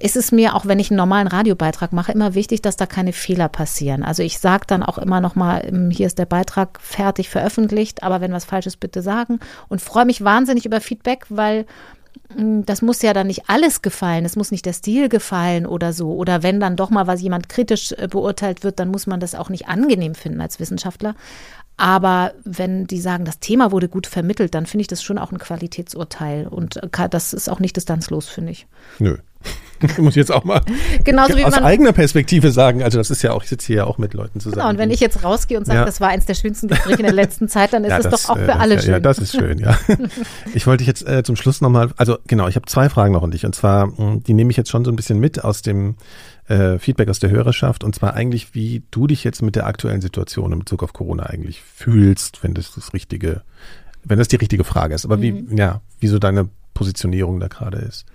ist 0.00 0.16
es 0.16 0.32
mir, 0.32 0.54
auch 0.54 0.64
wenn 0.64 0.78
ich 0.78 0.90
einen 0.90 0.96
normalen 0.96 1.26
Radiobeitrag 1.26 1.92
mache, 1.92 2.12
immer 2.12 2.34
wichtig, 2.34 2.62
dass 2.62 2.76
da 2.76 2.86
keine 2.86 3.12
Fehler 3.12 3.48
passieren. 3.48 4.04
Also 4.04 4.22
ich 4.22 4.38
sage 4.38 4.64
dann 4.66 4.82
auch 4.82 4.96
immer 4.96 5.20
noch 5.20 5.34
mal, 5.34 5.62
ähm, 5.66 5.90
hier 5.90 6.06
ist 6.06 6.18
der 6.18 6.26
Beitrag 6.26 6.80
fertig 6.80 7.28
veröffentlicht, 7.28 8.02
aber 8.02 8.20
wenn 8.20 8.32
was 8.32 8.44
Falsches, 8.44 8.76
bitte 8.76 9.02
sagen. 9.02 9.40
Und 9.68 9.82
freue 9.82 10.06
mich 10.06 10.22
wahnsinnig 10.22 10.64
über 10.64 10.80
Feedback, 10.80 11.26
weil 11.28 11.66
hm, 12.34 12.64
das 12.66 12.82
muss 12.82 13.02
ja 13.02 13.12
dann 13.12 13.26
nicht 13.26 13.48
alles 13.48 13.82
gefallen, 13.82 14.24
es 14.24 14.36
muss 14.36 14.50
nicht 14.50 14.66
der 14.66 14.72
Stil 14.72 15.08
gefallen 15.08 15.66
oder 15.66 15.92
so. 15.92 16.12
Oder 16.12 16.42
wenn 16.42 16.60
dann 16.60 16.76
doch 16.76 16.90
mal 16.90 17.06
was 17.06 17.20
jemand 17.20 17.48
kritisch 17.48 17.92
äh, 17.92 18.06
beurteilt 18.08 18.62
wird, 18.64 18.78
dann 18.78 18.90
muss 18.90 19.06
man 19.06 19.20
das 19.20 19.34
auch 19.34 19.48
nicht 19.48 19.68
angenehm 19.68 20.14
finden 20.14 20.40
als 20.40 20.60
Wissenschaftler. 20.60 21.14
Aber 21.78 22.32
wenn 22.44 22.88
die 22.88 23.00
sagen, 23.00 23.24
das 23.24 23.38
Thema 23.38 23.70
wurde 23.70 23.88
gut 23.88 24.08
vermittelt, 24.08 24.54
dann 24.54 24.66
finde 24.66 24.82
ich 24.82 24.88
das 24.88 25.00
schon 25.00 25.16
auch 25.16 25.30
ein 25.30 25.38
Qualitätsurteil. 25.38 26.48
Und 26.48 26.76
äh, 26.76 27.08
das 27.08 27.32
ist 27.32 27.48
auch 27.48 27.60
nicht 27.60 27.76
distanzlos, 27.76 28.28
finde 28.28 28.52
ich. 28.52 28.66
Nö. 28.98 29.16
muss 29.98 30.14
ich 30.14 30.16
jetzt 30.16 30.32
auch 30.32 30.42
mal 30.42 30.60
Genauso 31.04 31.36
wie 31.36 31.44
aus 31.44 31.54
eigener 31.54 31.92
Perspektive 31.92 32.50
sagen. 32.50 32.82
Also 32.82 32.98
das 32.98 33.12
ist 33.12 33.22
ja 33.22 33.32
auch, 33.32 33.44
ich 33.44 33.48
sitze 33.48 33.68
hier 33.68 33.76
ja 33.76 33.84
auch 33.84 33.96
mit 33.96 34.12
Leuten 34.12 34.40
zusammen. 34.40 34.56
Genau, 34.56 34.70
und 34.70 34.78
wenn 34.78 34.90
ich 34.90 34.98
jetzt 34.98 35.22
rausgehe 35.22 35.56
und 35.56 35.66
sage, 35.66 35.78
ja. 35.78 35.84
das 35.84 36.00
war 36.00 36.08
eins 36.08 36.26
der 36.26 36.34
schönsten 36.34 36.66
Gespräche 36.66 36.98
in 36.98 37.04
der 37.04 37.14
letzten 37.14 37.48
Zeit, 37.48 37.72
dann 37.72 37.84
ist 37.84 37.90
ja, 37.90 37.98
es 37.98 38.08
das, 38.08 38.24
doch 38.24 38.30
auch 38.30 38.38
für 38.38 38.48
äh, 38.48 38.52
alle 38.52 38.74
ja, 38.74 38.80
schön. 38.80 38.90
Ja, 38.90 38.98
das 38.98 39.18
ist 39.18 39.36
schön, 39.36 39.58
ja. 39.58 39.78
Ich 40.54 40.66
wollte 40.66 40.78
dich 40.78 40.88
jetzt 40.88 41.06
äh, 41.06 41.22
zum 41.22 41.36
Schluss 41.36 41.60
nochmal, 41.60 41.90
also 41.96 42.18
genau, 42.26 42.48
ich 42.48 42.56
habe 42.56 42.66
zwei 42.66 42.88
Fragen 42.88 43.12
noch 43.12 43.22
an 43.22 43.30
dich. 43.30 43.46
Und 43.46 43.54
zwar, 43.54 43.92
die 44.26 44.34
nehme 44.34 44.50
ich 44.50 44.56
jetzt 44.56 44.70
schon 44.70 44.84
so 44.84 44.90
ein 44.90 44.96
bisschen 44.96 45.20
mit 45.20 45.44
aus 45.44 45.62
dem 45.62 45.94
äh, 46.48 46.78
Feedback 46.78 47.08
aus 47.08 47.18
der 47.18 47.30
Hörerschaft 47.30 47.84
und 47.84 47.94
zwar 47.94 48.14
eigentlich, 48.14 48.54
wie 48.54 48.82
du 48.90 49.06
dich 49.06 49.24
jetzt 49.24 49.42
mit 49.42 49.56
der 49.56 49.66
aktuellen 49.66 50.00
Situation 50.00 50.52
in 50.52 50.58
Bezug 50.58 50.82
auf 50.82 50.92
Corona 50.92 51.24
eigentlich 51.24 51.62
fühlst, 51.62 52.42
wenn 52.42 52.54
das 52.54 52.74
das 52.74 52.92
richtige, 52.92 53.42
wenn 54.04 54.18
das 54.18 54.28
die 54.28 54.36
richtige 54.36 54.64
Frage 54.64 54.94
ist. 54.94 55.04
Aber 55.04 55.16
mhm. 55.16 55.22
wie, 55.22 55.56
ja, 55.56 55.80
wie 56.00 56.08
so 56.08 56.18
deine 56.18 56.48
Positionierung 56.74 57.40
da 57.40 57.48
gerade 57.48 57.78
ist. 57.78 58.06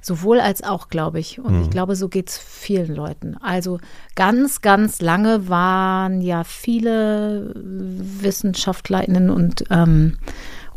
Sowohl 0.00 0.40
als 0.40 0.62
auch, 0.62 0.88
glaube 0.88 1.18
ich. 1.18 1.40
Und 1.40 1.56
mhm. 1.56 1.62
ich 1.62 1.70
glaube, 1.70 1.96
so 1.96 2.08
geht 2.08 2.30
es 2.30 2.38
vielen 2.38 2.94
Leuten. 2.94 3.36
Also 3.36 3.78
ganz, 4.14 4.62
ganz 4.62 5.02
lange 5.02 5.48
waren 5.48 6.20
ja 6.20 6.44
viele 6.44 7.52
WissenschaftlerInnen 7.54 9.28
und 9.28 9.64
ähm, 9.70 10.16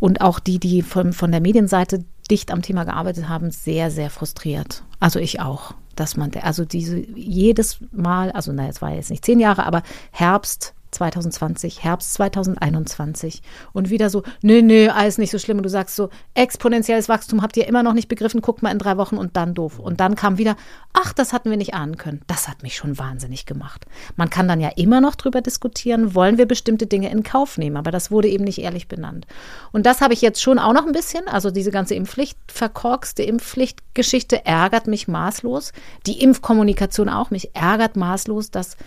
und 0.01 0.19
auch 0.21 0.39
die, 0.39 0.57
die 0.57 0.81
von, 0.81 1.13
von 1.13 1.31
der 1.31 1.41
Medienseite 1.41 2.03
dicht 2.29 2.51
am 2.51 2.61
Thema 2.61 2.83
gearbeitet 2.83 3.27
haben, 3.27 3.51
sehr, 3.51 3.91
sehr 3.91 4.09
frustriert. 4.09 4.83
Also 4.99 5.19
ich 5.19 5.39
auch, 5.39 5.73
dass 5.95 6.17
man, 6.17 6.31
also 6.41 6.65
diese 6.65 6.97
jedes 6.97 7.79
Mal, 7.91 8.31
also 8.31 8.51
naja, 8.51 8.69
es 8.69 8.81
war 8.81 8.93
jetzt 8.93 9.09
nicht 9.09 9.25
zehn 9.25 9.39
Jahre, 9.39 9.65
aber 9.65 9.83
Herbst 10.11 10.73
2020, 10.91 11.83
Herbst 11.83 12.13
2021 12.13 13.41
und 13.73 13.89
wieder 13.89 14.09
so, 14.09 14.23
nö, 14.41 14.61
nö, 14.61 14.89
alles 14.89 15.17
nicht 15.17 15.31
so 15.31 15.39
schlimm. 15.39 15.57
Und 15.57 15.63
du 15.63 15.69
sagst 15.69 15.95
so, 15.95 16.09
exponentielles 16.33 17.09
Wachstum 17.09 17.41
habt 17.41 17.57
ihr 17.57 17.67
immer 17.67 17.83
noch 17.83 17.93
nicht 17.93 18.07
begriffen, 18.07 18.41
guckt 18.41 18.61
mal 18.61 18.71
in 18.71 18.79
drei 18.79 18.97
Wochen 18.97 19.17
und 19.17 19.37
dann 19.37 19.53
doof. 19.53 19.79
Und 19.79 19.99
dann 19.99 20.15
kam 20.15 20.37
wieder, 20.37 20.55
ach, 20.93 21.13
das 21.13 21.33
hatten 21.33 21.49
wir 21.49 21.57
nicht 21.57 21.73
ahnen 21.73 21.97
können. 21.97 22.21
Das 22.27 22.47
hat 22.47 22.63
mich 22.63 22.75
schon 22.75 22.97
wahnsinnig 22.97 23.45
gemacht. 23.45 23.85
Man 24.15 24.29
kann 24.29 24.47
dann 24.47 24.61
ja 24.61 24.69
immer 24.75 25.01
noch 25.01 25.15
drüber 25.15 25.41
diskutieren, 25.41 26.15
wollen 26.15 26.37
wir 26.37 26.45
bestimmte 26.45 26.87
Dinge 26.87 27.09
in 27.09 27.23
Kauf 27.23 27.57
nehmen, 27.57 27.77
aber 27.77 27.91
das 27.91 28.11
wurde 28.11 28.27
eben 28.27 28.43
nicht 28.43 28.59
ehrlich 28.59 28.87
benannt. 28.87 29.25
Und 29.71 29.85
das 29.85 30.01
habe 30.01 30.13
ich 30.13 30.21
jetzt 30.21 30.41
schon 30.41 30.59
auch 30.59 30.73
noch 30.73 30.85
ein 30.85 30.91
bisschen, 30.91 31.27
also 31.27 31.51
diese 31.51 31.71
ganze 31.71 31.95
Impfpflicht, 31.95 32.37
verkorkste 32.47 33.23
Impfpflichtgeschichte 33.23 34.45
ärgert 34.45 34.87
mich 34.87 35.07
maßlos. 35.07 35.71
Die 36.05 36.21
Impfkommunikation 36.21 37.09
auch, 37.09 37.31
mich 37.31 37.55
ärgert 37.55 37.95
maßlos, 37.95 38.51
dass 38.51 38.77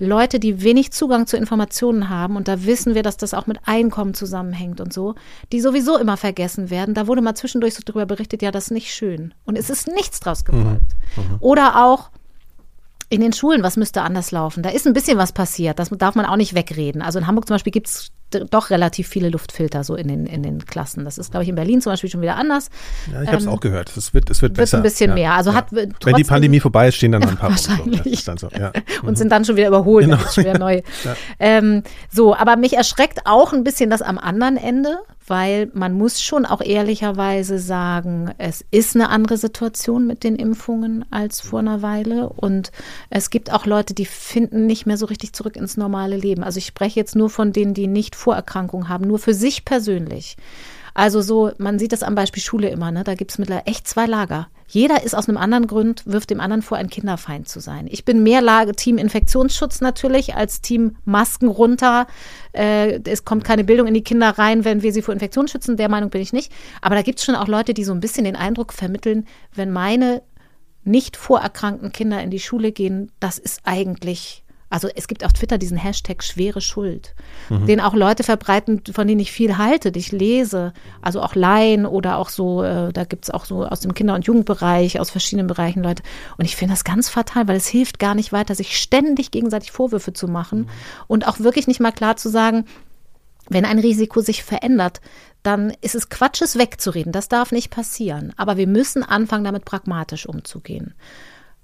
Leute, 0.00 0.40
die 0.40 0.62
wenig 0.62 0.92
Zugang 0.92 1.26
zu 1.26 1.36
Informationen 1.36 2.08
haben, 2.08 2.36
und 2.36 2.48
da 2.48 2.64
wissen 2.64 2.94
wir, 2.94 3.02
dass 3.02 3.16
das 3.16 3.34
auch 3.34 3.46
mit 3.46 3.58
Einkommen 3.64 4.14
zusammenhängt 4.14 4.80
und 4.80 4.92
so, 4.92 5.14
die 5.52 5.60
sowieso 5.60 5.98
immer 5.98 6.16
vergessen 6.16 6.70
werden. 6.70 6.94
Da 6.94 7.06
wurde 7.06 7.22
mal 7.22 7.34
zwischendurch 7.34 7.74
so 7.74 7.82
drüber 7.84 8.06
berichtet, 8.06 8.42
ja, 8.42 8.50
das 8.50 8.64
ist 8.64 8.70
nicht 8.70 8.94
schön. 8.94 9.34
Und 9.44 9.56
es 9.56 9.70
ist 9.70 9.88
nichts 9.88 10.20
draus 10.20 10.44
gefolgt. 10.44 10.96
Mhm. 11.16 11.22
Mhm. 11.22 11.36
Oder 11.40 11.84
auch, 11.84 12.10
in 13.10 13.20
den 13.20 13.32
Schulen, 13.32 13.62
was 13.62 13.76
müsste 13.76 14.02
anders 14.02 14.32
laufen? 14.32 14.62
Da 14.62 14.70
ist 14.70 14.86
ein 14.86 14.92
bisschen 14.92 15.18
was 15.18 15.32
passiert, 15.32 15.78
das 15.78 15.90
darf 15.90 16.14
man 16.14 16.26
auch 16.26 16.36
nicht 16.36 16.54
wegreden. 16.54 17.02
Also 17.02 17.18
in 17.18 17.26
Hamburg 17.26 17.46
zum 17.46 17.54
Beispiel 17.54 17.72
gibt 17.72 17.88
es 17.88 18.10
doch 18.30 18.70
relativ 18.70 19.08
viele 19.08 19.28
Luftfilter 19.28 19.84
so 19.84 19.94
in 19.94 20.08
den, 20.08 20.26
in 20.26 20.42
den 20.42 20.64
Klassen. 20.66 21.04
Das 21.04 21.18
ist, 21.18 21.30
glaube 21.30 21.44
ich, 21.44 21.48
in 21.48 21.54
Berlin 21.54 21.80
zum 21.80 21.92
Beispiel 21.92 22.10
schon 22.10 22.20
wieder 22.20 22.36
anders. 22.36 22.68
Ja, 23.12 23.22
ich 23.22 23.28
habe 23.28 23.38
es 23.38 23.44
ähm, 23.44 23.50
auch 23.50 23.60
gehört. 23.60 23.96
Es 23.96 24.12
wird, 24.14 24.30
es 24.30 24.42
wird, 24.42 24.54
besser. 24.54 24.78
Wird 24.78 24.80
ein 24.80 24.82
bisschen 24.82 25.10
ja, 25.10 25.14
mehr. 25.14 25.34
Also 25.34 25.50
ja. 25.50 25.56
hat 25.56 25.66
Wenn 25.70 26.14
die 26.16 26.24
Pandemie 26.24 26.60
vorbei 26.60 26.88
ist, 26.88 26.96
stehen 26.96 27.12
dann 27.12 27.22
noch 27.22 27.30
ein 27.30 27.36
paar 27.38 27.50
Wahrscheinlich. 27.50 28.24
So. 28.24 28.48
Ja. 28.58 28.72
Und 29.02 29.10
mhm. 29.10 29.16
sind 29.16 29.30
dann 29.30 29.44
schon 29.44 29.56
wieder 29.56 29.68
überholt. 29.68 30.06
Genau. 30.06 30.18
Schon 30.18 30.44
wieder 30.44 30.58
neu. 30.58 30.82
Ähm, 31.38 31.82
so, 32.10 32.34
aber 32.34 32.56
mich 32.56 32.76
erschreckt 32.76 33.20
auch 33.24 33.52
ein 33.52 33.64
bisschen 33.64 33.90
das 33.90 34.02
am 34.02 34.18
anderen 34.18 34.56
Ende, 34.56 34.98
weil 35.26 35.70
man 35.72 35.94
muss 35.94 36.20
schon 36.20 36.44
auch 36.44 36.60
ehrlicherweise 36.60 37.58
sagen, 37.58 38.32
es 38.38 38.64
ist 38.70 38.94
eine 38.94 39.08
andere 39.08 39.38
Situation 39.38 40.06
mit 40.06 40.22
den 40.22 40.36
Impfungen 40.36 41.04
als 41.10 41.40
vor 41.40 41.60
einer 41.60 41.82
Weile 41.82 42.28
und 42.28 42.72
es 43.10 43.30
gibt 43.30 43.52
auch 43.52 43.64
Leute, 43.64 43.94
die 43.94 44.04
finden 44.04 44.66
nicht 44.66 44.86
mehr 44.86 44.98
so 44.98 45.06
richtig 45.06 45.32
zurück 45.32 45.56
ins 45.56 45.76
normale 45.76 46.16
Leben. 46.16 46.44
Also 46.44 46.58
ich 46.58 46.66
spreche 46.66 47.00
jetzt 47.00 47.16
nur 47.16 47.30
von 47.30 47.52
denen, 47.52 47.74
die 47.74 47.86
nicht 47.86 48.13
Vorerkrankungen 48.14 48.88
haben, 48.88 49.06
nur 49.06 49.18
für 49.18 49.34
sich 49.34 49.64
persönlich. 49.64 50.36
Also 50.94 51.22
so, 51.22 51.50
man 51.58 51.78
sieht 51.78 51.92
das 51.92 52.04
am 52.04 52.14
Beispiel 52.14 52.42
Schule 52.42 52.68
immer, 52.68 52.92
ne? 52.92 53.02
da 53.02 53.14
gibt 53.14 53.32
es 53.32 53.38
mittlerweile 53.38 53.66
echt 53.66 53.88
zwei 53.88 54.06
Lager. 54.06 54.48
Jeder 54.68 55.02
ist 55.02 55.14
aus 55.14 55.28
einem 55.28 55.36
anderen 55.36 55.66
Grund, 55.66 56.02
wirft 56.06 56.30
dem 56.30 56.40
anderen 56.40 56.62
vor, 56.62 56.78
ein 56.78 56.88
Kinderfeind 56.88 57.48
zu 57.48 57.60
sein. 57.60 57.86
Ich 57.90 58.04
bin 58.04 58.22
mehr 58.22 58.40
Lage 58.40 58.72
Team 58.72 58.96
Infektionsschutz 58.96 59.80
natürlich 59.80 60.36
als 60.36 60.62
Team 60.62 60.96
Masken 61.04 61.48
runter. 61.48 62.06
Äh, 62.52 63.00
es 63.04 63.24
kommt 63.24 63.44
keine 63.44 63.64
Bildung 63.64 63.88
in 63.88 63.94
die 63.94 64.04
Kinder 64.04 64.30
rein, 64.30 64.64
wenn 64.64 64.82
wir 64.82 64.92
sie 64.92 65.02
vor 65.02 65.12
Infektionen 65.12 65.48
schützen. 65.48 65.76
Der 65.76 65.88
Meinung 65.88 66.10
bin 66.10 66.22
ich 66.22 66.32
nicht. 66.32 66.50
Aber 66.80 66.94
da 66.94 67.02
gibt 67.02 67.18
es 67.18 67.24
schon 67.24 67.34
auch 67.34 67.48
Leute, 67.48 67.74
die 67.74 67.84
so 67.84 67.92
ein 67.92 68.00
bisschen 68.00 68.24
den 68.24 68.36
Eindruck 68.36 68.72
vermitteln, 68.72 69.26
wenn 69.54 69.70
meine 69.70 70.22
nicht 70.84 71.16
vorerkrankten 71.16 71.92
Kinder 71.92 72.22
in 72.22 72.30
die 72.30 72.40
Schule 72.40 72.72
gehen, 72.72 73.10
das 73.20 73.38
ist 73.38 73.60
eigentlich 73.64 74.43
also 74.74 74.88
es 74.92 75.06
gibt 75.06 75.24
auf 75.24 75.32
Twitter 75.32 75.56
diesen 75.56 75.76
Hashtag 75.76 76.24
schwere 76.24 76.60
Schuld, 76.60 77.14
mhm. 77.48 77.66
den 77.66 77.80
auch 77.80 77.94
Leute 77.94 78.24
verbreiten, 78.24 78.82
von 78.92 79.06
denen 79.06 79.20
ich 79.20 79.30
viel 79.30 79.56
halte, 79.56 79.92
die 79.92 80.00
ich 80.00 80.10
lese. 80.10 80.72
Also 81.00 81.22
auch 81.22 81.36
Laien 81.36 81.86
oder 81.86 82.18
auch 82.18 82.28
so, 82.28 82.64
äh, 82.64 82.92
da 82.92 83.04
gibt 83.04 83.26
es 83.26 83.30
auch 83.30 83.44
so 83.44 83.64
aus 83.64 83.78
dem 83.78 83.94
Kinder- 83.94 84.16
und 84.16 84.26
Jugendbereich, 84.26 84.98
aus 84.98 85.10
verschiedenen 85.10 85.46
Bereichen 85.46 85.84
Leute. 85.84 86.02
Und 86.38 86.44
ich 86.44 86.56
finde 86.56 86.74
das 86.74 86.82
ganz 86.82 87.08
fatal, 87.08 87.46
weil 87.46 87.54
es 87.56 87.68
hilft 87.68 88.00
gar 88.00 88.16
nicht 88.16 88.32
weiter, 88.32 88.56
sich 88.56 88.76
ständig 88.76 89.30
gegenseitig 89.30 89.70
Vorwürfe 89.70 90.12
zu 90.12 90.26
machen 90.26 90.62
mhm. 90.62 90.68
und 91.06 91.28
auch 91.28 91.38
wirklich 91.38 91.68
nicht 91.68 91.78
mal 91.78 91.92
klar 91.92 92.16
zu 92.16 92.28
sagen, 92.28 92.64
wenn 93.48 93.66
ein 93.66 93.78
Risiko 93.78 94.22
sich 94.22 94.42
verändert, 94.42 95.00
dann 95.44 95.72
ist 95.82 95.94
es 95.94 96.08
Quatsch, 96.08 96.42
es 96.42 96.58
wegzureden. 96.58 97.12
Das 97.12 97.28
darf 97.28 97.52
nicht 97.52 97.70
passieren. 97.70 98.32
Aber 98.36 98.56
wir 98.56 98.66
müssen 98.66 99.04
anfangen, 99.04 99.44
damit 99.44 99.64
pragmatisch 99.64 100.26
umzugehen. 100.26 100.94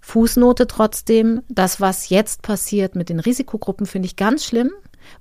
Fußnote 0.01 0.67
trotzdem, 0.67 1.43
das, 1.49 1.81
was 1.81 2.09
jetzt 2.09 2.43
passiert 2.43 2.95
mit 2.95 3.09
den 3.09 3.21
Risikogruppen, 3.21 3.87
finde 3.87 4.07
ich 4.07 4.17
ganz 4.17 4.45
schlimm, 4.45 4.71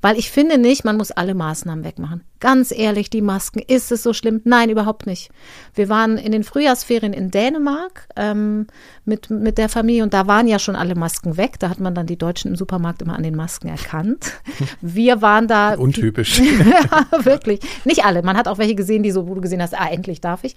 weil 0.02 0.18
ich 0.18 0.32
finde 0.32 0.58
nicht, 0.58 0.86
man 0.86 0.98
muss 0.98 1.12
alle 1.12 1.34
Maßnahmen 1.34 1.84
wegmachen. 1.84 2.24
Ganz 2.40 2.72
ehrlich, 2.72 3.10
die 3.10 3.22
Masken, 3.22 3.60
ist 3.60 3.92
es 3.92 4.04
so 4.04 4.14
schlimm? 4.14 4.42
Nein, 4.46 4.70
überhaupt 4.70 5.06
nicht. 5.06 5.30
Wir 5.74 5.90
waren 5.90 6.18
in 6.18 6.32
den 6.32 6.44
Frühjahrsferien 6.44 7.14
in 7.14 7.32
Dänemark 7.32 8.08
ähm, 8.16 8.68
mit, 9.04 9.30
mit 9.30 9.58
der 9.58 9.68
Familie 9.68 10.04
und 10.04 10.14
da 10.14 10.28
waren 10.28 10.48
ja 10.48 10.60
schon 10.60 10.76
alle 10.76 10.96
Masken 10.96 11.38
weg. 11.38 11.60
Da 11.60 11.70
hat 11.70 11.80
man 11.80 11.96
dann 11.96 12.08
die 12.08 12.18
Deutschen 12.18 12.50
im 12.52 12.56
Supermarkt 12.56 13.02
immer 13.02 13.16
an 13.16 13.24
den 13.24 13.36
Masken 13.36 13.68
erkannt. 13.68 14.34
Wir 14.82 15.22
waren 15.22 15.48
da. 15.48 15.74
Untypisch. 15.78 16.40
ja, 16.40 17.26
wirklich. 17.26 17.60
Nicht 17.84 18.06
alle. 18.06 18.22
Man 18.22 18.38
hat 18.38 18.48
auch 18.48 18.58
welche 18.58 18.76
gesehen, 18.76 19.04
die 19.04 19.12
so, 19.12 19.28
wo 19.28 19.36
du 19.36 19.42
gesehen 19.42 19.62
hast, 19.62 19.78
ah, 19.78 19.90
endlich 19.90 20.22
darf 20.22 20.44
ich. 20.44 20.56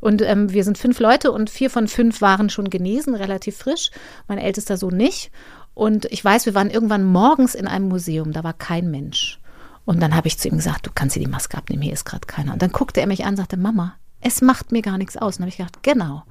Und 0.00 0.22
ähm, 0.22 0.52
wir 0.52 0.64
sind 0.64 0.78
fünf 0.78 0.98
Leute 0.98 1.32
und 1.32 1.50
vier 1.50 1.70
von 1.70 1.88
fünf 1.88 2.20
waren 2.20 2.50
schon 2.50 2.70
genesen, 2.70 3.14
relativ 3.14 3.56
frisch. 3.56 3.90
Mein 4.28 4.38
ältester 4.38 4.76
Sohn 4.76 4.96
nicht. 4.96 5.30
Und 5.74 6.06
ich 6.06 6.24
weiß, 6.24 6.46
wir 6.46 6.54
waren 6.54 6.70
irgendwann 6.70 7.04
morgens 7.04 7.54
in 7.54 7.66
einem 7.66 7.88
Museum, 7.88 8.32
da 8.32 8.44
war 8.44 8.52
kein 8.52 8.90
Mensch. 8.90 9.40
Und 9.84 10.00
dann 10.00 10.14
habe 10.14 10.28
ich 10.28 10.38
zu 10.38 10.48
ihm 10.48 10.56
gesagt, 10.56 10.86
du 10.86 10.90
kannst 10.94 11.16
dir 11.16 11.20
die 11.20 11.26
Maske 11.26 11.56
abnehmen, 11.56 11.82
hier 11.82 11.92
ist 11.92 12.04
gerade 12.04 12.26
keiner. 12.26 12.52
Und 12.52 12.62
dann 12.62 12.72
guckte 12.72 13.00
er 13.00 13.06
mich 13.06 13.24
an 13.24 13.30
und 13.30 13.36
sagte, 13.36 13.56
Mama, 13.56 13.94
es 14.20 14.42
macht 14.42 14.72
mir 14.72 14.82
gar 14.82 14.98
nichts 14.98 15.16
aus. 15.16 15.36
Und 15.36 15.40
dann 15.40 15.42
habe 15.44 15.50
ich 15.50 15.56
gedacht, 15.56 15.82
genau. 15.82 16.24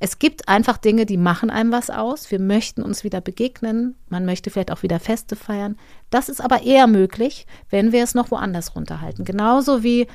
Es 0.00 0.18
gibt 0.18 0.48
einfach 0.48 0.78
Dinge, 0.78 1.06
die 1.06 1.16
machen 1.16 1.50
einem 1.50 1.70
was 1.70 1.90
aus. 1.90 2.30
Wir 2.30 2.40
möchten 2.40 2.82
uns 2.82 3.04
wieder 3.04 3.20
begegnen. 3.20 3.94
Man 4.08 4.24
möchte 4.24 4.50
vielleicht 4.50 4.72
auch 4.72 4.82
wieder 4.82 4.98
Feste 4.98 5.36
feiern. 5.36 5.76
Das 6.10 6.28
ist 6.28 6.40
aber 6.40 6.62
eher 6.62 6.86
möglich, 6.86 7.46
wenn 7.70 7.92
wir 7.92 8.02
es 8.02 8.14
noch 8.14 8.30
woanders 8.30 8.74
runterhalten. 8.74 9.24
Genauso 9.24 9.82
wie 9.82 10.06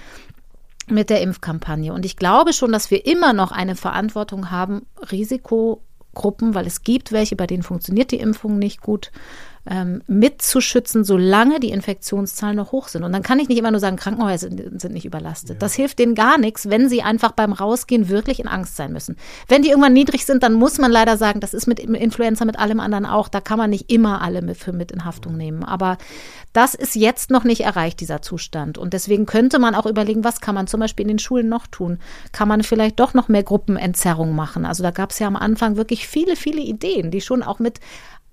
mit 0.91 1.09
der 1.09 1.21
Impfkampagne. 1.21 1.93
Und 1.93 2.05
ich 2.05 2.15
glaube 2.15 2.53
schon, 2.53 2.71
dass 2.71 2.91
wir 2.91 3.05
immer 3.05 3.33
noch 3.33 3.51
eine 3.51 3.75
Verantwortung 3.75 4.51
haben, 4.51 4.85
Risikogruppen, 5.11 6.55
weil 6.55 6.67
es 6.67 6.83
gibt 6.83 7.11
welche, 7.11 7.35
bei 7.35 7.47
denen 7.47 7.63
funktioniert 7.63 8.11
die 8.11 8.19
Impfung 8.19 8.59
nicht 8.59 8.81
gut, 8.81 9.11
ähm, 9.65 10.01
mitzuschützen, 10.07 11.03
solange 11.03 11.59
die 11.59 11.69
Infektionszahlen 11.69 12.55
noch 12.55 12.71
hoch 12.71 12.87
sind. 12.87 13.03
Und 13.03 13.11
dann 13.11 13.23
kann 13.23 13.39
ich 13.39 13.49
nicht 13.49 13.57
immer 13.57 13.71
nur 13.71 13.79
sagen, 13.79 13.97
Krankenhäuser 13.97 14.49
sind, 14.49 14.81
sind 14.81 14.93
nicht 14.93 15.05
überlastet. 15.05 15.51
Ja. 15.51 15.59
Das 15.59 15.73
hilft 15.73 15.99
denen 15.99 16.15
gar 16.15 16.37
nichts, 16.37 16.69
wenn 16.69 16.89
sie 16.89 17.01
einfach 17.01 17.33
beim 17.33 17.53
Rausgehen 17.53 18.09
wirklich 18.09 18.39
in 18.39 18.47
Angst 18.47 18.75
sein 18.75 18.93
müssen. 18.93 19.17
Wenn 19.47 19.61
die 19.61 19.69
irgendwann 19.69 19.93
niedrig 19.93 20.25
sind, 20.25 20.43
dann 20.43 20.53
muss 20.53 20.77
man 20.77 20.91
leider 20.91 21.17
sagen, 21.17 21.39
das 21.39 21.53
ist 21.53 21.67
mit 21.67 21.79
Influenza, 21.79 22.45
mit 22.45 22.57
allem 22.59 22.79
anderen 22.79 23.05
auch. 23.05 23.27
Da 23.27 23.41
kann 23.41 23.57
man 23.57 23.69
nicht 23.69 23.91
immer 23.91 24.21
alle 24.21 24.41
mit, 24.41 24.57
für 24.57 24.73
mit 24.73 24.91
in 24.91 25.05
Haftung 25.05 25.37
nehmen. 25.37 25.63
Aber 25.63 25.97
das 26.53 26.73
ist 26.73 26.95
jetzt 26.95 27.29
noch 27.29 27.43
nicht 27.43 27.61
erreicht, 27.61 27.99
dieser 27.99 28.21
Zustand. 28.21 28.77
Und 28.77 28.93
deswegen 28.93 29.25
könnte 29.25 29.59
man 29.59 29.75
auch 29.75 29.85
überlegen, 29.85 30.23
was 30.23 30.41
kann 30.41 30.55
man 30.55 30.67
zum 30.67 30.79
Beispiel 30.79 31.03
in 31.03 31.09
den 31.09 31.19
Schulen 31.19 31.49
noch 31.49 31.67
tun? 31.67 31.99
Kann 32.31 32.47
man 32.47 32.63
vielleicht 32.63 32.99
doch 32.99 33.13
noch 33.13 33.27
mehr 33.27 33.43
Gruppenentzerrung 33.43 34.33
machen? 34.33 34.65
Also 34.65 34.81
da 34.83 34.91
gab 34.91 35.11
es 35.11 35.19
ja 35.19 35.27
am 35.27 35.35
Anfang 35.35 35.75
wirklich 35.75 36.07
viele, 36.07 36.35
viele 36.35 36.61
Ideen, 36.61 37.11
die 37.11 37.21
schon 37.21 37.43
auch 37.43 37.59
mit 37.59 37.79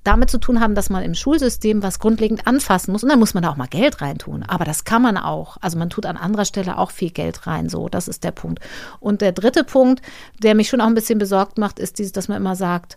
damit 0.07 0.31
zu 0.31 0.39
tun 0.39 0.61
haben, 0.61 0.75
dass 0.75 0.91
man 0.91 1.03
im 1.03 1.15
Schulsystem 1.15 1.83
was 1.83 1.99
grundlegend 1.99 2.47
anfassen 2.47 2.93
muss. 2.93 3.03
Und 3.03 3.09
dann 3.09 3.19
muss 3.19 3.35
man 3.35 3.43
da 3.43 3.51
auch 3.51 3.57
mal 3.57 3.67
Geld 3.67 4.01
reintun. 4.01 4.43
Aber 4.43 4.65
das 4.65 4.85
kann 4.85 5.03
man 5.03 5.17
auch. 5.17 5.57
Also 5.61 5.79
man 5.79 5.91
tut 5.91 6.07
an 6.07 6.17
anderer 6.17 6.45
Stelle 6.45 6.79
auch 6.79 6.91
viel 6.91 7.11
Geld 7.11 7.47
rein. 7.47 7.69
So, 7.69 7.89
das 7.89 8.09
ist 8.09 8.25
der 8.25 8.31
Punkt. 8.31 8.61
Und 9.01 9.21
der 9.21 9.33
dritte 9.33 9.65
Punkt, 9.65 10.03
der 10.43 10.55
mich 10.55 10.69
schon 10.69 10.81
auch 10.81 10.87
ein 10.87 10.95
bisschen 10.95 11.19
besorgt 11.19 11.59
macht, 11.59 11.79
ist 11.79 11.99
dieses, 11.99 12.13
dass 12.13 12.29
man 12.29 12.39
immer 12.39 12.57
sagt, 12.57 12.97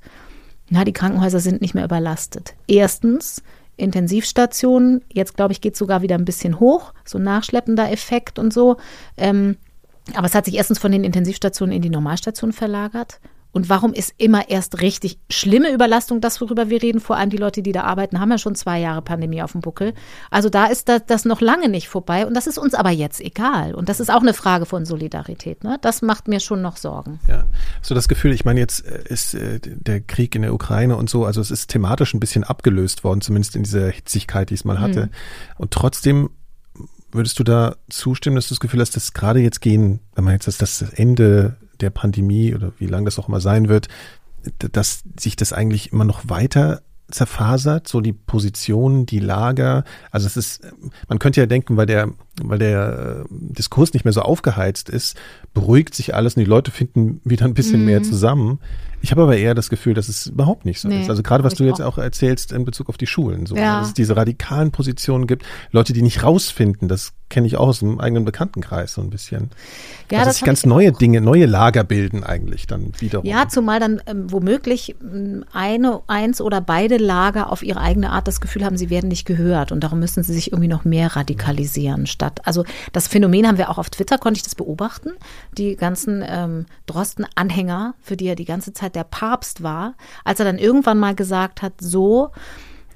na, 0.70 0.84
die 0.84 0.93
Krankenhäuser 0.93 1.39
sind 1.39 1.62
nicht 1.62 1.74
mehr 1.74 1.86
überlastet. 1.86 2.53
Erstens, 2.68 3.41
Intensivstationen, 3.76 5.03
jetzt 5.12 5.36
glaube 5.36 5.53
ich, 5.53 5.62
geht 5.62 5.74
es 5.74 5.80
sogar 5.80 6.01
wieder 6.01 6.16
ein 6.16 6.26
bisschen 6.26 6.60
hoch, 6.60 6.93
so 7.05 7.18
ein 7.18 7.24
nachschleppender 7.24 7.91
Effekt 7.91 8.38
und 8.38 8.53
so. 8.53 8.78
Ähm, 9.18 9.57
aber 10.16 10.28
es 10.28 10.36
hat 10.36 10.45
sich 10.45 10.55
erstens 10.55 10.80
von 10.80 10.91
den 10.91 11.03
Intensivstationen 11.03 11.76
in 11.76 11.82
die 11.82 11.89
Normalstationen 11.89 12.53
verlagert. 12.53 13.20
Und 13.52 13.68
warum 13.70 13.93
ist 13.93 14.14
immer 14.18 14.50
erst 14.50 14.82
richtig 14.82 15.18
schlimme 15.30 15.72
Überlastung 15.72 16.22
das, 16.22 16.39
worüber 16.39 16.70
wir 16.70 16.82
reden? 16.82 17.00
Vor 17.00 17.18
allem 17.18 17.32
die 17.32 17.38
Leute, 17.38 17.64
die 17.64 17.72
da 17.72 17.84
arbeiten, 17.84 18.20
haben 18.20 18.30
ja 18.30 18.38
schon 18.38 18.54
zwei 18.56 18.80
Jahre 18.80 19.02
Pandemie 19.02 19.41
auf 19.41 19.54
dem 19.54 19.62
Buckel. 19.62 19.93
Also 20.30 20.50
da 20.50 20.68
ist 20.68 20.88
das, 20.88 21.06
das 21.08 21.26
noch 21.26 21.41
lange 21.41 21.68
nicht 21.68 21.89
vorbei. 21.89 22.28
Und 22.28 22.36
das 22.36 22.45
ist 22.45 22.60
uns 22.60 22.76
aber 22.76 22.91
jetzt 22.91 23.22
egal. 23.22 23.74
Und 23.74 23.89
das 23.89 24.00
ist 24.00 24.12
auch 24.12 24.22
eine 24.22 24.34
Frage 24.34 24.66
von 24.66 24.86
Solidarität. 24.86 25.64
Ne? 25.64 25.78
Das 25.82 26.04
macht 26.04 26.28
mir 26.28 26.39
schon 26.39 26.62
noch 26.62 26.78
Sorgen. 26.78 27.20
Ja, 27.28 27.45
so 27.82 27.95
das 27.95 28.08
Gefühl, 28.08 28.34
ich 28.34 28.45
meine, 28.45 28.60
jetzt 28.60 28.86
äh, 28.86 29.04
ist 29.06 29.34
äh, 29.34 29.60
der 29.64 30.02
Krieg 30.02 30.36
in 30.36 30.43
der 30.43 30.54
Ukraine 30.54 30.95
und 30.95 31.10
so, 31.10 31.26
also 31.26 31.41
es 31.41 31.50
ist 31.50 31.70
thematisch 31.70 32.14
ein 32.14 32.20
bisschen 32.20 32.43
abgelöst 32.43 33.04
worden, 33.04 33.22
zumindest 33.22 33.56
in 33.56 33.64
dieser 33.64 33.89
Hitzigkeit, 33.89 34.52
die 34.52 34.56
es 34.56 34.64
mal 34.64 34.80
hatte. 34.80 35.08
Mhm. 35.08 35.12
Und 35.58 35.72
trotzdem 35.72 36.30
würdest 37.12 37.39
du 37.39 37.43
da 37.43 37.76
zustimmen, 37.89 38.36
dass 38.36 38.47
du 38.47 38.54
das 38.54 38.60
Gefühl 38.60 38.82
hast, 38.82 38.95
dass 38.95 39.14
gerade 39.14 39.39
jetzt 39.39 39.62
gehen, 39.62 40.00
wenn 40.14 40.24
man 40.24 40.34
jetzt 40.34 40.47
das, 40.47 40.58
das 40.58 40.82
Ende 40.82 41.58
der 41.82 41.89
Pandemie 41.89 42.53
oder 42.53 42.71
wie 42.77 42.88
lange 42.88 43.05
das 43.05 43.19
auch 43.19 43.27
immer 43.27 43.41
sein 43.41 43.69
wird, 43.69 43.88
dass 44.57 45.03
sich 45.19 45.36
das 45.36 45.53
eigentlich 45.53 45.91
immer 45.91 46.05
noch 46.05 46.30
weiter 46.30 46.82
zerfasert, 47.11 47.88
so 47.88 48.01
die 48.01 48.13
Positionen, 48.13 49.05
die 49.05 49.19
Lager. 49.19 49.84
Also 50.11 50.27
es 50.27 50.38
ist, 50.38 50.61
man 51.07 51.19
könnte 51.19 51.41
ja 51.41 51.47
denken, 51.47 51.77
weil 51.77 51.86
der, 51.86 52.09
weil 52.44 52.60
der 52.60 53.24
äh, 53.24 53.26
Diskurs 53.30 53.94
nicht 53.94 54.06
mehr 54.06 54.14
so 54.14 54.22
aufgeheizt 54.22 54.90
ist, 54.90 55.18
beruhigt 55.54 55.96
sich 55.96 56.16
alles 56.16 56.36
und 56.36 56.42
die 56.42 56.50
Leute 56.50 56.72
finden 56.72 57.22
wieder 57.24 57.46
ein 57.46 57.54
bisschen 57.54 57.82
mhm. 57.82 57.86
mehr 57.86 58.04
zusammen. 58.04 58.60
Ich 59.02 59.12
habe 59.12 59.24
aber 59.24 59.38
eher 59.38 59.56
das 59.56 59.70
Gefühl, 59.70 59.94
dass 59.94 60.10
es 60.10 60.28
überhaupt 60.28 60.66
nicht 60.66 60.82
so 60.82 60.90
nee, 60.90 61.02
ist. 61.02 61.10
Also 61.10 61.24
gerade 61.24 61.44
was 61.44 61.54
du 61.54 61.64
jetzt 61.64 61.82
auch 61.82 61.98
erzählst 61.98 62.52
in 62.52 62.66
Bezug 62.66 62.90
auf 62.90 62.98
die 62.98 63.08
Schulen, 63.08 63.46
so, 63.46 63.56
ja. 63.56 63.80
dass 63.80 63.90
es 63.90 63.94
diese 63.94 64.18
radikalen 64.18 64.72
Positionen 64.72 65.26
gibt, 65.26 65.46
Leute, 65.72 65.94
die 65.94 66.02
nicht 66.02 66.24
rausfinden, 66.24 66.90
das 66.90 67.14
kenne 67.30 67.48
ich 67.48 67.56
auch 67.56 67.68
aus 67.68 67.80
dem 67.80 68.00
eigenen 68.00 68.26
Bekanntenkreis 68.26 68.94
so 68.94 69.02
ein 69.02 69.10
bisschen. 69.10 69.52
Ja, 70.12 70.26
dass 70.26 70.38
sich 70.38 70.46
ganz 70.46 70.66
neue 70.66 70.92
auch. 70.92 70.98
Dinge, 70.98 71.22
neue 71.22 71.46
Lager 71.46 71.84
bilden 71.84 72.24
eigentlich 72.24 72.68
dann 72.68 72.92
wiederum. 73.00 73.26
Ja, 73.26 73.48
zumal 73.48 73.80
dann 73.80 74.02
ähm, 74.08 74.32
womöglich 74.32 74.96
ähm, 75.02 75.46
eine, 75.54 76.02
eins 76.08 76.42
oder 76.42 76.60
beide 76.60 76.98
Lager 76.98 77.52
auf 77.52 77.64
ihre 77.64 77.80
eigene 77.80 78.10
Art 78.12 78.28
das 78.28 78.42
Gefühl 78.42 78.66
haben, 78.66 78.78
sie 78.78 78.90
werden 78.90 79.08
nicht 79.08 79.26
gehört 79.26 79.72
und 79.72 79.84
darum 79.84 80.00
müssen 80.00 80.24
sie 80.24 80.34
sich 80.34 80.52
irgendwie 80.52 80.68
noch 80.68 80.86
mehr 80.86 81.16
radikalisieren 81.16 82.08
statt. 82.08 82.28
Also 82.45 82.63
das 82.93 83.07
Phänomen 83.07 83.47
haben 83.47 83.57
wir 83.57 83.69
auch 83.69 83.77
auf 83.77 83.89
Twitter, 83.89 84.17
konnte 84.17 84.38
ich 84.38 84.43
das 84.43 84.55
beobachten. 84.55 85.11
Die 85.57 85.75
ganzen 85.75 86.23
ähm, 86.25 86.65
Drosten-Anhänger, 86.86 87.95
für 88.01 88.17
die 88.17 88.27
er 88.27 88.36
die 88.36 88.45
ganze 88.45 88.73
Zeit 88.73 88.95
der 88.95 89.03
Papst 89.03 89.63
war, 89.63 89.95
als 90.23 90.39
er 90.39 90.45
dann 90.45 90.57
irgendwann 90.57 90.99
mal 90.99 91.15
gesagt 91.15 91.61
hat, 91.61 91.73
so, 91.80 92.32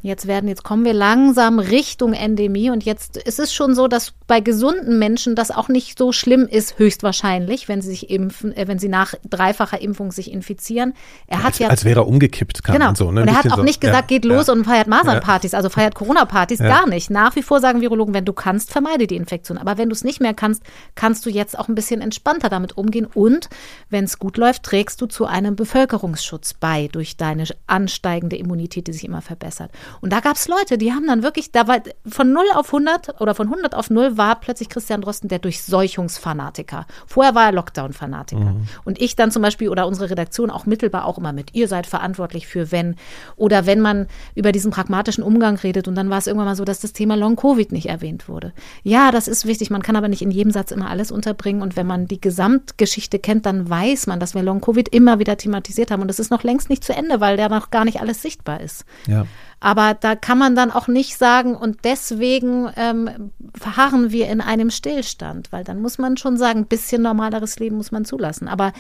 Jetzt 0.06 0.28
werden, 0.28 0.50
jetzt 0.50 0.66
kommen 0.66 0.84
wir 0.84 0.92
langsam 0.92 1.60
Richtung 1.60 2.12
Endemie 2.12 2.70
und 2.70 2.84
jetzt 2.84 3.16
ist 3.16 3.40
es 3.40 3.54
schon 3.54 3.74
so, 3.74 3.88
dass 3.88 4.12
bei 4.28 4.42
gesunden 4.42 5.00
Menschen 5.00 5.34
das 5.34 5.50
auch 5.50 5.70
nicht 5.70 5.98
so 5.98 6.12
schlimm 6.12 6.46
ist, 6.46 6.78
höchstwahrscheinlich, 6.78 7.70
wenn 7.70 7.82
sie 7.82 7.88
sich 7.88 8.10
impfen, 8.10 8.52
äh, 8.58 8.68
wenn 8.68 8.80
sie 8.80 8.90
nach 8.90 9.14
dreifacher 9.24 9.80
Impfung 9.80 10.12
sich 10.12 10.30
infizieren. 10.30 10.94
Er 11.28 11.38
hat 11.38 11.46
als, 11.46 11.60
ja 11.60 11.70
als 11.70 11.86
wäre 11.86 12.02
er 12.02 12.08
umgekippt, 12.08 12.66
kann 12.66 12.74
genau. 12.74 12.88
man 12.88 12.96
so. 12.96 13.14
Ne? 13.14 13.22
Und 13.22 13.30
er 13.30 13.36
hat 13.36 13.50
auch 13.50 13.56
so, 13.56 13.64
nicht 13.64 13.80
gesagt, 13.80 14.12
ja, 14.12 14.18
geht 14.18 14.26
los 14.26 14.48
ja, 14.48 14.54
und 14.54 14.66
feiert 14.66 14.88
Masernpartys, 14.88 15.54
also 15.54 15.70
feiert 15.70 15.96
Corona-Partys, 15.96 16.60
gar 16.60 16.86
nicht. 16.86 17.10
Nach 17.10 17.38
wie 17.38 17.42
vor 17.42 17.62
sagen 17.62 17.80
Virologen, 17.80 18.14
wenn 18.14 18.26
du 18.26 18.34
kannst, 18.34 18.74
vermeide 18.74 19.08
die 19.08 19.16
Infektion. 19.16 19.58
Aber 19.58 19.78
wenn 19.78 19.88
du 19.88 19.94
es 19.94 20.04
nicht 20.04 20.20
mehr 20.20 20.34
kannst, 20.34 20.64
kannst 20.96 21.26
du 21.26 21.30
jetzt 21.30 21.58
auch 21.58 21.70
ein 21.70 21.76
bisschen 21.76 22.02
entspannter 22.02 22.50
damit 22.50 22.78
umgehen 22.78 23.06
und 23.06 23.48
wenn 23.90 24.04
es 24.04 24.20
gut 24.20 24.36
läuft, 24.36 24.64
trägst 24.64 25.00
du 25.00 25.06
zu 25.06 25.28
einem 25.28 25.56
Bevölkerungsschutz 25.56 26.56
bei 26.56 26.90
durch 26.92 27.16
deine 27.16 27.46
ansteigende 27.68 28.36
Immunität, 28.36 28.88
die 28.88 28.94
sich 28.94 29.06
immer 29.06 29.22
verbessert. 29.22 29.72
Und 30.02 30.14
da 30.14 30.20
gab 30.20 30.36
es 30.36 30.48
Leute, 30.48 30.78
die 30.78 30.94
haben 30.94 31.08
dann 31.08 31.24
wirklich, 31.24 31.52
da 31.52 31.68
war 31.68 31.82
von 32.08 32.32
0 32.32 32.46
auf 32.56 32.68
100 32.68 33.22
oder 33.22 33.36
von 33.36 33.48
100 33.48 33.76
auf 33.76 33.90
0 33.90 34.18
war 34.18 34.40
plötzlich 34.40 34.70
Christian 34.70 35.02
Drosten 35.02 35.30
der 35.30 35.40
Durchseuchungsfanatiker. 35.40 36.86
Vorher 37.08 37.36
war 37.36 37.46
er 37.46 37.52
Lockdown-Fanatiker. 37.52 38.42
Mhm. 38.42 38.68
Und 38.84 39.02
ich 39.02 39.16
dann 39.16 39.32
zum 39.32 39.42
Beispiel 39.42 39.70
oder 39.70 39.88
unsere 39.88 40.10
Redaktion 40.10 40.50
auch 40.50 40.66
mittelbar 40.66 41.06
auch 41.06 41.18
immer 41.18 41.34
mit, 41.34 41.54
ihr 41.54 41.68
seid 41.68 41.88
verantwortlich 41.88 42.48
für 42.48 42.72
wenn. 42.72 42.96
Oder 43.36 43.66
wenn 43.66 43.82
man 43.82 44.08
über 44.36 44.52
diesen 44.52 44.72
pragmatischen 44.72 45.24
Umgang 45.24 45.56
redet 45.58 45.88
und 45.88 45.96
dann 45.96 46.10
war 46.10 46.18
es 46.18 46.28
irgendwann 46.28 46.48
mal 46.48 46.56
so, 46.56 46.66
dass 46.66 46.80
das 46.80 46.94
Thema 46.94 47.16
Long-Covid 47.16 47.72
nicht 47.72 47.88
erwähnt 47.88 48.28
wurde. 48.28 48.54
Ja, 48.84 49.12
das 49.12 49.28
ist 49.28 49.46
wichtig, 49.46 49.70
man 49.70 49.84
kann 49.84 49.96
aber 49.96 50.08
nicht 50.08 50.22
in 50.22 50.32
jedem 50.32 50.52
Satz 50.52 50.72
immer 50.72 50.90
alles 50.90 51.12
unterbringen. 51.12 51.62
Und 51.62 51.76
wenn 51.76 51.88
man 51.88 52.08
die 52.08 52.22
Gesamtgeschichte 52.22 53.20
kennt, 53.20 53.46
dann 53.46 53.70
weiß 53.70 54.08
man, 54.08 54.20
dass 54.20 54.36
wir 54.36 54.44
Long-Covid 54.44 54.90
immer 54.90 55.20
wieder 55.20 55.38
thematisiert 55.38 55.92
haben. 55.92 56.02
Und 56.02 56.08
das 56.08 56.20
ist 56.20 56.32
noch 56.32 56.44
längst 56.44 56.70
nicht 56.70 56.84
zu 56.84 56.94
Ende, 56.94 57.20
weil 57.20 57.38
da 57.38 57.50
noch 57.50 57.70
gar 57.70 57.86
nicht 57.86 58.02
alles 58.02 58.22
sichtbar 58.22 58.62
ist. 58.62 58.86
Ja. 59.08 59.26
Aber 59.64 59.94
da 59.94 60.18
kann 60.18 60.38
man 60.38 60.58
dann 60.58 60.72
auch 60.72 60.90
nicht 60.90 61.18
sagen, 61.18 61.56
und 61.56 61.86
deswegen 61.86 62.70
ähm, 62.76 63.32
verharren 63.58 64.12
wir 64.12 64.28
in 64.28 64.42
einem 64.42 64.70
Stillstand, 64.70 65.54
weil 65.54 65.64
dann 65.64 65.82
muss 65.82 65.98
man 65.98 66.18
schon 66.18 66.36
sagen, 66.36 66.60
ein 66.60 66.66
bisschen 66.66 67.02
normaleres 67.02 67.60
Leben 67.60 67.78
muss 67.78 67.90
man 67.90 68.04
zulassen. 68.04 68.50
Aber 68.50 68.74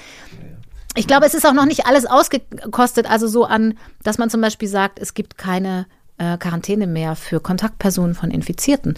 ich 0.93 1.07
glaube, 1.07 1.25
es 1.25 1.35
ist 1.35 1.45
auch 1.45 1.53
noch 1.53 1.67
nicht 1.67 1.85
alles 1.85 2.05
ausgekostet, 2.05 3.09
also 3.09 3.27
so 3.27 3.45
an, 3.45 3.77
dass 4.03 4.17
man 4.17 4.29
zum 4.29 4.41
Beispiel 4.41 4.67
sagt, 4.67 4.99
es 4.99 5.13
gibt 5.13 5.37
keine 5.37 5.85
äh, 6.17 6.37
Quarantäne 6.37 6.85
mehr 6.85 7.15
für 7.15 7.39
Kontaktpersonen 7.39 8.13
von 8.13 8.29
Infizierten. 8.29 8.95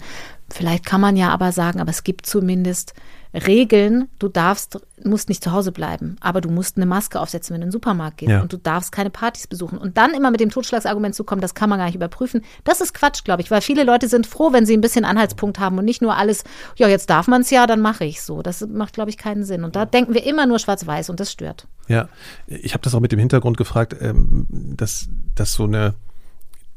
Vielleicht 0.50 0.86
kann 0.86 1.00
man 1.00 1.16
ja 1.16 1.28
aber 1.28 1.52
sagen, 1.52 1.80
aber 1.80 1.90
es 1.90 2.02
gibt 2.02 2.26
zumindest 2.26 2.94
Regeln, 3.36 4.08
du 4.18 4.28
darfst, 4.28 4.80
musst 5.04 5.28
nicht 5.28 5.44
zu 5.44 5.52
Hause 5.52 5.70
bleiben, 5.70 6.16
aber 6.20 6.40
du 6.40 6.48
musst 6.48 6.76
eine 6.76 6.86
Maske 6.86 7.20
aufsetzen, 7.20 7.52
wenn 7.52 7.60
du 7.60 7.66
in 7.66 7.68
den 7.68 7.72
Supermarkt 7.72 8.18
gehst 8.18 8.30
ja. 8.30 8.40
und 8.40 8.52
du 8.52 8.56
darfst 8.56 8.92
keine 8.92 9.10
Partys 9.10 9.46
besuchen. 9.46 9.76
Und 9.76 9.98
dann 9.98 10.14
immer 10.14 10.30
mit 10.30 10.40
dem 10.40 10.50
Totschlagsargument 10.50 11.14
zu 11.14 11.24
kommen, 11.24 11.42
das 11.42 11.54
kann 11.54 11.68
man 11.68 11.78
gar 11.78 11.86
nicht 11.86 11.94
überprüfen, 11.94 12.42
das 12.64 12.80
ist 12.80 12.94
Quatsch, 12.94 13.24
glaube 13.24 13.42
ich, 13.42 13.50
weil 13.50 13.60
viele 13.60 13.84
Leute 13.84 14.08
sind 14.08 14.26
froh, 14.26 14.52
wenn 14.52 14.64
sie 14.64 14.74
ein 14.74 14.80
bisschen 14.80 15.04
Anhaltspunkt 15.04 15.58
haben 15.58 15.78
und 15.78 15.84
nicht 15.84 16.00
nur 16.00 16.16
alles, 16.16 16.44
ja, 16.76 16.88
jetzt 16.88 17.10
darf 17.10 17.28
man 17.28 17.42
es 17.42 17.50
ja, 17.50 17.66
dann 17.66 17.80
mache 17.80 18.04
ich 18.04 18.22
so. 18.22 18.42
Das 18.42 18.66
macht, 18.66 18.94
glaube 18.94 19.10
ich, 19.10 19.18
keinen 19.18 19.44
Sinn. 19.44 19.64
Und 19.64 19.76
da 19.76 19.84
denken 19.84 20.14
wir 20.14 20.24
immer 20.24 20.46
nur 20.46 20.58
schwarz-weiß 20.58 21.10
und 21.10 21.20
das 21.20 21.30
stört. 21.30 21.66
Ja, 21.88 22.08
ich 22.46 22.72
habe 22.72 22.82
das 22.82 22.94
auch 22.94 23.00
mit 23.00 23.12
dem 23.12 23.18
Hintergrund 23.18 23.56
gefragt, 23.56 23.94
ähm, 24.00 24.46
dass, 24.50 25.08
dass 25.34 25.52
so 25.52 25.64
eine 25.64 25.94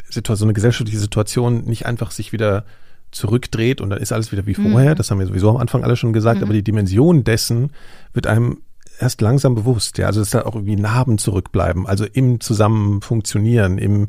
Situation, 0.09 0.37
so 0.37 0.45
eine 0.45 0.53
gesellschaftliche 0.53 0.99
Situation 0.99 1.63
nicht 1.65 1.85
einfach 1.85 2.11
sich 2.11 2.33
wieder 2.33 2.65
zurückdreht 3.11 3.81
und 3.81 3.89
dann 3.89 3.99
ist 3.99 4.11
alles 4.11 4.31
wieder 4.31 4.45
wie 4.45 4.53
vorher. 4.53 4.91
Mhm. 4.91 4.97
Das 4.97 5.11
haben 5.11 5.19
wir 5.19 5.27
sowieso 5.27 5.49
am 5.49 5.57
Anfang 5.57 5.83
alle 5.83 5.95
schon 5.95 6.13
gesagt, 6.13 6.39
mhm. 6.39 6.43
aber 6.45 6.53
die 6.53 6.63
Dimension 6.63 7.23
dessen 7.23 7.71
wird 8.13 8.27
einem 8.27 8.59
erst 8.99 9.21
langsam 9.21 9.55
bewusst. 9.55 9.97
Ja, 9.97 10.07
also 10.07 10.19
dass 10.19 10.31
da 10.31 10.43
auch 10.43 10.55
irgendwie 10.55 10.75
Narben 10.75 11.17
zurückbleiben, 11.17 11.87
also 11.87 12.05
im 12.05 12.39
Zusammen 12.39 13.01
funktionieren, 13.01 13.77
im 13.77 14.07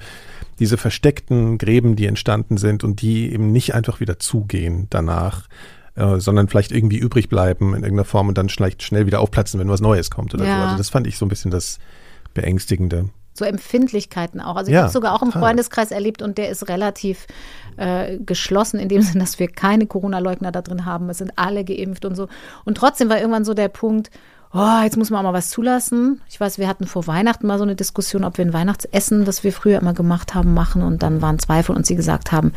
diese 0.58 0.76
versteckten 0.76 1.56
Gräben, 1.56 1.96
die 1.96 2.06
entstanden 2.06 2.58
sind 2.58 2.84
und 2.84 3.00
die 3.00 3.32
eben 3.32 3.50
nicht 3.50 3.74
einfach 3.74 4.00
wieder 4.00 4.18
zugehen 4.18 4.88
danach, 4.90 5.48
äh, 5.94 6.18
sondern 6.18 6.48
vielleicht 6.48 6.72
irgendwie 6.72 6.98
übrig 6.98 7.28
bleiben 7.28 7.68
in 7.68 7.82
irgendeiner 7.82 8.04
Form 8.04 8.28
und 8.28 8.36
dann 8.36 8.50
vielleicht 8.50 8.82
schnell 8.82 9.06
wieder 9.06 9.20
aufplatzen, 9.20 9.58
wenn 9.58 9.68
was 9.68 9.80
Neues 9.80 10.10
kommt 10.10 10.34
oder 10.34 10.44
ja. 10.44 10.56
so. 10.56 10.62
Also 10.64 10.76
das 10.76 10.90
fand 10.90 11.06
ich 11.06 11.16
so 11.16 11.24
ein 11.24 11.30
bisschen 11.30 11.50
das 11.50 11.78
Beängstigende 12.34 13.08
so 13.32 13.44
Empfindlichkeiten 13.44 14.40
auch. 14.40 14.56
Also 14.56 14.70
ich 14.70 14.74
ja, 14.74 14.82
habe 14.82 14.92
sogar 14.92 15.14
auch 15.14 15.22
im 15.22 15.32
Freundeskreis 15.32 15.90
erlebt 15.90 16.22
und 16.22 16.38
der 16.38 16.50
ist 16.50 16.68
relativ 16.68 17.26
äh, 17.76 18.18
geschlossen 18.18 18.78
in 18.78 18.88
dem 18.88 19.02
Sinn, 19.02 19.20
dass 19.20 19.38
wir 19.38 19.48
keine 19.48 19.86
Corona-Leugner 19.86 20.52
da 20.52 20.62
drin 20.62 20.84
haben. 20.84 21.08
Es 21.10 21.18
sind 21.18 21.32
alle 21.36 21.64
geimpft 21.64 22.04
und 22.04 22.14
so. 22.14 22.28
Und 22.64 22.76
trotzdem 22.76 23.08
war 23.08 23.18
irgendwann 23.18 23.44
so 23.44 23.54
der 23.54 23.68
Punkt, 23.68 24.10
oh, 24.52 24.80
jetzt 24.82 24.96
muss 24.96 25.10
man 25.10 25.20
auch 25.20 25.30
mal 25.30 25.38
was 25.38 25.50
zulassen. 25.50 26.20
Ich 26.28 26.40
weiß, 26.40 26.58
wir 26.58 26.68
hatten 26.68 26.86
vor 26.86 27.06
Weihnachten 27.06 27.46
mal 27.46 27.58
so 27.58 27.64
eine 27.64 27.76
Diskussion, 27.76 28.24
ob 28.24 28.38
wir 28.38 28.44
ein 28.44 28.52
Weihnachtsessen, 28.52 29.24
das 29.24 29.44
wir 29.44 29.52
früher 29.52 29.78
immer 29.78 29.94
gemacht 29.94 30.34
haben, 30.34 30.54
machen. 30.54 30.82
Und 30.82 31.02
dann 31.02 31.22
waren 31.22 31.38
zwei 31.38 31.62
von 31.62 31.76
uns, 31.76 31.88
die 31.88 31.96
gesagt 31.96 32.32
haben, 32.32 32.52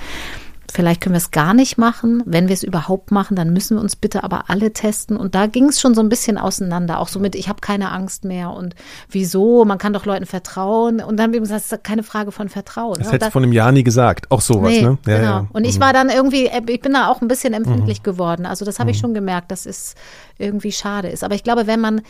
Vielleicht 0.74 1.02
können 1.02 1.14
wir 1.14 1.20
es 1.20 1.30
gar 1.30 1.54
nicht 1.54 1.78
machen. 1.78 2.24
Wenn 2.26 2.48
wir 2.48 2.56
es 2.56 2.64
überhaupt 2.64 3.12
machen, 3.12 3.36
dann 3.36 3.54
müssen 3.54 3.78
wir 3.78 3.82
uns 3.82 3.96
bitte 3.96 4.24
aber 4.24 4.50
alle 4.50 4.74
testen. 4.74 5.18
Und 5.18 5.36
da 5.36 5.46
ging 5.46 5.66
es 5.66 5.80
schon 5.80 5.94
so 5.94 6.02
ein 6.02 6.10
bisschen 6.10 6.40
auseinander. 6.40 7.00
Auch 7.00 7.10
so 7.10 7.20
mit, 7.20 7.36
ich 7.36 7.48
habe 7.48 7.62
keine 7.62 7.92
Angst 7.92 8.26
mehr 8.26 8.50
und 8.50 8.74
wieso, 9.08 9.66
man 9.66 9.78
kann 9.78 9.94
doch 9.94 10.08
Leuten 10.08 10.26
vertrauen. 10.26 11.00
Und 11.00 11.18
dann 11.18 11.26
haben 11.26 11.34
wir 11.34 11.42
gesagt, 11.42 11.64
das 11.64 11.72
ist 11.72 11.84
keine 11.84 12.02
Frage 12.02 12.32
von 12.32 12.50
Vertrauen. 12.50 12.96
Das 12.98 13.08
ne? 13.08 13.14
hätte 13.14 13.28
ich 13.28 13.32
von 13.32 13.44
einem 13.44 13.54
Jahr 13.54 13.72
nie 13.72 13.84
gesagt. 13.84 14.32
Auch 14.32 14.42
sowas, 14.42 14.72
nee, 14.72 14.82
ne? 14.82 14.98
Ja, 15.06 15.18
genau. 15.18 15.30
Ja. 15.30 15.48
Und 15.54 15.64
ich 15.64 15.76
mhm. 15.76 15.82
war 15.82 15.94
dann 15.94 16.10
irgendwie, 16.10 16.50
ich 16.68 16.82
bin 16.82 16.94
da 16.94 17.08
auch 17.08 17.22
ein 17.22 17.28
bisschen 17.28 17.54
empfindlich 17.54 18.00
mhm. 18.00 18.04
geworden. 18.04 18.48
Also 18.48 18.66
das 18.66 18.80
habe 18.80 18.90
ich 18.90 18.98
mhm. 18.98 19.02
schon 19.02 19.14
gemerkt, 19.14 19.52
dass 19.52 19.68
es 19.68 19.94
irgendwie 20.40 20.72
schade 20.72 21.10
ist. 21.10 21.24
Aber 21.24 21.36
ich 21.36 21.44
glaube, 21.44 21.68
wenn 21.68 21.82
man 21.82 22.02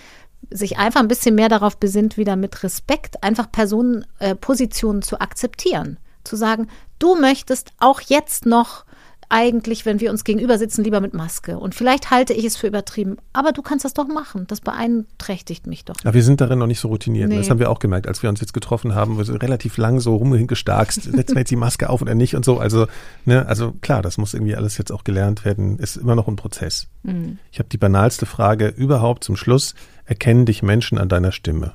sich 0.51 0.77
einfach 0.77 1.01
ein 1.01 1.09
bisschen 1.09 1.35
mehr 1.35 1.49
darauf 1.49 1.77
besinnt, 1.77 2.15
wieder 2.15 2.37
mit 2.37 2.63
Respekt 2.63 3.21
einfach 3.23 3.51
Personenpositionen 3.51 5.01
äh, 5.01 5.05
zu 5.05 5.19
akzeptieren 5.19 5.97
zu 6.23 6.35
sagen, 6.35 6.67
du 7.03 7.15
möchtest 7.15 7.71
auch 7.79 7.99
jetzt 7.99 8.45
noch 8.45 8.85
eigentlich, 9.29 9.85
wenn 9.85 9.99
wir 9.99 10.11
uns 10.11 10.23
gegenüber 10.23 10.57
sitzen, 10.59 10.83
lieber 10.83 11.01
mit 11.01 11.13
Maske. 11.13 11.57
Und 11.57 11.73
vielleicht 11.73 12.11
halte 12.11 12.33
ich 12.33 12.45
es 12.45 12.55
für 12.55 12.67
übertrieben, 12.67 13.17
aber 13.33 13.51
du 13.51 13.63
kannst 13.63 13.83
das 13.83 13.93
doch 13.93 14.07
machen. 14.07 14.45
Das 14.47 14.61
beeinträchtigt 14.61 15.65
mich 15.65 15.85
doch. 15.85 15.95
Ja, 16.03 16.13
wir 16.13 16.23
sind 16.23 16.39
darin 16.39 16.59
noch 16.59 16.67
nicht 16.67 16.79
so 16.79 16.87
routiniert. 16.89 17.29
Nee. 17.29 17.37
Das 17.37 17.49
haben 17.49 17.59
wir 17.59 17.71
auch 17.71 17.79
gemerkt, 17.79 18.07
als 18.07 18.21
wir 18.21 18.29
uns 18.29 18.41
jetzt 18.41 18.53
getroffen 18.53 18.93
haben. 18.93 19.17
Wir 19.17 19.25
sind 19.25 19.41
relativ 19.41 19.77
lang 19.77 19.99
so 19.99 20.15
rumgestarkst, 20.15 21.03
setzen 21.11 21.35
wir 21.35 21.39
jetzt 21.39 21.49
die 21.49 21.55
Maske 21.55 21.89
auf 21.89 22.01
oder 22.01 22.13
nicht 22.13 22.35
und 22.35 22.45
so. 22.45 22.59
Also, 22.59 22.85
ne, 23.25 23.45
also 23.47 23.73
klar, 23.81 24.01
das 24.03 24.17
muss 24.17 24.35
irgendwie 24.35 24.55
alles 24.55 24.77
jetzt 24.77 24.91
auch 24.91 25.03
gelernt 25.03 25.45
werden. 25.45 25.79
Ist 25.79 25.95
immer 25.95 26.15
noch 26.15 26.27
ein 26.27 26.35
Prozess. 26.35 26.87
Mhm. 27.01 27.39
Ich 27.51 27.57
habe 27.57 27.69
die 27.69 27.77
banalste 27.77 28.27
Frage 28.27 28.67
überhaupt 28.67 29.23
zum 29.23 29.35
Schluss. 29.35 29.73
Erkennen 30.05 30.45
dich 30.45 30.61
Menschen 30.61 30.99
an 30.99 31.09
deiner 31.09 31.31
Stimme? 31.31 31.73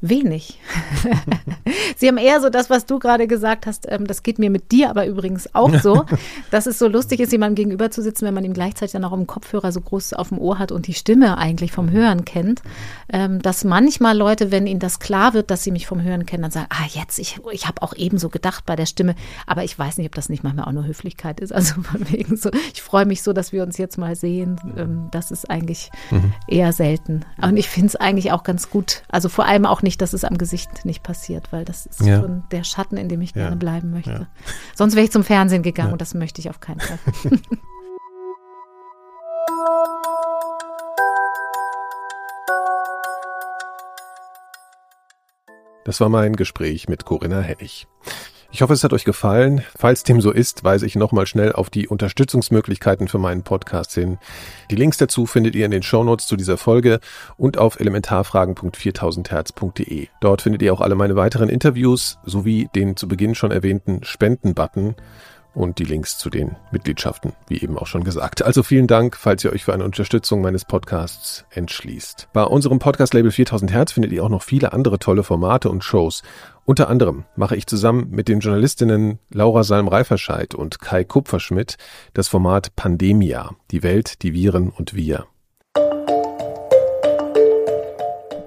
Wenig. 0.00 0.60
Sie 1.96 2.08
haben 2.08 2.18
eher 2.18 2.40
so 2.40 2.50
das, 2.50 2.68
was 2.68 2.86
du 2.86 2.98
gerade 2.98 3.26
gesagt 3.26 3.66
hast, 3.66 3.86
ähm, 3.88 4.06
das 4.06 4.22
geht 4.22 4.38
mir 4.38 4.50
mit 4.50 4.70
dir 4.72 4.90
aber 4.90 5.06
übrigens 5.06 5.54
auch 5.54 5.74
so, 5.80 6.04
dass 6.50 6.66
es 6.66 6.78
so 6.78 6.86
lustig 6.86 7.20
ist, 7.20 7.32
jemandem 7.32 7.56
gegenüber 7.56 7.90
zu 7.90 8.02
sitzen, 8.02 8.26
wenn 8.26 8.34
man 8.34 8.44
ihm 8.44 8.52
gleichzeitig 8.52 8.92
dann 8.92 9.04
auch 9.04 9.12
im 9.12 9.26
Kopfhörer 9.26 9.72
so 9.72 9.80
groß 9.80 10.12
auf 10.12 10.28
dem 10.28 10.38
Ohr 10.38 10.58
hat 10.58 10.70
und 10.70 10.86
die 10.86 10.94
Stimme 10.94 11.38
eigentlich 11.38 11.72
vom 11.72 11.90
Hören 11.90 12.24
kennt, 12.24 12.62
ähm, 13.10 13.40
dass 13.40 13.64
manchmal 13.64 14.16
Leute, 14.16 14.50
wenn 14.50 14.66
ihnen 14.66 14.80
das 14.80 14.98
klar 14.98 15.34
wird, 15.34 15.50
dass 15.50 15.64
sie 15.64 15.70
mich 15.70 15.86
vom 15.86 16.02
Hören 16.02 16.26
kennen, 16.26 16.42
dann 16.42 16.50
sagen, 16.50 16.66
ah 16.70 16.86
jetzt, 16.92 17.18
ich, 17.18 17.38
ich 17.52 17.66
habe 17.66 17.82
auch 17.82 17.94
eben 17.94 18.18
so 18.18 18.28
gedacht 18.28 18.66
bei 18.66 18.76
der 18.76 18.86
Stimme, 18.86 19.14
aber 19.46 19.64
ich 19.64 19.78
weiß 19.78 19.98
nicht, 19.98 20.06
ob 20.06 20.14
das 20.14 20.28
nicht 20.28 20.44
manchmal 20.44 20.66
auch 20.66 20.72
nur 20.72 20.86
Höflichkeit 20.86 21.40
ist. 21.40 21.52
Also 21.66 21.80
von 21.80 22.12
wegen 22.12 22.36
so, 22.36 22.50
ich 22.74 22.82
freue 22.82 23.06
mich 23.06 23.22
so, 23.22 23.32
dass 23.32 23.50
wir 23.50 23.62
uns 23.62 23.78
jetzt 23.78 23.96
mal 23.96 24.14
sehen. 24.14 24.60
Ähm, 24.76 25.08
das 25.10 25.30
ist 25.30 25.48
eigentlich 25.48 25.90
mhm. 26.10 26.34
eher 26.46 26.72
selten. 26.72 27.24
Und 27.40 27.56
ich 27.56 27.68
finde 27.68 27.88
es 27.88 27.96
eigentlich 27.96 28.30
auch 28.30 28.42
ganz 28.42 28.68
gut. 28.68 29.02
Also 29.08 29.30
vor 29.30 29.46
allem 29.46 29.64
auch 29.64 29.80
nicht, 29.86 30.02
dass 30.02 30.12
es 30.12 30.24
am 30.24 30.36
Gesicht 30.36 30.84
nicht 30.84 31.02
passiert, 31.02 31.52
weil 31.52 31.64
das 31.64 31.86
ist 31.86 32.00
ja. 32.00 32.20
schon 32.20 32.42
der 32.50 32.64
Schatten, 32.64 32.96
in 32.96 33.08
dem 33.08 33.22
ich 33.22 33.30
ja. 33.30 33.42
gerne 33.42 33.56
bleiben 33.56 33.90
möchte. 33.90 34.10
Ja. 34.10 34.26
Sonst 34.74 34.96
wäre 34.96 35.04
ich 35.04 35.12
zum 35.12 35.24
Fernsehen 35.24 35.62
gegangen 35.62 35.92
und 35.92 36.00
das 36.00 36.12
möchte 36.12 36.40
ich 36.40 36.50
auf 36.50 36.60
keinen 36.60 36.80
Fall. 36.80 36.98
Das 45.84 46.00
war 46.00 46.08
mein 46.08 46.34
Gespräch 46.34 46.88
mit 46.88 47.04
Corinna 47.04 47.40
Hennig. 47.40 47.86
Ich 48.56 48.62
hoffe, 48.62 48.72
es 48.72 48.82
hat 48.84 48.94
euch 48.94 49.04
gefallen. 49.04 49.62
Falls 49.76 50.02
dem 50.02 50.22
so 50.22 50.30
ist, 50.30 50.64
weise 50.64 50.86
ich 50.86 50.96
nochmal 50.96 51.26
schnell 51.26 51.52
auf 51.52 51.68
die 51.68 51.88
Unterstützungsmöglichkeiten 51.88 53.06
für 53.06 53.18
meinen 53.18 53.42
Podcast 53.42 53.92
hin. 53.92 54.16
Die 54.70 54.76
Links 54.76 54.96
dazu 54.96 55.26
findet 55.26 55.54
ihr 55.54 55.66
in 55.66 55.72
den 55.72 55.82
Shownotes 55.82 56.26
zu 56.26 56.36
dieser 56.36 56.56
Folge 56.56 57.00
und 57.36 57.58
auf 57.58 57.78
elementarfragen.4000herz.de. 57.78 60.08
Dort 60.22 60.40
findet 60.40 60.62
ihr 60.62 60.72
auch 60.72 60.80
alle 60.80 60.94
meine 60.94 61.16
weiteren 61.16 61.50
Interviews 61.50 62.16
sowie 62.24 62.70
den 62.74 62.96
zu 62.96 63.08
Beginn 63.08 63.34
schon 63.34 63.50
erwähnten 63.50 64.02
Spenden-Button 64.02 64.94
und 65.56 65.78
die 65.78 65.84
Links 65.84 66.18
zu 66.18 66.28
den 66.28 66.54
Mitgliedschaften, 66.70 67.32
wie 67.48 67.60
eben 67.60 67.78
auch 67.78 67.86
schon 67.86 68.04
gesagt. 68.04 68.42
Also 68.42 68.62
vielen 68.62 68.86
Dank, 68.86 69.16
falls 69.16 69.42
ihr 69.42 69.52
euch 69.52 69.64
für 69.64 69.72
eine 69.72 69.84
Unterstützung 69.84 70.42
meines 70.42 70.64
Podcasts 70.64 71.46
entschließt. 71.50 72.28
Bei 72.32 72.44
unserem 72.44 72.78
Podcast-Label 72.78 73.30
4000 73.30 73.72
Hertz 73.72 73.92
findet 73.92 74.12
ihr 74.12 74.22
auch 74.22 74.28
noch 74.28 74.42
viele 74.42 74.72
andere 74.74 74.98
tolle 74.98 75.22
Formate 75.22 75.70
und 75.70 75.82
Shows. 75.82 76.22
Unter 76.66 76.88
anderem 76.88 77.24
mache 77.36 77.56
ich 77.56 77.66
zusammen 77.66 78.08
mit 78.10 78.28
den 78.28 78.40
Journalistinnen 78.40 79.18
Laura 79.30 79.64
Salm-Reiferscheid 79.64 80.54
und 80.54 80.80
Kai 80.80 81.04
Kupferschmidt 81.04 81.76
das 82.12 82.28
Format 82.28 82.76
Pandemia, 82.76 83.52
die 83.70 83.82
Welt, 83.82 84.22
die 84.22 84.34
Viren 84.34 84.68
und 84.68 84.94
wir. 84.94 85.26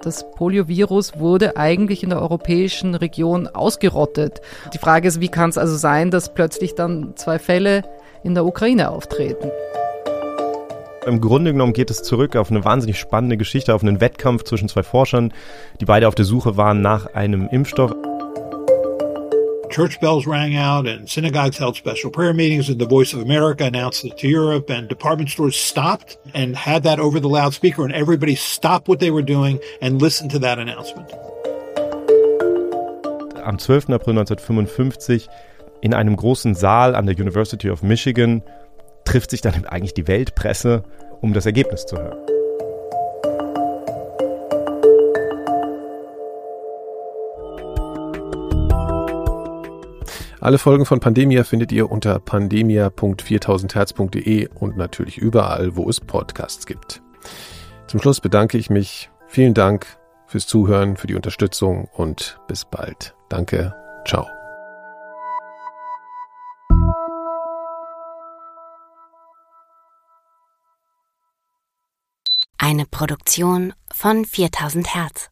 Das 0.02 0.24
Poliovirus 0.32 1.18
wurde 1.18 1.58
eigentlich 1.58 2.02
in 2.02 2.08
der 2.08 2.22
europäischen 2.22 2.94
Region 2.94 3.46
ausgerottet. 3.46 4.40
Die 4.72 4.78
Frage 4.78 5.08
ist, 5.08 5.20
wie 5.20 5.28
kann 5.28 5.50
es 5.50 5.58
also 5.58 5.76
sein, 5.76 6.10
dass 6.10 6.32
plötzlich 6.32 6.74
dann 6.74 7.12
zwei 7.16 7.38
Fälle 7.38 7.82
in 8.22 8.34
der 8.34 8.46
Ukraine 8.46 8.90
auftreten? 8.90 9.50
Im 11.06 11.20
Grunde 11.20 11.52
genommen 11.52 11.72
geht 11.72 11.90
es 11.90 12.02
zurück 12.02 12.36
auf 12.36 12.50
eine 12.50 12.64
wahnsinnig 12.64 12.98
spannende 12.98 13.36
Geschichte, 13.36 13.74
auf 13.74 13.82
einen 13.82 14.00
Wettkampf 14.00 14.44
zwischen 14.44 14.68
zwei 14.68 14.82
Forschern, 14.82 15.32
die 15.80 15.86
beide 15.86 16.08
auf 16.08 16.14
der 16.14 16.24
Suche 16.24 16.56
waren 16.56 16.80
nach 16.80 17.14
einem 17.14 17.48
Impfstoff. 17.48 17.94
Church 19.70 20.00
bells 20.00 20.26
rang 20.26 20.56
out 20.56 20.86
and 20.86 21.08
synagogues 21.08 21.56
held 21.56 21.76
special 21.76 22.10
prayer 22.10 22.34
meetings 22.34 22.68
and 22.68 22.80
the 22.80 22.86
voice 22.86 23.12
of 23.12 23.20
america 23.20 23.64
announced 23.64 24.04
it 24.04 24.18
to 24.18 24.26
europe 24.26 24.68
and 24.68 24.88
department 24.88 25.30
stores 25.30 25.56
stopped 25.56 26.18
and 26.34 26.56
had 26.56 26.82
that 26.82 26.98
over 26.98 27.20
the 27.20 27.28
loudspeaker 27.28 27.84
and 27.84 27.92
everybody 27.92 28.34
stopped 28.34 28.88
what 28.88 28.98
they 28.98 29.12
were 29.12 29.22
doing 29.22 29.60
and 29.80 30.02
listened 30.02 30.30
to 30.30 30.40
that 30.40 30.58
announcement 30.58 31.08
am 33.46 33.56
12. 33.56 33.90
april 33.90 34.16
1955 34.16 35.28
in 35.82 35.94
einem 35.94 36.16
großen 36.16 36.54
saal 36.56 36.96
an 36.96 37.06
der 37.06 37.14
university 37.14 37.70
of 37.70 37.84
michigan 37.84 38.42
trifft 39.04 39.30
sich 39.30 39.40
dann 39.40 39.64
eigentlich 39.66 39.94
die 39.94 40.08
weltpresse 40.08 40.82
um 41.20 41.32
das 41.32 41.46
ergebnis 41.46 41.86
zu 41.86 41.96
hören 41.96 42.29
Alle 50.40 50.56
Folgen 50.56 50.86
von 50.86 51.00
Pandemia 51.00 51.44
findet 51.44 51.70
ihr 51.70 51.90
unter 51.90 52.18
pandemia.4000herz.de 52.18 54.48
und 54.54 54.78
natürlich 54.78 55.18
überall, 55.18 55.76
wo 55.76 55.86
es 55.90 56.00
Podcasts 56.00 56.64
gibt. 56.64 57.02
Zum 57.86 58.00
Schluss 58.00 58.22
bedanke 58.22 58.56
ich 58.56 58.70
mich. 58.70 59.10
Vielen 59.28 59.52
Dank 59.52 59.98
fürs 60.26 60.46
Zuhören, 60.46 60.96
für 60.96 61.08
die 61.08 61.14
Unterstützung 61.14 61.90
und 61.92 62.38
bis 62.48 62.64
bald. 62.64 63.14
Danke. 63.28 63.74
Ciao. 64.06 64.26
Eine 72.56 72.86
Produktion 72.90 73.74
von 73.92 74.24
4000 74.24 74.94
Hertz. 74.94 75.28